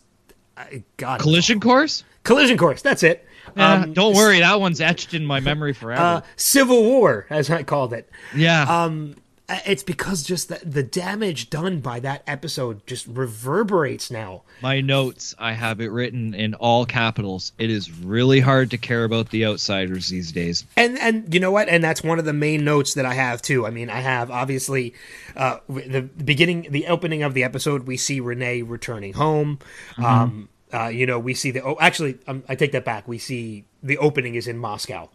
I, 0.56 0.84
God, 0.98 1.20
Collision 1.20 1.60
course? 1.60 2.04
collision 2.24 2.58
course. 2.58 2.82
That's 2.82 3.04
it. 3.04 3.26
Um, 3.56 3.94
don't 3.94 4.16
worry, 4.16 4.40
that 4.40 4.60
one's 4.60 4.82
etched 4.82 5.14
in 5.14 5.26
my 5.26 5.40
memory 5.40 5.74
forever. 5.74 6.02
Uh, 6.02 6.22
Civil 6.36 6.84
War, 6.84 7.26
as 7.30 7.50
I 7.50 7.64
called 7.64 7.94
it. 7.94 8.10
yeah. 8.36 8.64
Um, 8.64 9.16
it's 9.50 9.84
because 9.84 10.24
just 10.24 10.50
the, 10.50 10.60
the 10.66 10.84
damage 10.84 11.50
done 11.50 11.80
by 11.80 12.02
that 12.02 12.22
episode 12.28 12.86
just 12.86 13.08
reverberates 13.08 14.12
now. 14.12 14.44
my 14.62 14.82
notes, 14.82 15.34
I 15.40 15.54
have 15.54 15.80
it 15.80 15.88
written 15.88 16.34
in 16.34 16.54
all 16.56 16.86
capitals. 16.86 17.54
It 17.58 17.70
is 17.70 17.90
really 17.92 18.42
hard 18.42 18.72
to 18.72 18.78
care 18.78 19.06
about 19.06 19.30
the 19.30 19.46
outsiders 19.46 20.10
these 20.10 20.32
days. 20.34 20.66
And 20.76 20.98
and 21.00 21.34
you 21.34 21.40
know 21.40 21.52
what? 21.52 21.70
And 21.70 21.82
that's 21.84 22.04
one 22.04 22.20
of 22.20 22.26
the 22.26 22.34
main 22.34 22.66
notes 22.66 22.96
that 22.96 23.06
I 23.06 23.14
have 23.14 23.42
too. 23.42 23.66
I 23.66 23.70
mean, 23.70 23.90
I 23.90 24.02
have 24.02 24.30
obviously 24.30 24.94
uh, 25.36 25.60
the, 25.70 26.02
beginning, 26.02 26.68
the 26.70 26.88
opening 26.88 27.24
of 27.24 27.34
the 27.34 27.44
episode. 27.44 27.88
We 27.88 27.96
see 27.96 28.20
Renee 28.20 28.64
returning 28.64 29.14
home. 29.14 29.60
Um, 29.98 30.50
uh, 30.74 30.88
you 30.88 31.06
know, 31.06 31.20
we 31.20 31.34
see 31.34 31.52
the. 31.52 31.64
Oh, 31.64 31.78
actually, 31.80 32.18
um, 32.28 32.44
I 32.50 32.56
take 32.56 32.74
that 32.74 32.84
back. 32.84 33.08
We 33.08 33.18
see 33.18 33.64
the 33.82 33.98
opening 34.00 34.36
is 34.36 34.48
in 34.48 34.58
Moscow. 34.58 35.10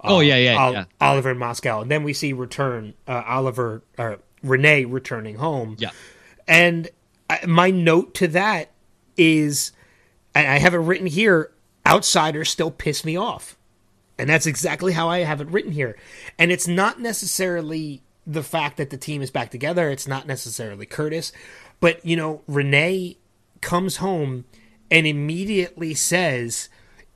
Oh, 0.00 0.20
yeah, 0.20 0.36
yeah, 0.36 0.66
Ol- 0.66 0.72
yeah. 0.72 0.84
Oliver 1.00 1.30
in 1.32 1.38
Moscow, 1.38 1.80
and 1.80 1.90
then 1.90 2.04
we 2.04 2.12
see 2.12 2.32
return 2.32 2.94
uh, 3.06 3.22
Oliver 3.26 3.82
or 3.98 4.20
Renee 4.42 4.84
returning 4.84 5.36
home. 5.36 5.76
Yeah. 5.78 5.90
And 6.46 6.88
I, 7.28 7.44
my 7.46 7.70
note 7.70 8.14
to 8.14 8.28
that 8.28 8.70
is, 9.16 9.72
I 10.34 10.58
have 10.58 10.74
it 10.74 10.78
written 10.78 11.08
here: 11.08 11.50
outsiders 11.84 12.48
still 12.48 12.70
piss 12.70 13.04
me 13.04 13.16
off, 13.16 13.58
and 14.18 14.30
that's 14.30 14.46
exactly 14.46 14.92
how 14.92 15.08
I 15.08 15.20
have 15.20 15.40
it 15.40 15.48
written 15.48 15.72
here. 15.72 15.98
And 16.38 16.52
it's 16.52 16.68
not 16.68 17.00
necessarily 17.00 18.02
the 18.24 18.44
fact 18.44 18.76
that 18.76 18.90
the 18.90 18.96
team 18.96 19.20
is 19.20 19.32
back 19.32 19.50
together. 19.50 19.90
It's 19.90 20.06
not 20.06 20.26
necessarily 20.28 20.86
Curtis, 20.86 21.32
but 21.80 22.04
you 22.06 22.14
know, 22.14 22.42
Renee 22.46 23.18
comes 23.60 23.96
home 23.96 24.44
and 24.92 25.08
immediately 25.08 25.94
says. 25.94 26.68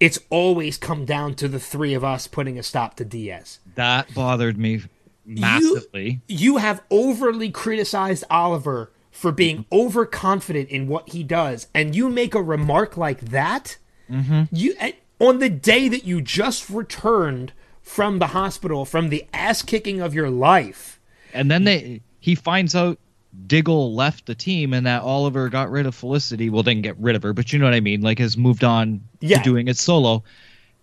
It's 0.03 0.19
always 0.31 0.79
come 0.79 1.05
down 1.05 1.35
to 1.37 1.47
the 1.47 1.61
three 1.61 1.95
of 1.95 2.03
us 2.03 2.27
putting 2.27 2.59
a 2.59 2.65
stop 2.65 2.97
to 2.97 3.05
Diaz 3.05 3.61
That 3.77 4.13
bothered 4.13 4.59
me 4.59 4.83
massively. 5.25 6.23
you 6.27 6.57
have 6.57 6.83
overly 6.91 7.51
criticized 7.51 8.25
Oliver 8.29 8.91
for 9.13 9.31
being 9.31 9.65
overconfident 9.71 10.71
in 10.71 10.89
what 10.89 11.11
he 11.11 11.23
does, 11.23 11.69
and 11.73 11.95
you 11.95 12.09
make 12.09 12.35
a 12.35 12.43
remark 12.43 12.97
like 12.97 13.21
that. 13.21 13.77
You 14.09 14.75
eh, 14.81 14.93
on 15.21 15.39
the 15.39 15.49
day 15.49 15.89
that 15.89 16.05
you 16.05 16.21
just 16.21 16.69
returned 16.69 17.53
from 17.81 18.19
the 18.19 18.29
hospital 18.29 18.85
from 18.85 19.09
the 19.09 19.25
ass 19.33 19.63
kicking 19.63 20.01
of 20.01 20.15
your 20.15 20.31
life. 20.31 21.01
And 21.33 21.49
then 21.49 21.63
they 21.63 22.03
he 22.19 22.35
finds 22.35 22.75
out 22.75 22.99
Diggle 23.47 23.95
left 23.95 24.27
the 24.27 24.35
team 24.35 24.75
and 24.75 24.87
that 24.87 25.03
Oliver 25.03 25.49
got 25.49 25.71
rid 25.71 25.87
of 25.87 25.95
Felicity. 25.95 26.51
Well, 26.51 26.63
didn't 26.63 26.83
get 26.83 26.99
rid 26.99 27.17
of 27.17 27.23
her, 27.23 27.33
but 27.33 27.53
you 27.53 27.59
know 27.59 27.65
what 27.65 27.75
I 27.75 27.81
mean. 27.81 28.03
Like 28.03 28.19
has 28.19 28.37
moved 28.37 28.63
on 28.65 29.01
Yeah. 29.21 29.39
to 29.39 29.43
doing 29.45 29.69
it 29.69 29.77
solo. 29.77 30.23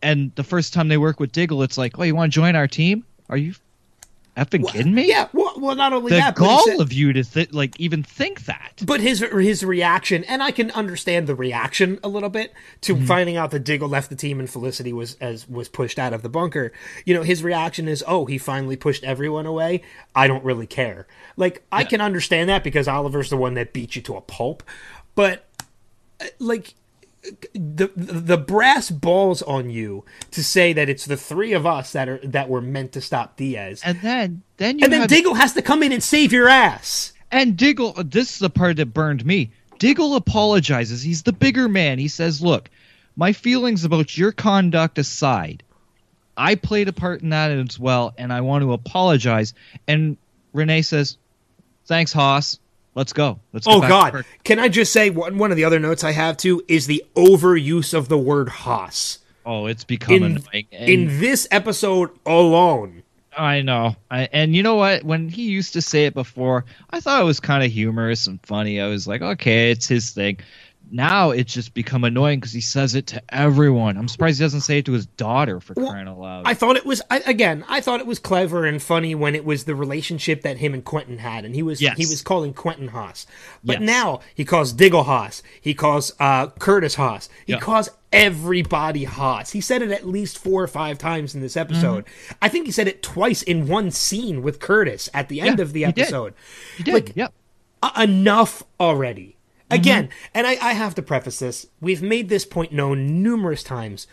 And 0.01 0.33
the 0.35 0.43
first 0.43 0.73
time 0.73 0.87
they 0.87 0.97
work 0.97 1.19
with 1.19 1.31
Diggle, 1.31 1.61
it's 1.63 1.77
like, 1.77 1.99
oh, 1.99 2.03
you 2.03 2.15
want 2.15 2.31
to 2.31 2.35
join 2.35 2.55
our 2.55 2.67
team? 2.67 3.05
Are 3.29 3.37
you 3.37 3.53
effing 4.37 4.67
kidding 4.67 4.93
me? 4.95 5.07
Yeah, 5.07 5.27
well, 5.33 5.48
well 5.59 5.75
not 5.75 5.93
only 5.93 6.11
The 6.11 6.17
that, 6.17 6.35
but, 6.35 6.41
gall 6.41 6.65
said- 6.65 6.79
of 6.79 6.91
you 6.93 7.13
to 7.13 7.23
th- 7.23 7.51
like 7.53 7.79
even 7.79 8.03
think 8.03 8.45
that. 8.45 8.81
but 8.85 9.01
his 9.01 9.19
his 9.19 9.63
reaction, 9.63 10.23
and 10.25 10.41
I 10.41 10.51
can 10.51 10.71
understand 10.71 11.27
the 11.27 11.35
reaction 11.35 11.99
a 12.03 12.07
little 12.09 12.29
bit 12.29 12.53
to 12.81 12.95
Mm-hmm. 12.95 13.05
finding 13.05 13.37
out 13.37 13.51
that 13.51 13.59
Diggle 13.63 13.89
left 13.89 14.09
the 14.09 14.15
team 14.15 14.39
and 14.39 14.49
Felicity 14.49 14.93
was 14.93 15.15
as 15.21 15.47
was 15.47 15.69
pushed 15.69 15.99
out 15.99 16.13
of 16.13 16.21
the 16.21 16.29
bunker. 16.29 16.71
You 17.05 17.13
know, 17.13 17.23
his 17.23 17.43
reaction 17.43 17.87
is, 17.87 18.03
"Oh, 18.07 18.25
he 18.25 18.37
finally 18.37 18.75
pushed 18.75 19.03
everyone 19.03 19.45
away. 19.45 19.81
I 20.15 20.27
don't 20.27 20.43
really 20.43 20.67
care." 20.67 21.07
Like 21.37 21.63
I 21.71 21.83
can 21.83 22.01
understand 22.01 22.49
that 22.49 22.63
because 22.63 22.87
Oliver's 22.87 23.29
the 23.29 23.37
one 23.37 23.53
that 23.55 23.73
beat 23.73 23.95
you 23.95 24.01
to 24.03 24.15
a 24.15 24.21
pulp, 24.21 24.63
but 25.15 25.45
uh, 26.19 26.25
like 26.39 26.73
the 27.53 27.91
the 27.95 28.37
brass 28.37 28.89
balls 28.89 29.41
on 29.41 29.69
you 29.69 30.05
to 30.31 30.43
say 30.43 30.73
that 30.73 30.89
it's 30.89 31.05
the 31.05 31.17
three 31.17 31.53
of 31.53 31.65
us 31.65 31.91
that 31.91 32.07
are 32.07 32.19
that 32.23 32.49
were 32.49 32.61
meant 32.61 32.93
to 32.93 33.01
stop 33.01 33.37
Diaz. 33.37 33.81
And 33.83 34.01
then 34.01 34.43
then 34.57 34.79
you 34.79 34.85
And 34.85 34.93
then 34.93 35.01
have 35.01 35.09
Diggle 35.09 35.35
has 35.35 35.53
to 35.53 35.61
come 35.61 35.83
in 35.83 35.91
and 35.91 36.03
save 36.03 36.31
your 36.31 36.47
ass. 36.47 37.13
And 37.31 37.57
Diggle, 37.57 37.93
this 38.03 38.33
is 38.33 38.39
the 38.39 38.49
part 38.49 38.77
that 38.77 38.87
burned 38.87 39.25
me. 39.25 39.51
Diggle 39.77 40.15
apologizes. 40.15 41.01
He's 41.01 41.23
the 41.23 41.33
bigger 41.33 41.67
man. 41.67 41.99
He 41.99 42.07
says, 42.07 42.41
Look, 42.41 42.69
my 43.15 43.33
feelings 43.33 43.83
about 43.83 44.17
your 44.17 44.31
conduct 44.31 44.97
aside, 44.97 45.63
I 46.35 46.55
played 46.55 46.87
a 46.87 46.93
part 46.93 47.21
in 47.21 47.29
that 47.29 47.51
as 47.51 47.79
well, 47.79 48.13
and 48.17 48.31
I 48.31 48.41
want 48.41 48.63
to 48.63 48.73
apologize. 48.73 49.53
And 49.87 50.17
Renee 50.53 50.81
says, 50.81 51.17
Thanks, 51.85 52.13
Haas. 52.13 52.59
Let's 52.99 53.13
go. 53.13 53.39
Let's 53.53 53.65
go 53.65 53.75
Oh 53.75 53.79
God! 53.79 54.25
Can 54.43 54.59
I 54.59 54.67
just 54.67 54.91
say 54.91 55.09
one 55.09 55.37
one 55.37 55.51
of 55.51 55.57
the 55.57 55.63
other 55.63 55.79
notes 55.79 56.03
I 56.03 56.11
have 56.11 56.35
too 56.35 56.61
is 56.67 56.85
the 56.85 57.01
overuse 57.15 57.93
of 57.93 58.09
the 58.09 58.17
word 58.17 58.49
Haas 58.49 59.19
Oh, 59.45 59.67
it's 59.67 59.85
become 59.85 60.21
in 60.21 60.43
in 60.71 61.19
this 61.21 61.47
episode 61.49 62.09
alone. 62.25 63.03
I 63.37 63.61
know. 63.61 63.95
I, 64.11 64.27
and 64.33 64.53
you 64.53 64.63
know 64.63 64.75
what? 64.75 65.05
When 65.05 65.29
he 65.29 65.43
used 65.43 65.71
to 65.73 65.81
say 65.81 66.07
it 66.07 66.13
before, 66.13 66.65
I 66.89 66.99
thought 66.99 67.21
it 67.21 67.25
was 67.25 67.39
kind 67.39 67.63
of 67.63 67.71
humorous 67.71 68.27
and 68.27 68.41
funny. 68.45 68.81
I 68.81 68.87
was 68.87 69.07
like, 69.07 69.21
okay, 69.21 69.71
it's 69.71 69.87
his 69.87 70.11
thing. 70.11 70.39
Now 70.91 71.31
it's 71.31 71.53
just 71.53 71.73
become 71.73 72.03
annoying 72.03 72.39
because 72.39 72.51
he 72.53 72.61
says 72.61 72.95
it 72.95 73.07
to 73.07 73.21
everyone. 73.29 73.97
I'm 73.97 74.07
surprised 74.07 74.39
he 74.39 74.45
doesn't 74.45 74.61
say 74.61 74.79
it 74.79 74.85
to 74.85 74.91
his 74.93 75.05
daughter 75.05 75.59
for 75.59 75.73
Well, 75.77 75.91
crying 75.91 76.07
out 76.07 76.19
loud. 76.19 76.43
I 76.47 76.53
thought 76.53 76.75
it 76.77 76.85
was 76.85 77.01
I, 77.11 77.19
again. 77.27 77.63
I 77.67 77.81
thought 77.81 77.99
it 77.99 78.07
was 78.07 78.19
clever 78.19 78.65
and 78.65 78.81
funny 78.81 79.13
when 79.15 79.35
it 79.35 79.45
was 79.45 79.65
the 79.65 79.75
relationship 79.75 80.41
that 80.41 80.57
him 80.57 80.73
and 80.73 80.83
Quentin 80.83 81.19
had, 81.19 81.45
and 81.45 81.53
he 81.55 81.61
was 81.63 81.81
Yes. 81.81 81.97
he 81.97 82.05
was 82.05 82.21
calling 82.21 82.53
Quentin 82.53 82.89
Haas, 82.89 83.25
but 83.63 83.79
Yes. 83.81 83.87
now 83.87 84.19
he 84.33 84.43
calls 84.45 84.73
Diggle 84.73 85.03
Haas. 85.03 85.43
He 85.61 85.73
calls 85.73 86.11
uh, 86.19 86.47
Curtis 86.47 86.95
Haas. 86.95 87.29
He 87.45 87.53
Yeah. 87.53 87.59
calls 87.59 87.89
everybody 88.11 89.03
Haas. 89.03 89.51
He 89.51 89.61
said 89.61 89.81
it 89.81 89.91
at 89.91 90.07
least 90.07 90.37
four 90.39 90.63
or 90.63 90.67
five 90.67 90.97
times 90.97 91.35
in 91.35 91.41
this 91.41 91.55
episode. 91.55 92.05
Mm-hmm. 92.05 92.33
I 92.41 92.49
think 92.49 92.65
he 92.65 92.71
said 92.71 92.87
it 92.87 93.03
twice 93.03 93.43
in 93.43 93.67
one 93.67 93.91
scene 93.91 94.41
with 94.41 94.59
Curtis 94.59 95.09
at 95.13 95.29
the 95.29 95.41
end 95.41 95.59
Yeah, 95.59 95.63
of 95.63 95.73
the 95.73 95.85
episode. 95.85 96.33
he 96.77 96.83
did. 96.83 96.93
he 96.93 96.99
did. 96.99 97.07
like- 97.07 97.15
yep. 97.15 97.33
Uh, 97.81 97.91
enough 98.03 98.63
already. 98.79 99.37
Mm-hmm. 99.69 99.81
Again, 99.81 100.09
and 100.33 100.47
I, 100.47 100.51
I 100.51 100.73
have 100.73 100.95
to 100.95 101.01
preface 101.01 101.39
this. 101.39 101.67
We've 101.79 102.01
made 102.01 102.29
this 102.29 102.45
point 102.45 102.71
known 102.71 103.21
numerous 103.21 103.63
times. 103.63 104.07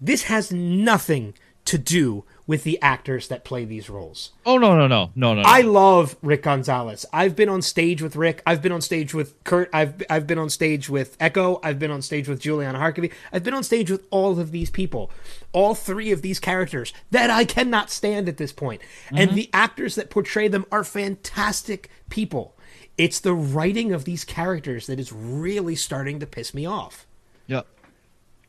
This 0.00 0.24
has 0.24 0.52
nothing 0.52 1.34
to 1.66 1.78
do 1.78 2.24
with 2.46 2.62
the 2.62 2.80
actors 2.80 3.26
that 3.26 3.44
play 3.44 3.64
these 3.64 3.90
roles. 3.90 4.30
Oh 4.46 4.56
no 4.56 4.76
no 4.76 4.86
no 4.86 5.10
no 5.16 5.34
no. 5.34 5.42
I 5.44 5.62
love 5.62 6.16
Rick 6.22 6.44
Gonzalez. 6.44 7.04
I've 7.12 7.34
been 7.34 7.48
on 7.48 7.60
stage 7.60 8.00
with 8.00 8.14
Rick. 8.14 8.40
I've 8.46 8.62
been 8.62 8.70
on 8.70 8.80
stage 8.80 9.12
with 9.12 9.42
Kurt. 9.42 9.68
I've 9.72 10.02
I've 10.08 10.26
been 10.28 10.38
on 10.38 10.48
stage 10.48 10.88
with 10.88 11.16
Echo. 11.18 11.58
I've 11.64 11.80
been 11.80 11.90
on 11.90 12.02
stage 12.02 12.28
with 12.28 12.40
Juliana 12.40 12.78
Harkavy. 12.78 13.12
I've 13.32 13.42
been 13.42 13.54
on 13.54 13.64
stage 13.64 13.90
with 13.90 14.06
all 14.10 14.38
of 14.38 14.52
these 14.52 14.70
people, 14.70 15.10
all 15.52 15.74
three 15.74 16.12
of 16.12 16.22
these 16.22 16.38
characters 16.38 16.92
that 17.10 17.30
I 17.30 17.44
cannot 17.44 17.90
stand 17.90 18.28
at 18.28 18.36
this 18.36 18.52
point. 18.52 18.80
And 19.10 19.32
the 19.32 19.50
actors 19.52 19.96
that 19.96 20.08
portray 20.08 20.46
them 20.46 20.66
are 20.70 20.84
fantastic 20.84 21.90
people. 22.10 22.55
It's 22.98 23.20
the 23.20 23.34
writing 23.34 23.92
of 23.92 24.04
these 24.04 24.24
characters 24.24 24.86
that 24.86 24.98
is 24.98 25.12
really 25.12 25.76
starting 25.76 26.20
to 26.20 26.26
piss 26.26 26.54
me 26.54 26.66
off. 26.66 27.06
Yep. 27.46 27.66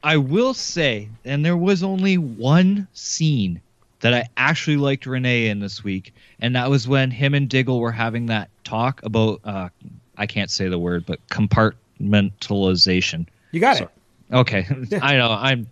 I 0.04 0.18
will 0.18 0.54
say, 0.54 1.10
and 1.26 1.44
there 1.44 1.58
was 1.58 1.84
only 1.84 2.18
one 2.18 2.88
scene 2.94 3.62
that 4.00 4.14
I 4.14 4.30
actually 4.38 4.78
liked 4.78 5.06
Renee 5.06 5.48
in 5.48 5.60
this 5.60 5.84
week, 5.84 6.14
and 6.40 6.56
that 6.56 6.70
was 6.70 6.88
when 6.88 7.12
him 7.12 7.34
and 7.34 7.50
Diggle 7.50 7.80
were 7.80 7.92
having 7.92 8.28
that 8.28 8.50
talk 8.64 9.02
about 9.04 9.42
uh, 9.44 9.70
I 10.18 10.26
can't 10.26 10.50
say 10.50 10.68
the 10.68 10.80
word, 10.80 11.06
but 11.06 11.26
compartmentalization. 11.28 13.28
You 13.52 13.60
got 13.60 13.82
it. 13.82 13.90
Okay, 14.32 14.68
I 15.02 15.18
know 15.18 15.32
I'm 15.32 15.68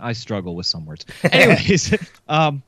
I 0.00 0.12
struggle 0.12 0.54
with 0.54 0.66
some 0.66 0.86
words. 0.86 1.04
Anyways, 1.24 1.94
um, 2.28 2.62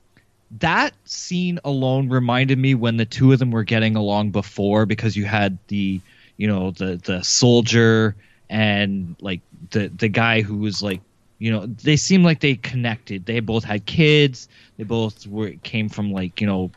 that 0.59 0.95
scene 1.05 1.61
alone 1.65 2.09
reminded 2.09 2.59
me 2.59 2.75
when 2.75 2.97
the 2.97 3.07
two 3.07 3.33
of 3.33 3.39
them 3.39 3.51
were 3.51 3.63
getting 3.65 3.97
along 3.97 4.31
before 4.33 4.87
because 4.87 5.17
you 5.17 5.25
had 5.25 5.59
the 5.69 6.01
you 6.37 6.47
know 6.49 6.73
the 6.73 6.97
the 7.05 7.23
soldier 7.23 8.17
and 8.49 9.17
like 9.21 9.43
the 9.71 9.89
the 9.89 10.09
guy 10.09 10.41
who 10.43 10.57
was 10.59 10.83
like 10.83 11.03
you 11.39 11.51
know 11.53 11.67
they 11.67 11.97
seemed 11.97 12.25
like 12.25 12.41
they 12.41 12.57
connected. 12.57 13.27
They 13.27 13.41
both 13.41 13.65
had 13.65 13.87
kids. 13.87 14.49
They 14.77 14.85
both 14.85 15.27
were 15.27 15.53
came 15.63 15.89
from 15.89 16.13
like 16.13 16.41
you 16.41 16.47
know 16.47 16.73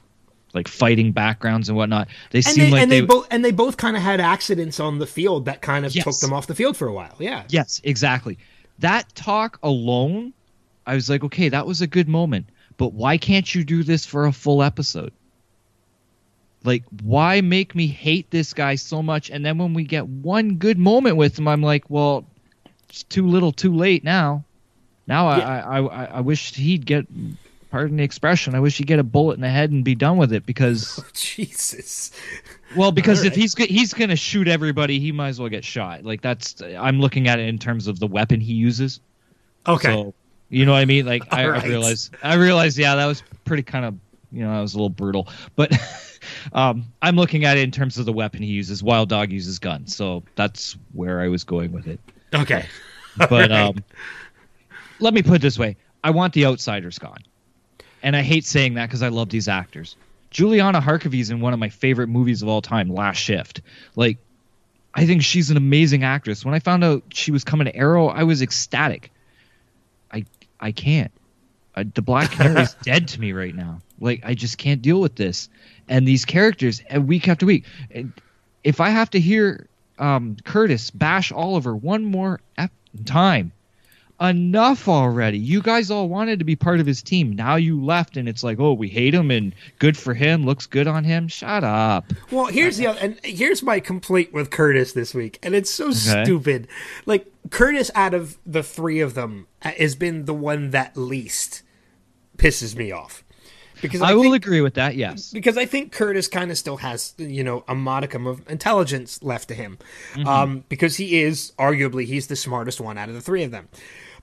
like 0.53 0.67
fighting 0.67 1.11
backgrounds 1.11 1.69
and 1.69 1.77
whatnot. 1.77 2.09
They 2.31 2.41
And 2.45 2.45
seemed 2.45 2.67
they, 2.67 2.71
like 2.71 2.83
and 2.83 2.91
they, 2.91 2.99
they, 2.99 3.01
both 3.01 3.27
and 3.31 3.43
they 3.43 3.51
both 3.51 3.77
kind 3.77 3.95
of 3.97 4.03
had 4.03 4.19
accidents 4.19 4.79
on 4.79 4.99
the 4.99 5.07
field 5.07 5.45
that 5.45 5.61
kind 5.61 5.85
of 5.85 5.95
Yes. 5.95 6.03
took 6.05 6.19
them 6.19 6.33
off 6.33 6.47
the 6.47 6.55
field 6.55 6.77
for 6.77 6.87
a 6.87 6.93
while. 6.93 7.15
Yeah. 7.19 7.43
Yes, 7.49 7.81
exactly. 7.83 8.37
That 8.79 9.13
talk 9.15 9.59
alone, 9.63 10.33
I 10.85 10.95
was 10.95 11.09
like, 11.09 11.23
okay, 11.23 11.49
that 11.49 11.65
was 11.65 11.81
a 11.81 11.87
good 11.87 12.07
moment. 12.07 12.49
But 12.77 12.93
why 12.93 13.17
can't 13.17 13.53
you 13.53 13.63
do 13.63 13.83
this 13.83 14.05
for 14.05 14.25
a 14.25 14.31
full 14.31 14.63
episode? 14.63 15.11
Like, 16.63 16.83
why 17.01 17.41
make 17.41 17.75
me 17.75 17.87
hate 17.87 18.29
this 18.31 18.53
guy 18.53 18.75
so 18.75 19.03
much? 19.03 19.29
And 19.29 19.45
then 19.45 19.57
when 19.57 19.73
we 19.73 19.83
get 19.83 20.07
one 20.07 20.55
good 20.55 20.77
moment 20.77 21.17
with 21.17 21.37
him, 21.37 21.47
I'm 21.47 21.61
like, 21.61 21.89
well, 21.89 22.25
it's 22.89 23.03
too 23.03 23.27
little, 23.27 23.51
too 23.51 23.75
late 23.75 24.03
now. 24.03 24.45
Now 25.05 25.27
I, 25.27 25.37
Yeah. 25.39 25.47
I, 25.67 25.79
I, 25.81 26.05
I 26.05 26.19
wish 26.21 26.53
he'd 26.55 26.85
get, 26.85 27.05
pardon 27.69 27.97
the 27.97 28.03
expression, 28.03 28.55
I 28.55 28.61
wish 28.61 28.77
he'd 28.77 28.87
get 28.87 28.99
a 28.99 29.03
bullet 29.03 29.33
in 29.33 29.41
the 29.41 29.49
head 29.49 29.71
and 29.71 29.83
be 29.83 29.95
done 29.95 30.17
with 30.17 30.31
it 30.31 30.45
because, 30.45 31.03
Jesus. 31.13 32.11
well, 32.77 32.93
because 32.93 33.19
All 33.21 33.25
if 33.27 33.31
right. 33.33 33.39
he's 33.41 33.55
he's 33.55 33.93
gonna 33.93 34.15
shoot 34.15 34.47
everybody, 34.47 34.99
he 35.01 35.11
might 35.11 35.29
as 35.29 35.39
well 35.41 35.49
get 35.49 35.65
shot. 35.65 36.05
Like 36.05 36.21
that's, 36.21 36.61
I'm 36.61 37.01
looking 37.01 37.27
at 37.27 37.39
it 37.39 37.49
in 37.49 37.59
terms 37.59 37.87
of 37.87 37.99
the 37.99 38.07
weapon 38.07 38.39
he 38.39 38.53
uses. 38.53 39.01
Okay. 39.67 39.91
So 39.91 40.13
you 40.53 40.65
know 40.65 40.71
what 40.73 40.79
I 40.79 40.85
mean? 40.85 41.05
Like 41.05 41.23
I, 41.31 41.43
All 41.45 41.49
I 41.49 41.53
right. 41.53 41.67
realized 41.67 42.15
I 42.21 42.35
realized 42.35 42.77
yeah, 42.77 42.95
that 42.95 43.05
was 43.05 43.23
pretty 43.43 43.63
kind 43.63 43.85
of 43.85 43.95
you 44.31 44.43
know, 44.43 44.53
that 44.53 44.61
was 44.61 44.73
a 44.73 44.77
little 44.77 44.89
brutal. 44.89 45.27
But 45.55 45.73
um 46.53 46.85
I'm 47.01 47.15
looking 47.15 47.45
at 47.45 47.57
it 47.57 47.61
in 47.61 47.71
terms 47.71 47.97
of 47.97 48.05
the 48.05 48.13
weapon 48.13 48.41
he 48.43 48.51
uses. 48.51 48.83
Wild 48.83 49.09
Dog 49.09 49.31
uses 49.31 49.59
guns. 49.59 49.95
So 49.95 50.23
that's 50.35 50.77
where 50.93 51.19
I 51.21 51.27
was 51.27 51.43
going 51.43 51.71
with 51.71 51.87
it. 51.87 51.99
okay. 52.33 52.67
But 53.17 53.31
right. 53.31 53.51
um 53.51 53.83
let 54.99 55.13
me 55.13 55.23
put 55.23 55.35
it 55.35 55.41
this 55.41 55.57
way. 55.57 55.75
I 56.03 56.11
want 56.11 56.33
the 56.33 56.45
outsiders 56.45 56.99
gone. 56.99 57.23
And 58.01 58.15
I 58.15 58.21
hate 58.21 58.45
saying 58.45 58.75
that 58.75 58.87
because 58.87 59.01
I 59.01 59.07
love 59.07 59.29
these 59.29 59.47
actors. 59.47 59.95
Juliana 60.29 60.81
Harkavy's 60.81 61.29
in 61.29 61.39
one 61.39 61.53
of 61.53 61.59
my 61.59 61.69
favorite 61.69 62.07
movies 62.07 62.41
of 62.41 62.47
all 62.47 62.61
time, 62.61 62.89
Last 62.89 63.17
Shift. 63.17 63.61
Like 63.95 64.17
I 64.93 65.05
think 65.05 65.23
she's 65.23 65.49
an 65.49 65.57
amazing 65.57 66.03
actress. 66.03 66.45
When 66.45 66.53
I 66.53 66.59
found 66.59 66.83
out 66.83 67.03
she 67.11 67.31
was 67.31 67.43
coming 67.43 67.65
to 67.65 67.75
Arrow, 67.75 68.07
I 68.07 68.23
was 68.23 68.41
ecstatic. 68.41 69.09
I 70.63 70.71
can't. 70.71 71.11
I, 71.75 71.83
the 71.83 72.01
Black 72.01 72.31
Canary 72.31 72.61
is 72.61 72.73
dead 72.83 73.09
to 73.09 73.19
me 73.19 73.33
right 73.33 73.53
now. 73.53 73.81
Like 73.99 74.21
I 74.23 74.33
just 74.33 74.57
can't 74.57 74.81
deal 74.81 75.01
with 75.01 75.15
this. 75.15 75.49
And 75.89 76.07
these 76.07 76.23
characters, 76.23 76.81
uh, 76.95 77.01
week 77.01 77.27
after 77.27 77.45
week. 77.45 77.65
And 77.91 78.13
If 78.63 78.79
I 78.79 78.89
have 78.89 79.09
to 79.11 79.19
hear 79.19 79.67
um, 79.99 80.37
Curtis 80.45 80.89
bash 80.89 81.33
Oliver 81.33 81.75
one 81.75 82.05
more 82.05 82.39
time, 83.05 83.51
enough 84.21 84.87
already. 84.87 85.37
You 85.37 85.61
guys 85.61 85.91
all 85.91 86.07
wanted 86.07 86.39
to 86.39 86.45
be 86.45 86.55
part 86.55 86.79
of 86.79 86.85
his 86.85 87.01
team. 87.01 87.33
Now 87.33 87.55
you 87.55 87.83
left, 87.83 88.17
and 88.17 88.29
it's 88.29 88.43
like, 88.43 88.59
oh, 88.59 88.73
we 88.73 88.87
hate 88.89 89.13
him, 89.13 89.31
and 89.31 89.53
good 89.79 89.97
for 89.97 90.13
him. 90.13 90.45
Looks 90.45 90.65
good 90.65 90.87
on 90.87 91.03
him. 91.03 91.27
Shut 91.27 91.63
up. 91.63 92.11
Well, 92.31 92.45
here's 92.45 92.77
the 92.77 92.87
other, 92.87 92.99
and 92.99 93.19
here's 93.23 93.63
my 93.63 93.79
complaint 93.79 94.33
with 94.33 94.49
Curtis 94.49 94.93
this 94.93 95.13
week, 95.13 95.39
and 95.43 95.55
it's 95.55 95.69
so 95.69 95.91
stupid. 95.91 96.67
Like 97.05 97.25
Curtis, 97.49 97.91
out 97.95 98.13
of 98.13 98.37
the 98.45 98.63
three 98.63 98.99
of 98.99 99.13
them, 99.13 99.47
uh, 99.61 99.71
has 99.77 99.95
been 99.95 100.25
the 100.25 100.33
one 100.33 100.71
that 100.71 100.95
least 100.95 101.63
pisses 102.37 102.75
me 102.75 102.91
off 102.91 103.23
because 103.83 104.01
I, 104.01 104.13
will 104.13 104.23
think, 104.23 104.37
agree 104.37 104.61
with 104.61 104.75
that. 104.75 104.95
Yes. 104.95 105.31
because 105.31 105.57
I 105.57 105.65
think 105.65 105.91
Curtis 105.91 106.27
kind 106.27 106.49
of 106.49 106.57
still 106.57 106.77
has 106.77 107.13
you 107.17 107.43
know 107.43 107.63
a 107.67 107.75
modicum 107.75 108.25
of 108.25 108.49
intelligence 108.49 109.21
left 109.21 109.49
to 109.49 109.53
him, 109.53 109.77
um, 110.25 110.63
because 110.69 110.95
he 110.95 111.21
is 111.21 111.51
arguably 111.59 112.05
he's 112.05 112.27
the 112.27 112.35
smartest 112.35 112.81
one 112.81 112.97
out 112.97 113.09
of 113.09 113.15
the 113.15 113.21
three 113.21 113.43
of 113.43 113.51
them. 113.51 113.67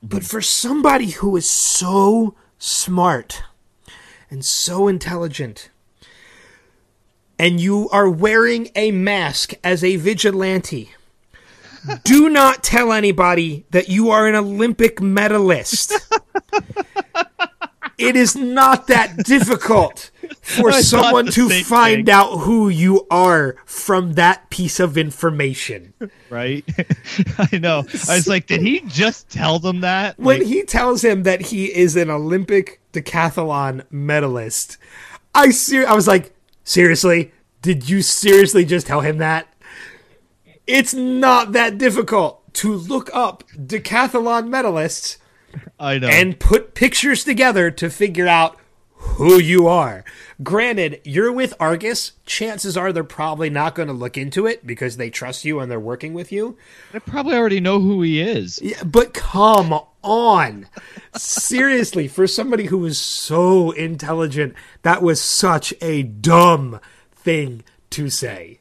But 0.02 0.24
for 0.24 0.40
somebody 0.40 1.10
who 1.10 1.36
is 1.36 1.50
so 1.50 2.34
smart 2.58 3.42
and 4.30 4.44
so 4.44 4.88
intelligent, 4.88 5.70
and 7.38 7.60
you 7.60 7.88
are 7.90 8.08
wearing 8.08 8.70
a 8.74 8.90
mask 8.90 9.54
as 9.64 9.82
a 9.82 9.96
vigilante. 9.96 10.90
Do 12.04 12.28
not 12.28 12.62
tell 12.62 12.92
anybody 12.92 13.64
that 13.70 13.88
you 13.88 14.10
are 14.10 14.28
an 14.28 14.34
Olympic 14.34 15.00
medalist. 15.00 15.92
it 18.00 18.16
is 18.16 18.34
not 18.34 18.86
that 18.88 19.16
difficult 19.24 20.10
for 20.42 20.70
I 20.70 20.80
someone 20.80 21.26
to 21.26 21.48
find 21.62 22.06
thing. 22.06 22.14
out 22.14 22.38
who 22.38 22.68
you 22.68 23.06
are 23.10 23.56
from 23.64 24.14
that 24.14 24.48
piece 24.50 24.80
of 24.80 24.96
information. 24.96 25.92
Right. 26.30 26.64
I 27.38 27.58
know. 27.58 27.80
I 28.08 28.14
was 28.14 28.26
like, 28.28 28.46
did 28.46 28.62
he 28.62 28.80
just 28.86 29.28
tell 29.30 29.58
them 29.58 29.80
that? 29.80 30.18
When 30.18 30.38
Like, 30.38 30.46
he 30.48 30.62
tells 30.62 31.04
him 31.04 31.22
that 31.24 31.40
he 31.46 31.66
is 31.66 31.96
an 31.96 32.10
Olympic 32.10 32.80
decathlon 32.92 33.84
medalist, 33.90 34.76
I 35.34 35.50
ser- 35.50 35.86
I 35.86 35.94
was 35.94 36.08
like, 36.08 36.34
seriously? 36.64 37.32
Did 37.62 37.88
you 37.90 38.00
seriously 38.02 38.64
just 38.64 38.86
tell 38.86 39.02
him 39.02 39.18
that? 39.18 39.46
It's 40.66 40.94
not 40.94 41.52
that 41.52 41.78
difficult 41.78 42.52
to 42.54 42.72
look 42.74 43.10
up 43.12 43.44
decathlon 43.56 44.48
medalists 44.48 45.18
I 45.78 45.98
know. 45.98 46.08
and 46.08 46.38
put 46.38 46.74
pictures 46.74 47.24
together 47.24 47.70
to 47.70 47.90
figure 47.90 48.28
out 48.28 48.56
who 48.94 49.38
you 49.38 49.66
are. 49.66 50.04
Granted, 50.42 51.00
you're 51.04 51.32
with 51.32 51.54
Argus. 51.58 52.12
Chances 52.26 52.76
are 52.76 52.92
they're 52.92 53.02
probably 53.04 53.48
not 53.48 53.74
going 53.74 53.88
to 53.88 53.94
look 53.94 54.18
into 54.18 54.46
it 54.46 54.66
because 54.66 54.96
they 54.96 55.08
trust 55.10 55.44
you 55.44 55.58
and 55.58 55.70
they're 55.70 55.80
working 55.80 56.12
with 56.12 56.30
you. 56.30 56.56
They 56.92 57.00
probably 57.00 57.34
already 57.34 57.60
know 57.60 57.80
who 57.80 58.02
he 58.02 58.20
is. 58.20 58.60
Yeah, 58.62 58.82
but 58.84 59.14
come 59.14 59.80
on. 60.02 60.66
Seriously, 61.16 62.08
for 62.08 62.26
somebody 62.26 62.66
who 62.66 62.84
is 62.84 62.98
so 62.98 63.70
intelligent, 63.72 64.54
that 64.82 65.02
was 65.02 65.20
such 65.20 65.72
a 65.80 66.02
dumb 66.02 66.78
thing 67.12 67.64
to 67.90 68.10
say. 68.10 68.59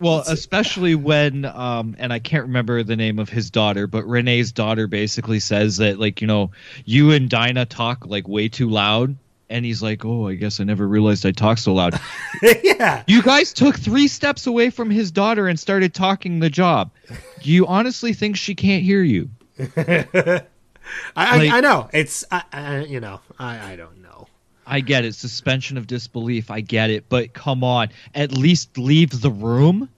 Well, 0.00 0.24
especially 0.26 0.94
when, 0.94 1.44
um, 1.44 1.96
and 1.98 2.12
I 2.12 2.18
can't 2.20 2.44
remember 2.44 2.82
the 2.82 2.96
name 2.96 3.18
of 3.18 3.28
his 3.28 3.50
daughter, 3.50 3.86
but 3.86 4.06
Renee's 4.06 4.52
daughter 4.52 4.86
basically 4.86 5.40
says 5.40 5.78
that, 5.78 5.98
like, 5.98 6.20
you 6.20 6.26
know, 6.26 6.50
you 6.84 7.10
and 7.12 7.28
Dinah 7.28 7.66
talk 7.66 8.06
like 8.06 8.28
way 8.28 8.48
too 8.48 8.68
loud. 8.70 9.16
and 9.50 9.64
he's 9.64 9.82
like, 9.82 10.04
"Oh, 10.04 10.28
I 10.28 10.34
guess 10.34 10.60
I 10.60 10.64
never 10.64 10.86
realized 10.86 11.24
I 11.24 11.30
talk 11.32 11.56
so 11.56 11.72
loud." 11.72 11.98
yeah. 12.62 13.02
You 13.06 13.22
guys 13.22 13.54
took 13.54 13.76
three 13.78 14.06
steps 14.06 14.46
away 14.46 14.68
from 14.68 14.90
his 14.90 15.10
daughter 15.10 15.48
and 15.48 15.58
started 15.58 15.94
talking 15.94 16.38
the 16.40 16.50
job. 16.50 16.90
Do 17.42 17.50
you 17.50 17.66
honestly 17.66 18.12
think 18.12 18.36
she 18.36 18.54
can't 18.54 18.82
hear 18.84 19.02
you? 19.02 19.30
I, 21.16 21.38
Like- 21.38 21.50
I, 21.52 21.58
I 21.58 21.60
know. 21.60 21.88
It's, 21.92 22.24
I, 22.30 22.42
I, 22.52 22.78
you 22.84 23.00
know, 23.00 23.20
I, 23.38 23.72
I 23.72 23.76
don't 23.76 24.02
know. 24.02 24.07
I 24.68 24.80
get 24.80 25.04
it, 25.04 25.14
suspension 25.14 25.76
of 25.78 25.86
disbelief. 25.86 26.50
I 26.50 26.60
get 26.60 26.90
it, 26.90 27.08
but 27.08 27.32
come 27.32 27.64
on, 27.64 27.88
at 28.14 28.32
least 28.32 28.76
leave 28.76 29.20
the 29.20 29.30
room 29.30 29.88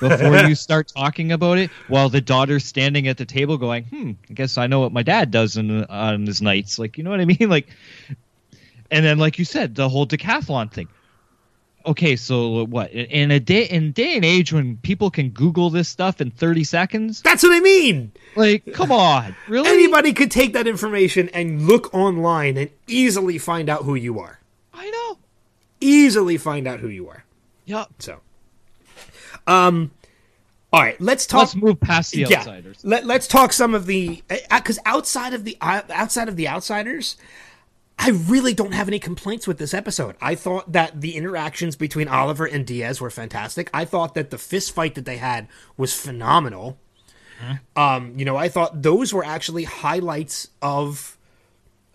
before 0.00 0.38
you 0.38 0.54
start 0.54 0.92
talking 0.94 1.32
about 1.32 1.58
it. 1.58 1.70
While 1.88 2.08
the 2.08 2.20
daughter's 2.20 2.64
standing 2.64 3.06
at 3.06 3.18
the 3.18 3.26
table, 3.26 3.58
going, 3.58 3.84
"Hmm, 3.84 4.12
I 4.30 4.32
guess 4.32 4.56
I 4.56 4.66
know 4.66 4.80
what 4.80 4.92
my 4.92 5.02
dad 5.02 5.30
does 5.30 5.56
in, 5.56 5.84
on 5.84 6.26
his 6.26 6.40
nights." 6.40 6.78
Like, 6.78 6.96
you 6.96 7.04
know 7.04 7.10
what 7.10 7.20
I 7.20 7.24
mean? 7.26 7.36
Like, 7.48 7.68
and 8.90 9.04
then, 9.04 9.18
like 9.18 9.38
you 9.38 9.44
said, 9.44 9.74
the 9.74 9.88
whole 9.88 10.06
decathlon 10.06 10.72
thing. 10.72 10.88
Okay, 11.86 12.16
so 12.16 12.64
what? 12.64 12.90
In 12.92 13.30
a 13.30 13.38
day, 13.38 13.64
in 13.64 13.92
day 13.92 14.16
and 14.16 14.24
age 14.24 14.52
when 14.52 14.78
people 14.78 15.10
can 15.10 15.28
Google 15.30 15.68
this 15.68 15.88
stuff 15.88 16.20
in 16.20 16.30
thirty 16.30 16.64
seconds, 16.64 17.20
That's 17.22 17.42
what 17.42 17.52
I 17.52 17.60
mean. 17.60 18.12
like, 18.36 18.72
come 18.72 18.90
on, 18.90 19.36
really? 19.48 19.68
Anybody 19.68 20.12
could 20.12 20.30
take 20.30 20.54
that 20.54 20.66
information 20.66 21.28
and 21.30 21.66
look 21.66 21.92
online 21.92 22.56
and 22.56 22.70
easily 22.86 23.36
find 23.38 23.68
out 23.68 23.82
who 23.82 23.94
you 23.94 24.18
are. 24.18 24.40
I 24.72 24.88
know. 24.90 25.18
Easily 25.80 26.38
find 26.38 26.66
out 26.66 26.80
who 26.80 26.88
you 26.88 27.08
are. 27.08 27.24
Yep. 27.66 27.88
So, 27.98 28.20
um, 29.46 29.90
all 30.72 30.80
right, 30.80 31.00
let's 31.00 31.26
talk. 31.26 31.40
Let's 31.40 31.56
move 31.56 31.78
past 31.80 32.12
the 32.12 32.20
yeah, 32.22 32.38
outsiders. 32.38 32.78
Let, 32.82 33.04
let's 33.06 33.28
talk 33.28 33.52
some 33.52 33.74
of 33.74 33.86
the 33.86 34.22
because 34.50 34.78
outside 34.86 35.34
of 35.34 35.44
the 35.44 35.56
uh, 35.60 35.82
outside 35.90 36.28
of 36.28 36.36
the 36.36 36.48
outsiders, 36.48 37.16
I 37.98 38.10
really 38.10 38.54
don't 38.54 38.72
have 38.72 38.88
any 38.88 38.98
complaints 38.98 39.46
with 39.46 39.58
this 39.58 39.72
episode. 39.72 40.16
I 40.20 40.34
thought 40.34 40.72
that 40.72 41.00
the 41.00 41.16
interactions 41.16 41.76
between 41.76 42.08
Oliver 42.08 42.44
and 42.44 42.66
Diaz 42.66 43.00
were 43.00 43.10
fantastic. 43.10 43.70
I 43.72 43.84
thought 43.84 44.14
that 44.14 44.30
the 44.30 44.38
fist 44.38 44.72
fight 44.72 44.94
that 44.96 45.04
they 45.04 45.16
had 45.16 45.48
was 45.76 45.94
phenomenal. 45.94 46.78
Um, 47.76 48.18
you 48.18 48.24
know, 48.24 48.36
I 48.36 48.48
thought 48.48 48.82
those 48.82 49.12
were 49.12 49.24
actually 49.24 49.64
highlights 49.64 50.48
of 50.62 51.18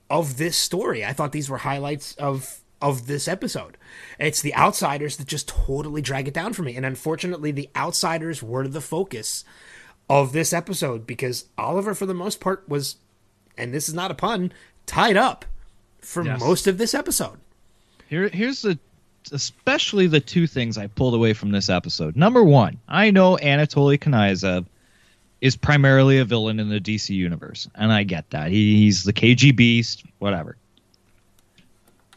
of 0.10 0.38
this 0.38 0.58
story. 0.58 1.06
I 1.06 1.14
thought 1.14 1.32
these 1.32 1.50
were 1.50 1.60
highlights 1.60 2.16
of 2.16 2.62
of 2.82 3.08
this 3.08 3.28
episode. 3.28 3.78
It's 4.20 4.42
the 4.42 4.56
outsiders 4.56 5.18
that 5.18 5.28
just 5.28 5.48
totally 5.48 6.02
drag 6.02 6.28
it 6.28 6.34
down 6.34 6.54
for 6.54 6.64
me. 6.64 6.76
And 6.76 6.86
unfortunately, 6.86 7.52
the 7.52 7.70
outsiders 7.76 8.42
were 8.42 8.68
the 8.68 8.82
focus 8.82 9.44
of 10.10 10.32
this 10.32 10.54
episode 10.54 11.06
because 11.06 11.46
Oliver, 11.58 11.94
for 11.94 12.06
the 12.06 12.14
most 12.14 12.40
part, 12.40 12.68
was, 12.68 12.98
and 13.58 13.74
this 13.74 13.90
is 13.90 13.94
not 13.94 14.12
a 14.12 14.16
pun, 14.16 14.52
tied 14.86 15.18
up 15.18 15.46
for 16.02 16.26
Yes. 16.26 16.40
most 16.40 16.68
of 16.68 16.78
this 16.78 16.94
episode. 16.94 17.38
Here, 18.10 18.30
here's 18.30 18.62
the, 18.64 18.78
especially 19.32 20.08
the 20.08 20.20
two 20.20 20.48
things 20.48 20.78
I 20.78 20.88
pulled 20.88 21.14
away 21.14 21.34
from 21.34 21.52
this 21.52 21.70
episode. 21.70 22.16
Number 22.16 22.44
one, 22.44 22.80
I 22.88 23.12
know 23.12 23.38
Anatoly 23.38 23.98
Knyazov 24.00 24.66
is 25.42 25.56
primarily 25.56 26.18
a 26.18 26.26
villain 26.26 26.60
in 26.60 26.70
the 26.70 26.80
DC 26.82 27.10
universe, 27.16 27.68
and 27.76 27.92
I 27.92 28.04
get 28.04 28.30
that. 28.32 28.52
He, 28.52 28.78
he's 28.78 29.04
the 29.04 29.14
KG 29.14 29.56
Beast, 29.56 30.04
whatever. 30.18 30.58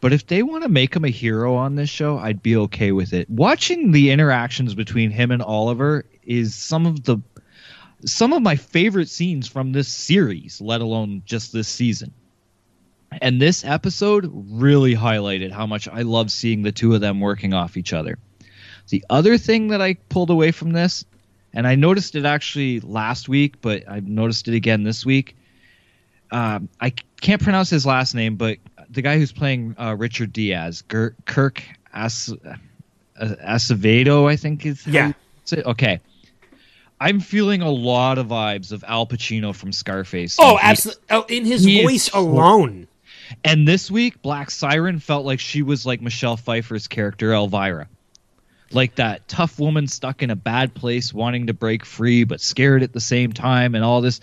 But 0.01 0.13
if 0.13 0.27
they 0.27 0.43
want 0.43 0.65
to 0.65 0.69
make 0.69 0.97
him 0.97 1.05
a 1.05 1.09
hero 1.11 1.55
on 1.55 1.77
this 1.77 1.89
show, 1.91 2.19
I'd 2.19 2.43
be 2.43 2.57
okay 2.57 2.91
with 2.91 3.13
it. 3.13 3.31
Watching 3.31 3.93
the 3.93 4.11
interactions 4.11 4.75
between 4.75 5.13
him 5.13 5.31
and 5.31 5.41
Oliver 5.41 6.05
is 6.25 6.55
some 6.57 6.87
of 6.87 7.05
the 7.05 7.19
some 8.05 8.33
of 8.33 8.43
my 8.43 8.57
favorite 8.57 9.09
scenes 9.09 9.47
from 9.47 9.71
this 9.71 9.87
series, 9.87 10.61
let 10.61 10.81
alone 10.81 11.23
just 11.25 11.53
this 11.53 11.69
season. 11.69 12.13
And 13.21 13.41
this 13.41 13.65
episode 13.65 14.31
really 14.33 14.95
highlighted 14.95 15.51
how 15.51 15.67
much 15.67 15.89
I 15.89 16.03
love 16.03 16.31
seeing 16.31 16.63
the 16.63 16.73
two 16.73 16.95
of 16.95 17.01
them 17.01 17.21
working 17.21 17.53
off 17.53 17.77
each 17.77 17.93
other. 17.93 18.19
The 18.89 19.05
other 19.11 19.39
thing 19.39 19.69
that 19.69 19.81
I 19.81 19.95
pulled 19.95 20.31
away 20.31 20.51
from 20.51 20.73
this, 20.73 21.05
and 21.53 21.67
I 21.67 21.75
noticed 21.75 22.15
it 22.15 22.25
actually 22.25 22.81
last 22.81 23.29
week, 23.29 23.61
but 23.61 23.89
I 23.89 24.01
noticed 24.01 24.49
it 24.49 24.55
again 24.55 24.83
this 24.83 25.05
week. 25.05 25.37
Um, 26.31 26.69
I 26.81 26.95
can't 27.21 27.43
pronounce 27.43 27.69
his 27.71 27.85
last 27.85 28.15
name, 28.15 28.37
but 28.37 28.59
the 28.91 29.03
guy 29.03 29.19
who's 29.19 29.33
playing 29.33 29.77
uh, 29.79 29.95
Richard 29.99 30.33
Diaz, 30.33 30.83
Ger- 30.91 31.15
Kirk 31.27 31.63
As- 31.93 32.35
uh, 32.45 32.57
Acevedo, 33.21 34.29
I 34.31 34.37
think 34.37 34.65
is 34.65 34.87
Yeah. 34.87 35.13
Okay. 35.53 36.01
I'm 37.01 37.19
feeling 37.19 37.63
a 37.63 37.71
lot 37.71 38.19
of 38.19 38.29
vibes 38.29 38.71
of 38.71 38.85
Al 38.87 39.07
Pacino 39.07 39.53
from 39.55 39.73
Scarface. 39.73 40.37
Oh, 40.39 40.57
absolutely! 40.63 41.03
Oh, 41.11 41.25
in 41.29 41.45
his 41.45 41.65
he 41.65 41.83
voice 41.83 42.09
alone. 42.15 42.87
And 43.45 43.67
this 43.67 43.91
week, 43.91 44.23
Black 44.23 44.51
Siren 44.51 44.99
felt 44.99 45.25
like 45.25 45.41
she 45.41 45.63
was 45.63 45.85
like 45.87 46.01
Michelle 46.01 46.37
Pfeiffer's 46.37 46.89
character, 46.89 47.33
Elvira. 47.33 47.89
Like 48.71 48.95
that 48.97 49.29
tough 49.29 49.59
woman 49.59 49.87
stuck 49.87 50.23
in 50.23 50.31
a 50.31 50.37
bad 50.37 50.75
place, 50.75 51.13
wanting 51.13 51.49
to 51.49 51.53
break 51.55 51.85
free, 51.85 52.25
but 52.25 52.41
scared 52.41 52.83
at 52.83 52.93
the 52.93 53.01
same 53.01 53.33
time, 53.33 53.75
and 53.75 53.85
all 53.85 54.01
this. 54.01 54.21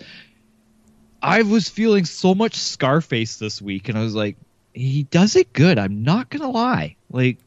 I 1.22 1.42
was 1.42 1.68
feeling 1.68 2.04
so 2.04 2.34
much 2.34 2.54
Scarface 2.56 3.36
this 3.36 3.60
week, 3.62 3.88
and 3.88 3.96
I 3.98 4.02
was 4.02 4.14
like, 4.14 4.36
he 4.74 5.04
does 5.04 5.36
it 5.36 5.52
good. 5.52 5.78
I'm 5.78 6.02
not 6.02 6.30
going 6.30 6.42
to 6.42 6.48
lie. 6.48 6.96
Like, 7.10 7.38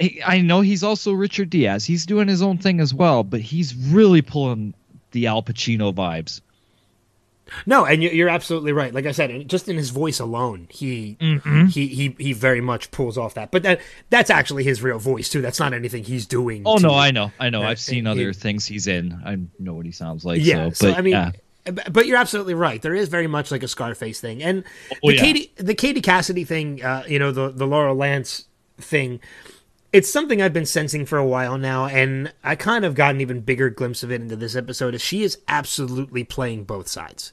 I- 0.00 0.18
I 0.26 0.40
know 0.40 0.60
he's 0.60 0.82
also 0.82 1.12
Richard 1.12 1.50
Diaz. 1.50 1.84
He's 1.84 2.04
doing 2.06 2.28
his 2.28 2.42
own 2.42 2.58
thing 2.58 2.80
as 2.80 2.92
well, 2.92 3.22
but 3.24 3.40
he's 3.40 3.74
really 3.74 4.22
pulling 4.22 4.74
the 5.12 5.26
Al 5.28 5.42
Pacino 5.42 5.94
vibes. 5.94 6.40
No, 7.66 7.84
and 7.86 8.02
you- 8.02 8.10
you're 8.10 8.28
absolutely 8.28 8.72
right. 8.72 8.92
Like 8.92 9.06
I 9.06 9.12
said, 9.12 9.48
just 9.48 9.68
in 9.68 9.76
his 9.76 9.90
voice 9.90 10.20
alone, 10.20 10.66
he 10.70 11.16
Mm-hmm. 11.20 11.66
he 11.66 11.86
he 11.88 12.14
he 12.18 12.32
very 12.32 12.60
much 12.60 12.90
pulls 12.90 13.16
off 13.16 13.34
that. 13.34 13.50
But 13.50 13.62
that 13.62 13.80
that's 14.10 14.30
actually 14.30 14.64
his 14.64 14.82
real 14.82 14.98
voice 14.98 15.28
too. 15.28 15.40
That's 15.40 15.58
not 15.60 15.72
anything 15.74 16.04
he's 16.04 16.26
doing. 16.26 16.62
Oh 16.66 16.76
no, 16.76 16.90
I 16.94 17.10
know, 17.10 17.32
I 17.40 17.50
know. 17.50 17.62
I've 17.62 17.80
seen 17.80 18.06
it- 18.06 18.10
other 18.10 18.30
it- 18.30 18.36
things 18.36 18.66
he's 18.66 18.86
in. 18.86 19.20
I 19.24 19.38
know 19.58 19.74
what 19.74 19.86
he 19.86 19.92
sounds 19.92 20.24
like. 20.24 20.40
Yeah, 20.44 20.68
so, 20.68 20.74
so, 20.74 20.90
but 20.92 20.98
I 20.98 21.02
mean, 21.02 21.12
yeah. 21.12 21.30
but 21.90 22.06
you're 22.06 22.16
absolutely 22.18 22.54
right. 22.54 22.80
There 22.82 22.94
is 22.94 23.08
very 23.08 23.26
much 23.26 23.50
like 23.50 23.62
a 23.62 23.68
Scarface 23.68 24.20
thing, 24.20 24.42
and 24.42 24.64
Oh, 25.02 25.08
the 25.10 25.16
yeah. 25.16 25.20
Katie 25.22 25.52
the 25.56 25.74
Katie 25.74 26.00
Cassidy 26.02 26.44
thing. 26.44 26.82
Uh, 26.82 27.04
you 27.08 27.18
know, 27.18 27.30
the 27.32 27.50
the 27.50 27.66
Laurel 27.66 27.94
Lance 27.96 28.44
thing. 28.78 29.20
It's 29.90 30.10
something 30.12 30.42
I've 30.42 30.52
been 30.52 30.66
sensing 30.66 31.06
for 31.06 31.16
a 31.16 31.24
while 31.24 31.56
now, 31.56 31.86
and 31.86 32.30
I 32.44 32.56
kind 32.56 32.84
of 32.84 32.94
got 32.94 33.14
an 33.14 33.22
even 33.22 33.40
bigger 33.40 33.70
glimpse 33.70 34.02
of 34.02 34.12
it 34.12 34.20
into 34.20 34.36
this 34.36 34.54
episode. 34.54 34.94
Is 34.94 35.00
she 35.00 35.22
is 35.22 35.38
absolutely 35.48 36.24
playing 36.24 36.64
both 36.64 36.88
sides. 36.88 37.32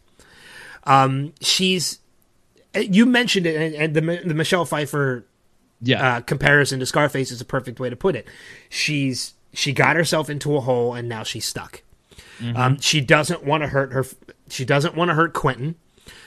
Um, 0.85 1.33
she's 1.41 1.99
you 2.75 3.05
mentioned 3.05 3.45
it, 3.45 3.55
and, 3.55 3.75
and 3.75 3.93
the 3.95 4.21
the 4.27 4.33
Michelle 4.33 4.65
Pfeiffer 4.65 5.25
yeah, 5.81 6.17
uh, 6.17 6.21
comparison 6.21 6.79
to 6.79 6.85
Scarface 6.85 7.31
is 7.31 7.41
a 7.41 7.45
perfect 7.45 7.79
way 7.79 7.89
to 7.89 7.95
put 7.95 8.15
it. 8.15 8.27
She's 8.69 9.33
she 9.53 9.73
got 9.73 9.95
herself 9.95 10.29
into 10.29 10.55
a 10.55 10.61
hole 10.61 10.93
and 10.93 11.07
now 11.07 11.23
she's 11.23 11.45
stuck. 11.45 11.81
Um, 12.55 12.79
she 12.79 13.01
doesn't 13.01 13.43
want 13.45 13.63
to 13.63 13.67
hurt 13.67 13.93
her. 13.93 14.05
She 14.49 14.65
doesn't 14.65 14.95
want 14.95 15.09
to 15.09 15.15
hurt 15.15 15.33
Quentin 15.33 15.75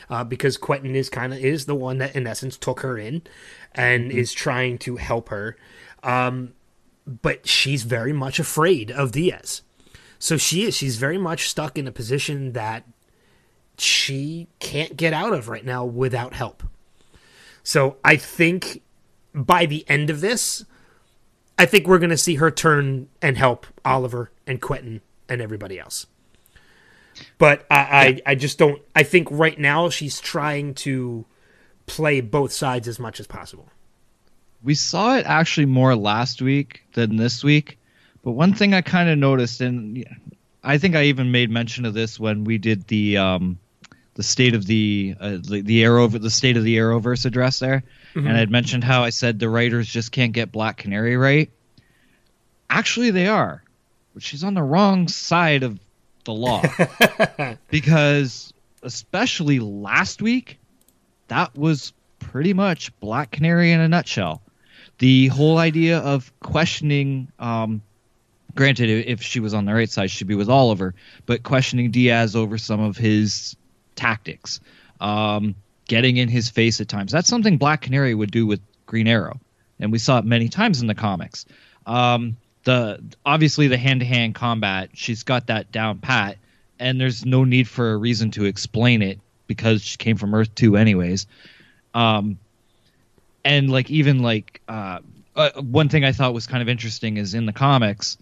uh, 0.09 0.25
because 0.25 0.57
Quentin 0.57 0.97
is 0.97 1.11
kind 1.11 1.33
of 1.33 1.39
is 1.39 1.67
the 1.67 1.75
one 1.75 1.99
that 1.99 2.17
in 2.17 2.27
essence 2.27 2.57
took 2.57 2.81
her 2.81 2.99
in 2.99 3.23
and 3.75 4.11
is 4.11 4.33
trying 4.33 4.79
to 4.79 4.97
help 4.97 5.29
her. 5.29 5.57
Um, 6.03 6.55
but 7.07 7.47
she's 7.47 7.83
very 7.83 8.13
much 8.13 8.39
afraid 8.39 8.91
of 8.91 9.13
Diaz. 9.13 9.63
So 10.19 10.37
she 10.37 10.65
is. 10.65 10.77
She's 10.77 10.97
very 10.97 11.19
much 11.19 11.49
stuck 11.49 11.79
in 11.79 11.87
a 11.87 11.93
position 11.93 12.53
that 12.53 12.85
she 13.81 14.49
can't 14.59 14.97
get 14.97 15.13
out 15.13 15.33
of 15.33 15.49
right 15.49 15.65
now 15.65 15.85
without 15.85 16.35
help. 16.35 16.63
So 17.63 17.97
I 18.05 18.17
think 18.17 18.83
by 19.35 19.67
the 19.67 19.85
end 19.89 20.11
of 20.11 20.21
this, 20.21 20.65
I 21.59 21.67
think 21.67 21.87
we're 21.87 21.99
going 21.99 22.11
to 22.11 22.17
see 22.17 22.37
her 22.37 22.51
turn 22.51 23.09
and 23.21 23.37
help 23.37 23.67
Oliver 23.85 24.31
and 24.47 24.61
Quentin 24.61 25.01
and 25.29 25.41
everybody 25.41 25.79
else. 25.79 26.07
But 27.37 27.67
I, 27.71 28.21
I, 28.27 28.33
I 28.33 28.35
just 28.37 28.59
don't. 28.59 28.81
I 28.95 29.03
think 29.03 29.29
right 29.31 29.59
now 29.59 29.89
she's 29.89 30.21
trying 30.21 30.75
to 30.75 31.25
play 31.87 32.21
both 32.21 32.53
sides 32.53 32.87
as 32.87 32.99
much 32.99 33.19
as 33.19 33.27
possible. 33.27 33.69
we 34.63 34.75
saw 34.75 35.17
it 35.17 35.27
actually 35.27 35.67
more 35.67 35.95
last 35.97 36.43
week 36.43 36.83
than 36.95 37.17
this 37.17 37.43
week. 37.45 37.79
But 38.23 38.33
one 38.33 38.55
thing 38.55 38.75
I 38.75 38.83
kind 38.83 39.09
of 39.09 39.19
noticed, 39.19 39.61
and 39.61 40.05
I 40.63 40.79
think 40.79 40.97
I 40.97 41.05
even 41.05 41.31
made 41.31 41.51
mention 41.51 41.85
of 41.85 41.95
this 41.95 42.19
when 42.19 42.45
we 42.45 42.59
did 42.59 42.87
the 42.89 43.17
um, 43.17 43.59
the 44.19 44.25
state 44.25 44.57
of 44.57 44.67
the 44.67 45.15
uh, 45.21 45.39
the, 45.41 45.63
the 45.63 45.85
arrow 45.85 46.09
the 46.09 46.29
state 46.29 46.57
of 46.57 46.65
the 46.65 46.77
arrowverse 46.77 47.25
address 47.25 47.61
there, 47.61 47.85
and 48.17 48.37
I'd 48.37 48.51
mentioned 48.51 48.83
how 48.83 49.05
I 49.05 49.11
said 49.11 49.39
the 49.39 49.49
writers 49.49 49.87
just 49.87 50.11
can't 50.11 50.33
get 50.33 50.51
Black 50.51 50.77
Canary 50.77 51.17
right. 51.17 51.49
Actually, 52.69 53.13
they 53.13 53.29
are, 53.29 53.63
but 54.15 54.25
she's 54.25 54.43
on 54.43 54.55
the 54.55 54.63
wrong 54.63 55.07
side 55.07 55.63
of 55.63 55.79
the 56.25 56.35
law 56.35 56.65
because 57.71 58.53
especially 58.83 59.61
last 59.61 60.21
week, 60.21 60.59
that 61.29 61.57
was 61.57 61.93
pretty 62.19 62.53
much 62.53 62.99
Black 62.99 63.31
Canary 63.31 63.71
in 63.71 63.79
a 63.79 63.87
nutshell. 63.87 64.43
The 64.99 65.29
whole 65.29 65.59
idea 65.59 65.99
of 66.01 66.33
questioning, 66.41 67.31
um, 67.39 67.83
granted, 68.57 68.91
if 68.91 69.23
she 69.23 69.39
was 69.39 69.55
on 69.55 69.65
the 69.65 69.75
right 69.75 69.89
side, 69.89 70.11
she'd 70.11 70.27
be 70.27 70.35
with 70.35 70.51
Oliver, 70.51 70.97
but 71.25 71.45
questioning 71.45 71.93
Diaz 71.93 72.35
over 72.35 72.59
some 72.59 72.81
of 72.81 72.97
his 72.97 73.55
tactics. 73.99 74.61
Um, 75.01 75.55
getting 75.89 76.19
in 76.19 76.29
his 76.29 76.49
face 76.49 76.81
at 76.81 76.89
times. 76.89 77.11
That's 77.11 77.29
something 77.29 77.57
Black 77.57 77.83
Canary 77.83 78.15
would 78.15 78.31
do 78.31 78.47
with 78.47 78.61
Green 78.87 79.09
Arrow, 79.09 79.41
and 79.81 79.91
we 79.91 79.99
saw 79.99 80.19
it 80.19 80.25
many 80.25 80.49
times 80.49 80.81
in 80.81 80.87
the 80.87 80.95
comics. 80.95 81.47
Um, 81.87 82.37
the 82.65 83.03
obviously 83.25 83.67
the 83.67 83.79
hand 83.79 84.01
to 84.01 84.07
hand 84.07 84.35
combat, 84.35 84.91
she's 84.95 85.25
got 85.25 85.49
that 85.49 85.73
down 85.73 85.99
pat, 85.99 86.37
and 86.79 87.01
there's 87.01 87.27
no 87.27 87.45
need 87.45 87.67
for 87.67 87.93
a 87.93 87.97
reason 87.97 88.31
to 88.33 88.45
explain 88.45 89.03
it 89.03 89.19
because 89.47 89.83
she 89.83 89.97
came 89.97 90.17
from 90.17 90.35
Earth 90.35 90.55
Two 90.55 90.77
anyways. 90.77 91.27
Um, 91.95 92.39
and 93.45 93.71
like 93.71 93.91
even 93.91 94.23
like 94.23 94.61
uh, 94.69 95.01
uh, 95.35 95.51
one 95.63 95.89
thing 95.89 96.05
I 96.05 96.13
thought 96.13 96.35
was 96.35 96.47
kind 96.47 96.63
of 96.63 96.69
interesting 96.69 97.17
is 97.17 97.35
in 97.35 97.47
the 97.47 97.53
comics, 97.53 98.19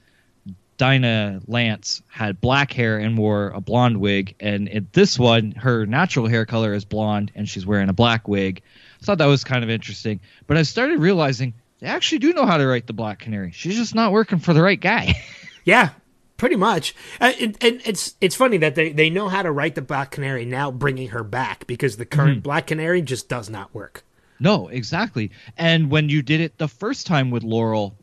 Dinah 0.76 1.40
Lance 1.46 2.02
had 2.08 2.40
black 2.40 2.72
hair 2.72 2.98
and 2.98 3.16
wore 3.16 3.48
a 3.48 3.60
blonde 3.60 3.98
wig, 3.98 4.34
and 4.40 4.68
in 4.68 4.88
this 4.92 5.18
one, 5.18 5.52
her 5.52 5.86
natural 5.86 6.26
hair 6.26 6.44
color 6.46 6.74
is 6.74 6.84
blonde 6.84 7.32
and 7.34 7.48
she's 7.48 7.66
wearing 7.66 7.88
a 7.88 7.94
black 7.94 8.28
wig. 8.28 8.62
I 9.00 9.04
thought 9.04 9.18
that 9.18 9.26
was 9.26 9.44
kind 9.44 9.64
of 9.64 9.70
interesting, 9.70 10.20
but 10.46 10.56
I 10.56 10.62
started 10.62 10.98
realizing 10.98 11.54
they 11.80 11.86
actually 11.86 12.18
do 12.18 12.32
know 12.32 12.46
how 12.46 12.56
to 12.56 12.66
write 12.66 12.86
the 12.86 12.92
Black 12.92 13.18
Canary. 13.18 13.52
She's 13.52 13.76
just 13.76 13.94
not 13.94 14.12
working 14.12 14.38
for 14.38 14.54
the 14.54 14.62
right 14.62 14.80
guy. 14.80 15.14
Yeah, 15.66 15.90
pretty 16.36 16.54
much. 16.54 16.94
And, 17.18 17.58
and 17.60 17.82
it's 17.84 18.14
it's 18.20 18.36
funny 18.36 18.56
that 18.58 18.76
they, 18.76 18.92
they 18.92 19.10
know 19.10 19.28
how 19.28 19.42
to 19.42 19.50
write 19.50 19.74
the 19.74 19.82
Black 19.82 20.12
Canary 20.12 20.44
now, 20.44 20.70
bringing 20.70 21.08
her 21.08 21.24
back 21.24 21.66
because 21.66 21.96
the 21.96 22.06
current 22.06 22.34
mm-hmm. 22.34 22.42
Black 22.42 22.68
Canary 22.68 23.02
just 23.02 23.28
does 23.28 23.50
not 23.50 23.74
work. 23.74 24.04
no, 24.38 24.68
exactly. 24.68 25.32
And 25.58 25.90
when 25.90 26.08
you 26.08 26.22
did 26.22 26.40
it 26.40 26.56
the 26.56 26.68
first 26.68 27.08
time 27.08 27.32
with 27.32 27.42
Laurel, 27.42 27.96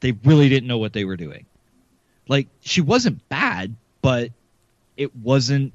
they 0.00 0.10
really 0.24 0.48
didn't 0.48 0.66
know 0.66 0.78
what 0.78 0.92
they 0.92 1.04
were 1.04 1.16
doing. 1.16 1.46
Like 2.28 2.48
she 2.60 2.80
wasn't 2.80 3.28
bad, 3.28 3.74
but 4.02 4.30
it 4.96 5.14
wasn't 5.16 5.72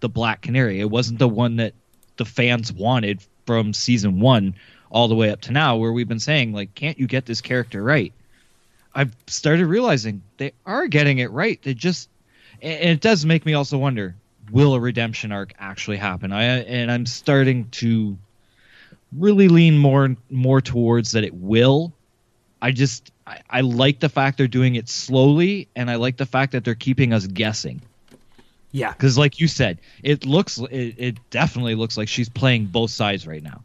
the 0.00 0.08
Black 0.08 0.42
Canary. 0.42 0.80
It 0.80 0.90
wasn't 0.90 1.18
the 1.18 1.28
one 1.28 1.56
that 1.56 1.74
the 2.16 2.24
fans 2.24 2.72
wanted 2.72 3.20
from 3.46 3.72
season 3.72 4.20
one 4.20 4.54
all 4.90 5.08
the 5.08 5.14
way 5.14 5.30
up 5.30 5.40
to 5.42 5.52
now, 5.52 5.76
where 5.76 5.92
we've 5.92 6.08
been 6.08 6.18
saying 6.20 6.52
like, 6.52 6.74
can't 6.74 6.98
you 6.98 7.06
get 7.06 7.26
this 7.26 7.40
character 7.40 7.82
right? 7.82 8.12
I've 8.94 9.14
started 9.26 9.66
realizing 9.66 10.22
they 10.38 10.52
are 10.66 10.86
getting 10.86 11.18
it 11.18 11.30
right. 11.30 11.60
They 11.62 11.74
just, 11.74 12.08
and 12.60 12.90
it 12.90 13.00
does 13.00 13.24
make 13.24 13.46
me 13.46 13.54
also 13.54 13.78
wonder: 13.78 14.16
Will 14.50 14.74
a 14.74 14.80
redemption 14.80 15.30
arc 15.30 15.52
actually 15.58 15.98
happen? 15.98 16.32
I 16.32 16.42
and 16.42 16.90
I'm 16.90 17.06
starting 17.06 17.68
to 17.72 18.18
really 19.12 19.48
lean 19.48 19.78
more 19.78 20.16
more 20.30 20.60
towards 20.60 21.12
that 21.12 21.24
it 21.24 21.34
will. 21.34 21.92
I 22.60 22.72
just 22.72 23.12
I, 23.28 23.40
I 23.50 23.60
like 23.60 24.00
the 24.00 24.08
fact 24.08 24.38
they're 24.38 24.48
doing 24.48 24.74
it 24.76 24.88
slowly, 24.88 25.68
and 25.76 25.90
I 25.90 25.96
like 25.96 26.16
the 26.16 26.26
fact 26.26 26.52
that 26.52 26.64
they're 26.64 26.74
keeping 26.74 27.12
us 27.12 27.26
guessing. 27.26 27.82
Yeah. 28.72 28.92
Because, 28.92 29.16
like 29.18 29.38
you 29.40 29.48
said, 29.48 29.78
it 30.02 30.24
looks 30.26 30.58
it, 30.58 30.94
it 30.98 31.16
definitely 31.30 31.74
looks 31.74 31.96
like 31.96 32.08
she's 32.08 32.28
playing 32.28 32.66
both 32.66 32.90
sides 32.90 33.26
right 33.26 33.42
now. 33.42 33.62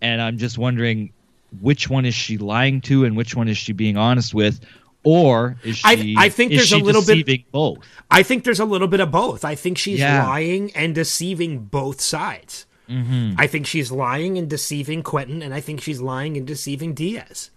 And 0.00 0.20
I'm 0.20 0.38
just 0.38 0.58
wondering 0.58 1.12
which 1.60 1.88
one 1.88 2.04
is 2.04 2.14
she 2.14 2.38
lying 2.38 2.80
to 2.82 3.04
and 3.04 3.16
which 3.16 3.34
one 3.34 3.48
is 3.48 3.56
she 3.56 3.72
being 3.72 3.96
honest 3.96 4.34
with, 4.34 4.60
or 5.04 5.56
is 5.64 5.80
I- 5.84 5.96
she? 5.96 6.14
I 6.18 6.28
think 6.28 6.52
is 6.52 6.58
there's 6.70 6.72
a 6.80 6.84
little 6.84 7.02
bit- 7.04 7.50
both. 7.50 7.78
I 8.10 8.22
think 8.22 8.44
there's 8.44 8.60
a 8.60 8.64
little 8.64 8.88
bit 8.88 9.00
of 9.00 9.10
both. 9.10 9.44
I 9.44 9.54
think 9.54 9.78
she's 9.78 9.98
Yeah. 10.00 10.26
lying 10.26 10.70
and 10.76 10.94
deceiving 10.94 11.60
both 11.60 12.00
sides. 12.00 12.66
Mm-hmm. 12.88 13.34
I 13.36 13.48
think 13.48 13.66
she's 13.66 13.90
lying 13.90 14.38
and 14.38 14.48
deceiving 14.48 15.02
Quentin, 15.02 15.42
and 15.42 15.52
I 15.52 15.60
think 15.60 15.80
she's 15.80 16.00
lying 16.00 16.36
and 16.36 16.46
deceiving 16.46 16.94
Diaz. 16.94 17.50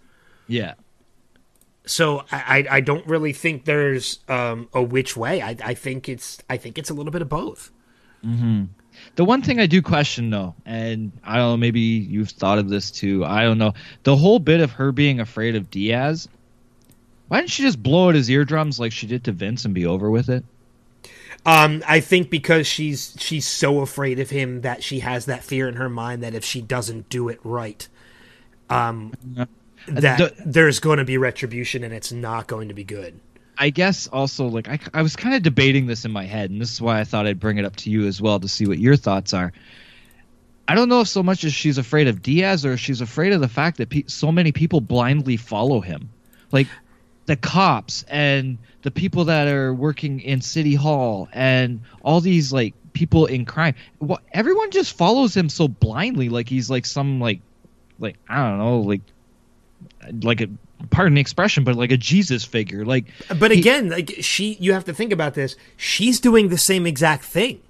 Yeah, 0.50 0.74
So 1.86 2.24
I, 2.30 2.66
I, 2.70 2.80
don't 2.80 3.06
really 3.06 3.32
think 3.32 3.64
there's 3.64 4.18
um, 4.28 4.68
a 4.74 4.82
which 4.82 5.16
way. 5.16 5.40
I, 5.40 5.56
I 5.64 5.74
think 5.74 6.08
it's 6.08 6.38
I 6.50 6.56
think 6.56 6.76
it's 6.76 6.90
a 6.90 6.94
little 6.94 7.12
bit 7.12 7.22
of 7.22 7.28
both. 7.28 7.70
The 9.14 9.24
one 9.24 9.42
thing 9.42 9.60
I 9.60 9.66
do 9.66 9.80
question 9.80 10.30
though, 10.30 10.54
and 10.66 11.12
I 11.24 11.36
don't 11.36 11.52
know, 11.52 11.56
maybe 11.56 11.80
you've 11.80 12.30
thought 12.30 12.58
of 12.58 12.68
this 12.68 12.90
too. 12.90 13.24
I 13.24 13.42
don't 13.42 13.58
know. 13.58 13.74
The 14.02 14.16
whole 14.16 14.38
bit 14.38 14.60
of 14.60 14.72
her 14.72 14.92
being 14.92 15.20
afraid 15.20 15.56
of 15.56 15.70
Diaz. 15.70 16.28
Why 17.28 17.38
didn't 17.38 17.50
she 17.50 17.62
just 17.62 17.80
blow 17.80 18.08
out 18.08 18.16
his 18.16 18.28
eardrums 18.28 18.80
like 18.80 18.90
she 18.90 19.06
did 19.06 19.22
to 19.24 19.32
Vince 19.32 19.64
and 19.64 19.72
be 19.72 19.86
over 19.86 20.10
with 20.10 20.28
it? 20.28 20.44
Um, 21.46 21.82
I 21.86 22.00
think 22.00 22.28
because 22.28 22.66
she's 22.66 23.16
she's 23.18 23.46
so 23.46 23.80
afraid 23.80 24.18
of 24.18 24.30
him 24.30 24.60
that 24.60 24.82
she 24.82 25.00
has 25.00 25.26
that 25.26 25.42
fear 25.42 25.68
in 25.68 25.74
her 25.74 25.88
mind 25.88 26.22
that 26.22 26.34
if 26.34 26.44
she 26.44 26.60
doesn't 26.60 27.08
do 27.08 27.28
it 27.28 27.38
right, 27.42 27.88
um, 28.68 29.14
that 29.94 30.18
the- 30.18 30.34
there's 30.44 30.80
going 30.80 30.98
to 30.98 31.04
be 31.04 31.18
retribution 31.18 31.84
and 31.84 31.92
it's 31.94 32.12
not 32.12 32.46
going 32.46 32.68
to 32.68 32.74
be 32.74 32.84
good. 32.84 33.18
I 33.58 33.68
guess 33.70 34.06
also 34.06 34.46
like 34.46 34.68
I, 34.68 34.78
I 34.94 35.02
was 35.02 35.16
kind 35.16 35.34
of 35.34 35.42
debating 35.42 35.86
this 35.86 36.04
in 36.06 36.10
my 36.12 36.24
head, 36.24 36.50
and 36.50 36.60
this 36.60 36.72
is 36.72 36.80
why 36.80 36.98
I 37.00 37.04
thought 37.04 37.26
I'd 37.26 37.38
bring 37.40 37.58
it 37.58 37.64
up 37.66 37.76
to 37.76 37.90
you 37.90 38.06
as 38.06 38.20
well 38.20 38.40
to 38.40 38.48
see 38.48 38.66
what 38.66 38.78
your 38.78 38.96
thoughts 38.96 39.34
are. 39.34 39.52
I 40.66 40.74
don't 40.74 40.88
know 40.88 41.00
if 41.00 41.08
so 41.08 41.22
much 41.22 41.44
as 41.44 41.52
she's 41.52 41.78
afraid 41.78 42.06
of 42.08 42.22
Diaz 42.22 42.64
or 42.64 42.76
she's 42.76 43.00
afraid 43.00 43.32
of 43.32 43.40
the 43.40 43.48
fact 43.48 43.76
that 43.78 43.90
pe- 43.90 44.04
so 44.06 44.30
many 44.32 44.52
people 44.52 44.80
blindly 44.80 45.36
follow 45.36 45.80
him, 45.80 46.08
like 46.52 46.68
the 47.26 47.36
cops 47.36 48.04
and 48.08 48.56
the 48.82 48.90
people 48.90 49.24
that 49.26 49.46
are 49.48 49.74
working 49.74 50.20
in 50.20 50.40
City 50.40 50.74
Hall 50.74 51.28
and 51.32 51.80
all 52.02 52.20
these 52.22 52.52
like 52.52 52.72
people 52.94 53.26
in 53.26 53.44
crime. 53.44 53.74
What 53.98 54.22
everyone 54.32 54.70
just 54.70 54.96
follows 54.96 55.36
him 55.36 55.48
so 55.50 55.68
blindly, 55.68 56.28
like 56.30 56.48
he's 56.48 56.70
like 56.70 56.86
some 56.86 57.20
like 57.20 57.40
like 57.98 58.16
I 58.28 58.36
don't 58.48 58.58
know 58.58 58.80
like 58.80 59.02
like 60.22 60.40
a 60.40 60.48
pardon 60.90 61.14
the 61.14 61.20
expression, 61.20 61.64
but 61.64 61.76
like 61.76 61.92
a 61.92 61.96
Jesus 61.96 62.44
figure, 62.44 62.84
like. 62.84 63.06
But 63.38 63.50
He- 63.50 63.58
again, 63.60 63.88
like 63.90 64.16
she, 64.20 64.54
you 64.60 64.72
have 64.72 64.84
to 64.86 64.94
think 64.94 65.12
about 65.12 65.34
this. 65.34 65.56
She's 65.76 66.20
doing 66.20 66.48
the 66.48 66.58
same 66.58 66.86
exact 66.86 67.24
thing. 67.24 67.60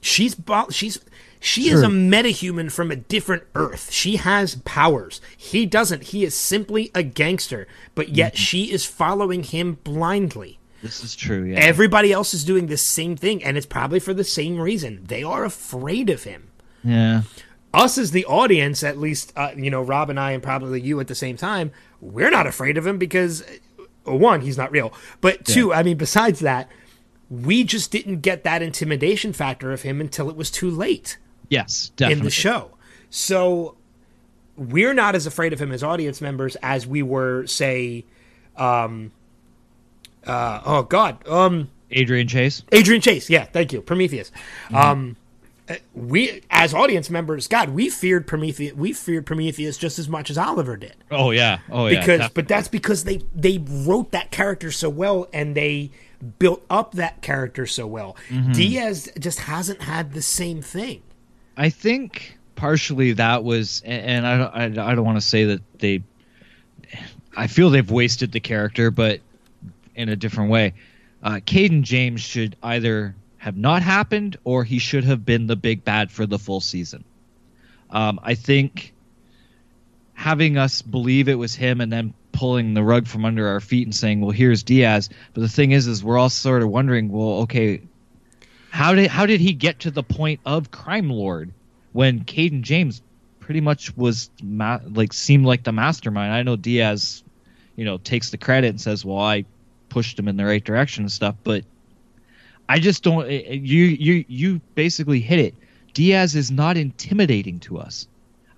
She's 0.00 0.36
she's 0.70 1.00
she 1.40 1.62
is 1.70 1.80
Sure. 1.80 1.84
a 1.84 1.88
metahuman 1.88 2.70
from 2.70 2.90
a 2.90 2.96
different 2.96 3.44
Earth. 3.54 3.90
She 3.92 4.16
has 4.16 4.56
powers. 4.64 5.20
He 5.36 5.66
doesn't. 5.66 6.04
He 6.04 6.24
is 6.24 6.34
simply 6.34 6.90
a 6.94 7.02
gangster. 7.02 7.66
But 7.94 8.10
yet 8.10 8.34
Mm-hmm. 8.34 8.40
she 8.42 8.64
is 8.72 8.84
following 8.84 9.42
him 9.44 9.78
blindly. 9.84 10.58
This 10.82 11.02
is 11.02 11.16
true. 11.16 11.42
Yeah. 11.44 11.58
Everybody 11.58 12.12
else 12.12 12.32
is 12.34 12.44
doing 12.44 12.66
the 12.68 12.76
same 12.76 13.16
thing, 13.16 13.42
and 13.42 13.56
it's 13.56 13.66
probably 13.66 13.98
for 13.98 14.14
the 14.14 14.22
same 14.22 14.60
reason. 14.60 15.02
They 15.06 15.24
are 15.24 15.44
afraid 15.44 16.08
of 16.10 16.22
him. 16.24 16.48
yeah. 16.84 17.22
Us 17.74 17.98
as 17.98 18.12
the 18.12 18.24
audience, 18.24 18.82
at 18.82 18.98
least, 18.98 19.32
uh, 19.36 19.50
you 19.56 19.70
know, 19.70 19.82
Rob 19.82 20.08
and 20.10 20.18
I, 20.18 20.32
and 20.32 20.42
probably 20.42 20.80
you 20.80 20.98
at 21.00 21.06
the 21.06 21.14
same 21.14 21.36
time, 21.36 21.70
we're 22.00 22.30
not 22.30 22.46
afraid 22.46 22.78
of 22.78 22.86
him 22.86 22.98
because, 22.98 23.42
uh, 24.06 24.14
one, 24.14 24.40
he's 24.40 24.56
not 24.56 24.70
real. 24.70 24.92
But 25.20 25.44
two, 25.44 25.72
I 25.72 25.82
mean, 25.82 25.98
besides 25.98 26.40
that, 26.40 26.70
we 27.30 27.64
just 27.64 27.90
didn't 27.90 28.20
get 28.20 28.42
that 28.44 28.62
intimidation 28.62 29.32
factor 29.34 29.70
of 29.70 29.82
him 29.82 30.00
until 30.00 30.30
it 30.30 30.36
was 30.36 30.50
too 30.50 30.70
late 30.70 31.18
Yes. 31.50 31.90
Definitely. 31.96 32.20
in 32.20 32.24
the 32.24 32.30
show. 32.30 32.70
So 33.10 33.76
we're 34.56 34.94
not 34.94 35.14
as 35.14 35.26
afraid 35.26 35.52
of 35.52 35.60
him 35.60 35.70
as 35.72 35.82
audience 35.82 36.20
members 36.20 36.56
as 36.62 36.86
we 36.86 37.02
were, 37.02 37.46
say, 37.46 38.04
um, 38.56 39.12
uh, 40.26 40.60
oh 40.64 40.82
God, 40.84 41.26
um, 41.28 41.70
Adrian 41.90 42.28
Chase. 42.28 42.62
Adrian 42.72 43.00
Chase, 43.00 43.30
yeah, 43.30 43.44
thank 43.44 43.72
you, 43.72 43.80
Prometheus. 43.80 44.30
Um, 44.74 45.16
uh, 45.18 45.24
we 45.94 46.42
as 46.50 46.72
audience 46.74 47.10
members, 47.10 47.46
God, 47.48 47.70
we 47.70 47.90
feared 47.90 48.26
Prometheus. 48.26 48.74
We 48.74 48.92
feared 48.92 49.26
Prometheus 49.26 49.76
just 49.76 49.98
as 49.98 50.08
much 50.08 50.30
as 50.30 50.38
Oliver 50.38 50.76
did, 50.76 50.94
Oh 51.10 51.30
yeah. 51.30 51.58
Oh 51.70 51.86
yeah. 51.86 52.00
because 52.00 52.20
def- 52.20 52.34
but 52.34 52.48
that's 52.48 52.68
because 52.68 53.04
they 53.04 53.20
they 53.34 53.58
wrote 53.58 54.12
that 54.12 54.30
character 54.30 54.70
so 54.70 54.88
well 54.88 55.28
and 55.32 55.54
they 55.54 55.90
built 56.38 56.64
up 56.68 56.92
that 56.92 57.22
character 57.22 57.66
so 57.66 57.86
well. 57.86 58.16
Mm-hmm. 58.28 58.52
Diaz 58.52 59.08
just 59.18 59.40
hasn't 59.40 59.82
had 59.82 60.12
the 60.12 60.22
same 60.22 60.62
thing. 60.62 61.02
I 61.56 61.70
think 61.70 62.38
partially 62.56 63.12
that 63.14 63.44
was, 63.44 63.82
and 63.84 64.26
I 64.26 64.38
don't, 64.38 64.78
I, 64.78 64.90
I 64.90 64.94
don't 64.94 65.04
want 65.04 65.18
to 65.18 65.26
say 65.26 65.44
that 65.44 65.60
they. 65.78 66.02
I 67.36 67.46
feel 67.46 67.70
they've 67.70 67.88
wasted 67.90 68.32
the 68.32 68.40
character, 68.40 68.90
but 68.90 69.20
in 69.94 70.08
a 70.08 70.16
different 70.16 70.50
way. 70.50 70.74
Uh, 71.22 71.40
Cayden 71.44 71.82
James 71.82 72.20
should 72.20 72.56
either 72.62 73.14
have 73.48 73.56
not 73.56 73.80
happened 73.82 74.36
or 74.44 74.62
he 74.62 74.78
should 74.78 75.04
have 75.04 75.24
been 75.24 75.46
the 75.46 75.56
big 75.56 75.82
bad 75.82 76.10
for 76.10 76.26
the 76.26 76.38
full 76.38 76.60
season. 76.60 77.02
Um, 77.88 78.20
I 78.22 78.34
think 78.34 78.92
having 80.12 80.58
us 80.58 80.82
believe 80.82 81.28
it 81.28 81.34
was 81.34 81.54
him 81.54 81.80
and 81.80 81.90
then 81.90 82.12
pulling 82.32 82.74
the 82.74 82.82
rug 82.82 83.06
from 83.06 83.24
under 83.24 83.48
our 83.48 83.60
feet 83.60 83.86
and 83.86 83.94
saying, 83.94 84.20
"Well, 84.20 84.32
here's 84.32 84.62
Diaz," 84.62 85.08
but 85.32 85.40
the 85.40 85.48
thing 85.48 85.70
is, 85.70 85.86
is 85.86 86.04
we're 86.04 86.18
all 86.18 86.28
sort 86.28 86.62
of 86.62 86.68
wondering, 86.68 87.08
well, 87.08 87.40
okay, 87.44 87.80
how 88.68 88.94
did 88.94 89.08
how 89.08 89.24
did 89.24 89.40
he 89.40 89.54
get 89.54 89.80
to 89.80 89.90
the 89.90 90.02
point 90.02 90.40
of 90.44 90.70
crime 90.70 91.08
lord 91.08 91.50
when 91.92 92.24
Cayden 92.24 92.62
James 92.62 93.00
pretty 93.40 93.62
much 93.62 93.96
was 93.96 94.28
ma- 94.42 94.80
like 94.84 95.14
seemed 95.14 95.46
like 95.46 95.64
the 95.64 95.72
mastermind? 95.72 96.34
I 96.34 96.42
know 96.42 96.56
Diaz, 96.56 97.24
you 97.76 97.86
know, 97.86 97.96
takes 97.96 98.28
the 98.28 98.36
credit 98.36 98.68
and 98.68 98.80
says, 98.80 99.06
"Well, 99.06 99.18
I 99.18 99.46
pushed 99.88 100.18
him 100.18 100.28
in 100.28 100.36
the 100.36 100.44
right 100.44 100.62
direction 100.62 101.04
and 101.04 101.12
stuff," 101.12 101.36
but 101.42 101.64
I 102.68 102.78
just 102.78 103.02
don't. 103.02 103.24
eh, 103.26 103.42
eh, 103.46 103.52
You 103.54 103.84
you 103.84 104.24
you 104.28 104.60
basically 104.74 105.20
hit 105.20 105.38
it. 105.38 105.54
Diaz 105.94 106.36
is 106.36 106.50
not 106.50 106.76
intimidating 106.76 107.58
to 107.60 107.78
us. 107.78 108.06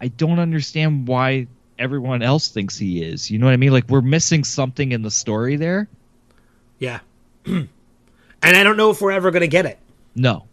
I 0.00 0.08
don't 0.08 0.38
understand 0.38 1.06
why 1.08 1.46
everyone 1.78 2.22
else 2.22 2.48
thinks 2.48 2.76
he 2.76 3.02
is. 3.02 3.30
You 3.30 3.38
know 3.38 3.46
what 3.46 3.52
I 3.52 3.56
mean? 3.56 3.72
Like 3.72 3.88
we're 3.88 4.00
missing 4.02 4.44
something 4.44 4.92
in 4.92 5.02
the 5.02 5.10
story 5.10 5.56
there. 5.56 5.88
Yeah, 6.78 7.00
and 7.46 7.68
I 8.42 8.62
don't 8.62 8.76
know 8.76 8.90
if 8.90 9.00
we're 9.00 9.12
ever 9.12 9.30
going 9.30 9.42
to 9.42 9.48
get 9.48 9.66
it. 9.66 9.78
No, 10.14 10.44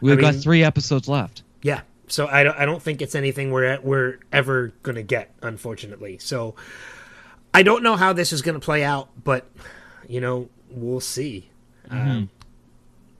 we've 0.00 0.18
I 0.18 0.20
got 0.20 0.34
mean- 0.34 0.42
three 0.42 0.64
episodes 0.64 1.08
left. 1.08 1.42
Yeah, 1.62 1.82
so 2.08 2.26
I 2.26 2.42
don't, 2.44 2.56
I 2.58 2.64
don't 2.66 2.82
think 2.82 3.02
it's 3.02 3.14
anything 3.14 3.50
we're 3.50 3.78
we're 3.80 4.18
ever 4.32 4.72
gonna 4.82 5.02
get, 5.02 5.30
unfortunately. 5.42 6.18
So 6.18 6.54
I 7.54 7.62
don't 7.62 7.82
know 7.82 7.96
how 7.96 8.12
this 8.12 8.32
is 8.32 8.42
gonna 8.42 8.60
play 8.60 8.82
out, 8.84 9.08
but 9.24 9.46
you 10.08 10.20
know 10.20 10.48
we'll 10.70 11.00
see. 11.00 11.48
Um, 11.90 12.30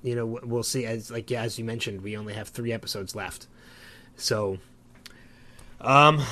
you 0.02 0.14
know 0.14 0.26
we'll 0.42 0.62
see. 0.62 0.84
As 0.84 1.10
like 1.10 1.30
yeah, 1.30 1.42
as 1.42 1.58
you 1.58 1.64
mentioned, 1.64 2.02
we 2.02 2.16
only 2.16 2.34
have 2.34 2.48
three 2.48 2.72
episodes 2.72 3.14
left, 3.14 3.46
so 4.16 4.58
um. 5.80 6.22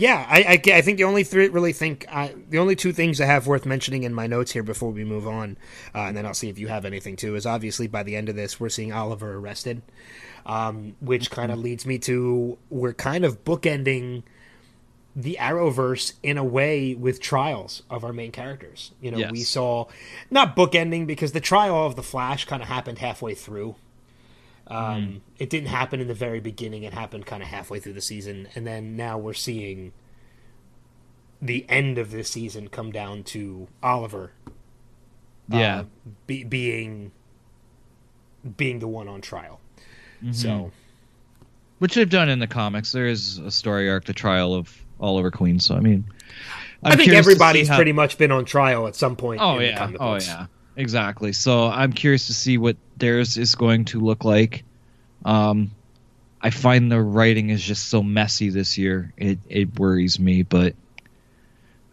Yeah, 0.00 0.24
I, 0.30 0.42
I, 0.42 0.76
I 0.76 0.80
think 0.80 0.98
the 0.98 1.04
only 1.04 1.24
three 1.24 1.48
really 1.48 1.72
think 1.72 2.06
I, 2.08 2.32
the 2.48 2.58
only 2.58 2.76
two 2.76 2.92
things 2.92 3.20
I 3.20 3.26
have 3.26 3.48
worth 3.48 3.66
mentioning 3.66 4.04
in 4.04 4.14
my 4.14 4.28
notes 4.28 4.52
here 4.52 4.62
before 4.62 4.92
we 4.92 5.04
move 5.04 5.26
on, 5.26 5.56
uh, 5.92 6.02
and 6.02 6.16
then 6.16 6.24
I'll 6.24 6.34
see 6.34 6.48
if 6.48 6.56
you 6.56 6.68
have 6.68 6.84
anything 6.84 7.16
too. 7.16 7.34
Is 7.34 7.46
obviously 7.46 7.88
by 7.88 8.04
the 8.04 8.14
end 8.14 8.28
of 8.28 8.36
this 8.36 8.60
we're 8.60 8.68
seeing 8.68 8.92
Oliver 8.92 9.34
arrested, 9.34 9.82
um, 10.46 10.94
which 11.00 11.32
kind 11.32 11.50
of 11.50 11.58
leads 11.58 11.84
me 11.84 11.98
to 11.98 12.58
we're 12.70 12.92
kind 12.94 13.24
of 13.24 13.44
bookending 13.44 14.22
the 15.16 15.36
Arrowverse 15.40 16.12
in 16.22 16.38
a 16.38 16.44
way 16.44 16.94
with 16.94 17.20
trials 17.20 17.82
of 17.90 18.04
our 18.04 18.12
main 18.12 18.30
characters. 18.30 18.92
You 19.00 19.10
know, 19.10 19.18
Yes. 19.18 19.32
we 19.32 19.40
saw 19.42 19.86
not 20.30 20.54
bookending 20.54 21.06
because 21.06 21.32
the 21.32 21.40
trial 21.40 21.84
of 21.86 21.96
the 21.96 22.02
Flash 22.02 22.44
kind 22.44 22.62
of 22.62 22.68
happened 22.68 22.98
halfway 22.98 23.34
through. 23.34 23.74
Um, 24.68 25.22
It 25.38 25.48
didn't 25.50 25.68
happen 25.70 25.98
in 26.00 26.08
the 26.08 26.14
very 26.14 26.40
beginning. 26.40 26.82
It 26.84 26.92
happened 26.92 27.26
kind 27.26 27.42
of 27.42 27.48
halfway 27.48 27.80
through 27.80 27.94
the 27.94 28.00
season, 28.02 28.48
and 28.54 28.66
then 28.66 28.96
now 28.96 29.16
we're 29.18 29.32
seeing 29.32 29.92
the 31.40 31.64
end 31.68 31.98
of 31.98 32.10
this 32.10 32.30
season 32.30 32.68
come 32.68 32.90
down 32.92 33.22
to 33.22 33.68
Oliver 33.82 34.32
Yeah. 35.48 35.80
uh, 35.80 35.84
be, 36.26 36.44
being 36.44 37.12
being 38.56 38.78
the 38.78 38.88
one 38.88 39.08
on 39.08 39.20
trial. 39.20 39.60
So 40.32 40.70
Which 41.78 41.94
they've 41.94 42.08
done 42.10 42.28
in 42.28 42.38
the 42.40 42.46
comics. 42.46 42.92
There 42.92 43.06
is 43.06 43.38
a 43.38 43.50
story 43.50 43.88
arc, 43.88 44.04
the 44.04 44.12
trial 44.12 44.52
of 44.54 44.84
Oliver 45.00 45.30
Queens. 45.30 45.64
So 45.64 45.74
I 45.74 45.80
mean, 45.80 46.04
i 46.82 46.90
I'm 46.90 46.96
think 46.96 47.10
to 47.10 47.14
see 47.14 47.16
everybody's 47.16 47.68
how- 47.68 47.76
pretty 47.76 47.92
much 47.92 48.18
been 48.18 48.32
on 48.32 48.44
trial 48.44 48.86
at 48.86 48.96
some 48.96 49.16
point. 49.16 49.40
Oh 49.40 49.54
in 49.54 49.58
the 49.58 49.64
yeah, 49.66 49.92
oh 49.98 50.16
yeah, 50.16 50.46
exactly. 50.76 51.32
So 51.32 51.66
I'm 51.66 51.92
curious 51.92 52.26
to 52.28 52.34
see 52.34 52.58
what 52.58 52.76
theirs 52.96 53.36
is 53.36 53.54
going 53.54 53.86
to 53.86 54.00
look 54.00 54.24
like. 54.24 54.64
Um, 55.24 55.72
I 56.40 56.50
find 56.50 56.90
the 56.90 57.00
writing 57.00 57.50
is 57.50 57.62
just 57.62 57.86
so 57.88 58.02
messy 58.02 58.50
this 58.50 58.78
year. 58.78 59.12
It 59.16 59.38
it 59.48 59.78
worries 59.78 60.18
me, 60.20 60.42
but 60.42 60.74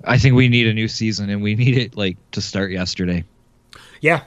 I 0.03 0.17
think 0.17 0.35
we 0.35 0.49
need 0.49 0.67
a 0.67 0.73
new 0.73 0.87
season, 0.87 1.29
and 1.29 1.41
we 1.41 1.55
need 1.63 1.77
it 1.77 1.97
like 1.97 2.17
to 2.31 2.41
start 2.41 2.71
yesterday. 2.71 3.23
Yeah, 4.01 4.21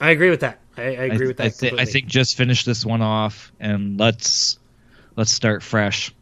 I 0.00 0.10
agree 0.10 0.30
with 0.30 0.40
that. 0.40 0.58
I, 0.76 0.82
I 0.82 0.86
agree 0.86 1.26
I, 1.26 1.28
with 1.28 1.36
that. 1.38 1.46
I, 1.46 1.50
thi- 1.50 1.78
I 1.78 1.84
think 1.84 2.06
just 2.06 2.36
finish 2.36 2.64
this 2.64 2.84
one 2.86 3.02
off 3.02 3.52
and 3.60 3.98
let's 3.98 4.58
let's 5.16 5.32
start 5.32 5.62
fresh 5.62 6.14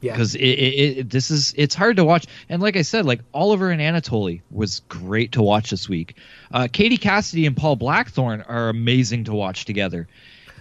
yeah. 0.00 0.12
because 0.12 0.34
it, 0.34 0.40
it, 0.40 0.98
it 0.98 1.10
this 1.10 1.30
is 1.30 1.54
it's 1.56 1.74
hard 1.74 1.96
to 1.96 2.04
watch 2.04 2.26
and 2.48 2.60
like 2.62 2.76
i 2.76 2.82
said 2.82 3.04
like 3.06 3.20
oliver 3.34 3.70
and 3.70 3.80
anatoly 3.80 4.40
was 4.50 4.80
great 4.88 5.32
to 5.32 5.42
watch 5.42 5.70
this 5.70 5.88
week 5.88 6.16
uh, 6.52 6.68
katie 6.72 6.96
cassidy 6.96 7.46
and 7.46 7.56
paul 7.56 7.76
blackthorne 7.76 8.42
are 8.42 8.68
amazing 8.68 9.24
to 9.24 9.32
watch 9.32 9.64
together 9.64 10.06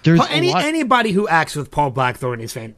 there's 0.03 0.21
any 0.29 0.51
lot, 0.53 0.63
anybody 0.63 1.11
who 1.11 1.27
acts 1.27 1.57
with 1.57 1.71
Paul 1.71 1.91
Blackthorne 1.91 2.39
is 2.39 2.53
fan. 2.53 2.73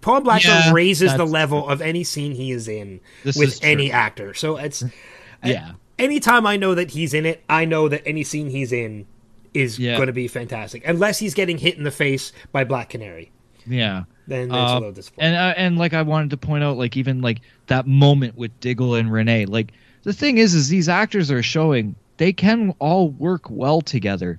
Paul 0.00 0.22
Blackthorne 0.22 0.56
Yeah, 0.56 0.72
raises 0.72 1.16
the 1.16 1.24
level 1.24 1.68
of 1.68 1.80
any 1.80 2.02
scene 2.02 2.32
he 2.32 2.50
is 2.50 2.66
in 2.66 3.00
This 3.22 3.36
with 3.36 3.48
is 3.50 3.60
any 3.62 3.92
actor. 3.92 4.34
So 4.34 4.56
it's 4.56 4.82
yeah 5.44 5.74
anytime 6.00 6.46
I 6.46 6.56
know 6.56 6.74
that 6.74 6.90
he's 6.90 7.14
in 7.14 7.26
it, 7.26 7.44
I 7.48 7.64
know 7.64 7.88
that 7.88 8.02
any 8.04 8.24
scene 8.24 8.50
he's 8.50 8.72
in 8.72 9.06
is 9.52 9.78
Yeah. 9.78 9.94
going 9.96 10.08
to 10.08 10.12
be 10.12 10.26
fantastic. 10.26 10.86
Unless 10.86 11.20
he's 11.20 11.32
getting 11.34 11.58
hit 11.58 11.76
in 11.76 11.84
the 11.84 11.92
face 11.92 12.32
by 12.50 12.64
Black 12.64 12.88
Canary, 12.88 13.30
yeah 13.66 14.04
then 14.26 14.50
a 14.50 14.54
Uh, 14.54 14.74
little 14.74 14.92
disappointing. 14.92 15.34
and 15.34 15.36
uh, 15.36 15.54
and 15.56 15.78
like 15.78 15.94
I 15.94 16.02
wanted 16.02 16.30
to 16.30 16.36
point 16.36 16.64
out, 16.64 16.76
like 16.76 16.96
even 16.96 17.20
like 17.20 17.40
that 17.66 17.86
moment 17.86 18.36
with 18.36 18.58
Diggle 18.60 18.94
and 18.94 19.12
Renee. 19.12 19.46
Like 19.46 19.72
the 20.02 20.12
thing 20.12 20.38
is, 20.38 20.54
is 20.54 20.68
these 20.68 20.88
actors 20.88 21.30
are 21.30 21.42
showing 21.42 21.94
they 22.16 22.32
can 22.32 22.74
all 22.78 23.10
work 23.10 23.48
well 23.50 23.80
together. 23.80 24.38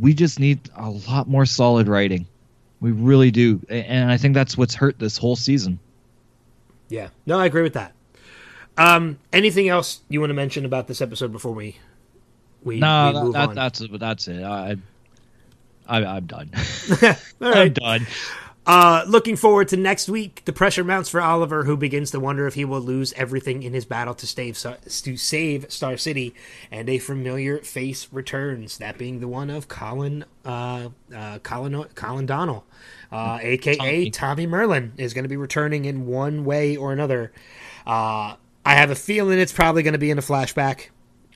We 0.00 0.14
just 0.14 0.38
need 0.38 0.60
a 0.76 0.90
lot 0.90 1.28
more 1.28 1.46
solid 1.46 1.88
writing. 1.88 2.26
We 2.80 2.92
really 2.92 3.30
do, 3.32 3.60
and 3.68 4.10
I 4.12 4.16
think 4.16 4.34
that's 4.34 4.56
what's 4.56 4.74
hurt 4.74 4.98
this 5.00 5.16
whole 5.16 5.34
season. 5.34 5.80
yeah, 6.88 7.08
no, 7.26 7.38
I 7.40 7.46
agree 7.46 7.62
with 7.62 7.72
that. 7.74 7.92
Um, 8.76 9.18
anything 9.32 9.68
else 9.68 10.02
you 10.08 10.20
want 10.20 10.30
to 10.30 10.34
mention 10.34 10.64
about 10.64 10.86
this 10.86 11.00
episode 11.00 11.32
before 11.32 11.52
we 11.52 11.76
we, 12.62 12.78
No, 12.78 13.08
we 13.08 13.12
that, 13.14 13.24
move 13.24 13.32
that, 13.32 13.48
on? 13.48 13.54
that's 13.56 13.82
that's 13.98 14.28
it. 14.28 14.44
I, 14.44 14.76
I 15.88 16.04
I'm 16.04 16.26
done. 16.26 16.50
I'm 17.40 17.72
done. 17.72 18.06
Uh, 18.68 19.02
looking 19.08 19.34
forward 19.34 19.66
to 19.66 19.78
next 19.78 20.10
week. 20.10 20.42
The 20.44 20.52
pressure 20.52 20.84
mounts 20.84 21.08
for 21.08 21.22
Oliver, 21.22 21.64
who 21.64 21.74
begins 21.74 22.10
to 22.10 22.20
wonder 22.20 22.46
if 22.46 22.52
he 22.52 22.66
will 22.66 22.82
lose 22.82 23.14
everything 23.14 23.62
in 23.62 23.72
his 23.72 23.86
battle 23.86 24.12
to 24.16 24.26
save 24.26 24.58
to 24.58 25.16
save 25.16 25.72
Star 25.72 25.96
City, 25.96 26.34
and 26.70 26.86
a 26.90 26.98
familiar 26.98 27.60
face 27.60 28.08
returns. 28.12 28.76
That 28.76 28.98
being 28.98 29.20
the 29.20 29.26
one 29.26 29.48
of 29.48 29.68
Colin 29.68 30.26
uh, 30.44 30.90
uh, 31.16 31.38
Colin 31.38 31.82
Colin 31.94 32.26
Donnell, 32.26 32.66
uh, 33.10 33.38
aka 33.40 33.78
Tommy. 33.78 34.10
Tommy 34.10 34.46
Merlyn, 34.46 34.90
is 34.98 35.14
going 35.14 35.24
to 35.24 35.30
be 35.30 35.38
returning 35.38 35.86
in 35.86 36.04
one 36.04 36.44
way 36.44 36.76
or 36.76 36.92
another. 36.92 37.32
Uh, 37.86 38.36
I 38.66 38.74
have 38.74 38.90
a 38.90 38.94
feeling 38.94 39.38
it's 39.38 39.50
probably 39.50 39.82
going 39.82 39.94
to 39.94 39.98
be 39.98 40.10
in 40.10 40.18
a 40.18 40.22
flashback 40.22 40.88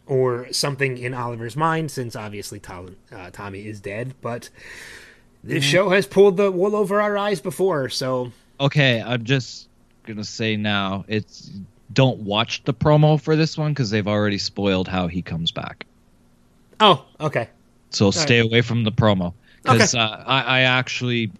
or 0.04 0.52
something 0.52 0.98
in 0.98 1.14
Oliver's 1.14 1.56
mind, 1.56 1.90
since 1.90 2.14
obviously 2.14 2.60
Tom, 2.60 2.96
uh, 3.10 3.30
Tommy 3.30 3.66
is 3.66 3.80
dead. 3.80 4.12
But 4.20 4.50
this 5.44 5.64
show 5.64 5.90
has 5.90 6.06
pulled 6.06 6.36
the 6.36 6.51
wool 6.51 6.74
over 6.77 7.01
our 7.01 7.16
eyes 7.19 7.40
before, 7.40 7.89
so. 7.89 8.32
Okay, 8.60 9.01
I'm 9.02 9.24
just 9.24 9.69
gonna 10.05 10.24
say 10.24 10.56
now, 10.56 11.05
it's 11.09 11.51
don't 11.93 12.20
watch 12.20 12.62
the 12.64 12.73
promo 12.74 13.20
for 13.20 13.36
this 13.36 13.59
one 13.59 13.73
because 13.73 13.90
they've 13.90 14.06
already 14.09 14.39
spoiled 14.39 14.89
how 14.89 15.06
he 15.09 15.20
comes 15.23 15.51
back. 15.51 15.85
oh, 16.81 17.05
okay, 17.20 17.48
So 17.90 18.10
stay 18.10 18.39
away 18.39 18.62
from 18.62 18.85
the 18.85 18.93
promo. 18.93 19.35
Because 19.62 19.94
Okay. 19.94 20.02
uh, 20.02 20.24
I, 20.27 20.43
I 20.43 20.60
actually 20.62 21.31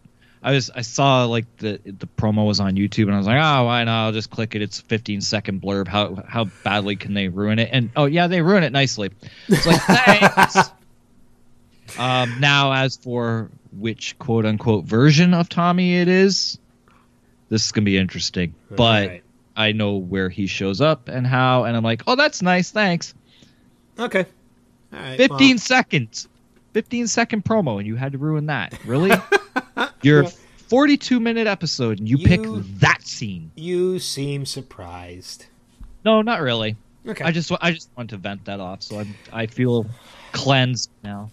I 0.43 0.53
was 0.53 0.71
I 0.71 0.83
saw 0.83 1.25
like 1.25 1.45
the 1.59 1.81
the 1.85 2.07
promo 2.19 2.47
was 2.47 2.61
on 2.61 2.75
YouTube 2.75 3.05
and 3.05 3.15
I 3.15 3.19
was 3.19 3.27
like 3.27 3.41
oh 3.41 3.65
why 3.65 3.83
not? 3.85 4.07
I'll 4.07 4.13
just 4.13 4.31
click 4.31 4.55
it. 4.55 4.63
It's 4.63 4.79
a 4.81 4.83
15 4.85 5.21
second 5.21 5.63
blurb. 5.63 5.89
How 5.89 6.23
how 6.29 6.45
badly 6.65 6.95
can 6.97 7.15
they 7.15 7.29
ruin 7.29 7.59
it? 7.59 7.71
And 7.73 7.91
oh 7.97 8.05
yeah 8.05 8.27
they 8.29 8.43
ruin 8.43 8.63
it 8.63 8.71
nicely. 8.73 9.11
It's 9.49 9.67
like 9.67 9.81
thanks! 9.87 10.71
Um 11.99 12.39
now 12.41 12.73
as 12.73 12.97
for 12.97 13.51
which 13.79 14.19
quote 14.19 14.45
unquote 14.45 14.85
version 14.85 15.35
of 15.35 15.49
Tommy 15.49 15.97
it 15.97 16.09
is 16.09 16.59
this 17.49 17.65
is 17.67 17.73
gonna 17.73 17.85
be 17.85 17.99
interesting. 17.99 18.55
But 18.71 19.21
I 19.57 19.73
know 19.73 19.97
where 19.97 20.29
he 20.31 20.47
shows 20.47 20.81
up 20.81 21.09
and 21.09 21.27
how 21.27 21.65
and 21.65 21.77
I'm 21.77 21.85
like 21.85 22.03
oh 22.07 22.17
that's 22.17 22.43
nice 22.43 22.71
thanks. 22.71 23.15
Okay, 23.99 24.25
all 24.93 24.99
right. 24.99 25.17
15 25.19 25.59
seconds. 25.59 26.29
15 26.73 27.07
second 27.07 27.45
promo 27.45 27.79
and 27.79 27.87
you 27.87 27.97
had 27.97 28.13
to 28.13 28.19
ruin 28.19 28.47
that. 28.47 28.73
Really? 28.87 29.13
Your 30.03 30.25
42 30.25 31.21
minute 31.21 31.47
episode 31.47 31.99
and 31.99 32.09
you, 32.09 32.17
pick 32.19 32.41
that 32.81 33.03
scene. 33.07 33.51
you 33.55 33.99
seem 33.99 34.47
surprised. 34.47 35.47
no 36.05 36.23
not 36.23 36.41
really. 36.41 36.77
Okay, 37.07 37.25
i 37.25 37.31
just 37.33 37.51
i 37.61 37.73
just 37.73 37.91
want 37.97 38.11
to 38.11 38.17
vent 38.17 38.45
that 38.45 38.61
off 38.61 38.81
so 38.83 39.01
i'm 39.01 39.13
i 39.33 39.45
feel 39.47 39.85
cleansed 40.31 40.89
now 41.03 41.31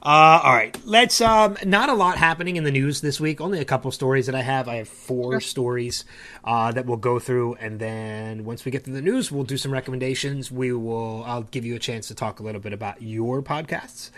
Uh, 0.00 0.40
all 0.44 0.54
right, 0.54 0.78
let's. 0.84 1.20
Um, 1.20 1.56
not 1.66 1.88
a 1.88 1.94
lot 1.94 2.18
happening 2.18 2.56
in 2.56 2.62
the 2.64 2.70
news 2.70 3.00
this 3.00 3.20
week. 3.20 3.40
Only 3.40 3.58
a 3.58 3.64
couple 3.64 3.90
stories 3.90 4.26
that 4.26 4.34
I 4.34 4.42
have. 4.42 4.68
I 4.68 4.76
have 4.76 4.88
four 4.88 5.40
stories 5.40 6.04
uh, 6.44 6.70
that 6.72 6.86
we'll 6.86 6.98
go 6.98 7.18
through, 7.18 7.54
and 7.54 7.80
then 7.80 8.44
once 8.44 8.64
we 8.64 8.70
get 8.70 8.84
to 8.84 8.90
the 8.90 9.02
news, 9.02 9.32
we'll 9.32 9.44
do 9.44 9.56
some 9.56 9.72
recommendations. 9.72 10.52
We 10.52 10.72
will. 10.72 11.24
I'll 11.24 11.42
give 11.42 11.64
you 11.64 11.74
a 11.74 11.80
chance 11.80 12.06
to 12.08 12.14
talk 12.14 12.38
a 12.38 12.44
little 12.44 12.60
bit 12.60 12.72
about 12.72 13.02
your 13.02 13.42
podcasts, 13.42 14.10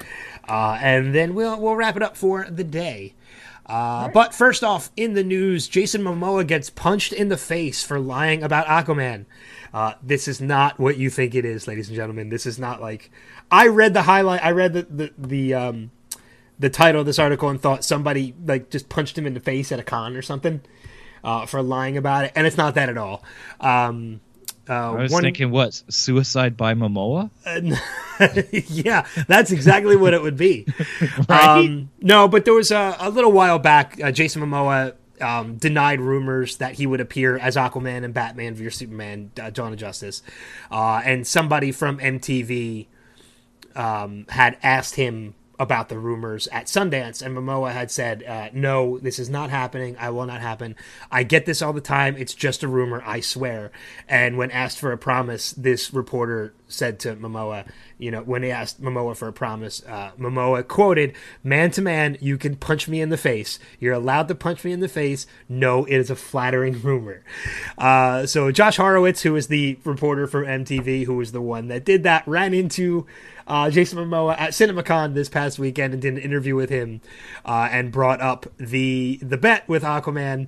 uh, 0.46 0.78
and 0.82 1.14
then 1.14 1.34
we'll 1.34 1.58
we'll 1.58 1.76
wrap 1.76 1.96
it 1.96 2.02
up 2.02 2.16
for 2.16 2.46
the 2.50 2.64
day. 2.64 3.14
Uh, 3.64 4.08
But 4.08 4.34
first 4.34 4.64
off, 4.64 4.90
in 4.96 5.14
the 5.14 5.22
news, 5.22 5.68
Jason 5.68 6.02
Momoa 6.02 6.46
gets 6.46 6.68
punched 6.68 7.12
in 7.12 7.28
the 7.28 7.36
face 7.36 7.82
for 7.84 8.00
lying 8.00 8.42
about 8.42 8.66
Aquaman. 8.66 9.26
Uh, 9.72 9.94
this 10.02 10.26
is 10.26 10.40
not 10.40 10.78
what 10.78 10.96
you 10.96 11.10
think 11.10 11.34
it 11.34 11.44
is, 11.44 11.68
ladies 11.68 11.88
and 11.88 11.96
gentlemen. 11.96 12.28
This 12.28 12.46
is 12.46 12.58
not 12.58 12.80
like 12.80 13.10
I 13.50 13.68
read 13.68 13.94
the 13.94 14.02
highlight. 14.02 14.44
I 14.44 14.50
read 14.50 14.72
the 14.72 14.82
the, 14.82 15.12
the 15.16 15.54
um 15.54 15.90
the 16.58 16.70
title 16.70 17.00
of 17.00 17.06
this 17.06 17.18
article 17.18 17.48
and 17.48 17.60
thought 17.60 17.84
somebody 17.84 18.34
like 18.44 18.70
just 18.70 18.88
punched 18.88 19.16
him 19.16 19.26
in 19.26 19.34
the 19.34 19.40
face 19.40 19.72
at 19.72 19.78
a 19.78 19.82
con 19.82 20.16
or 20.16 20.22
something 20.22 20.60
uh, 21.24 21.46
for 21.46 21.62
lying 21.62 21.96
about 21.96 22.24
it, 22.24 22.32
and 22.34 22.46
it's 22.46 22.56
not 22.56 22.74
that 22.74 22.88
at 22.88 22.98
all. 22.98 23.22
Um, 23.60 24.20
uh, 24.68 24.92
i 24.92 25.02
was 25.02 25.10
one- 25.10 25.22
thinking 25.22 25.50
what 25.50 25.82
suicide 25.88 26.56
by 26.56 26.74
momoa 26.74 27.30
yeah, 28.68 29.06
that's 29.26 29.50
exactly 29.50 29.96
what 29.96 30.14
it 30.14 30.22
would 30.22 30.36
be. 30.36 30.66
Right? 31.28 31.64
um, 31.64 31.90
no, 32.00 32.28
but 32.28 32.44
there 32.44 32.54
was 32.54 32.70
a, 32.70 32.96
a 33.00 33.10
little 33.10 33.32
while 33.32 33.58
back, 33.58 33.98
uh, 34.02 34.12
Jason 34.12 34.42
Momoa 34.42 34.94
um, 35.20 35.56
denied 35.56 36.00
rumors 36.00 36.56
that 36.58 36.74
he 36.74 36.86
would 36.86 37.00
appear 37.00 37.38
as 37.38 37.56
Aquaman 37.56 38.04
and 38.04 38.14
Batman 38.14 38.54
vs 38.54 38.78
Superman: 38.78 39.30
uh, 39.40 39.50
Dawn 39.50 39.72
of 39.72 39.78
Justice, 39.78 40.22
uh, 40.70 41.02
and 41.04 41.26
somebody 41.26 41.72
from 41.72 41.98
MTV 41.98 42.86
um, 43.74 44.26
had 44.28 44.56
asked 44.62 44.96
him 44.96 45.34
about 45.58 45.90
the 45.90 45.98
rumors 45.98 46.46
at 46.48 46.66
Sundance, 46.66 47.20
and 47.20 47.36
Momoa 47.36 47.72
had 47.72 47.90
said, 47.90 48.22
uh, 48.24 48.48
"No, 48.52 48.98
this 48.98 49.18
is 49.18 49.28
not 49.28 49.50
happening. 49.50 49.96
I 49.98 50.10
will 50.10 50.26
not 50.26 50.40
happen. 50.40 50.74
I 51.10 51.22
get 51.22 51.44
this 51.46 51.60
all 51.60 51.74
the 51.74 51.80
time. 51.82 52.16
It's 52.16 52.34
just 52.34 52.62
a 52.62 52.68
rumor. 52.68 53.02
I 53.04 53.20
swear." 53.20 53.70
And 54.08 54.38
when 54.38 54.50
asked 54.50 54.78
for 54.78 54.90
a 54.90 54.98
promise, 54.98 55.52
this 55.52 55.92
reporter 55.92 56.54
said 56.70 56.98
to 57.00 57.16
Momoa, 57.16 57.66
you 57.98 58.10
know, 58.10 58.22
when 58.22 58.42
he 58.42 58.50
asked 58.50 58.82
Momoa 58.82 59.16
for 59.16 59.28
a 59.28 59.32
promise, 59.32 59.82
uh, 59.86 60.12
Momoa 60.18 60.66
quoted, 60.66 61.14
"Man 61.44 61.70
to 61.72 61.82
man, 61.82 62.16
you 62.20 62.38
can 62.38 62.56
punch 62.56 62.88
me 62.88 63.00
in 63.00 63.10
the 63.10 63.16
face. 63.16 63.58
You're 63.78 63.94
allowed 63.94 64.28
to 64.28 64.34
punch 64.34 64.64
me 64.64 64.72
in 64.72 64.80
the 64.80 64.88
face. 64.88 65.26
No, 65.48 65.84
it 65.84 65.96
is 65.96 66.10
a 66.10 66.16
flattering 66.16 66.80
rumor." 66.80 67.22
Uh, 67.76 68.26
so 68.26 68.50
Josh 68.50 68.76
Horowitz, 68.76 69.22
who 69.22 69.36
is 69.36 69.48
the 69.48 69.78
reporter 69.84 70.26
from 70.26 70.44
MTV, 70.44 71.04
who 71.04 71.16
was 71.16 71.32
the 71.32 71.40
one 71.40 71.68
that 71.68 71.84
did 71.84 72.02
that, 72.04 72.26
ran 72.26 72.54
into 72.54 73.06
uh, 73.46 73.68
Jason 73.70 73.98
Momoa 73.98 74.38
at 74.38 74.50
CinemaCon 74.50 75.14
this 75.14 75.28
past 75.28 75.58
weekend 75.58 75.92
and 75.92 76.00
did 76.00 76.14
an 76.14 76.20
interview 76.20 76.54
with 76.54 76.70
him, 76.70 77.00
uh, 77.44 77.68
and 77.70 77.92
brought 77.92 78.20
up 78.20 78.46
the 78.58 79.18
the 79.22 79.36
bet 79.36 79.68
with 79.68 79.82
Aquaman, 79.82 80.46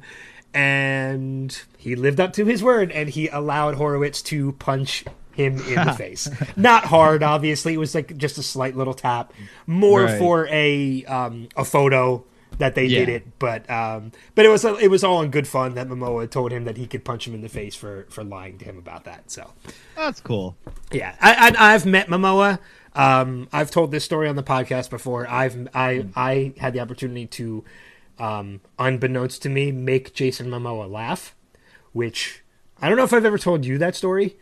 and 0.54 1.62
he 1.76 1.96
lived 1.96 2.20
up 2.20 2.32
to 2.34 2.44
his 2.44 2.62
word, 2.62 2.92
and 2.92 3.10
he 3.10 3.28
allowed 3.28 3.74
Horowitz 3.74 4.22
to 4.22 4.52
punch 4.52 5.04
him 5.34 5.58
in 5.60 5.86
the 5.86 5.92
face. 5.98 6.28
Not 6.56 6.84
hard, 6.84 7.22
obviously. 7.22 7.74
It 7.74 7.78
was 7.78 7.94
like 7.94 8.16
just 8.16 8.38
a 8.38 8.42
slight 8.42 8.76
little 8.76 8.94
tap, 8.94 9.32
more 9.66 10.04
Right. 10.04 10.18
for 10.18 10.46
a 10.48 11.04
um, 11.06 11.48
a 11.56 11.64
photo 11.64 12.24
that 12.58 12.74
they 12.74 12.86
did 12.86 13.08
it. 13.08 13.38
But 13.38 13.68
um, 13.70 14.12
but 14.34 14.44
it 14.44 14.48
was 14.50 14.64
it 14.64 14.90
was 14.90 15.02
all 15.04 15.22
in 15.22 15.30
good 15.30 15.48
fun 15.48 15.74
that 15.74 15.88
Momoa 15.88 16.30
told 16.30 16.52
him 16.52 16.64
that 16.64 16.76
he 16.76 16.86
could 16.86 17.04
punch 17.04 17.26
him 17.26 17.34
in 17.34 17.40
the 17.40 17.48
face 17.48 17.74
for 17.74 18.06
for 18.10 18.22
lying 18.22 18.58
to 18.58 18.64
him 18.64 18.78
about 18.78 19.04
that. 19.04 19.30
So 19.30 19.50
That's 19.96 20.20
cool. 20.20 20.56
yeah, 20.92 21.14
I, 21.20 21.50
I 21.56 21.74
I've 21.74 21.86
met 21.86 22.08
Momoa. 22.08 22.58
Um, 22.94 23.48
I've 23.54 23.70
told 23.70 23.90
this 23.90 24.04
story 24.04 24.28
on 24.28 24.36
the 24.36 24.42
podcast 24.42 24.90
before. 24.90 25.26
I've 25.26 25.68
I 25.74 26.04
I 26.14 26.52
had 26.58 26.74
the 26.74 26.80
opportunity 26.80 27.26
to, 27.26 27.64
um, 28.18 28.60
unbeknownst 28.78 29.40
to 29.42 29.48
me, 29.48 29.72
make 29.72 30.12
Jason 30.12 30.48
Momoa 30.48 30.90
laugh, 30.90 31.34
which 31.92 32.42
I 32.82 32.88
don't 32.88 32.98
know 32.98 33.04
if 33.04 33.14
I've 33.14 33.24
ever 33.24 33.38
told 33.38 33.64
you 33.64 33.78
that 33.78 33.96
story 33.96 34.36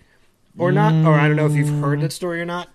or 0.59 0.73
not, 0.73 0.93
or 1.07 1.15
I 1.15 1.27
don't 1.27 1.37
know 1.37 1.47
if 1.47 1.55
you've 1.55 1.81
heard 1.81 2.01
that 2.01 2.13
story 2.13 2.41
or 2.41 2.45
not. 2.45 2.69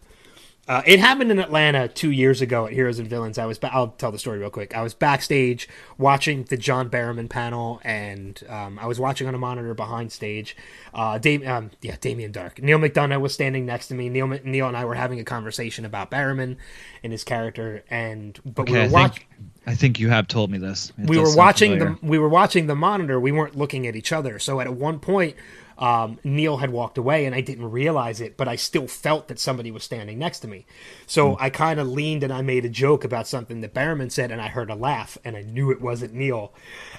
Uh, 0.68 0.82
it 0.88 1.00
happened 1.00 1.30
in 1.30 1.38
Atlanta 1.38 1.88
two 1.88 2.10
years 2.10 2.42
ago 2.42 2.66
at 2.66 2.74
Heroes 2.74 2.98
and 2.98 3.08
Villains. 3.08 3.38
I 3.38 3.46
was, 3.46 3.60
ba- 3.60 3.72
I'll 3.72 3.90
tell 3.90 4.12
the 4.12 4.18
story 4.18 4.40
real 4.40 4.50
quick. 4.50 4.76
I 4.76 4.82
was 4.82 4.96
backstage 4.96 5.70
watching 6.00 6.44
the 6.46 6.58
John 6.58 6.90
Barrowman 6.90 7.30
panel, 7.30 7.80
and 7.84 8.42
um, 8.50 8.80
I 8.80 8.88
was 8.88 9.00
watching 9.00 9.28
on 9.28 9.36
a 9.36 9.38
monitor 9.38 9.76
behind 9.76 10.12
stage. 10.12 10.58
Uh, 10.92 11.20
Dam- 11.20 11.48
um, 11.48 11.72
yeah, 11.84 11.98
Damien 12.02 12.32
Darhk. 12.32 12.64
Neal 12.64 12.80
McDonough 12.80 13.22
was 13.22 13.32
standing 13.32 13.68
next 13.68 13.90
to 13.90 13.94
me. 13.94 14.10
Neal, 14.10 14.26
Neal 14.26 14.68
and 14.68 14.76
I 14.76 14.86
were 14.86 14.96
having 14.96 15.20
a 15.20 15.24
conversation 15.24 15.86
about 15.86 16.10
Barrowman 16.10 16.58
and 17.04 17.12
his 17.12 17.24
character, 17.24 17.84
and 17.92 18.40
but 18.44 18.68
we 18.68 18.80
were 18.80 18.90
watching 18.90 19.24
I 19.68 19.76
think 19.76 20.00
you 20.00 20.10
have 20.10 20.28
told 20.28 20.52
me 20.52 20.58
this. 20.58 20.92
It 20.98 21.10
we 21.10 21.18
were 21.18 21.36
watching 21.36 21.74
familiar. 21.74 21.98
the 22.02 22.06
we 22.06 22.20
were 22.20 22.30
watching 22.30 22.68
the 22.68 22.76
monitor. 22.76 23.20
We 23.20 23.32
weren't 23.32 23.56
looking 23.56 23.88
at 23.88 23.96
each 23.96 24.12
other. 24.12 24.38
So 24.40 24.60
at 24.60 24.74
one 24.74 25.00
point, 25.00 25.36
um, 25.78 26.20
Neal 26.24 26.58
had 26.58 26.70
walked 26.72 26.98
away, 26.98 27.26
and 27.26 27.36
I 27.36 27.42
didn't 27.42 27.70
realize 27.72 28.22
it, 28.22 28.38
but 28.38 28.48
I 28.48 28.56
still 28.56 28.88
felt 28.88 29.28
that 29.28 29.40
somebody 29.40 29.72
was 29.72 29.84
standing 29.84 30.18
next 30.20 30.40
to 30.40 30.48
me. 30.48 30.66
So 31.06 31.36
Hmm. 31.36 31.40
I 31.40 31.50
kind 31.50 31.80
of 31.80 31.88
leaned 31.88 32.24
and 32.24 32.32
I 32.34 32.42
made 32.42 32.66
a 32.66 32.70
joke 32.70 33.04
about 33.04 33.28
something 33.28 33.62
that 33.62 33.74
Barrowman 33.74 34.12
said, 34.12 34.32
and 34.32 34.42
I 34.42 34.48
heard 34.48 34.70
a 34.70 34.76
laugh, 34.76 35.18
and 35.26 35.36
I 35.36 35.42
knew 35.42 35.72
it 35.72 35.82
wasn't 35.82 36.14
Neal. 36.14 36.54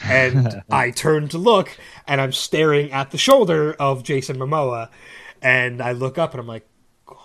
And 0.05 0.62
I 0.70 0.90
turned 0.90 1.31
to 1.32 1.39
look, 1.39 1.77
and 2.07 2.20
I'm 2.20 2.32
staring 2.32 2.93
at 2.93 3.11
the 3.11 3.19
shoulder 3.19 3.74
of 3.74 4.03
Jason 4.03 4.36
Momoa, 4.36 4.90
and 5.43 5.81
I 5.82 5.93
look 5.93 6.19
up, 6.19 6.32
and 6.32 6.40
I'm 6.40 6.47
like, 6.47 6.66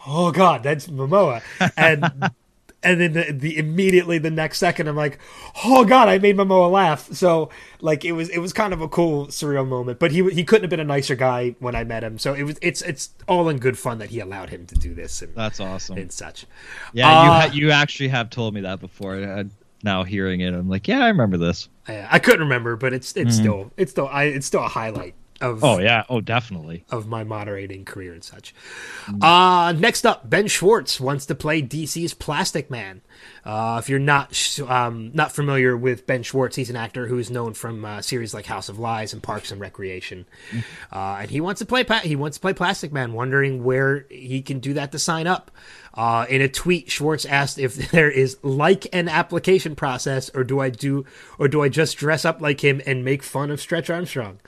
"Oh 0.08 0.32
God, 0.32 0.64
that's 0.64 0.88
Momoa!" 0.88 1.42
And 1.78 2.32
and 2.84 3.00
then 3.00 3.14
the, 3.14 3.32
the 3.32 3.58
immediately 3.58 4.18
the 4.18 4.32
next 4.32 4.58
second 4.58 4.88
I'm 4.88 4.96
like, 4.96 5.20
oh 5.64 5.86
god, 5.86 6.10
I 6.10 6.18
made 6.18 6.36
Momoa 6.38 6.72
laugh. 6.72 7.12
So 7.14 7.50
like 7.80 8.04
it 8.06 8.14
was 8.14 8.30
it 8.30 8.40
was 8.40 8.54
kind 8.54 8.74
of 8.74 8.82
a 8.82 8.88
cool 8.88 9.28
surreal 9.28 9.68
moment. 9.68 10.00
But 10.00 10.12
he 10.12 10.28
he 10.32 10.44
couldn't 10.44 10.64
have 10.64 10.70
been 10.70 10.80
a 10.80 10.84
nicer 10.84 11.16
guy 11.16 11.56
when 11.60 11.76
I 11.76 11.84
met 11.84 12.04
him. 12.04 12.18
So 12.20 12.34
it 12.34 12.44
was 12.44 12.58
it's 12.62 12.82
it's 12.82 13.10
all 13.28 13.50
in 13.50 13.58
good 13.60 13.78
fun 13.78 14.00
that 14.00 14.10
he 14.10 14.20
allowed 14.20 14.50
him 14.50 14.66
to 14.68 14.76
do 14.76 14.94
this 14.94 15.22
and, 15.22 15.36
That's 15.36 15.60
awesome. 15.60 15.98
and 15.98 16.12
such. 16.12 16.46
yeah, 16.94 17.24
you 17.26 17.30
Uh, 17.32 17.40
ha- 17.42 17.54
you 17.54 17.72
actually 17.72 18.10
have 18.10 18.30
told 18.30 18.54
me 18.54 18.62
that 18.62 18.80
before. 18.80 19.16
Uh, 19.22 19.44
now 19.84 20.04
hearing 20.04 20.42
it, 20.42 20.54
I'm 20.54 20.70
like, 20.70 20.88
yeah, 20.88 21.00
I 21.04 21.08
remember 21.08 21.38
this. 21.38 21.68
I, 21.88 22.08
I 22.12 22.20
couldn't 22.20 22.42
remember, 22.42 22.76
but 22.76 22.94
it's 22.94 23.16
it's 23.18 23.36
still 23.36 23.72
it's 23.78 23.92
still 23.92 24.08
I 24.08 24.26
it's 24.26 24.46
still 24.46 24.64
a 24.64 24.68
highlight 24.68 25.16
of. 25.42 25.64
Oh 25.64 25.80
yeah, 25.80 26.04
oh 26.10 26.22
definitely. 26.22 26.86
of 26.90 27.08
my 27.08 27.24
moderating 27.24 27.86
career 27.86 28.14
and 28.14 28.24
such. 28.24 28.54
Uh, 29.22 29.74
next 29.78 30.06
up, 30.06 30.30
Ben 30.30 30.48
Schwartz 30.48 31.00
wants 31.00 31.26
to 31.26 31.36
play 31.36 31.62
DC's 31.62 32.14
Plastic 32.14 32.70
Man. 32.70 33.02
Uh, 33.44 33.78
if 33.82 33.90
you're 33.90 34.00
not 34.00 34.60
um, 34.68 35.12
not 35.14 35.32
familiar 35.32 35.76
with 35.76 36.06
Ben 36.06 36.24
Schwartz, 36.24 36.56
he's 36.56 36.70
an 36.70 36.76
actor 36.76 37.08
who 37.08 37.18
is 37.18 37.32
known 37.32 37.54
from 37.54 37.84
uh, 37.84 38.02
series 38.02 38.34
like 38.34 38.46
House 38.46 38.70
of 38.70 38.80
Lies 38.80 39.14
and 39.14 39.24
Parks 39.24 39.52
and 39.52 39.60
Recreation, 39.60 40.26
uh, 40.92 41.18
and 41.22 41.32
he 41.32 41.42
wants 41.42 41.60
to 41.60 41.66
play 41.66 41.84
pa- 41.84 42.00
he 42.00 42.16
wants 42.16 42.38
to 42.38 42.42
play 42.42 42.54
Plastic 42.54 42.92
Man. 42.92 43.14
Wondering 43.14 43.64
where 43.64 44.06
he 44.10 44.42
can 44.42 44.60
do 44.60 44.74
that 44.74 44.92
to 44.92 45.00
sign 45.00 45.28
up. 45.28 45.52
Uh, 45.94 46.26
in 46.30 46.42
a 46.42 46.48
tweet, 46.48 46.90
Schwartz 46.90 47.26
asked 47.26 47.60
if 47.60 47.76
there 47.92 48.10
is 48.10 48.38
like 48.44 48.88
an 48.94 49.10
application 49.10 49.76
process, 49.76 50.30
or 50.34 50.44
do 50.44 50.60
I 50.60 50.70
do, 50.70 51.06
or 51.38 51.48
do 51.48 51.64
I 51.64 51.70
just 51.70 51.98
dress 51.98 52.24
up 52.26 52.42
like 52.42 52.62
him 52.64 52.82
and 52.86 53.04
make 53.04 53.24
fun 53.24 53.52
of 53.52 53.60
Stretch 53.60 53.90
Armstrong? 53.90 54.40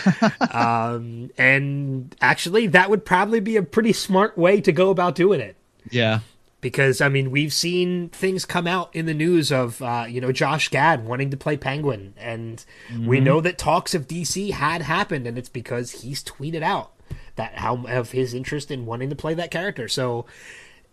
um, 0.52 1.30
and 1.38 2.14
actually, 2.20 2.68
that 2.68 2.90
would 2.90 3.04
probably 3.04 3.40
be 3.40 3.56
a 3.56 3.62
pretty 3.62 3.92
smart 3.92 4.36
way 4.36 4.60
to 4.60 4.72
go 4.72 4.90
about 4.90 5.14
doing 5.14 5.40
it 5.40 5.56
Yeah, 5.90 6.20
because 6.62 7.02
I 7.02 7.10
mean 7.10 7.30
we've 7.30 7.52
seen 7.52 8.08
things 8.08 8.46
come 8.46 8.66
out 8.66 8.94
in 8.94 9.04
the 9.04 9.12
news 9.12 9.52
of 9.52 9.82
uh, 9.82 10.06
you 10.08 10.22
know 10.22 10.32
Josh 10.32 10.70
Gad 10.70 11.04
wanting 11.04 11.28
to 11.30 11.36
play 11.36 11.58
Penguin, 11.58 12.14
and 12.16 12.64
we 13.06 13.20
know 13.20 13.42
that 13.42 13.58
talks 13.58 13.94
of 13.94 14.08
DC 14.08 14.52
had 14.52 14.80
happened, 14.80 15.26
and 15.26 15.36
it's 15.36 15.50
because 15.50 15.90
he's 15.90 16.24
tweeted 16.24 16.62
out 16.62 16.92
that 17.36 17.56
how 17.56 17.84
of 17.86 18.12
his 18.12 18.32
interest 18.32 18.70
in 18.70 18.86
wanting 18.86 19.10
to 19.10 19.16
play 19.16 19.34
that 19.34 19.50
character. 19.50 19.88
So, 19.88 20.24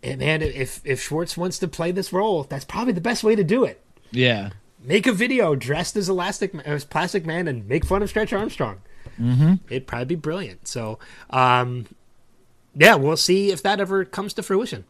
eh, 0.02 0.16
man, 0.16 0.42
if 0.42 0.82
if 0.84 1.00
Schwartz 1.00 1.36
wants 1.38 1.58
to 1.60 1.68
play 1.68 1.92
this 1.92 2.12
role, 2.12 2.42
that's 2.42 2.64
probably 2.64 2.92
the 2.92 3.00
best 3.00 3.24
way 3.24 3.34
to 3.34 3.44
do 3.44 3.64
it. 3.64 3.80
yeah. 4.10 4.50
Make 4.82 5.06
a 5.06 5.12
video 5.12 5.54
dressed 5.54 5.94
as 5.94 6.08
Elastic 6.08 6.54
as 6.64 6.86
Plastic 6.86 7.26
Man 7.26 7.46
and 7.46 7.68
make 7.68 7.84
fun 7.84 8.02
of 8.02 8.08
Stretch 8.08 8.32
Armstrong. 8.32 8.80
Mm-hmm. 9.20 9.54
It'd 9.68 9.86
probably 9.86 10.06
be 10.06 10.14
brilliant. 10.14 10.66
So, 10.66 10.98
um, 11.28 11.84
yeah, 12.74 12.94
we'll 12.94 13.18
see 13.18 13.50
if 13.50 13.62
that 13.62 13.78
ever 13.78 14.06
comes 14.06 14.32
to 14.34 14.42
fruition. 14.42 14.86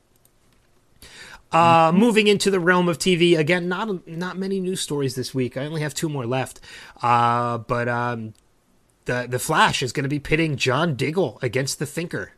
Uh, 1.52 1.90
moving 1.92 2.28
into 2.28 2.50
the 2.50 2.60
realm 2.60 2.88
of 2.88 2.98
TV 2.98 3.36
again, 3.36 3.68
not 3.68 4.06
not 4.06 4.38
many 4.38 4.60
news 4.60 4.80
stories 4.80 5.16
this 5.16 5.34
week. 5.34 5.56
I 5.56 5.66
only 5.66 5.80
have 5.80 5.94
two 5.94 6.08
more 6.08 6.26
left. 6.26 6.60
Uh, 7.02 7.58
but 7.58 7.88
um, 7.88 8.34
the 9.06 9.26
the 9.28 9.38
Flash 9.38 9.82
is 9.82 9.92
going 9.92 10.04
to 10.04 10.08
be 10.08 10.20
pitting 10.20 10.56
John 10.56 10.94
Diggle 10.94 11.38
against 11.42 11.80
the 11.80 11.86
Thinker 11.86 12.32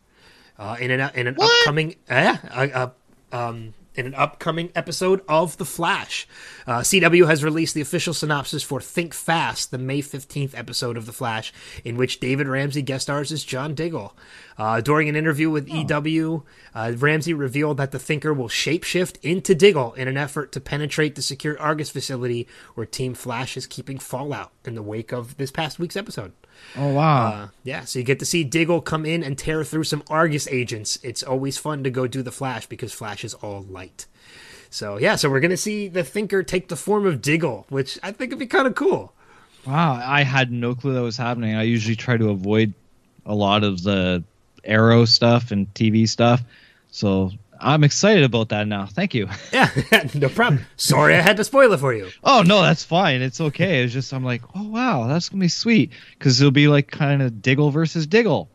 uh, 0.59 0.77
in 0.81 0.91
an 0.91 1.11
in 1.15 1.27
an 1.27 1.37
upcoming 1.41 1.97
yeah 2.09 2.39
uh, 2.51 2.91
uh, 3.33 3.47
um, 3.49 3.75
in 3.95 4.07
an 4.07 4.15
upcoming 4.15 4.71
episode 4.75 5.23
of 5.29 5.57
The 5.57 5.65
Flash. 5.65 6.27
Uh, 6.67 6.81
CW 6.81 7.27
has 7.27 7.45
released 7.45 7.75
the 7.75 7.81
official 7.81 8.15
synopsis 8.15 8.63
for 8.63 8.81
Think 8.81 9.15
Fast, 9.15 9.71
the 9.71 9.79
May 9.79 10.01
15th 10.01 10.57
episode 10.57 10.97
of 10.97 11.07
The 11.07 11.13
Flash, 11.13 11.53
in 11.85 11.97
which 11.97 12.21
David 12.21 12.49
Ramsey 12.49 12.83
guest 12.83 13.05
stars 13.05 13.33
as 13.33 13.45
John 13.45 13.75
Diggle. 13.75 14.17
Uh, 14.59 14.81
during 14.81 15.09
an 15.09 15.17
interview 15.17 15.51
with 15.51 15.69
EW, 15.69 16.45
uh, 16.75 16.93
Ramsey 16.97 17.35
revealed 17.35 17.77
that 17.79 17.91
the 17.91 17.99
Thinker 17.99 18.33
will 18.33 18.49
shapeshift 18.49 19.17
into 19.23 19.55
Diggle 19.55 19.93
in 19.95 20.09
an 20.09 20.17
effort 20.17 20.53
to 20.53 20.61
penetrate 20.61 21.15
the 21.15 21.23
secure 21.23 21.59
Argus 21.61 21.91
facility 21.91 22.47
where 22.75 22.87
Team 22.87 23.15
Flash 23.15 23.57
is 23.57 23.67
keeping 23.67 23.99
Fallout 23.99 24.53
in 24.65 24.75
the 24.75 24.83
wake 24.83 25.13
of 25.13 25.37
this 25.37 25.51
past 25.51 25.79
week's 25.79 25.97
episode. 25.97 26.33
Oh 26.77 26.93
wow. 26.93 27.27
Uh, 27.27 27.49
yeah, 27.65 27.85
so 27.85 27.99
you 27.99 28.05
get 28.05 28.19
to 28.21 28.27
see 28.27 28.45
Diggle 28.45 28.81
come 28.81 29.05
in 29.05 29.23
and 29.23 29.37
tear 29.37 29.65
through 29.65 29.85
some 29.85 30.03
Argus 30.09 30.49
agents. 30.49 30.99
It's 31.03 31.23
always 31.23 31.59
fun 31.59 31.85
to 31.85 31.91
go 31.91 32.07
do 32.07 32.23
the 32.23 32.33
Flash 32.33 32.67
because 32.67 32.93
Flash 32.93 33.25
is 33.25 33.35
all 33.35 33.63
light. 33.63 34.07
So 34.71 34.99
yeah, 34.99 35.17
so 35.17 35.29
we're 35.29 35.41
gonna 35.41 35.57
see 35.57 35.89
the 35.89 36.03
Thinker 36.03 36.43
take 36.43 36.69
the 36.69 36.77
form 36.77 37.07
of 37.07 37.21
Diggle, 37.21 37.67
which 37.69 37.99
I 38.03 38.13
think 38.13 38.31
would 38.31 38.39
be 38.39 38.47
kind 38.47 38.67
of 38.67 38.75
cool. 38.75 39.13
Wow, 39.67 40.01
I 40.03 40.23
had 40.23 40.51
no 40.51 40.75
clue 40.75 40.95
that 40.95 41.03
was 41.03 41.17
happening. 41.17 41.55
I 41.55 41.63
usually 41.63 41.95
try 41.95 42.17
to 42.17 42.31
avoid 42.31 42.73
a 43.27 43.35
lot 43.35 43.65
of 43.65 43.83
the 43.83 44.25
Arrow 44.65 45.05
stuff 45.05 45.51
and 45.51 45.73
TV 45.75 46.09
stuff. 46.09 46.43
So 46.91 47.31
I'm 47.63 47.85
excited 47.85 48.25
about 48.25 48.49
that 48.51 48.67
now. 48.67 48.87
Thank 48.87 49.15
you. 49.15 49.29
Yeah, 49.53 49.69
no 50.15 50.29
problem. 50.29 50.65
Sorry, 50.77 51.15
I 51.15 51.21
had 51.21 51.37
to 51.37 51.45
spoil 51.45 51.73
it 51.73 51.79
for 51.79 51.93
you. 51.95 52.09
Oh 52.25 52.43
no, 52.45 52.63
that's 52.63 52.85
fine. 52.85 53.21
It's 53.23 53.41
okay. 53.41 53.83
It's 53.83 53.93
just 53.93 54.13
I'm 54.13 54.25
like, 54.25 54.43
oh 54.55 54.69
wow, 54.69 55.07
that's 55.09 55.29
gonna 55.29 55.41
be 55.41 55.49
sweet 55.49 55.93
because 56.19 56.41
it'll 56.41 56.51
be 56.51 56.69
like 56.69 56.91
kind 56.91 57.23
of 57.23 57.43
Diggle 57.43 57.71
versus 57.71 58.07
Diggle. 58.07 58.49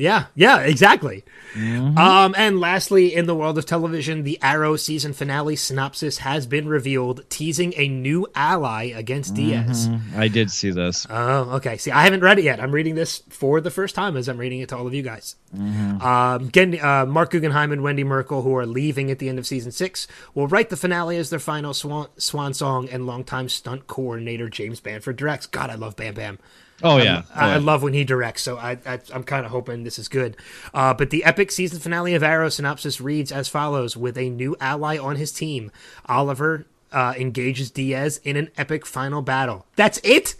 Yeah, 0.00 0.26
yeah, 0.34 0.60
exactly. 0.60 1.24
Um, 1.54 2.34
and 2.38 2.58
lastly, 2.58 3.14
in 3.14 3.26
the 3.26 3.34
world 3.34 3.58
of 3.58 3.66
television, 3.66 4.22
the 4.22 4.38
Arrow 4.40 4.76
season 4.76 5.12
finale 5.12 5.56
synopsis 5.56 6.18
has 6.18 6.46
been 6.46 6.68
revealed, 6.68 7.28
teasing 7.28 7.74
a 7.76 7.86
new 7.86 8.26
ally 8.34 8.84
against 8.84 9.34
Diaz. 9.34 9.90
I 10.16 10.28
did 10.28 10.50
see 10.50 10.70
this. 10.70 11.06
Oh, 11.10 11.56
okay. 11.56 11.76
See, 11.76 11.90
I 11.90 12.04
haven't 12.04 12.22
read 12.22 12.38
it 12.38 12.44
yet. 12.44 12.60
I'm 12.60 12.72
reading 12.72 12.94
this 12.94 13.22
for 13.28 13.60
the 13.60 13.70
first 13.70 13.94
time 13.94 14.16
as 14.16 14.26
I'm 14.26 14.38
reading 14.38 14.60
it 14.60 14.70
to 14.70 14.76
all 14.78 14.86
of 14.86 14.94
you 14.94 15.02
guys. 15.02 15.36
Um, 15.52 16.46
again, 16.46 16.78
uh, 16.80 17.04
Marc 17.04 17.30
Guggenheim 17.32 17.70
and 17.70 17.82
Wendy 17.82 18.04
Mericle, 18.04 18.42
who 18.42 18.56
are 18.56 18.64
leaving 18.64 19.10
at 19.10 19.18
the 19.18 19.28
end 19.28 19.38
of 19.38 19.46
season 19.46 19.70
six, 19.70 20.06
will 20.34 20.46
write 20.46 20.70
the 20.70 20.78
finale 20.78 21.18
as 21.18 21.28
their 21.28 21.38
final 21.38 21.74
swan, 21.74 22.08
swan 22.16 22.54
song, 22.54 22.88
and 22.88 23.06
longtime 23.06 23.50
stunt 23.50 23.86
coordinator 23.86 24.48
James 24.48 24.80
Bamford 24.80 25.16
directs. 25.16 25.44
God, 25.46 25.68
I 25.68 25.74
love 25.74 25.94
Bam 25.96 26.14
Bam. 26.14 26.38
Oh 26.82 26.96
yeah. 26.98 27.22
I, 27.34 27.54
I 27.54 27.56
love 27.58 27.82
when 27.82 27.92
he 27.92 28.04
directs, 28.04 28.42
so 28.42 28.56
I, 28.56 28.78
I, 28.86 29.00
I'm 29.14 29.22
kind 29.24 29.44
of 29.44 29.52
hoping 29.52 29.84
this 29.84 29.98
is 29.98 30.08
good. 30.08 30.36
Uh, 30.72 30.94
but 30.94 31.10
the 31.10 31.24
epic 31.24 31.50
season 31.50 31.78
finale 31.78 32.14
of 32.14 32.22
Arrow 32.22 32.48
synopsis 32.48 33.00
reads 33.00 33.30
as 33.32 33.48
follows: 33.48 33.96
With 33.96 34.16
a 34.16 34.30
new 34.30 34.56
ally 34.60 34.96
on 34.98 35.16
his 35.16 35.32
team, 35.32 35.70
Oliver 36.06 36.66
uh, 36.92 37.14
engages 37.18 37.70
Diaz 37.70 38.20
in 38.24 38.36
an 38.36 38.50
epic 38.56 38.86
final 38.86 39.22
battle. 39.22 39.66
That's 39.76 39.98
it. 40.02 40.34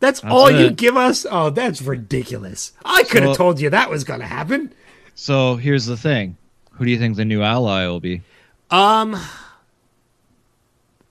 That's, 0.00 0.22
all 0.22 0.48
you 0.50 0.70
give 0.70 0.96
us. 0.96 1.26
Oh, 1.28 1.50
that's 1.50 1.82
ridiculous. 1.82 2.70
I 2.84 3.02
could 3.02 3.22
have 3.24 3.32
So- 3.32 3.38
told 3.38 3.60
you 3.60 3.70
that 3.70 3.90
was 3.90 4.04
going 4.04 4.20
to 4.20 4.26
happen. 4.26 4.72
So 5.16 5.56
here's 5.56 5.86
the 5.86 5.96
thing. 5.96 6.36
Who 6.74 6.84
do 6.84 6.90
you 6.92 6.98
think 6.98 7.16
the 7.16 7.24
new 7.24 7.42
ally 7.42 7.84
will 7.88 7.98
be? 7.98 8.22
Um, 8.70 9.16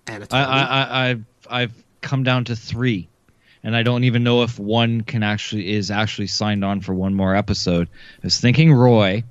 I. 0.08 0.22
I, 0.32 0.41
I 0.41 1.10
I've 1.10 1.24
I've 1.49 1.84
come 1.99 2.24
down 2.24 2.45
to 2.45 2.56
three, 2.56 3.10
and 3.64 3.76
I 3.76 3.84
don't 3.84 4.04
even 4.04 4.24
know 4.24 4.44
if 4.44 4.60
one 4.60 5.02
can 5.02 5.24
actually 5.24 5.72
is 5.74 5.92
actually 5.92 6.28
signed 6.28 6.64
on 6.64 6.82
for 6.82 6.94
one 6.94 7.14
more 7.14 7.36
episode. 7.36 7.88
I 7.90 8.26
was 8.26 8.40
thinking 8.40 8.72
Roy, 8.74 9.24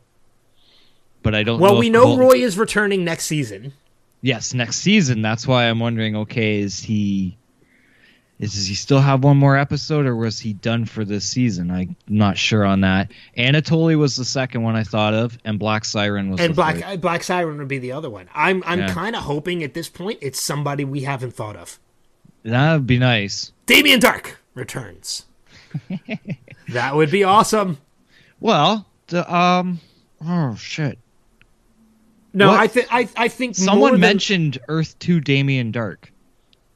but 1.23 1.35
I 1.35 1.43
don't. 1.43 1.61
well, 1.61 1.75
know 1.75 1.79
we 1.81 1.91
know 1.91 2.17
Roy 2.17 2.37
is 2.37 2.59
returning 2.59 3.05
next 3.05 3.25
season. 3.27 3.73
Yes, 4.23 4.55
next 4.55 4.77
season. 4.79 5.23
That's 5.23 5.47
why 5.47 5.65
I'm 5.65 5.79
wondering. 5.79 6.17
Okay, 6.17 6.61
is 6.61 6.81
he? 6.81 7.37
Is 8.39 8.53
does 8.53 8.67
he 8.67 8.75
still 8.75 9.01
have 9.01 9.25
one 9.25 9.39
more 9.39 9.57
episode, 9.57 10.05
or 10.05 10.15
was 10.15 10.39
he 10.39 10.53
done 10.53 10.85
for 10.85 11.07
this 11.07 11.25
season? 11.25 11.71
I'm 11.71 11.97
not 12.07 12.37
sure 12.37 12.67
on 12.67 12.83
that. 12.83 13.11
Anatoly 13.39 13.97
was 13.97 14.15
the 14.17 14.27
second 14.27 14.63
one 14.63 14.77
I 14.77 14.83
thought 14.83 15.15
of, 15.15 15.39
and 15.45 15.59
Black 15.59 15.87
Siren 15.87 16.31
was 16.31 16.41
and 16.41 16.51
the 16.51 16.55
Black 16.55 16.77
third. 16.77 17.01
Black 17.01 17.23
Siren 17.23 17.57
would 17.59 17.69
be 17.69 17.79
the 17.79 17.93
other 17.93 18.11
one. 18.11 18.29
I'm 18.35 18.63
I'm 18.67 18.81
Yeah. 18.81 18.93
kind 18.93 19.17
of 19.17 19.23
hoping 19.23 19.63
at 19.63 19.73
this 19.73 19.89
point 19.89 20.19
it's 20.21 20.39
somebody 20.43 20.85
we 20.85 21.03
haven't 21.05 21.33
thought 21.33 21.57
of. 21.57 21.79
That 22.47 22.73
would 22.75 22.87
be 22.87 22.99
nice. 22.99 23.53
Damien 23.67 24.01
Darhk 24.01 24.37
returns. 24.55 25.25
that 26.69 26.95
would 26.95 27.11
be 27.11 27.25
awesome. 27.25 27.79
Well, 28.41 28.87
the, 29.09 29.33
um, 29.35 29.81
oh 30.25 30.55
shit. 30.57 30.99
No, 32.33 32.49
What? 32.49 32.61
I 32.61 32.67
think 32.67 32.87
I 32.91 33.09
I 33.17 33.29
think 33.29 33.57
Someone 33.57 33.93
than- 33.93 34.01
mentioned 34.01 34.59
Earth 34.69 34.99
2 34.99 35.21
Damien 35.21 35.73
Darhk. 35.73 36.07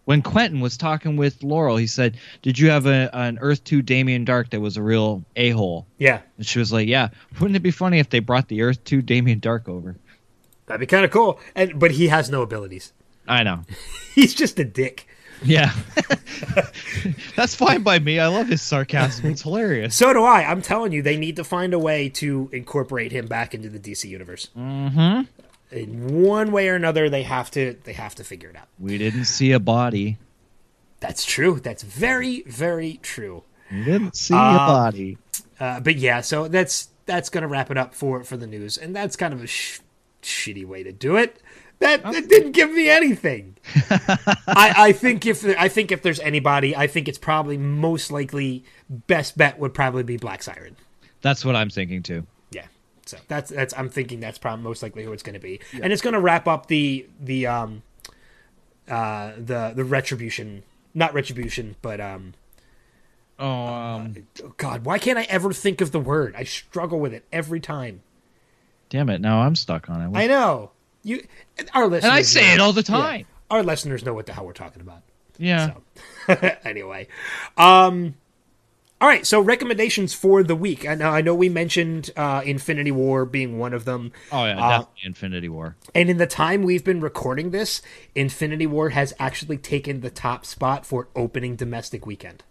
When 0.07 0.23
Quentin 0.23 0.59
was 0.61 0.77
talking 0.77 1.17
with 1.17 1.41
Laurel, 1.43 1.77
he 1.77 1.87
said, 1.87 2.17
Did 2.43 2.59
you 2.59 2.71
have 2.71 2.87
a, 2.87 3.11
an 3.13 3.39
Earth 3.41 3.63
2 3.65 3.83
Damien 3.83 4.25
Darhk 4.25 4.51
that 4.51 4.61
was 4.61 4.77
a 4.77 4.83
real 4.83 5.23
a 5.37 5.51
hole? 5.51 5.87
Yeah, 5.99 6.21
And 6.37 6.45
she 6.47 6.59
was 6.59 6.73
like, 6.73 6.89
Yeah. 6.89 7.11
Wouldn't 7.39 7.55
it 7.57 7.61
be 7.61 7.71
funny 7.71 7.99
if 8.01 8.11
they 8.11 8.19
brought 8.19 8.49
the 8.49 8.63
Earth 8.63 8.83
2 8.85 9.03
Damien 9.03 9.41
Darhk 9.41 9.69
over? 9.69 9.97
that'd 10.67 10.81
be 10.81 10.87
kind 10.87 11.05
of 11.05 11.11
cool. 11.11 11.39
And 11.55 11.79
but 11.79 11.91
he 11.93 12.09
has 12.09 12.31
no 12.31 12.43
abilities. 12.43 12.93
I 13.29 13.43
know. 13.45 13.63
He's 14.15 14.35
just 14.35 14.59
a 14.59 14.65
dick. 14.65 15.07
Yeah. 15.43 15.73
That's 17.37 17.55
fine 17.55 17.83
by 17.83 17.99
me. 17.99 18.19
I 18.19 18.27
love 18.27 18.49
his 18.49 18.63
sarcasm. 18.63 19.31
It's 19.31 19.43
hilarious. 19.43 19.95
So 19.95 20.13
do 20.13 20.23
I. 20.25 20.43
I'm 20.43 20.63
telling 20.63 20.93
you, 20.93 21.03
they 21.03 21.17
need 21.17 21.37
to 21.37 21.45
find 21.45 21.73
a 21.75 21.79
way 21.79 22.09
to 22.11 22.49
incorporate 22.53 23.13
him 23.13 23.27
back 23.27 23.55
into 23.55 23.69
the 23.69 23.79
DC 23.79 24.05
universe. 24.09 24.49
Mm-hmm. 24.57 25.23
In 25.73 26.23
one 26.23 26.53
way 26.53 26.69
or 26.69 26.75
another, 26.75 27.09
they 27.09 27.23
have 27.23 27.51
to. 27.53 27.77
They 27.85 27.93
have 27.93 28.15
to 28.17 28.25
figure 28.25 28.51
it 28.51 28.57
out. 28.57 28.69
We 28.79 28.99
didn't 28.99 29.27
see 29.27 29.53
a 29.53 29.61
body. 29.61 30.19
That's 30.99 31.25
true. 31.25 31.61
That's 31.61 31.83
very, 31.83 32.43
very 32.43 32.99
true. 33.03 33.45
We 33.71 33.85
didn't 33.85 34.17
see 34.17 34.35
a 34.35 34.37
body. 34.37 35.17
Uh, 35.59 35.81
but 35.81 35.97
yeah, 35.97 36.21
so 36.21 36.49
that's 36.49 36.89
that's 37.07 37.31
gonna 37.31 37.49
wrap 37.49 37.71
it 37.71 37.79
up 37.79 37.95
for 37.95 38.25
for 38.25 38.37
the 38.37 38.47
news, 38.47 38.77
and 38.77 38.95
that's 38.95 39.17
kind 39.17 39.33
of 39.33 39.43
a 39.43 39.47
sh- 39.47 39.81
shitty 40.23 40.67
way 40.67 40.83
to 40.83 40.93
do 40.93 41.17
it. 41.17 41.41
That, 41.81 42.03
that 42.03 42.29
didn't 42.29 42.53
give 42.53 42.71
me 42.71 42.91
anything. 42.91 43.57
I, 44.47 44.75
I 44.77 44.93
think 44.93 45.25
if 45.25 45.45
I 45.59 45.69
think 45.69 45.91
if 45.91 46.03
there's 46.03 46.21
anybody, 46.21 46.77
I 46.77 46.87
think 46.87 47.09
it's 47.09 47.19
probably 47.19 47.57
most 47.57 48.13
likely 48.13 48.65
best 48.89 49.37
bet 49.39 49.59
would 49.59 49.73
probably 49.73 50.03
be 50.03 50.19
Black 50.19 50.43
Siren. 50.43 50.77
That's 51.23 51.43
what 51.43 51.57
I'm 51.57 51.71
thinking 51.71 52.03
too. 52.03 52.27
Yeah. 52.51 52.67
So 53.07 53.17
that's 53.29 53.51
that's 53.51 53.73
I'm 53.79 53.89
thinking 53.89 54.21
that's 54.21 54.39
probably 54.39 54.63
most 54.63 54.83
likely 54.83 55.05
who 55.05 55.13
it's 55.13 55.23
going 55.23 55.35
to 55.35 55.41
be, 55.41 55.61
and 55.73 55.91
it's 55.91 56.03
going 56.03 56.13
to 56.13 56.21
wrap 56.21 56.47
up 56.47 56.67
the 56.67 57.07
the 57.19 57.47
um 57.47 57.83
uh 58.87 59.33
the 59.39 59.73
the 59.75 59.85
retribution, 59.85 60.65
not 60.95 61.15
retribution, 61.15 61.77
but 61.81 62.01
um 62.01 62.35
Oh, 63.39 63.49
um, 63.49 64.27
oh 64.45 64.53
God, 64.59 64.85
why 64.85 64.99
can't 64.99 65.19
I 65.19 65.23
ever 65.23 65.55
think 65.55 65.81
of 65.81 65.93
the 65.93 65.99
word? 66.01 66.35
I 66.37 66.45
struggle 66.45 67.01
with 67.01 67.15
it 67.15 67.25
every 67.33 67.59
time. 67.59 68.03
damn 68.91 69.09
it. 69.09 69.23
Now 69.23 69.41
I'm 69.41 69.57
stuck 69.57 69.89
on 69.89 70.03
it. 70.03 70.15
I 70.15 70.27
know 70.27 70.73
you, 71.03 71.25
our 71.75 71.87
listeners, 71.87 72.05
and 72.05 72.13
I 72.13 72.23
say 72.23 72.47
know- 72.49 72.55
it 72.55 72.61
all 72.61 72.73
the 72.73 72.81
yeah, 72.83 72.97
time. 72.97 73.27
our 73.51 73.63
listeners 73.63 74.05
know 74.05 74.15
what 74.15 74.27
the 74.27 74.33
hell 74.33 74.47
we're 74.47 74.53
talking 74.53 74.83
about. 74.83 75.03
Yeah. 75.39 75.75
So, 76.27 76.35
anyway, 76.65 77.09
um, 77.57 78.15
all 79.01 79.09
right. 79.09 79.27
So 79.27 79.41
recommendations 79.41 80.13
for 80.13 80.43
the 80.43 80.55
week. 80.55 80.87
I 80.87 80.95
know 80.95 81.09
I 81.09 81.23
know 81.23 81.35
we 81.35 81.49
mentioned 81.49 82.11
uh, 82.17 82.43
Infinity 82.45 82.91
War 82.91 83.25
being 83.25 83.59
one 83.59 83.73
of 83.73 83.87
them. 83.87 84.13
Oh, 84.31 84.45
yeah. 84.45 84.63
Uh, 84.63 84.69
definitely 84.71 85.01
Infinity 85.05 85.49
War. 85.49 85.77
And 85.95 86.11
in 86.11 86.19
the 86.19 86.27
time 86.27 86.63
we've 86.63 86.85
been 86.85 87.01
recording 87.01 87.51
this, 87.51 87.81
Infinity 88.15 88.67
War 88.67 88.91
has 88.91 89.15
actually 89.19 89.57
taken 89.57 90.03
the 90.03 90.11
top 90.11 90.45
spot 90.45 90.85
for 90.85 91.09
opening 91.17 91.57
domestic 91.57 92.05
weekend. 92.05 92.45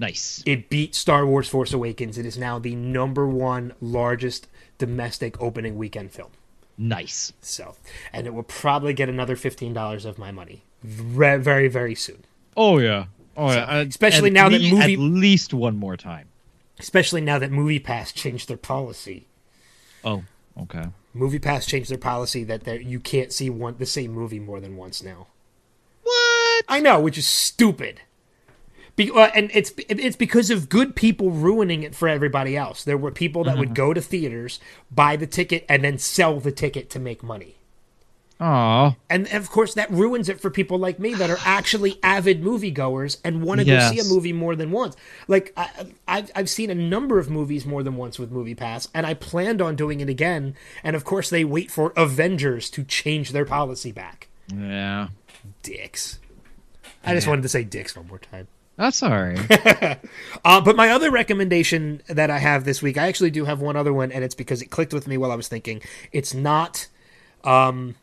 Nice. 0.00 0.42
It 0.44 0.68
beat 0.68 0.96
Star 0.96 1.24
Wars 1.24 1.48
Force 1.48 1.72
Awakens. 1.72 2.18
It 2.18 2.26
is 2.26 2.36
now 2.36 2.58
the 2.58 2.74
number 2.74 3.28
one 3.28 3.72
largest 3.80 4.48
domestic 4.78 5.40
opening 5.40 5.76
weekend 5.76 6.10
film. 6.10 6.32
Nice. 6.82 7.32
So, 7.40 7.76
and 8.12 8.26
it 8.26 8.34
will 8.34 8.42
probably 8.42 8.92
get 8.92 9.08
another 9.08 9.36
$15 9.36 10.04
of 10.04 10.18
my 10.18 10.32
money 10.32 10.64
very, 10.82 11.40
very, 11.40 11.68
very 11.68 11.94
soon. 11.94 12.24
Oh 12.56 12.78
yeah. 12.78 13.04
Oh 13.36 13.52
yeah. 13.52 13.64
Uh, 13.64 13.84
especially 13.88 14.30
at 14.30 14.32
now 14.32 14.48
that 14.48 14.60
movie- 14.60 14.94
at 14.94 14.98
least 14.98 15.54
one 15.54 15.76
more 15.76 15.96
time. 15.96 16.28
Especially 16.80 17.20
now 17.20 17.38
that 17.38 17.52
MoviePass 17.52 18.12
changed 18.12 18.48
their 18.48 18.56
policy. 18.56 19.26
Oh, 20.04 20.24
okay. 20.60 20.86
MoviePass 21.14 21.68
changed 21.68 21.88
their 21.88 21.98
policy 21.98 22.42
that 22.44 22.64
there 22.64 22.80
you 22.80 22.98
can't 22.98 23.32
see 23.32 23.48
one 23.48 23.76
the 23.78 23.86
same 23.86 24.10
movie 24.10 24.40
more 24.40 24.58
than 24.58 24.76
once 24.76 25.04
now. 25.04 25.28
What? 26.02 26.64
I 26.68 26.80
know, 26.80 27.00
which 27.00 27.16
is 27.16 27.28
stupid. 27.28 28.00
Be, 28.94 29.10
uh, 29.10 29.30
and 29.34 29.50
it's 29.54 29.72
it's 29.78 30.16
because 30.16 30.50
of 30.50 30.68
good 30.68 30.94
people 30.94 31.30
ruining 31.30 31.82
it 31.82 31.94
for 31.94 32.08
everybody 32.08 32.56
else. 32.56 32.84
There 32.84 32.98
were 32.98 33.10
people 33.10 33.42
that 33.44 33.56
would 33.56 33.74
go 33.74 33.94
to 33.94 34.00
theaters, 34.02 34.60
buy 34.90 35.16
the 35.16 35.26
ticket, 35.26 35.64
and 35.68 35.82
then 35.82 35.96
sell 35.98 36.40
the 36.40 36.52
ticket 36.52 36.90
to 36.90 36.98
make 36.98 37.22
money. 37.22 37.56
Oh, 38.44 38.96
And 39.08 39.28
of 39.32 39.50
course, 39.50 39.72
that 39.74 39.88
ruins 39.88 40.28
it 40.28 40.40
for 40.40 40.50
people 40.50 40.76
like 40.76 40.98
me 40.98 41.14
that 41.14 41.30
are 41.30 41.38
actually 41.44 42.00
avid 42.02 42.42
moviegoers 42.42 43.18
and 43.24 43.44
want 43.44 43.60
to 43.60 43.64
go 43.64 43.78
see 43.92 44.00
a 44.00 44.04
movie 44.04 44.32
more 44.32 44.56
than 44.56 44.72
once. 44.72 44.96
Like 45.28 45.52
I, 45.56 45.70
I've 46.08 46.30
I've 46.34 46.50
seen 46.50 46.68
a 46.68 46.74
number 46.74 47.20
of 47.20 47.30
movies 47.30 47.64
more 47.64 47.84
than 47.84 47.96
once 47.96 48.18
with 48.18 48.32
MoviePass, 48.32 48.88
and 48.92 49.06
I 49.06 49.14
planned 49.14 49.62
on 49.62 49.76
doing 49.76 50.00
it 50.00 50.08
again. 50.08 50.56
And 50.82 50.96
of 50.96 51.04
course, 51.04 51.30
they 51.30 51.44
wait 51.44 51.70
for 51.70 51.92
Avengers 51.96 52.68
to 52.70 52.82
change 52.82 53.30
their 53.30 53.44
policy 53.44 53.92
back. 53.92 54.28
yeah. 54.52 55.08
Dicks. 55.62 56.18
I 57.04 57.14
just 57.14 57.26
wanted 57.26 57.42
to 57.42 57.48
say 57.48 57.64
dicks 57.64 57.96
one 57.96 58.08
more 58.08 58.18
time. 58.18 58.48
That's 58.82 59.00
all 59.00 59.10
right. 59.10 59.98
Uh, 60.44 60.60
but 60.60 60.74
my 60.74 60.88
other 60.88 61.08
recommendation 61.08 62.02
that 62.08 62.28
I 62.28 62.38
have 62.38 62.64
this 62.64 62.82
week, 62.82 62.98
I 62.98 63.06
actually 63.06 63.30
do 63.30 63.44
have 63.44 63.60
one 63.60 63.76
other 63.76 63.92
one, 63.92 64.10
and 64.10 64.24
it's 64.24 64.34
because 64.34 64.60
it 64.60 64.72
clicked 64.72 64.92
with 64.92 65.06
me 65.06 65.16
while 65.16 65.30
I 65.30 65.36
was 65.36 65.46
thinking. 65.46 65.80
It's 66.10 66.34
not, 66.34 66.88
um, 67.44 67.94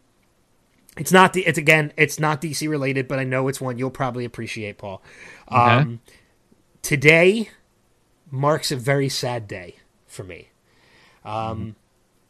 it's 0.95 1.11
not 1.11 1.33
the. 1.33 1.45
It's 1.45 1.57
again, 1.57 1.91
it's 1.97 2.17
not 2.17 2.41
DC 2.41 2.69
related, 2.69 3.09
but 3.09 3.19
I 3.19 3.25
know 3.25 3.49
it's 3.49 3.59
one 3.59 3.77
you'll 3.77 3.89
probably 3.89 4.23
appreciate, 4.23 4.77
Paul. 4.77 5.01
Um, 5.49 5.99
today 6.81 7.49
marks 8.31 8.71
a 8.71 8.77
very 8.77 9.09
sad 9.09 9.45
day 9.49 9.75
for 10.07 10.23
me. 10.23 10.47
Um, 11.25 11.75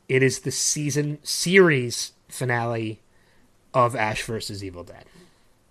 it 0.08 0.24
is 0.24 0.40
the 0.40 0.52
season 0.52 1.20
series 1.22 2.14
finale 2.30 3.00
of 3.76 3.96
Ash 3.96 4.24
versus 4.24 4.64
Evil 4.64 4.84
Dead. 4.84 5.06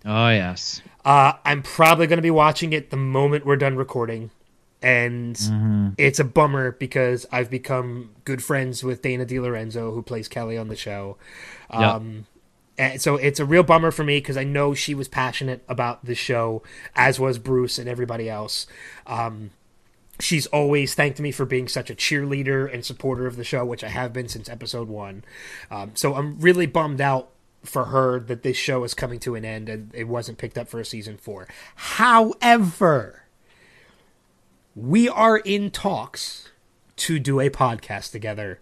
oh 0.05 0.29
yes. 0.29 0.81
Uh, 1.05 1.33
I'm 1.45 1.61
probably 1.61 2.07
going 2.07 2.17
to 2.17 2.23
be 2.23 2.31
watching 2.31 2.73
it 2.73 2.89
the 2.89 2.97
moment 2.97 3.45
we're 3.45 3.55
done 3.55 3.75
recording. 3.75 4.31
And 4.81 5.37
it's 5.97 6.19
a 6.19 6.23
bummer 6.23 6.71
because 6.71 7.25
I've 7.31 7.49
become 7.49 8.11
good 8.23 8.41
friends 8.41 8.83
with 8.83 9.01
Dana 9.01 9.25
DiLorenzo, 9.25 9.93
who 9.93 10.01
plays 10.01 10.27
Kelly 10.29 10.57
on 10.57 10.69
the 10.69 10.75
show. 10.75 11.17
Um, 11.69 12.25
and 12.77 13.01
so 13.01 13.17
it's 13.17 13.41
a 13.41 13.45
real 13.45 13.63
bummer 13.63 13.91
for 13.91 14.05
me 14.05 14.17
because 14.17 14.37
I 14.37 14.45
know 14.45 14.73
she 14.73 14.95
was 14.95 15.09
passionate 15.09 15.63
about 15.67 16.05
the 16.05 16.15
show, 16.15 16.63
as 16.95 17.19
was 17.19 17.37
Bruce 17.37 17.77
and 17.77 17.89
everybody 17.89 18.29
else. 18.29 18.67
Um, 19.05 19.51
she's 20.21 20.47
always 20.47 20.95
thanked 20.95 21.19
me 21.19 21.31
for 21.31 21.45
being 21.45 21.67
such 21.67 21.89
a 21.89 21.95
cheerleader 21.95 22.73
and 22.73 22.85
supporter 22.85 23.27
of 23.27 23.35
the 23.35 23.43
show, 23.43 23.65
which 23.65 23.83
I 23.83 23.89
have 23.89 24.13
been 24.13 24.29
since 24.29 24.47
episode 24.47 24.87
one. 24.87 25.25
Um, 25.69 25.91
so 25.95 26.15
I'm 26.15 26.39
really 26.39 26.67
bummed 26.67 27.01
out 27.01 27.31
for 27.63 27.85
her 27.85 28.19
that 28.19 28.43
this 28.43 28.57
show 28.57 28.83
is 28.83 28.93
coming 28.93 29.19
to 29.19 29.35
an 29.35 29.45
end 29.45 29.69
and 29.69 29.91
it 29.93 30.05
wasn't 30.07 30.37
picked 30.37 30.57
up 30.57 30.67
for 30.67 30.79
a 30.79 30.85
season 30.85 31.17
four. 31.17 31.47
However, 31.75 33.23
we 34.75 35.09
are 35.09 35.37
in 35.37 35.71
talks 35.71 36.49
to 36.97 37.19
do 37.19 37.39
a 37.39 37.49
podcast 37.49 38.11
together 38.11 38.59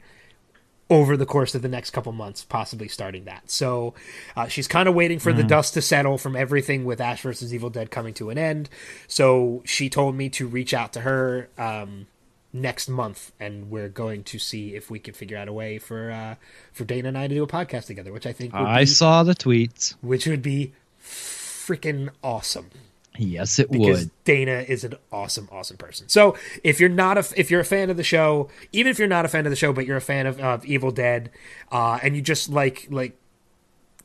over 0.90 1.18
the 1.18 1.26
course 1.26 1.54
of 1.54 1.62
the 1.62 1.68
next 1.68 1.92
couple 1.92 2.12
months, 2.14 2.46
possibly 2.46 2.88
starting 2.88 3.26
that. 3.26 3.52
So 3.52 3.94
uh, 4.36 4.48
she's 4.48 4.68
kind 4.68 4.88
of 4.88 4.96
waiting 4.96 5.20
for 5.20 5.34
mm. 5.34 5.38
the 5.38 5.44
dust 5.44 5.74
to 5.74 5.82
settle 5.82 6.18
from 6.18 6.36
everything 6.36 6.86
with 6.86 7.02
Ash 7.02 7.22
versus 7.22 7.54
Evil 7.54 7.70
Dead 7.70 7.92
coming 7.92 8.14
to 8.16 8.30
an 8.30 8.38
end. 8.38 8.70
So 9.08 9.62
she 9.66 9.90
told 9.90 10.16
me 10.16 10.30
to 10.30 10.48
reach 10.48 10.74
out 10.74 10.94
to 10.94 11.02
her 11.02 11.50
um, 11.58 12.08
next 12.54 12.90
month, 12.90 13.32
and 13.40 13.70
we're 13.70 13.90
going 13.90 14.24
to 14.26 14.40
see 14.40 14.76
if 14.76 14.90
we 14.90 15.00
can 15.00 15.14
figure 15.14 15.38
out 15.38 15.48
a 15.48 15.54
way 15.54 15.78
for 15.78 16.12
uh, 16.12 16.36
for 16.72 16.86
Dana 16.86 17.10
and 17.10 17.18
I 17.18 17.28
to 17.28 17.36
do 17.36 17.44
a 17.44 17.48
podcast 17.48 17.86
together, 17.86 18.12
which 18.12 18.26
I 18.26 18.34
think 18.34 18.54
I 18.54 18.82
be, 18.82 18.86
saw 18.86 19.24
the 19.24 19.36
tweets, 19.36 19.96
which 20.02 20.28
would 20.28 20.42
be 20.42 20.74
freaking 21.02 22.10
awesome. 22.24 22.70
Yes, 23.18 23.58
it 23.58 23.72
because 23.72 24.00
would. 24.00 24.12
Dana 24.26 24.64
is 24.68 24.84
an 24.84 24.96
awesome, 25.12 25.50
awesome 25.52 25.78
person. 25.78 26.08
So 26.08 26.38
if 26.64 26.80
you're 26.80 26.90
not 26.90 27.18
a 27.18 27.40
if 27.40 27.50
you're 27.50 27.62
a 27.62 27.66
fan 27.66 27.90
of 27.90 27.98
the 27.98 28.04
show, 28.04 28.50
even 28.72 28.92
if 28.92 29.00
you're 29.00 29.08
not 29.08 29.26
a 29.26 29.28
fan 29.28 29.46
of 29.46 29.50
the 29.50 29.56
show, 29.56 29.74
but 29.74 29.86
you're 29.86 29.98
a 29.98 30.02
fan 30.02 30.28
of, 30.28 30.40
of 30.40 30.66
Evil 30.66 30.92
Dead, 30.92 31.32
uh, 31.72 32.00
and 32.04 32.16
you 32.16 32.22
just 32.22 32.50
like 32.50 32.88
like 32.90 33.18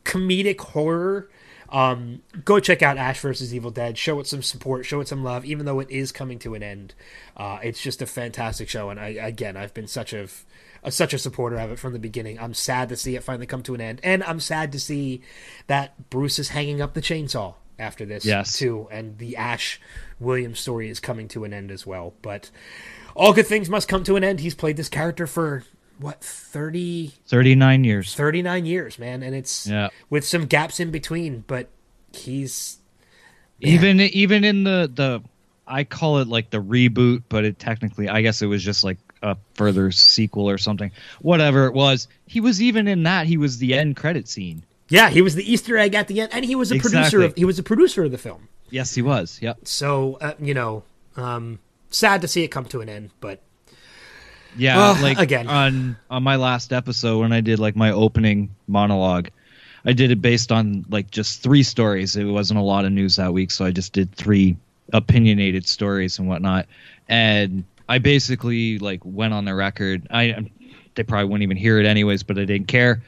comedic 0.05 0.61
horror, 0.61 1.29
um, 1.73 2.21
go 2.45 2.61
check 2.61 2.83
out 2.83 2.99
Ash 2.99 3.19
versus 3.21 3.55
Evil 3.55 3.71
Dead. 3.71 3.97
Show 3.97 4.21
it 4.21 4.27
some 4.27 4.43
support. 4.43 4.85
Show 4.85 5.01
it 5.01 5.09
some 5.09 5.25
love, 5.25 5.45
even 5.47 5.65
though 5.65 5.81
it 5.81 5.91
is 5.91 6.13
coming 6.13 6.39
to 6.41 6.55
an 6.55 6.63
end. 6.63 6.95
Uh, 7.35 7.59
it's 7.63 7.81
just 7.81 8.03
a 8.03 8.07
fantastic 8.07 8.69
show, 8.69 8.91
and 8.91 9.01
I 9.01 9.09
again 9.09 9.57
I've 9.57 9.73
been 9.73 9.89
such 9.89 10.13
a, 10.13 10.29
a 10.83 10.93
such 10.93 11.15
a 11.15 11.19
supporter 11.19 11.57
of 11.57 11.73
it 11.73 11.79
from 11.79 11.95
the 11.95 11.99
beginning. 11.99 12.39
I'm 12.39 12.53
sad 12.53 12.91
to 12.91 12.97
see 12.97 13.17
it 13.17 13.25
finally 13.25 13.47
come 13.47 13.63
to 13.63 13.75
an 13.75 13.81
end, 13.81 14.01
and 14.05 14.23
I'm 14.23 14.39
sad 14.39 14.71
to 14.73 14.81
see 14.81 15.23
that 15.67 16.11
Bruce 16.11 16.39
is 16.39 16.51
hanging 16.51 16.83
up 16.83 16.93
the 16.93 17.01
chainsaw 17.01 17.55
after 17.79 18.05
this 18.05 18.27
yes. 18.27 18.59
too, 18.59 18.87
and 18.91 19.17
the 19.17 19.37
Ash 19.39 19.81
Williams 20.21 20.61
story 20.61 20.91
is 20.91 21.01
coming 21.01 21.27
to 21.29 21.45
an 21.45 21.55
end 21.55 21.71
as 21.71 21.87
well. 21.87 22.13
But 22.21 22.51
all 23.17 23.33
good 23.33 23.47
things 23.47 23.71
must 23.71 23.89
come 23.89 24.05
to 24.05 24.17
an 24.17 24.25
end. 24.25 24.41
He's 24.41 24.55
played 24.55 24.77
this 24.77 24.91
character 24.91 25.27
for 25.27 25.65
what 26.03 26.23
30 26.23 27.15
39 27.27 27.85
years 27.85 28.15
39 28.15 28.67
years 28.67 28.99
man 28.99 29.23
and 29.23 29.35
it's 29.35 29.67
yeah. 29.67 29.89
with 30.11 30.25
some 30.25 30.47
gaps 30.47 30.81
in 30.81 30.91
between 30.91 31.45
but 31.47 31.69
he's 32.13 32.79
man. 33.63 33.73
even 33.73 34.01
even 34.01 34.45
in 34.45 34.65
the 34.65 34.91
the 34.93 35.23
i 35.67 35.85
call 35.85 36.19
it 36.19 36.29
like 36.29 36.51
the 36.51 36.61
reboot 36.61 37.23
but 37.29 37.45
it 37.45 37.59
technically 37.59 38.09
i 38.09 38.21
guess 38.21 38.43
it 38.43 38.47
was 38.47 38.63
just 38.63 38.85
like 38.85 38.99
a 39.23 39.37
further 39.55 39.93
sequel 39.93 40.51
or 40.51 40.59
something 40.59 40.91
whatever 41.21 41.67
it 41.67 41.73
was 41.73 42.09
he 42.27 42.41
was 42.41 42.61
even 42.61 42.89
in 42.89 43.05
that 43.05 43.27
he 43.27 43.37
was 43.37 43.59
the 43.59 43.73
end 43.73 43.97
credit 43.97 44.27
scene 44.27 44.65
yeah, 44.93 45.09
he 45.09 45.23
was 45.23 45.35
the 45.35 45.51
Easter 45.51 45.79
egg 45.79 45.95
at 45.95 46.07
the 46.07 46.21
end, 46.21 46.35
and 46.35 46.45
he 46.45 46.55
was 46.55 46.71
a 46.71 46.75
exactly. 46.75 46.99
producer. 46.99 47.23
Of, 47.23 47.35
he 47.35 47.47
was 47.47 47.59
a 47.59 47.63
producer 47.63 48.05
of 48.05 48.11
the 48.11 48.19
film. 48.19 48.49
Yes, 48.69 48.95
he 48.95 49.01
was. 49.01 49.39
Yep. 49.41 49.61
So 49.65 50.19
uh, 50.21 50.35
you 50.39 50.53
know, 50.53 50.83
um, 51.17 51.61
sad 51.89 52.21
to 52.21 52.29
see 52.29 52.45
it 52.45 52.49
come 52.49 52.67
to 52.67 52.83
an 52.83 52.91
end, 52.91 53.11
but 53.19 53.41
yeah, 54.57 54.97
like 55.01 55.19
again 55.19 55.47
on 55.49 55.97
on 56.11 56.23
my 56.23 56.37
last 56.37 56.73
episode 56.73 57.21
when 57.21 57.33
I 57.33 57.41
did 57.41 57.59
like 57.59 57.77
my 57.77 57.91
opening 57.91 58.55
monologue, 58.67 59.29
I 59.85 59.93
did 59.93 60.11
it 60.11 60.21
based 60.21 60.53
on 60.53 60.85
like 60.89 61.11
just 61.11 61.43
three 61.43 61.63
stories. 61.63 62.17
It 62.17 62.25
wasn't 62.25 62.61
a 62.61 62.63
lot 62.63 62.85
of 62.85 62.93
news 62.93 63.17
that 63.17 63.33
week, 63.33 63.51
so 63.51 63.65
I 63.65 63.71
just 63.71 63.93
did 63.93 64.15
three 64.15 64.57
opinionated 64.93 65.67
stories 65.67 66.19
and 66.19 66.29
whatnot. 66.29 66.67
And 67.09 67.65
I 67.89 67.99
basically 67.99 68.79
like 68.79 69.01
went 69.05 69.35
on 69.35 69.45
the 69.45 69.55
record. 69.55 70.07
I 70.11 70.51
they 70.95 71.03
probably 71.03 71.27
wouldn't 71.27 71.43
even 71.43 71.57
hear 71.57 71.79
it 71.81 71.87
anyways, 71.87 72.23
but 72.23 72.39
I 72.39 72.45
didn't 72.45 72.69
care. 72.69 73.03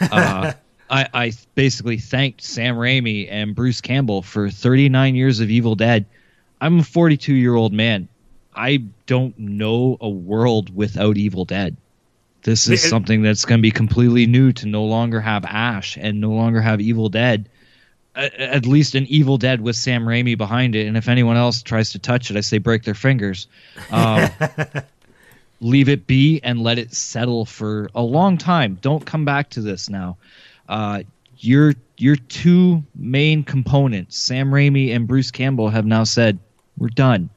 Uh, 0.00 0.52
I, 0.90 1.08
I 1.14 1.32
basically 1.54 1.98
thanked 1.98 2.42
Sam 2.42 2.76
Raimi 2.76 3.28
and 3.30 3.54
Bruce 3.54 3.80
Campbell 3.80 4.22
for 4.22 4.50
39 4.50 5.14
years 5.14 5.40
of 5.40 5.50
Evil 5.50 5.74
Dead. 5.74 6.04
I'm 6.60 6.80
a 6.80 6.82
42 6.84 7.34
year 7.34 7.54
old 7.54 7.72
man. 7.72 8.08
I 8.54 8.84
don't 9.06 9.38
know 9.38 9.96
a 10.00 10.08
world 10.08 10.74
without 10.74 11.16
Evil 11.16 11.44
Dead. 11.44 11.76
This 12.42 12.68
is 12.68 12.86
something 12.86 13.22
that's 13.22 13.46
going 13.46 13.58
to 13.58 13.62
be 13.62 13.70
completely 13.70 14.26
new 14.26 14.52
to 14.52 14.66
no 14.66 14.84
longer 14.84 15.20
have 15.20 15.46
Ash 15.46 15.96
and 15.96 16.20
no 16.20 16.30
longer 16.30 16.60
have 16.60 16.80
Evil 16.80 17.08
Dead. 17.08 17.48
At 18.14 18.66
least 18.66 18.94
an 18.94 19.06
Evil 19.06 19.38
Dead 19.38 19.60
with 19.60 19.76
Sam 19.76 20.04
Raimi 20.04 20.36
behind 20.36 20.76
it. 20.76 20.86
And 20.86 20.96
if 20.96 21.08
anyone 21.08 21.36
else 21.36 21.62
tries 21.62 21.92
to 21.92 21.98
touch 21.98 22.30
it, 22.30 22.36
I 22.36 22.42
say 22.42 22.58
break 22.58 22.84
their 22.84 22.94
fingers. 22.94 23.48
Um, 23.90 24.28
leave 25.60 25.88
it 25.88 26.06
be 26.06 26.40
and 26.42 26.60
let 26.60 26.78
it 26.78 26.92
settle 26.92 27.46
for 27.46 27.88
a 27.94 28.02
long 28.02 28.36
time. 28.36 28.78
Don't 28.82 29.04
come 29.04 29.24
back 29.24 29.50
to 29.50 29.62
this 29.62 29.88
now 29.88 30.18
uh, 30.68 31.02
your 31.38 31.74
your 31.96 32.16
two 32.16 32.82
main 32.94 33.44
components, 33.44 34.16
Sam 34.16 34.50
Raimi 34.50 34.94
and 34.94 35.06
Bruce 35.06 35.30
Campbell, 35.30 35.68
have 35.68 35.86
now 35.86 36.04
said 36.04 36.38
we're 36.76 36.88
done. 36.88 37.30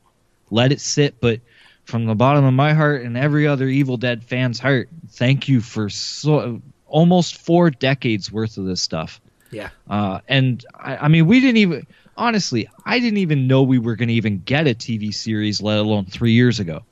Let 0.49 0.71
it 0.71 0.81
sit. 0.81 1.19
But 1.19 1.41
from 1.85 2.05
the 2.05 2.15
bottom 2.15 2.45
of 2.45 2.53
my 2.53 2.73
heart 2.73 3.03
and 3.03 3.17
every 3.17 3.47
other 3.47 3.67
Evil 3.67 3.97
Dead 3.97 4.23
fan's 4.23 4.59
heart, 4.59 4.89
thank 5.09 5.47
you 5.47 5.61
for 5.61 5.89
so 5.89 6.61
almost 6.87 7.37
four 7.37 7.69
decades 7.69 8.31
worth 8.31 8.57
of 8.57 8.65
this 8.65 8.81
stuff. 8.81 9.19
Yeah. 9.51 9.69
Uh, 9.89 10.19
and 10.27 10.65
I, 10.75 10.97
I 10.97 11.07
mean, 11.07 11.27
we 11.27 11.39
didn't 11.39 11.57
even 11.57 11.87
honestly, 12.17 12.67
I 12.85 12.99
didn't 12.99 13.19
even 13.19 13.47
know 13.47 13.61
we 13.63 13.79
were 13.79 13.95
going 13.95 14.09
to 14.09 14.13
even 14.15 14.39
get 14.39 14.67
a 14.67 14.73
TV 14.73 15.13
series, 15.13 15.61
let 15.61 15.77
alone 15.77 16.05
three 16.05 16.31
years 16.31 16.59
ago. 16.59 16.83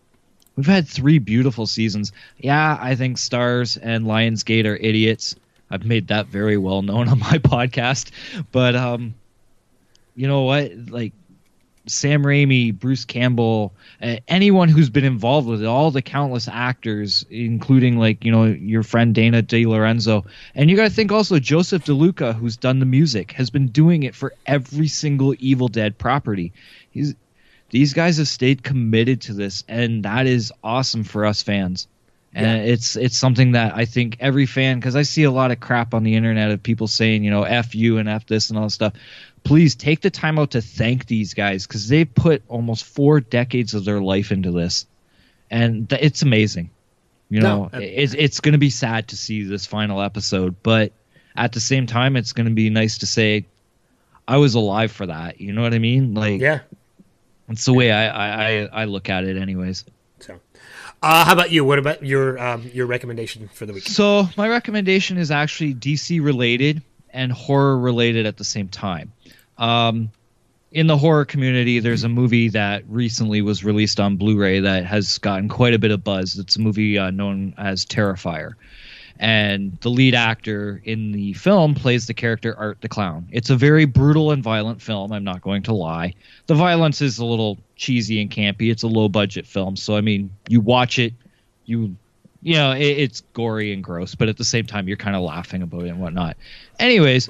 We've 0.55 0.65
had 0.65 0.87
three 0.87 1.19
beautiful 1.19 1.67
seasons. 1.67 2.13
Yeah, 2.37 2.77
I 2.79 2.95
think 2.95 3.17
Starz 3.17 3.77
and 3.81 4.05
Lionsgate 4.05 4.65
are 4.65 4.75
idiots. 4.75 5.35
I've 5.69 5.83
made 5.83 6.07
that 6.07 6.27
very 6.27 6.57
well 6.57 6.81
known 6.81 7.09
on 7.09 7.19
my 7.19 7.37
podcast. 7.39 8.11
But 8.51 8.75
um, 8.75 9.15
you 10.15 10.27
know 10.27 10.43
what? 10.43 10.71
Like 10.89 11.13
Sam 11.87 12.23
Raimi, 12.23 12.77
Bruce 12.77 13.05
Campbell, 13.05 13.73
uh, 14.01 14.17
anyone 14.27 14.69
who's 14.69 14.89
been 14.89 15.03
involved 15.03 15.47
with 15.47 15.61
it, 15.61 15.67
all 15.67 15.91
the 15.91 16.01
countless 16.01 16.47
actors, 16.47 17.25
including 17.29 17.97
like 17.97 18.23
you 18.25 18.31
know 18.31 18.45
your 18.45 18.83
friend 18.83 19.13
Dana 19.13 19.43
DiLorenzo, 19.43 20.25
and 20.55 20.69
you 20.69 20.75
got 20.75 20.83
to 20.83 20.89
think 20.89 21.11
also 21.11 21.39
Joseph 21.39 21.85
DeLuca, 21.85 22.35
who's 22.35 22.57
done 22.57 22.79
the 22.79 22.85
music, 22.85 23.31
has 23.33 23.49
been 23.49 23.67
doing 23.67 24.03
it 24.03 24.15
for 24.15 24.33
every 24.45 24.87
single 24.87 25.35
Evil 25.39 25.67
Dead 25.67 25.97
property. 25.97 26.53
He's 26.91 27.15
these 27.69 27.93
guys 27.93 28.17
have 28.17 28.27
stayed 28.27 28.63
committed 28.63 29.21
to 29.21 29.33
this, 29.33 29.63
and 29.67 30.03
that 30.03 30.27
is 30.27 30.51
awesome 30.63 31.03
for 31.03 31.25
us 31.25 31.43
fans 31.43 31.87
and 32.35 32.45
yeah. 32.45 32.73
it's 32.73 32.97
it's 32.97 33.17
something 33.17 33.53
that 33.53 33.75
I 33.75 33.85
think 33.85 34.17
every 34.19 34.45
fan 34.45 34.77
because 34.77 34.95
I 34.97 35.03
see 35.03 35.23
a 35.23 35.31
lot 35.31 35.51
of 35.51 35.61
crap 35.61 35.93
on 35.93 36.03
the 36.03 36.15
internet 36.15 36.51
of 36.51 36.61
people 36.61 36.87
saying 36.87 37.23
you 37.23 37.31
know 37.31 37.43
f 37.43 37.73
you 37.73 37.97
and 37.97 38.09
f 38.09 38.27
this 38.27 38.49
and 38.49 38.59
all 38.59 38.65
this 38.65 38.73
stuff. 38.73 38.93
Please 39.45 39.75
take 39.75 40.01
the 40.01 40.09
time 40.09 40.37
out 40.37 40.51
to 40.51 40.61
thank 40.61 41.05
these 41.05 41.33
guys 41.33 41.65
because 41.65 41.87
they 41.87 42.03
put 42.03 42.43
almost 42.47 42.83
four 42.83 43.21
decades 43.21 43.73
of 43.73 43.85
their 43.85 44.01
life 44.01 44.31
into 44.31 44.51
this, 44.51 44.85
and 45.49 45.89
th- 45.89 46.01
it's 46.01 46.21
amazing. 46.21 46.71
You 47.29 47.41
know, 47.41 47.69
no, 47.71 47.79
it's 47.79 48.13
it's 48.13 48.39
going 48.39 48.53
to 48.53 48.59
be 48.59 48.69
sad 48.69 49.07
to 49.09 49.15
see 49.15 49.43
this 49.43 49.65
final 49.65 50.01
episode, 50.01 50.55
but 50.61 50.91
at 51.35 51.53
the 51.53 51.59
same 51.59 51.85
time, 51.85 52.15
it's 52.15 52.33
going 52.33 52.47
to 52.47 52.53
be 52.53 52.69
nice 52.69 52.99
to 52.99 53.05
say 53.05 53.45
I 54.27 54.37
was 54.37 54.55
alive 54.55 54.91
for 54.91 55.05
that. 55.05 55.39
You 55.39 55.53
know 55.53 55.61
what 55.61 55.73
I 55.73 55.79
mean? 55.79 56.13
Like, 56.13 56.41
yeah, 56.41 56.59
it's 57.47 57.65
the 57.65 57.73
way 57.73 57.91
I 57.91 58.63
I, 58.63 58.81
I 58.81 58.85
look 58.85 59.09
at 59.09 59.23
it, 59.23 59.37
anyways. 59.37 59.85
So, 60.19 60.39
uh, 61.01 61.25
how 61.25 61.33
about 61.33 61.51
you? 61.51 61.63
What 61.63 61.79
about 61.79 62.03
your 62.03 62.39
um, 62.39 62.69
your 62.73 62.87
recommendation 62.87 63.47
for 63.47 63.65
the 63.65 63.73
week? 63.73 63.83
So 63.87 64.27
my 64.37 64.49
recommendation 64.49 65.17
is 65.17 65.29
actually 65.29 65.75
DC 65.75 66.23
related 66.23 66.81
and 67.11 67.31
horror 67.31 67.77
related 67.77 68.25
at 68.25 68.37
the 68.37 68.43
same 68.43 68.67
time. 68.67 69.11
Um, 69.57 70.11
in 70.71 70.87
the 70.87 70.97
horror 70.97 71.25
community, 71.25 71.79
there's 71.79 72.03
a 72.03 72.09
movie 72.09 72.49
that 72.49 72.83
recently 72.89 73.41
was 73.41 73.63
released 73.63 73.99
on 73.99 74.17
Blu-ray 74.17 74.59
that 74.59 74.85
has 74.85 75.17
gotten 75.19 75.47
quite 75.47 75.73
a 75.73 75.79
bit 75.79 75.91
of 75.91 76.03
buzz. 76.03 76.37
It's 76.37 76.57
a 76.57 76.61
movie 76.61 76.97
uh, 76.97 77.11
known 77.11 77.53
as 77.57 77.85
Terrifier 77.85 78.55
and 79.19 79.77
the 79.81 79.89
lead 79.89 80.13
actor 80.13 80.81
in 80.83 81.11
the 81.11 81.33
film 81.33 81.73
plays 81.73 82.07
the 82.07 82.13
character 82.13 82.55
Art 82.57 82.81
the 82.81 82.89
Clown. 82.89 83.27
It's 83.31 83.49
a 83.49 83.55
very 83.55 83.85
brutal 83.85 84.31
and 84.31 84.43
violent 84.43 84.81
film, 84.81 85.11
I'm 85.11 85.23
not 85.23 85.41
going 85.41 85.63
to 85.63 85.73
lie. 85.73 86.13
The 86.47 86.55
violence 86.55 87.01
is 87.01 87.17
a 87.19 87.25
little 87.25 87.57
cheesy 87.75 88.21
and 88.21 88.29
campy. 88.29 88.71
It's 88.71 88.83
a 88.83 88.87
low 88.87 89.07
budget 89.07 89.45
film, 89.45 89.75
so 89.75 89.95
I 89.95 90.01
mean, 90.01 90.31
you 90.49 90.59
watch 90.59 90.99
it, 90.99 91.13
you 91.65 91.95
you 92.41 92.53
know, 92.53 92.73
it, 92.73 92.83
it's 92.83 93.21
gory 93.33 93.73
and 93.73 93.83
gross, 93.83 94.13
but 94.13 94.29
at 94.29 94.37
the 94.37 94.43
same 94.43 94.65
time 94.65 94.87
you're 94.87 94.97
kind 94.97 95.15
of 95.15 95.23
laughing 95.23 95.63
about 95.63 95.83
it 95.83 95.89
and 95.89 95.99
whatnot. 95.99 96.37
Anyways, 96.77 97.29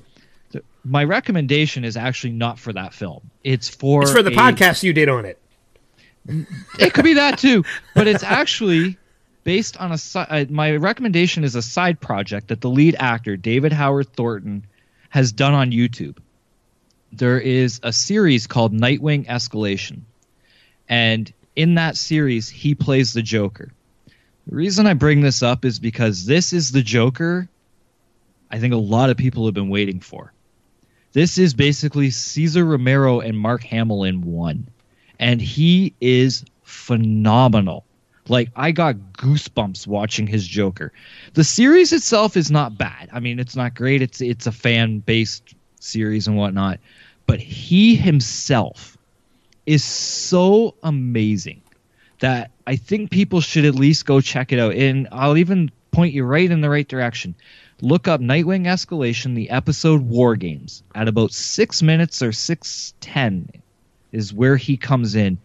my 0.86 1.04
recommendation 1.04 1.84
is 1.84 1.98
actually 1.98 2.34
not 2.34 2.60
for 2.60 2.72
that 2.74 2.94
film. 2.94 3.30
It's 3.44 3.68
for 3.68 4.04
It's 4.04 4.12
for 4.12 4.24
the 4.24 4.32
a, 4.32 4.36
podcast 4.36 4.84
you 4.84 4.94
did 4.94 5.10
on 5.10 5.26
it. 5.26 5.40
It 6.80 6.94
could 6.94 7.04
be 7.04 7.16
that 7.16 7.38
too, 7.38 7.64
but 7.94 8.08
it's 8.08 8.24
actually 8.24 8.98
based 9.44 9.78
on 9.78 9.92
a 9.92 9.98
uh, 10.16 10.46
my 10.50 10.76
recommendation 10.76 11.44
is 11.44 11.56
a 11.56 11.62
side 11.62 12.00
project 12.00 12.48
that 12.48 12.62
the 12.62 12.70
lead 12.70 12.96
actor 12.98 13.38
David 13.38 13.72
Howard 13.72 14.12
Thornton 14.14 14.66
has 15.10 15.32
done 15.32 15.54
on 15.54 15.72
YouTube. 15.72 16.18
There 17.12 17.40
is 17.40 17.80
a 17.84 17.94
series 17.94 18.48
called 18.48 18.74
Nightwing 18.74 19.28
Escalation, 19.28 20.02
and 20.90 21.32
in 21.56 21.76
that 21.76 21.96
series, 21.96 22.50
he 22.50 22.76
plays 22.76 23.14
the 23.14 23.22
Joker. 23.22 23.72
The 24.48 24.56
reason 24.56 24.88
I 24.88 24.94
bring 24.94 25.22
this 25.22 25.42
up 25.42 25.64
is 25.64 25.80
because 25.80 26.26
this 26.26 26.54
is 26.54 26.72
the 26.72 26.82
Joker 26.82 27.48
I 28.52 28.60
think 28.60 28.74
a 28.74 28.78
lot 28.78 29.10
of 29.10 29.18
people 29.18 29.46
have 29.46 29.54
been 29.54 29.70
waiting 29.70 30.00
for. 30.00 30.32
This 31.16 31.38
is 31.38 31.54
basically 31.54 32.10
Cesar 32.10 32.66
Romero 32.66 33.22
and 33.22 33.40
Mark 33.40 33.64
Hamill 33.64 34.04
in 34.04 34.22
one. 34.34 34.68
And 35.18 35.42
he 35.42 35.94
is 36.02 36.44
phenomenal. 36.64 37.86
Like 38.28 38.50
I 38.58 38.72
got 38.72 38.98
goosebumps 39.14 39.88
watching 39.88 40.28
his 40.28 40.46
Joker. 40.46 40.92
The 41.34 41.46
series 41.46 41.94
itself 41.94 42.36
is 42.36 42.52
not 42.52 42.78
bad. 42.78 43.08
I 43.14 43.22
mean, 43.22 43.40
it's 43.40 43.56
not 43.56 43.76
great. 43.76 44.02
It's 44.02 44.20
it's 44.20 44.46
a 44.46 44.52
fan 44.52 45.00
based 45.00 45.56
series 45.80 46.28
and 46.28 46.36
whatnot, 46.36 46.82
but 47.28 47.40
he 47.40 47.96
himself 47.96 48.98
is 49.66 49.86
so 49.86 50.76
amazing 50.84 51.62
that 52.20 52.52
I 52.68 52.76
think 52.76 53.10
people 53.10 53.40
should 53.40 53.64
at 53.64 53.76
least 53.76 54.06
go 54.06 54.20
check 54.20 54.52
it 54.52 54.60
out. 54.60 54.74
And 54.74 55.08
I'll 55.14 55.38
even 55.38 55.72
point 55.92 56.14
you 56.14 56.26
right 56.26 56.52
in 56.52 56.60
the 56.60 56.70
right 56.70 56.88
direction. 56.88 57.36
Look 57.82 58.08
up 58.08 58.22
Nightwing 58.22 58.66
Escalation, 58.66 59.36
the 59.36 59.50
episode 59.50 60.02
War 60.02 60.38
Games. 60.38 60.82
At 60.96 61.10
about 61.10 61.34
six 61.34 61.82
minutes 61.82 62.22
or 62.22 62.32
six 62.32 62.94
ten 63.02 63.50
is 64.14 64.34
where 64.34 64.56
he 64.56 64.78
comes 64.78 65.14
in. 65.14 65.38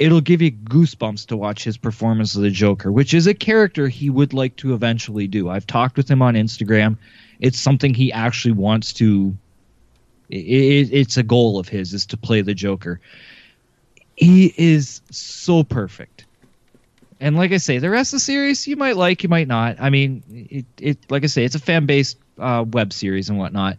It'll 0.00 0.20
give 0.20 0.42
you 0.42 0.50
goosebumps 0.50 1.26
to 1.26 1.36
watch 1.36 1.62
his 1.62 1.76
performance 1.76 2.34
of 2.34 2.42
the 2.42 2.50
Joker, 2.50 2.90
which 2.90 3.14
is 3.14 3.28
a 3.28 3.34
character 3.34 3.88
he 3.88 4.10
would 4.10 4.32
like 4.32 4.56
to 4.56 4.74
eventually 4.74 5.28
do. 5.28 5.48
I've 5.48 5.66
talked 5.66 5.96
with 5.96 6.10
him 6.10 6.20
on 6.20 6.34
Instagram. 6.34 6.96
It's 7.38 7.58
something 7.58 7.94
he 7.94 8.12
actually 8.12 8.52
wants 8.52 8.92
to. 8.94 9.36
It, 10.30 10.92
it's 10.92 11.16
a 11.16 11.22
goal 11.22 11.58
of 11.58 11.68
his 11.68 11.94
is 11.94 12.06
to 12.06 12.16
play 12.16 12.40
the 12.40 12.54
Joker. 12.54 13.00
He 14.16 14.52
is 14.56 15.00
so 15.10 15.62
perfect 15.62 16.17
and 17.20 17.36
like 17.36 17.52
I 17.52 17.56
say, 17.56 17.78
the 17.78 17.90
rest 17.90 18.12
of 18.12 18.16
the 18.16 18.24
series 18.24 18.66
you 18.66 18.76
might 18.76 18.96
like, 18.96 19.22
you 19.22 19.28
might 19.28 19.48
not. 19.48 19.76
I 19.80 19.90
mean, 19.90 20.22
it, 20.28 20.66
it 20.80 21.10
like 21.10 21.24
I 21.24 21.26
say, 21.26 21.44
it's 21.44 21.54
a 21.54 21.60
fan 21.60 21.86
based 21.86 22.18
uh, 22.38 22.64
web 22.68 22.92
series 22.92 23.28
and 23.28 23.38
whatnot. 23.38 23.78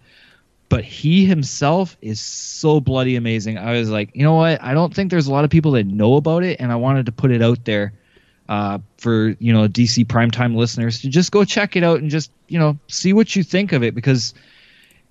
But 0.67 0.83
he 0.83 1.25
himself 1.25 1.97
is 2.01 2.19
so 2.19 2.79
bloody 2.79 3.15
amazing. 3.15 3.57
I 3.57 3.79
was 3.79 3.89
like, 3.89 4.11
you 4.13 4.23
know 4.23 4.35
what? 4.35 4.61
I 4.61 4.73
don't 4.73 4.93
think 4.93 5.09
there's 5.09 5.25
a 5.25 5.31
lot 5.31 5.43
of 5.43 5.49
people 5.49 5.71
that 5.71 5.87
know 5.87 6.15
about 6.15 6.43
it, 6.43 6.59
and 6.59 6.71
I 6.71 6.75
wanted 6.75 7.07
to 7.07 7.11
put 7.11 7.31
it 7.31 7.41
out 7.41 7.65
there 7.65 7.93
uh, 8.49 8.79
for 8.97 9.35
you 9.39 9.53
know 9.53 9.67
DC 9.67 10.05
primetime 10.05 10.55
listeners 10.55 11.01
to 11.01 11.09
just 11.09 11.31
go 11.31 11.45
check 11.45 11.75
it 11.75 11.83
out 11.83 12.01
and 12.01 12.09
just 12.09 12.31
you 12.47 12.59
know 12.59 12.77
see 12.87 13.13
what 13.13 13.35
you 13.35 13.43
think 13.43 13.71
of 13.71 13.83
it 13.83 13.95
because 13.95 14.33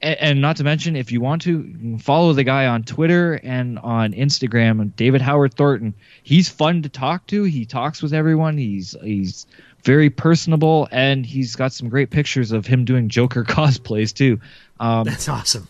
and, 0.01 0.19
and, 0.21 0.41
not 0.41 0.57
to 0.57 0.65
mention, 0.65 0.95
if 0.95 1.11
you 1.11 1.21
want 1.21 1.43
to 1.43 1.99
follow 1.99 2.33
the 2.33 2.45
guy 2.45 2.67
on 2.67 2.85
Twitter 2.85 3.41
and 3.43 3.79
on 3.81 4.13
Instagram, 4.13 4.95
David 4.95 5.21
Howard 5.21 5.55
Thornton, 5.55 5.95
he's 6.23 6.49
fun 6.49 6.83
to 6.83 6.89
talk 6.89 7.27
to. 7.29 7.45
He 7.45 7.65
talks 7.65 8.01
with 8.01 8.13
everyone. 8.13 8.57
He's 8.57 8.95
he's 9.03 9.47
very 9.83 10.11
personable, 10.11 10.89
and 10.93 11.27
he's 11.27 11.57
got 11.57 11.73
some 11.73 11.89
great 11.89 12.11
pictures 12.11 12.53
of 12.53 12.67
him 12.67 12.85
doing 12.85 13.09
Joker 13.09 13.45
cosplays 13.49 14.15
too. 14.15 14.41
Um, 14.79 15.05
That's 15.05 15.29
awesome. 15.29 15.69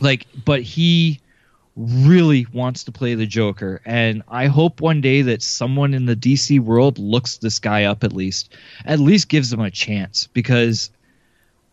Like, 0.00 0.26
but 0.44 0.60
he 0.62 1.20
really 1.76 2.46
wants 2.52 2.84
to 2.84 2.92
play 2.92 3.14
the 3.14 3.26
Joker, 3.26 3.80
and 3.86 4.22
I 4.28 4.46
hope 4.46 4.82
one 4.82 5.00
day 5.00 5.22
that 5.22 5.42
someone 5.42 5.94
in 5.94 6.04
the 6.04 6.16
DC 6.16 6.60
world 6.60 6.98
looks 6.98 7.38
this 7.38 7.58
guy 7.58 7.84
up 7.84 8.04
at 8.04 8.12
least, 8.12 8.54
at 8.84 8.98
least 8.98 9.28
gives 9.28 9.50
him 9.52 9.60
a 9.60 9.70
chance 9.70 10.26
because 10.34 10.90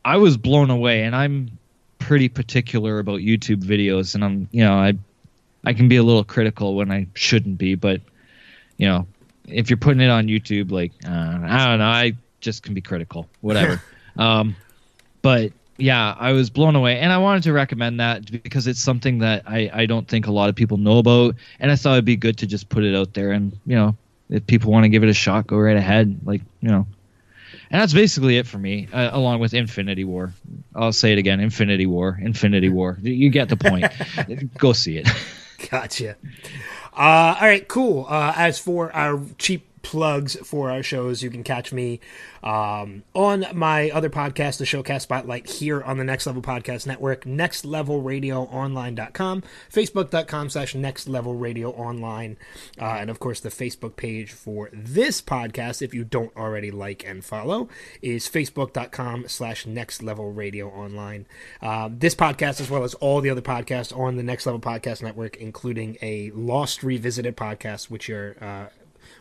I 0.05 0.17
was 0.17 0.37
blown 0.37 0.69
away, 0.69 1.03
and 1.03 1.15
I'm 1.15 1.57
pretty 2.03 2.27
particular 2.27 2.99
about 2.99 3.21
YouTube 3.21 3.63
videos, 3.63 4.13
and 4.13 4.23
I'm 4.23 4.47
you 4.51 4.63
know 4.63 4.73
I 4.73 4.93
I 5.63 5.73
can 5.73 5.87
be 5.87 5.95
a 5.95 6.03
little 6.03 6.23
critical 6.23 6.75
when 6.75 6.91
I 6.91 7.07
shouldn't 7.13 7.57
be, 7.57 7.75
but 7.75 8.01
you 8.77 8.87
know 8.87 9.07
if 9.47 9.69
you're 9.69 9.77
putting 9.77 10.01
it 10.01 10.09
on 10.09 10.27
YouTube, 10.27 10.71
like 10.71 10.91
uh, 11.05 11.09
I 11.09 11.65
don't 11.65 11.79
know, 11.79 11.85
I 11.85 12.13
just 12.41 12.63
can 12.63 12.73
be 12.73 12.81
critical, 12.81 13.29
whatever. 13.41 13.81
um, 14.17 14.55
but 15.21 15.53
yeah, 15.77 16.15
I 16.19 16.33
was 16.33 16.49
blown 16.49 16.75
away, 16.75 16.99
and 16.99 17.11
I 17.11 17.17
wanted 17.17 17.43
to 17.43 17.53
recommend 17.53 18.01
that 18.01 18.43
because 18.43 18.67
it's 18.67 18.81
something 18.81 19.19
that 19.19 19.43
I 19.45 19.69
I 19.73 19.85
don't 19.85 20.07
think 20.07 20.27
a 20.27 20.31
lot 20.31 20.49
of 20.49 20.55
people 20.55 20.77
know 20.77 20.97
about, 20.97 21.35
and 21.61 21.71
I 21.71 21.77
thought 21.77 21.93
it'd 21.93 22.05
be 22.05 22.17
good 22.17 22.37
to 22.39 22.45
just 22.45 22.67
put 22.67 22.83
it 22.83 22.95
out 22.95 23.13
there, 23.13 23.31
and 23.31 23.57
you 23.65 23.77
know 23.77 23.95
if 24.29 24.45
people 24.45 24.73
want 24.73 24.83
to 24.83 24.89
give 24.89 25.03
it 25.03 25.09
a 25.09 25.13
shot, 25.13 25.47
go 25.47 25.57
right 25.57 25.77
ahead. 25.77 26.19
Like 26.25 26.41
you 26.59 26.69
know, 26.69 26.85
and 27.73 27.81
that's 27.81 27.91
basically 27.91 28.37
it 28.37 28.45
for 28.45 28.59
me, 28.59 28.87
uh, 28.93 29.09
along 29.13 29.39
with 29.39 29.55
Infinity 29.55 30.03
War. 30.03 30.31
I'll 30.75 30.93
say 30.93 31.11
it 31.11 31.17
again 31.17 31.39
Infinity 31.39 31.87
War, 31.87 32.19
Infinity 32.21 32.69
War. 32.69 32.99
You 33.01 33.31
get 33.31 33.49
the 33.49 33.57
point. 33.57 33.85
Go 34.59 34.73
see 34.73 34.97
it. 34.97 35.09
Gotcha. 35.71 36.15
Uh, 36.95 37.35
all 37.39 37.47
right, 37.47 37.67
cool. 37.67 38.05
Uh, 38.07 38.31
as 38.35 38.59
for 38.59 38.95
our 38.95 39.19
cheap 39.39 39.67
plugs 39.83 40.35
for 40.37 40.71
our 40.71 40.81
shows. 40.81 41.21
You 41.21 41.29
can 41.29 41.43
catch 41.43 41.71
me 41.71 41.99
um, 42.41 43.03
on 43.13 43.45
my 43.53 43.91
other 43.91 44.09
podcast, 44.09 44.57
the 44.57 44.65
Showcast 44.65 45.01
Spotlight, 45.01 45.47
here 45.47 45.83
on 45.83 45.99
the 45.99 46.03
Next 46.03 46.25
Level 46.25 46.41
Podcast 46.41 46.87
Network, 46.87 47.25
nextlevelradioonline.com, 47.25 49.43
facebook.com 49.71 50.49
slash 50.49 50.73
Next 50.73 51.07
Level 51.07 51.35
Radio 51.35 51.69
Online, 51.71 52.37
uh, 52.81 52.97
and 52.99 53.11
of 53.11 53.19
course 53.19 53.39
the 53.39 53.49
Facebook 53.49 53.95
page 53.95 54.31
for 54.31 54.71
this 54.73 55.21
podcast, 55.21 55.83
if 55.83 55.93
you 55.93 56.03
don't 56.03 56.35
already 56.35 56.71
like 56.71 57.05
and 57.05 57.23
follow, 57.23 57.69
is 58.01 58.27
facebook.com 58.27 59.27
slash 59.27 59.67
Next 59.67 60.01
Level 60.01 60.31
Radio 60.31 60.69
Online. 60.69 61.27
Uh, 61.61 61.89
this 61.91 62.15
podcast, 62.15 62.59
as 62.59 62.69
well 62.69 62.83
as 62.83 62.93
all 62.95 63.21
the 63.21 63.29
other 63.29 63.41
podcasts 63.41 63.95
on 63.95 64.15
the 64.15 64.23
Next 64.23 64.45
Level 64.45 64.61
Podcast 64.61 65.03
Network, 65.03 65.35
including 65.37 65.97
a 66.01 66.31
Lost 66.31 66.83
Revisited 66.83 67.35
podcast, 67.35 67.89
which 67.89 68.09
are 68.09 68.37
uh, 68.41 68.67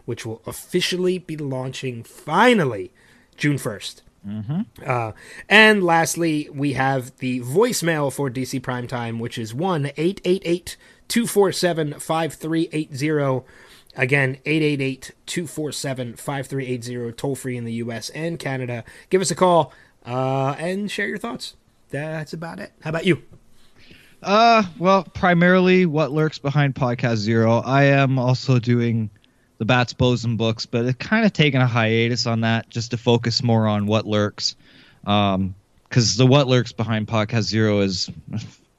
which 0.05 0.27
will 0.27 0.43
officially 0.47 1.19
be 1.19 1.37
launching 1.37 2.03
finally 2.03 2.93
June 3.37 3.57
1st. 3.57 4.03
Mm-hmm. 4.27 4.61
Uh, 4.87 5.13
and 5.49 5.83
lastly, 5.83 6.49
we 6.53 6.75
have 6.75 7.17
the 7.19 7.41
voicemail 7.41 8.13
for 8.13 8.31
DC 8.31 8.61
Primetime, 8.61 9.19
which 9.19 9.37
is 9.37 9.53
1 9.53 9.87
888 9.97 10.77
247 11.09 11.95
5380. 11.99 13.47
Again, 13.95 14.39
888 14.47 15.11
247 15.27 16.17
5380, 16.17 17.13
toll 17.13 17.35
free 17.35 17.57
in 17.57 17.65
the 17.65 17.75
US 17.75 18.09
and 18.11 18.39
Canada. 18.39 18.85
Give 19.11 19.21
us 19.21 19.31
a 19.31 19.35
call 19.35 19.73
uh, 20.07 20.55
and 20.59 20.91
share 20.91 21.09
your 21.09 21.19
thoughts. 21.19 21.57
That's 21.91 22.33
about 22.33 22.59
it. 22.59 22.73
How 22.81 22.91
about 22.91 23.05
you? 23.05 23.23
Uh, 24.23 24.63
well, 24.79 25.05
primarily 25.05 25.85
what 25.85 26.13
lurks 26.13 26.39
behind 26.39 26.75
Podcast 26.75 27.17
Zero. 27.17 27.59
I 27.59 27.85
am 27.85 28.19
also 28.19 28.59
doing 28.59 29.11
the 29.63 29.67
Bats, 29.67 29.93
Bows, 29.93 30.25
and 30.25 30.37
Books, 30.37 30.67
but 30.67 30.87
it's 30.87 30.99
kind 30.99 31.25
of 31.25 31.33
taken 31.33 31.61
a 31.61 31.67
hiatus 31.69 32.27
on 32.27 32.41
that 32.41 32.69
just 32.69 32.91
to 32.91 32.97
focus 32.97 33.45
more 33.45 33.69
on 33.69 33.87
what 33.87 34.09
lurks. 34.09 34.57
Because 35.03 35.37
um, 35.37 35.55
the 36.17 36.27
what 36.27 36.49
lurks 36.49 36.73
behind 36.73 37.07
Podcast 37.07 37.43
Zero 37.43 37.79
is 37.79 38.11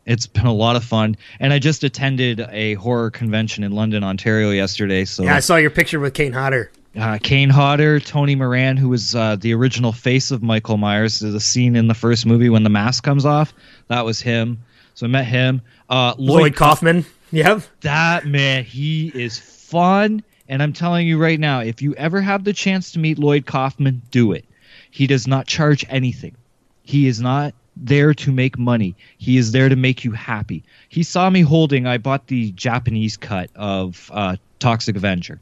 it's 0.06 0.28
been 0.28 0.46
a 0.46 0.54
lot 0.54 0.76
of 0.76 0.84
fun, 0.84 1.16
and 1.40 1.54
I 1.54 1.60
just 1.60 1.86
attended 1.86 2.46
a 2.52 2.74
horror 2.74 3.10
convention 3.12 3.64
in 3.64 3.72
London, 3.72 4.04
Ontario 4.04 4.52
yesterday. 4.52 5.06
So 5.06 5.24
yeah, 5.24 5.38
I 5.38 5.40
saw 5.40 5.56
your 5.56 5.70
picture 5.70 6.02
with 6.02 6.14
Kane 6.16 6.34
Hodder. 6.34 6.70
Uh, 7.00 7.18
Kane 7.24 7.50
Hodder, 7.50 8.02
Tony 8.02 8.36
Moran, 8.36 8.76
who 8.76 8.90
was 8.90 9.16
uh, 9.16 9.38
the 9.38 9.54
original 9.54 9.94
face 9.94 10.32
of 10.32 10.44
Michael 10.44 10.76
Myers, 10.76 11.22
the 11.22 11.40
scene 11.40 11.78
in 11.78 11.88
the 11.88 11.94
first 11.94 12.26
movie 12.26 12.50
when 12.50 12.64
the 12.64 12.70
mask 12.70 13.06
comes 13.06 13.26
off, 13.26 13.54
that 13.88 14.04
was 14.04 14.20
him. 14.20 14.62
So 14.96 15.06
I 15.06 15.10
met 15.10 15.26
him. 15.26 15.62
Uh, 15.90 16.14
Lloyd, 16.18 16.42
Lloyd 16.42 16.56
Kaufman. 16.58 17.06
Yep. 17.32 17.62
That 17.82 18.26
man, 18.26 18.66
he 18.66 19.08
is 19.16 19.40
fun. 19.40 20.24
And 20.50 20.62
I'm 20.62 20.74
telling 20.74 21.08
you 21.08 21.18
right 21.18 21.40
now, 21.40 21.62
if 21.62 21.82
you 21.82 21.96
ever 21.96 22.22
have 22.22 22.44
the 22.44 22.54
chance 22.54 22.92
to 22.92 23.00
meet 23.00 23.18
Lloyd 23.18 23.46
Kaufman, 23.46 24.02
do 24.12 24.34
it. 24.34 24.46
He 24.92 25.08
does 25.08 25.28
not 25.28 25.48
charge 25.48 25.86
anything. 25.90 26.36
He 26.84 27.08
is 27.08 27.22
not 27.22 27.54
there 27.76 28.14
to 28.14 28.32
make 28.32 28.58
money. 28.58 28.96
He 29.18 29.38
is 29.38 29.52
there 29.52 29.70
to 29.70 29.76
make 29.76 30.04
you 30.04 30.12
happy. 30.12 30.64
He 30.90 31.04
saw 31.04 31.30
me 31.30 31.42
holding, 31.42 31.88
I 31.88 31.98
bought 31.98 32.28
the 32.28 32.52
Japanese 32.52 33.18
cut 33.18 33.50
of 33.56 34.12
uh, 34.14 34.36
Toxic 34.60 34.96
Avenger. 34.96 35.40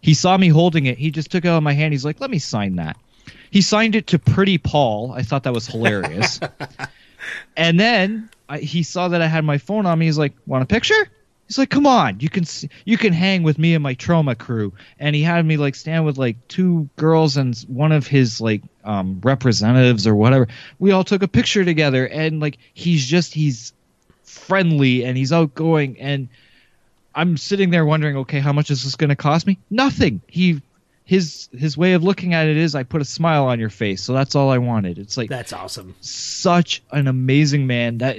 He 0.00 0.14
saw 0.14 0.36
me 0.36 0.48
holding 0.48 0.86
it. 0.86 0.98
He 0.98 1.10
just 1.10 1.30
took 1.30 1.44
it 1.44 1.48
out 1.48 1.58
of 1.58 1.62
my 1.62 1.72
hand. 1.72 1.94
He's 1.94 2.04
like, 2.04 2.20
let 2.20 2.30
me 2.30 2.38
sign 2.38 2.76
that. 2.76 2.96
He 3.50 3.60
signed 3.60 3.94
it 3.94 4.08
to 4.08 4.18
Pretty 4.18 4.58
Paul. 4.58 5.12
I 5.12 5.22
thought 5.22 5.44
that 5.44 5.54
was 5.54 5.66
hilarious. 5.66 6.40
and 7.56 7.78
then 7.78 8.28
I, 8.48 8.58
he 8.58 8.82
saw 8.82 9.08
that 9.08 9.22
I 9.22 9.28
had 9.28 9.44
my 9.44 9.58
phone 9.58 9.86
on 9.86 9.98
me. 9.98 10.06
He's 10.06 10.18
like, 10.18 10.34
want 10.46 10.62
a 10.62 10.66
picture? 10.66 11.08
He's 11.46 11.58
like, 11.58 11.70
"Come 11.70 11.86
on, 11.86 12.20
you 12.20 12.30
can 12.30 12.44
you 12.84 12.96
can 12.96 13.12
hang 13.12 13.42
with 13.42 13.58
me 13.58 13.74
and 13.74 13.82
my 13.82 13.94
Troma 13.94 14.36
crew." 14.36 14.72
And 14.98 15.14
he 15.14 15.22
had 15.22 15.44
me 15.44 15.56
like 15.56 15.74
stand 15.74 16.04
with 16.04 16.16
like 16.16 16.36
two 16.48 16.88
girls 16.96 17.36
and 17.36 17.56
one 17.68 17.92
of 17.92 18.06
his 18.06 18.40
like 18.40 18.62
um, 18.84 19.20
representatives 19.22 20.06
or 20.06 20.14
whatever. 20.14 20.48
We 20.78 20.92
all 20.92 21.04
took 21.04 21.22
a 21.22 21.28
picture 21.28 21.64
together, 21.64 22.06
and 22.06 22.40
like 22.40 22.58
he's 22.72 23.06
just 23.06 23.34
he's 23.34 23.72
friendly 24.22 25.04
and 25.04 25.16
he's 25.16 25.32
outgoing. 25.32 26.00
And 26.00 26.28
I'm 27.14 27.36
sitting 27.36 27.70
there 27.70 27.84
wondering, 27.84 28.16
okay, 28.18 28.40
how 28.40 28.52
much 28.52 28.70
is 28.70 28.84
this 28.84 28.96
going 28.96 29.10
to 29.10 29.16
cost 29.16 29.46
me? 29.46 29.58
Nothing. 29.70 30.20
He 30.26 30.60
his 31.04 31.48
his 31.52 31.76
way 31.76 31.92
of 31.92 32.02
looking 32.02 32.32
at 32.32 32.46
it 32.46 32.56
is 32.56 32.74
I 32.74 32.82
put 32.82 33.02
a 33.02 33.04
smile 33.04 33.44
on 33.46 33.60
your 33.60 33.70
face. 33.70 34.02
So 34.02 34.14
that's 34.14 34.34
all 34.34 34.50
I 34.50 34.58
wanted. 34.58 34.98
It's 34.98 35.16
like 35.16 35.28
That's 35.28 35.52
awesome. 35.52 35.94
Such 36.00 36.82
an 36.90 37.06
amazing 37.06 37.66
man 37.66 37.98
that 37.98 38.18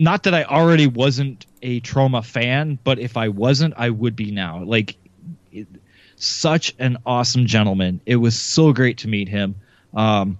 not 0.00 0.22
that 0.24 0.34
I 0.34 0.44
already 0.44 0.86
wasn't 0.86 1.46
a 1.62 1.80
Troma 1.82 2.24
fan, 2.24 2.78
but 2.82 2.98
if 2.98 3.16
I 3.16 3.28
wasn't, 3.28 3.74
I 3.76 3.90
would 3.90 4.16
be 4.16 4.30
now. 4.30 4.64
Like, 4.64 4.96
it, 5.52 5.68
such 6.16 6.74
an 6.78 6.96
awesome 7.04 7.46
gentleman. 7.46 8.00
It 8.06 8.16
was 8.16 8.38
so 8.38 8.72
great 8.72 8.98
to 8.98 9.08
meet 9.08 9.28
him. 9.28 9.54
Um, 9.94 10.38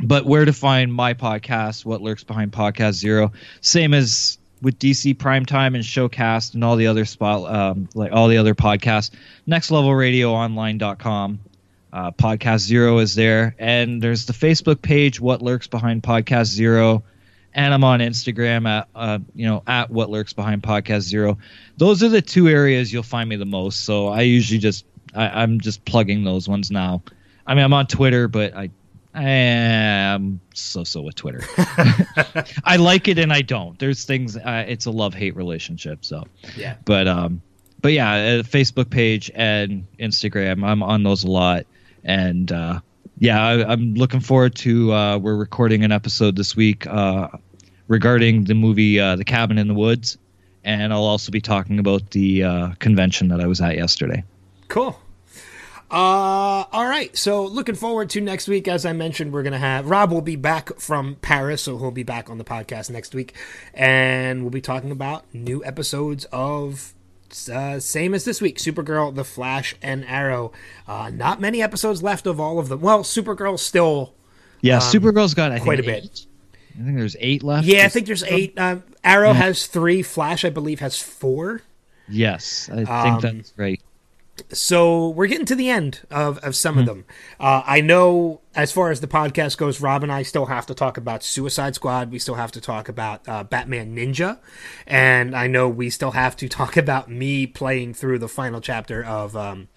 but 0.00 0.26
where 0.26 0.44
to 0.44 0.52
find 0.52 0.92
my 0.92 1.14
podcast, 1.14 1.84
What 1.84 2.02
Lurks 2.02 2.24
Behind 2.24 2.52
Podcast 2.52 2.94
Zero, 2.94 3.32
same 3.62 3.94
as 3.94 4.38
with 4.60 4.78
DC 4.78 5.16
Primetime 5.16 5.74
and 5.74 5.84
Showcast 5.84 6.54
and 6.54 6.62
all 6.62 6.76
the 6.76 6.86
other 6.86 7.06
spot, 7.06 7.50
um, 7.54 7.88
like 7.94 8.12
all 8.12 8.28
the 8.28 8.36
other 8.36 8.54
podcasts, 8.54 9.10
nextlevelradioonline.com. 9.48 11.40
Uh, 11.92 12.10
podcast 12.10 12.58
Zero 12.58 12.98
is 12.98 13.14
there, 13.14 13.54
and 13.56 14.02
there's 14.02 14.26
the 14.26 14.32
Facebook 14.32 14.82
page, 14.82 15.20
What 15.20 15.42
Lurks 15.42 15.68
Behind 15.68 16.02
Podcast 16.02 16.46
Zero, 16.46 17.04
and 17.54 17.72
I'm 17.72 17.84
on 17.84 18.00
Instagram 18.00 18.68
at 18.68 18.88
uh, 18.94 19.18
you 19.34 19.46
know 19.46 19.62
at 19.66 19.90
What 19.90 20.10
Lurks 20.10 20.32
Behind 20.32 20.62
Podcast 20.62 21.02
Zero. 21.02 21.38
Those 21.76 22.02
are 22.02 22.08
the 22.08 22.22
two 22.22 22.48
areas 22.48 22.92
you'll 22.92 23.02
find 23.02 23.28
me 23.28 23.36
the 23.36 23.44
most. 23.46 23.84
So 23.84 24.08
I 24.08 24.22
usually 24.22 24.58
just 24.58 24.84
I, 25.14 25.42
I'm 25.42 25.60
just 25.60 25.84
plugging 25.84 26.24
those 26.24 26.48
ones 26.48 26.70
now. 26.70 27.02
I 27.46 27.54
mean, 27.54 27.64
I'm 27.64 27.72
on 27.72 27.86
Twitter, 27.86 28.28
but 28.28 28.54
I 28.56 28.70
I 29.14 29.22
am 29.28 30.40
so 30.54 30.82
so 30.84 31.02
with 31.02 31.14
Twitter. 31.14 31.42
I 32.64 32.76
like 32.76 33.06
it 33.08 33.18
and 33.18 33.32
I 33.32 33.42
don't. 33.42 33.78
There's 33.78 34.04
things. 34.04 34.36
Uh, 34.36 34.64
it's 34.66 34.86
a 34.86 34.90
love 34.90 35.14
hate 35.14 35.36
relationship. 35.36 36.04
So 36.04 36.24
Yeah. 36.56 36.76
but 36.84 37.06
um, 37.06 37.40
but 37.80 37.92
yeah, 37.92 38.12
uh, 38.12 38.42
Facebook 38.42 38.90
page 38.90 39.30
and 39.34 39.86
Instagram. 40.00 40.64
I'm 40.66 40.82
on 40.82 41.02
those 41.02 41.22
a 41.24 41.30
lot, 41.30 41.66
and 42.02 42.50
uh, 42.50 42.80
yeah, 43.18 43.40
I, 43.46 43.72
I'm 43.72 43.94
looking 43.94 44.20
forward 44.20 44.54
to. 44.56 44.92
Uh, 44.92 45.18
we're 45.18 45.36
recording 45.36 45.84
an 45.84 45.92
episode 45.92 46.34
this 46.34 46.56
week 46.56 46.86
uh, 46.86 47.28
regarding 47.88 48.44
the 48.44 48.54
movie 48.54 48.98
uh, 48.98 49.16
The 49.16 49.24
Cabin 49.24 49.58
in 49.58 49.68
the 49.68 49.74
Woods, 49.74 50.18
and 50.64 50.92
I'll 50.92 51.04
also 51.04 51.30
be 51.30 51.40
talking 51.40 51.78
about 51.78 52.10
the 52.10 52.42
uh, 52.44 52.68
convention 52.78 53.28
that 53.28 53.40
I 53.40 53.46
was 53.46 53.60
at 53.60 53.76
yesterday. 53.76 54.24
Cool. 54.68 54.98
Uh, 55.90 56.64
all 56.72 56.88
right. 56.88 57.16
So 57.16 57.44
looking 57.44 57.74
forward 57.74 58.10
to 58.10 58.20
next 58.20 58.48
week. 58.48 58.66
As 58.66 58.84
I 58.84 58.92
mentioned, 58.92 59.32
we're 59.32 59.42
gonna 59.42 59.58
have 59.58 59.88
Rob 59.88 60.10
will 60.10 60.22
be 60.22 60.34
back 60.36 60.80
from 60.80 61.16
Paris, 61.16 61.62
so 61.62 61.78
he'll 61.78 61.90
be 61.90 62.02
back 62.02 62.30
on 62.30 62.38
the 62.38 62.44
podcast 62.44 62.90
next 62.90 63.14
week, 63.14 63.34
and 63.74 64.42
we'll 64.42 64.50
be 64.50 64.60
talking 64.60 64.90
about 64.90 65.24
new 65.32 65.64
episodes 65.64 66.24
of. 66.32 66.94
Uh, 67.52 67.80
same 67.80 68.14
as 68.14 68.24
this 68.24 68.40
week, 68.40 68.58
Supergirl, 68.58 69.12
The 69.12 69.24
Flash, 69.24 69.74
and 69.82 70.04
Arrow. 70.04 70.52
Uh, 70.86 71.10
not 71.12 71.40
many 71.40 71.60
episodes 71.60 72.00
left 72.00 72.28
of 72.28 72.38
all 72.38 72.60
of 72.60 72.68
them. 72.68 72.80
Well, 72.80 73.02
Supergirl's 73.02 73.60
still 73.60 74.14
Yeah, 74.60 74.78
Supergirl's 74.78 75.34
got 75.34 75.50
I 75.50 75.58
quite 75.58 75.80
a 75.80 75.82
bit. 75.82 76.26
I 76.78 76.82
think 76.84 76.96
there's 76.96 77.16
eight 77.20 77.42
left. 77.42 77.66
Yeah, 77.66 77.84
I 77.84 77.88
think 77.88 78.06
there's 78.06 78.24
eight. 78.24 78.58
Um, 78.58 78.82
Arrow 79.04 79.32
has 79.32 79.66
three. 79.66 80.02
Flash, 80.02 80.44
I 80.44 80.50
believe, 80.50 80.80
has 80.80 80.98
four. 80.98 81.62
Yes, 82.08 82.68
I 82.72 82.82
Um, 82.82 83.20
think 83.20 83.36
that's 83.36 83.52
right. 83.56 83.80
so 84.50 85.10
we're 85.10 85.28
getting 85.28 85.46
to 85.46 85.54
the 85.54 85.70
end 85.70 86.00
of, 86.10 86.38
of 86.38 86.56
some 86.56 86.76
of 86.76 86.86
them. 86.86 87.04
Uh, 87.38 87.62
I 87.64 87.80
know 87.80 88.40
as 88.56 88.72
far 88.72 88.90
as 88.90 89.00
the 89.00 89.06
podcast 89.06 89.56
goes, 89.56 89.80
Rob 89.80 90.02
and 90.02 90.10
I 90.12 90.22
still 90.24 90.46
have 90.46 90.66
to 90.66 90.74
talk 90.74 90.96
about 90.96 91.22
Suicide 91.22 91.76
Squad. 91.76 92.10
We 92.10 92.18
still 92.18 92.34
have 92.34 92.50
to 92.52 92.60
talk 92.60 92.88
about 92.88 93.26
uh, 93.28 93.44
Batman 93.44 93.94
Ninja. 93.94 94.38
And 94.86 95.36
I 95.36 95.46
know 95.46 95.68
we 95.68 95.88
still 95.90 96.10
have 96.10 96.36
to 96.38 96.48
talk 96.48 96.76
about 96.84 97.08
me 97.08 97.46
playing 97.46 97.94
through 97.94 98.18
the 98.18 98.28
final 98.28 98.60
chapter 98.60 99.04
of. 99.04 99.36
Um, 99.36 99.68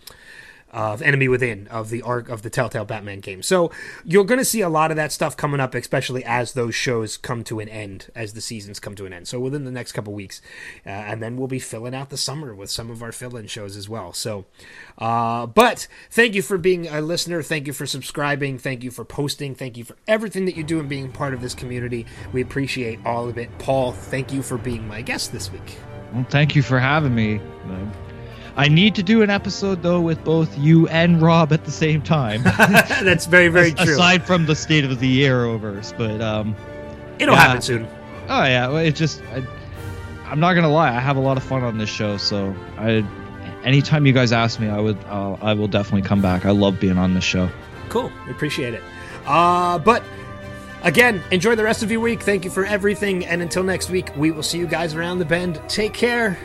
of 0.77 1.01
Enemy 1.01 1.27
Within 1.27 1.65
of 1.69 1.89
the 1.89 2.03
arc 2.03 2.29
of 2.29 2.43
the 2.43 2.51
Telltale 2.51 2.85
Batman 2.85 3.19
game. 3.19 3.41
So 3.41 3.71
you're 4.05 4.23
going 4.23 4.37
to 4.37 4.45
see 4.45 4.61
a 4.61 4.69
lot 4.69 4.91
of 4.91 4.97
that 4.97 5.11
stuff 5.11 5.35
coming 5.35 5.59
up, 5.59 5.73
especially 5.73 6.23
as 6.23 6.53
those 6.53 6.75
shows 6.75 7.17
come 7.17 7.43
to 7.45 7.59
an 7.59 7.67
end, 7.67 8.11
as 8.13 8.33
the 8.33 8.41
seasons 8.41 8.79
come 8.79 8.93
to 8.93 9.07
an 9.07 9.11
end. 9.11 9.27
So 9.27 9.39
within 9.39 9.65
the 9.65 9.71
next 9.71 9.93
couple 9.93 10.13
weeks, 10.13 10.39
uh, 10.85 10.89
and 10.89 11.21
then 11.21 11.35
we'll 11.35 11.47
be 11.47 11.57
filling 11.57 11.95
out 11.95 12.11
the 12.11 12.17
summer 12.17 12.53
with 12.53 12.69
some 12.69 12.91
of 12.91 13.01
our 13.01 13.11
fill-in 13.11 13.47
shows 13.47 13.75
as 13.75 13.89
well. 13.89 14.13
So, 14.13 14.45
uh, 14.99 15.47
but 15.47 15.87
thank 16.11 16.35
you 16.35 16.43
for 16.43 16.59
being 16.59 16.87
a 16.87 17.01
listener. 17.01 17.41
Thank 17.41 17.65
you 17.65 17.73
for 17.73 17.87
subscribing. 17.87 18.59
Thank 18.59 18.83
you 18.83 18.91
for 18.91 19.03
posting. 19.03 19.55
Thank 19.55 19.77
you 19.77 19.83
for 19.83 19.97
everything 20.07 20.45
that 20.45 20.55
you 20.55 20.63
do 20.63 20.79
and 20.79 20.87
being 20.87 21.11
part 21.11 21.33
of 21.33 21.41
this 21.41 21.55
community. 21.55 22.05
We 22.33 22.41
appreciate 22.43 22.99
all 23.03 23.27
of 23.27 23.39
it. 23.39 23.49
Paul, 23.57 23.93
thank 23.93 24.31
you 24.31 24.43
for 24.43 24.59
being 24.59 24.87
my 24.87 25.01
guest 25.01 25.31
this 25.31 25.51
week. 25.51 25.79
Well, 26.13 26.27
thank 26.29 26.55
you 26.55 26.61
for 26.61 26.77
having 26.79 27.15
me. 27.15 27.41
I 28.57 28.67
need 28.67 28.95
to 28.95 29.03
do 29.03 29.21
an 29.21 29.29
episode 29.29 29.83
though 29.83 30.01
with 30.01 30.23
both 30.23 30.57
you 30.57 30.87
and 30.87 31.21
Rob 31.21 31.53
at 31.53 31.63
the 31.63 31.71
same 31.71 32.01
time. 32.01 32.41
That's 32.43 33.27
very, 33.27 33.49
very 33.49 33.71
true. 33.71 33.93
Aside 33.93 34.25
from 34.25 34.47
the 34.47 34.55
state 34.55 34.83
of 34.83 34.99
the 34.99 35.21
Arrowverse, 35.21 35.95
but 35.97 36.19
um, 36.21 36.55
It'll 37.19 37.35
yeah. 37.35 37.41
happen 37.41 37.61
soon. 37.61 37.87
oh 38.29 38.43
yeah, 38.43 38.67
well, 38.67 38.77
it 38.77 38.95
just 38.95 39.21
I, 39.33 39.43
I'm 40.25 40.39
not 40.39 40.53
gonna 40.55 40.69
lie, 40.69 40.89
I 40.89 40.99
have 40.99 41.17
a 41.17 41.21
lot 41.21 41.37
of 41.37 41.43
fun 41.43 41.63
on 41.63 41.77
this 41.77 41.89
show. 41.89 42.17
So 42.17 42.53
I, 42.77 43.05
anytime 43.63 44.05
you 44.07 44.11
guys 44.13 44.31
ask 44.31 44.59
me, 44.59 44.69
I 44.69 44.79
would 44.79 44.97
uh, 45.05 45.33
I 45.41 45.53
will 45.53 45.67
definitely 45.67 46.07
come 46.07 46.21
back. 46.21 46.45
I 46.45 46.51
love 46.51 46.79
being 46.79 46.97
on 46.97 47.13
this 47.13 47.23
show. 47.23 47.49
Cool. 47.89 48.11
We 48.25 48.31
appreciate 48.31 48.73
it. 48.73 48.81
Uh, 49.27 49.77
but 49.77 50.03
again, 50.83 51.21
enjoy 51.31 51.55
the 51.55 51.63
rest 51.63 51.83
of 51.83 51.91
your 51.91 51.99
week. 51.99 52.23
Thank 52.23 52.43
you 52.43 52.49
for 52.49 52.65
everything. 52.65 53.25
And 53.25 53.41
until 53.41 53.63
next 53.63 53.89
week, 53.89 54.09
we 54.17 54.31
will 54.31 54.43
see 54.43 54.57
you 54.57 54.67
guys 54.67 54.95
around 54.95 55.19
the 55.19 55.25
bend. 55.25 55.61
Take 55.67 55.93
care. 55.93 56.37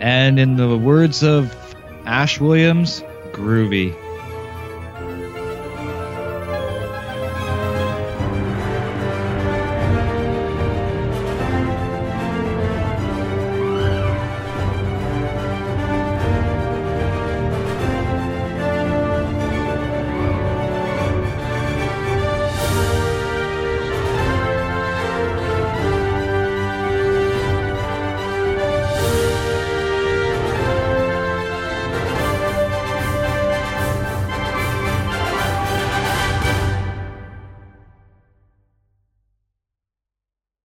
And 0.00 0.38
in 0.38 0.56
the 0.56 0.76
words 0.76 1.22
of 1.22 1.54
Ash 2.06 2.40
Williams, 2.40 3.02
groovy. 3.32 3.94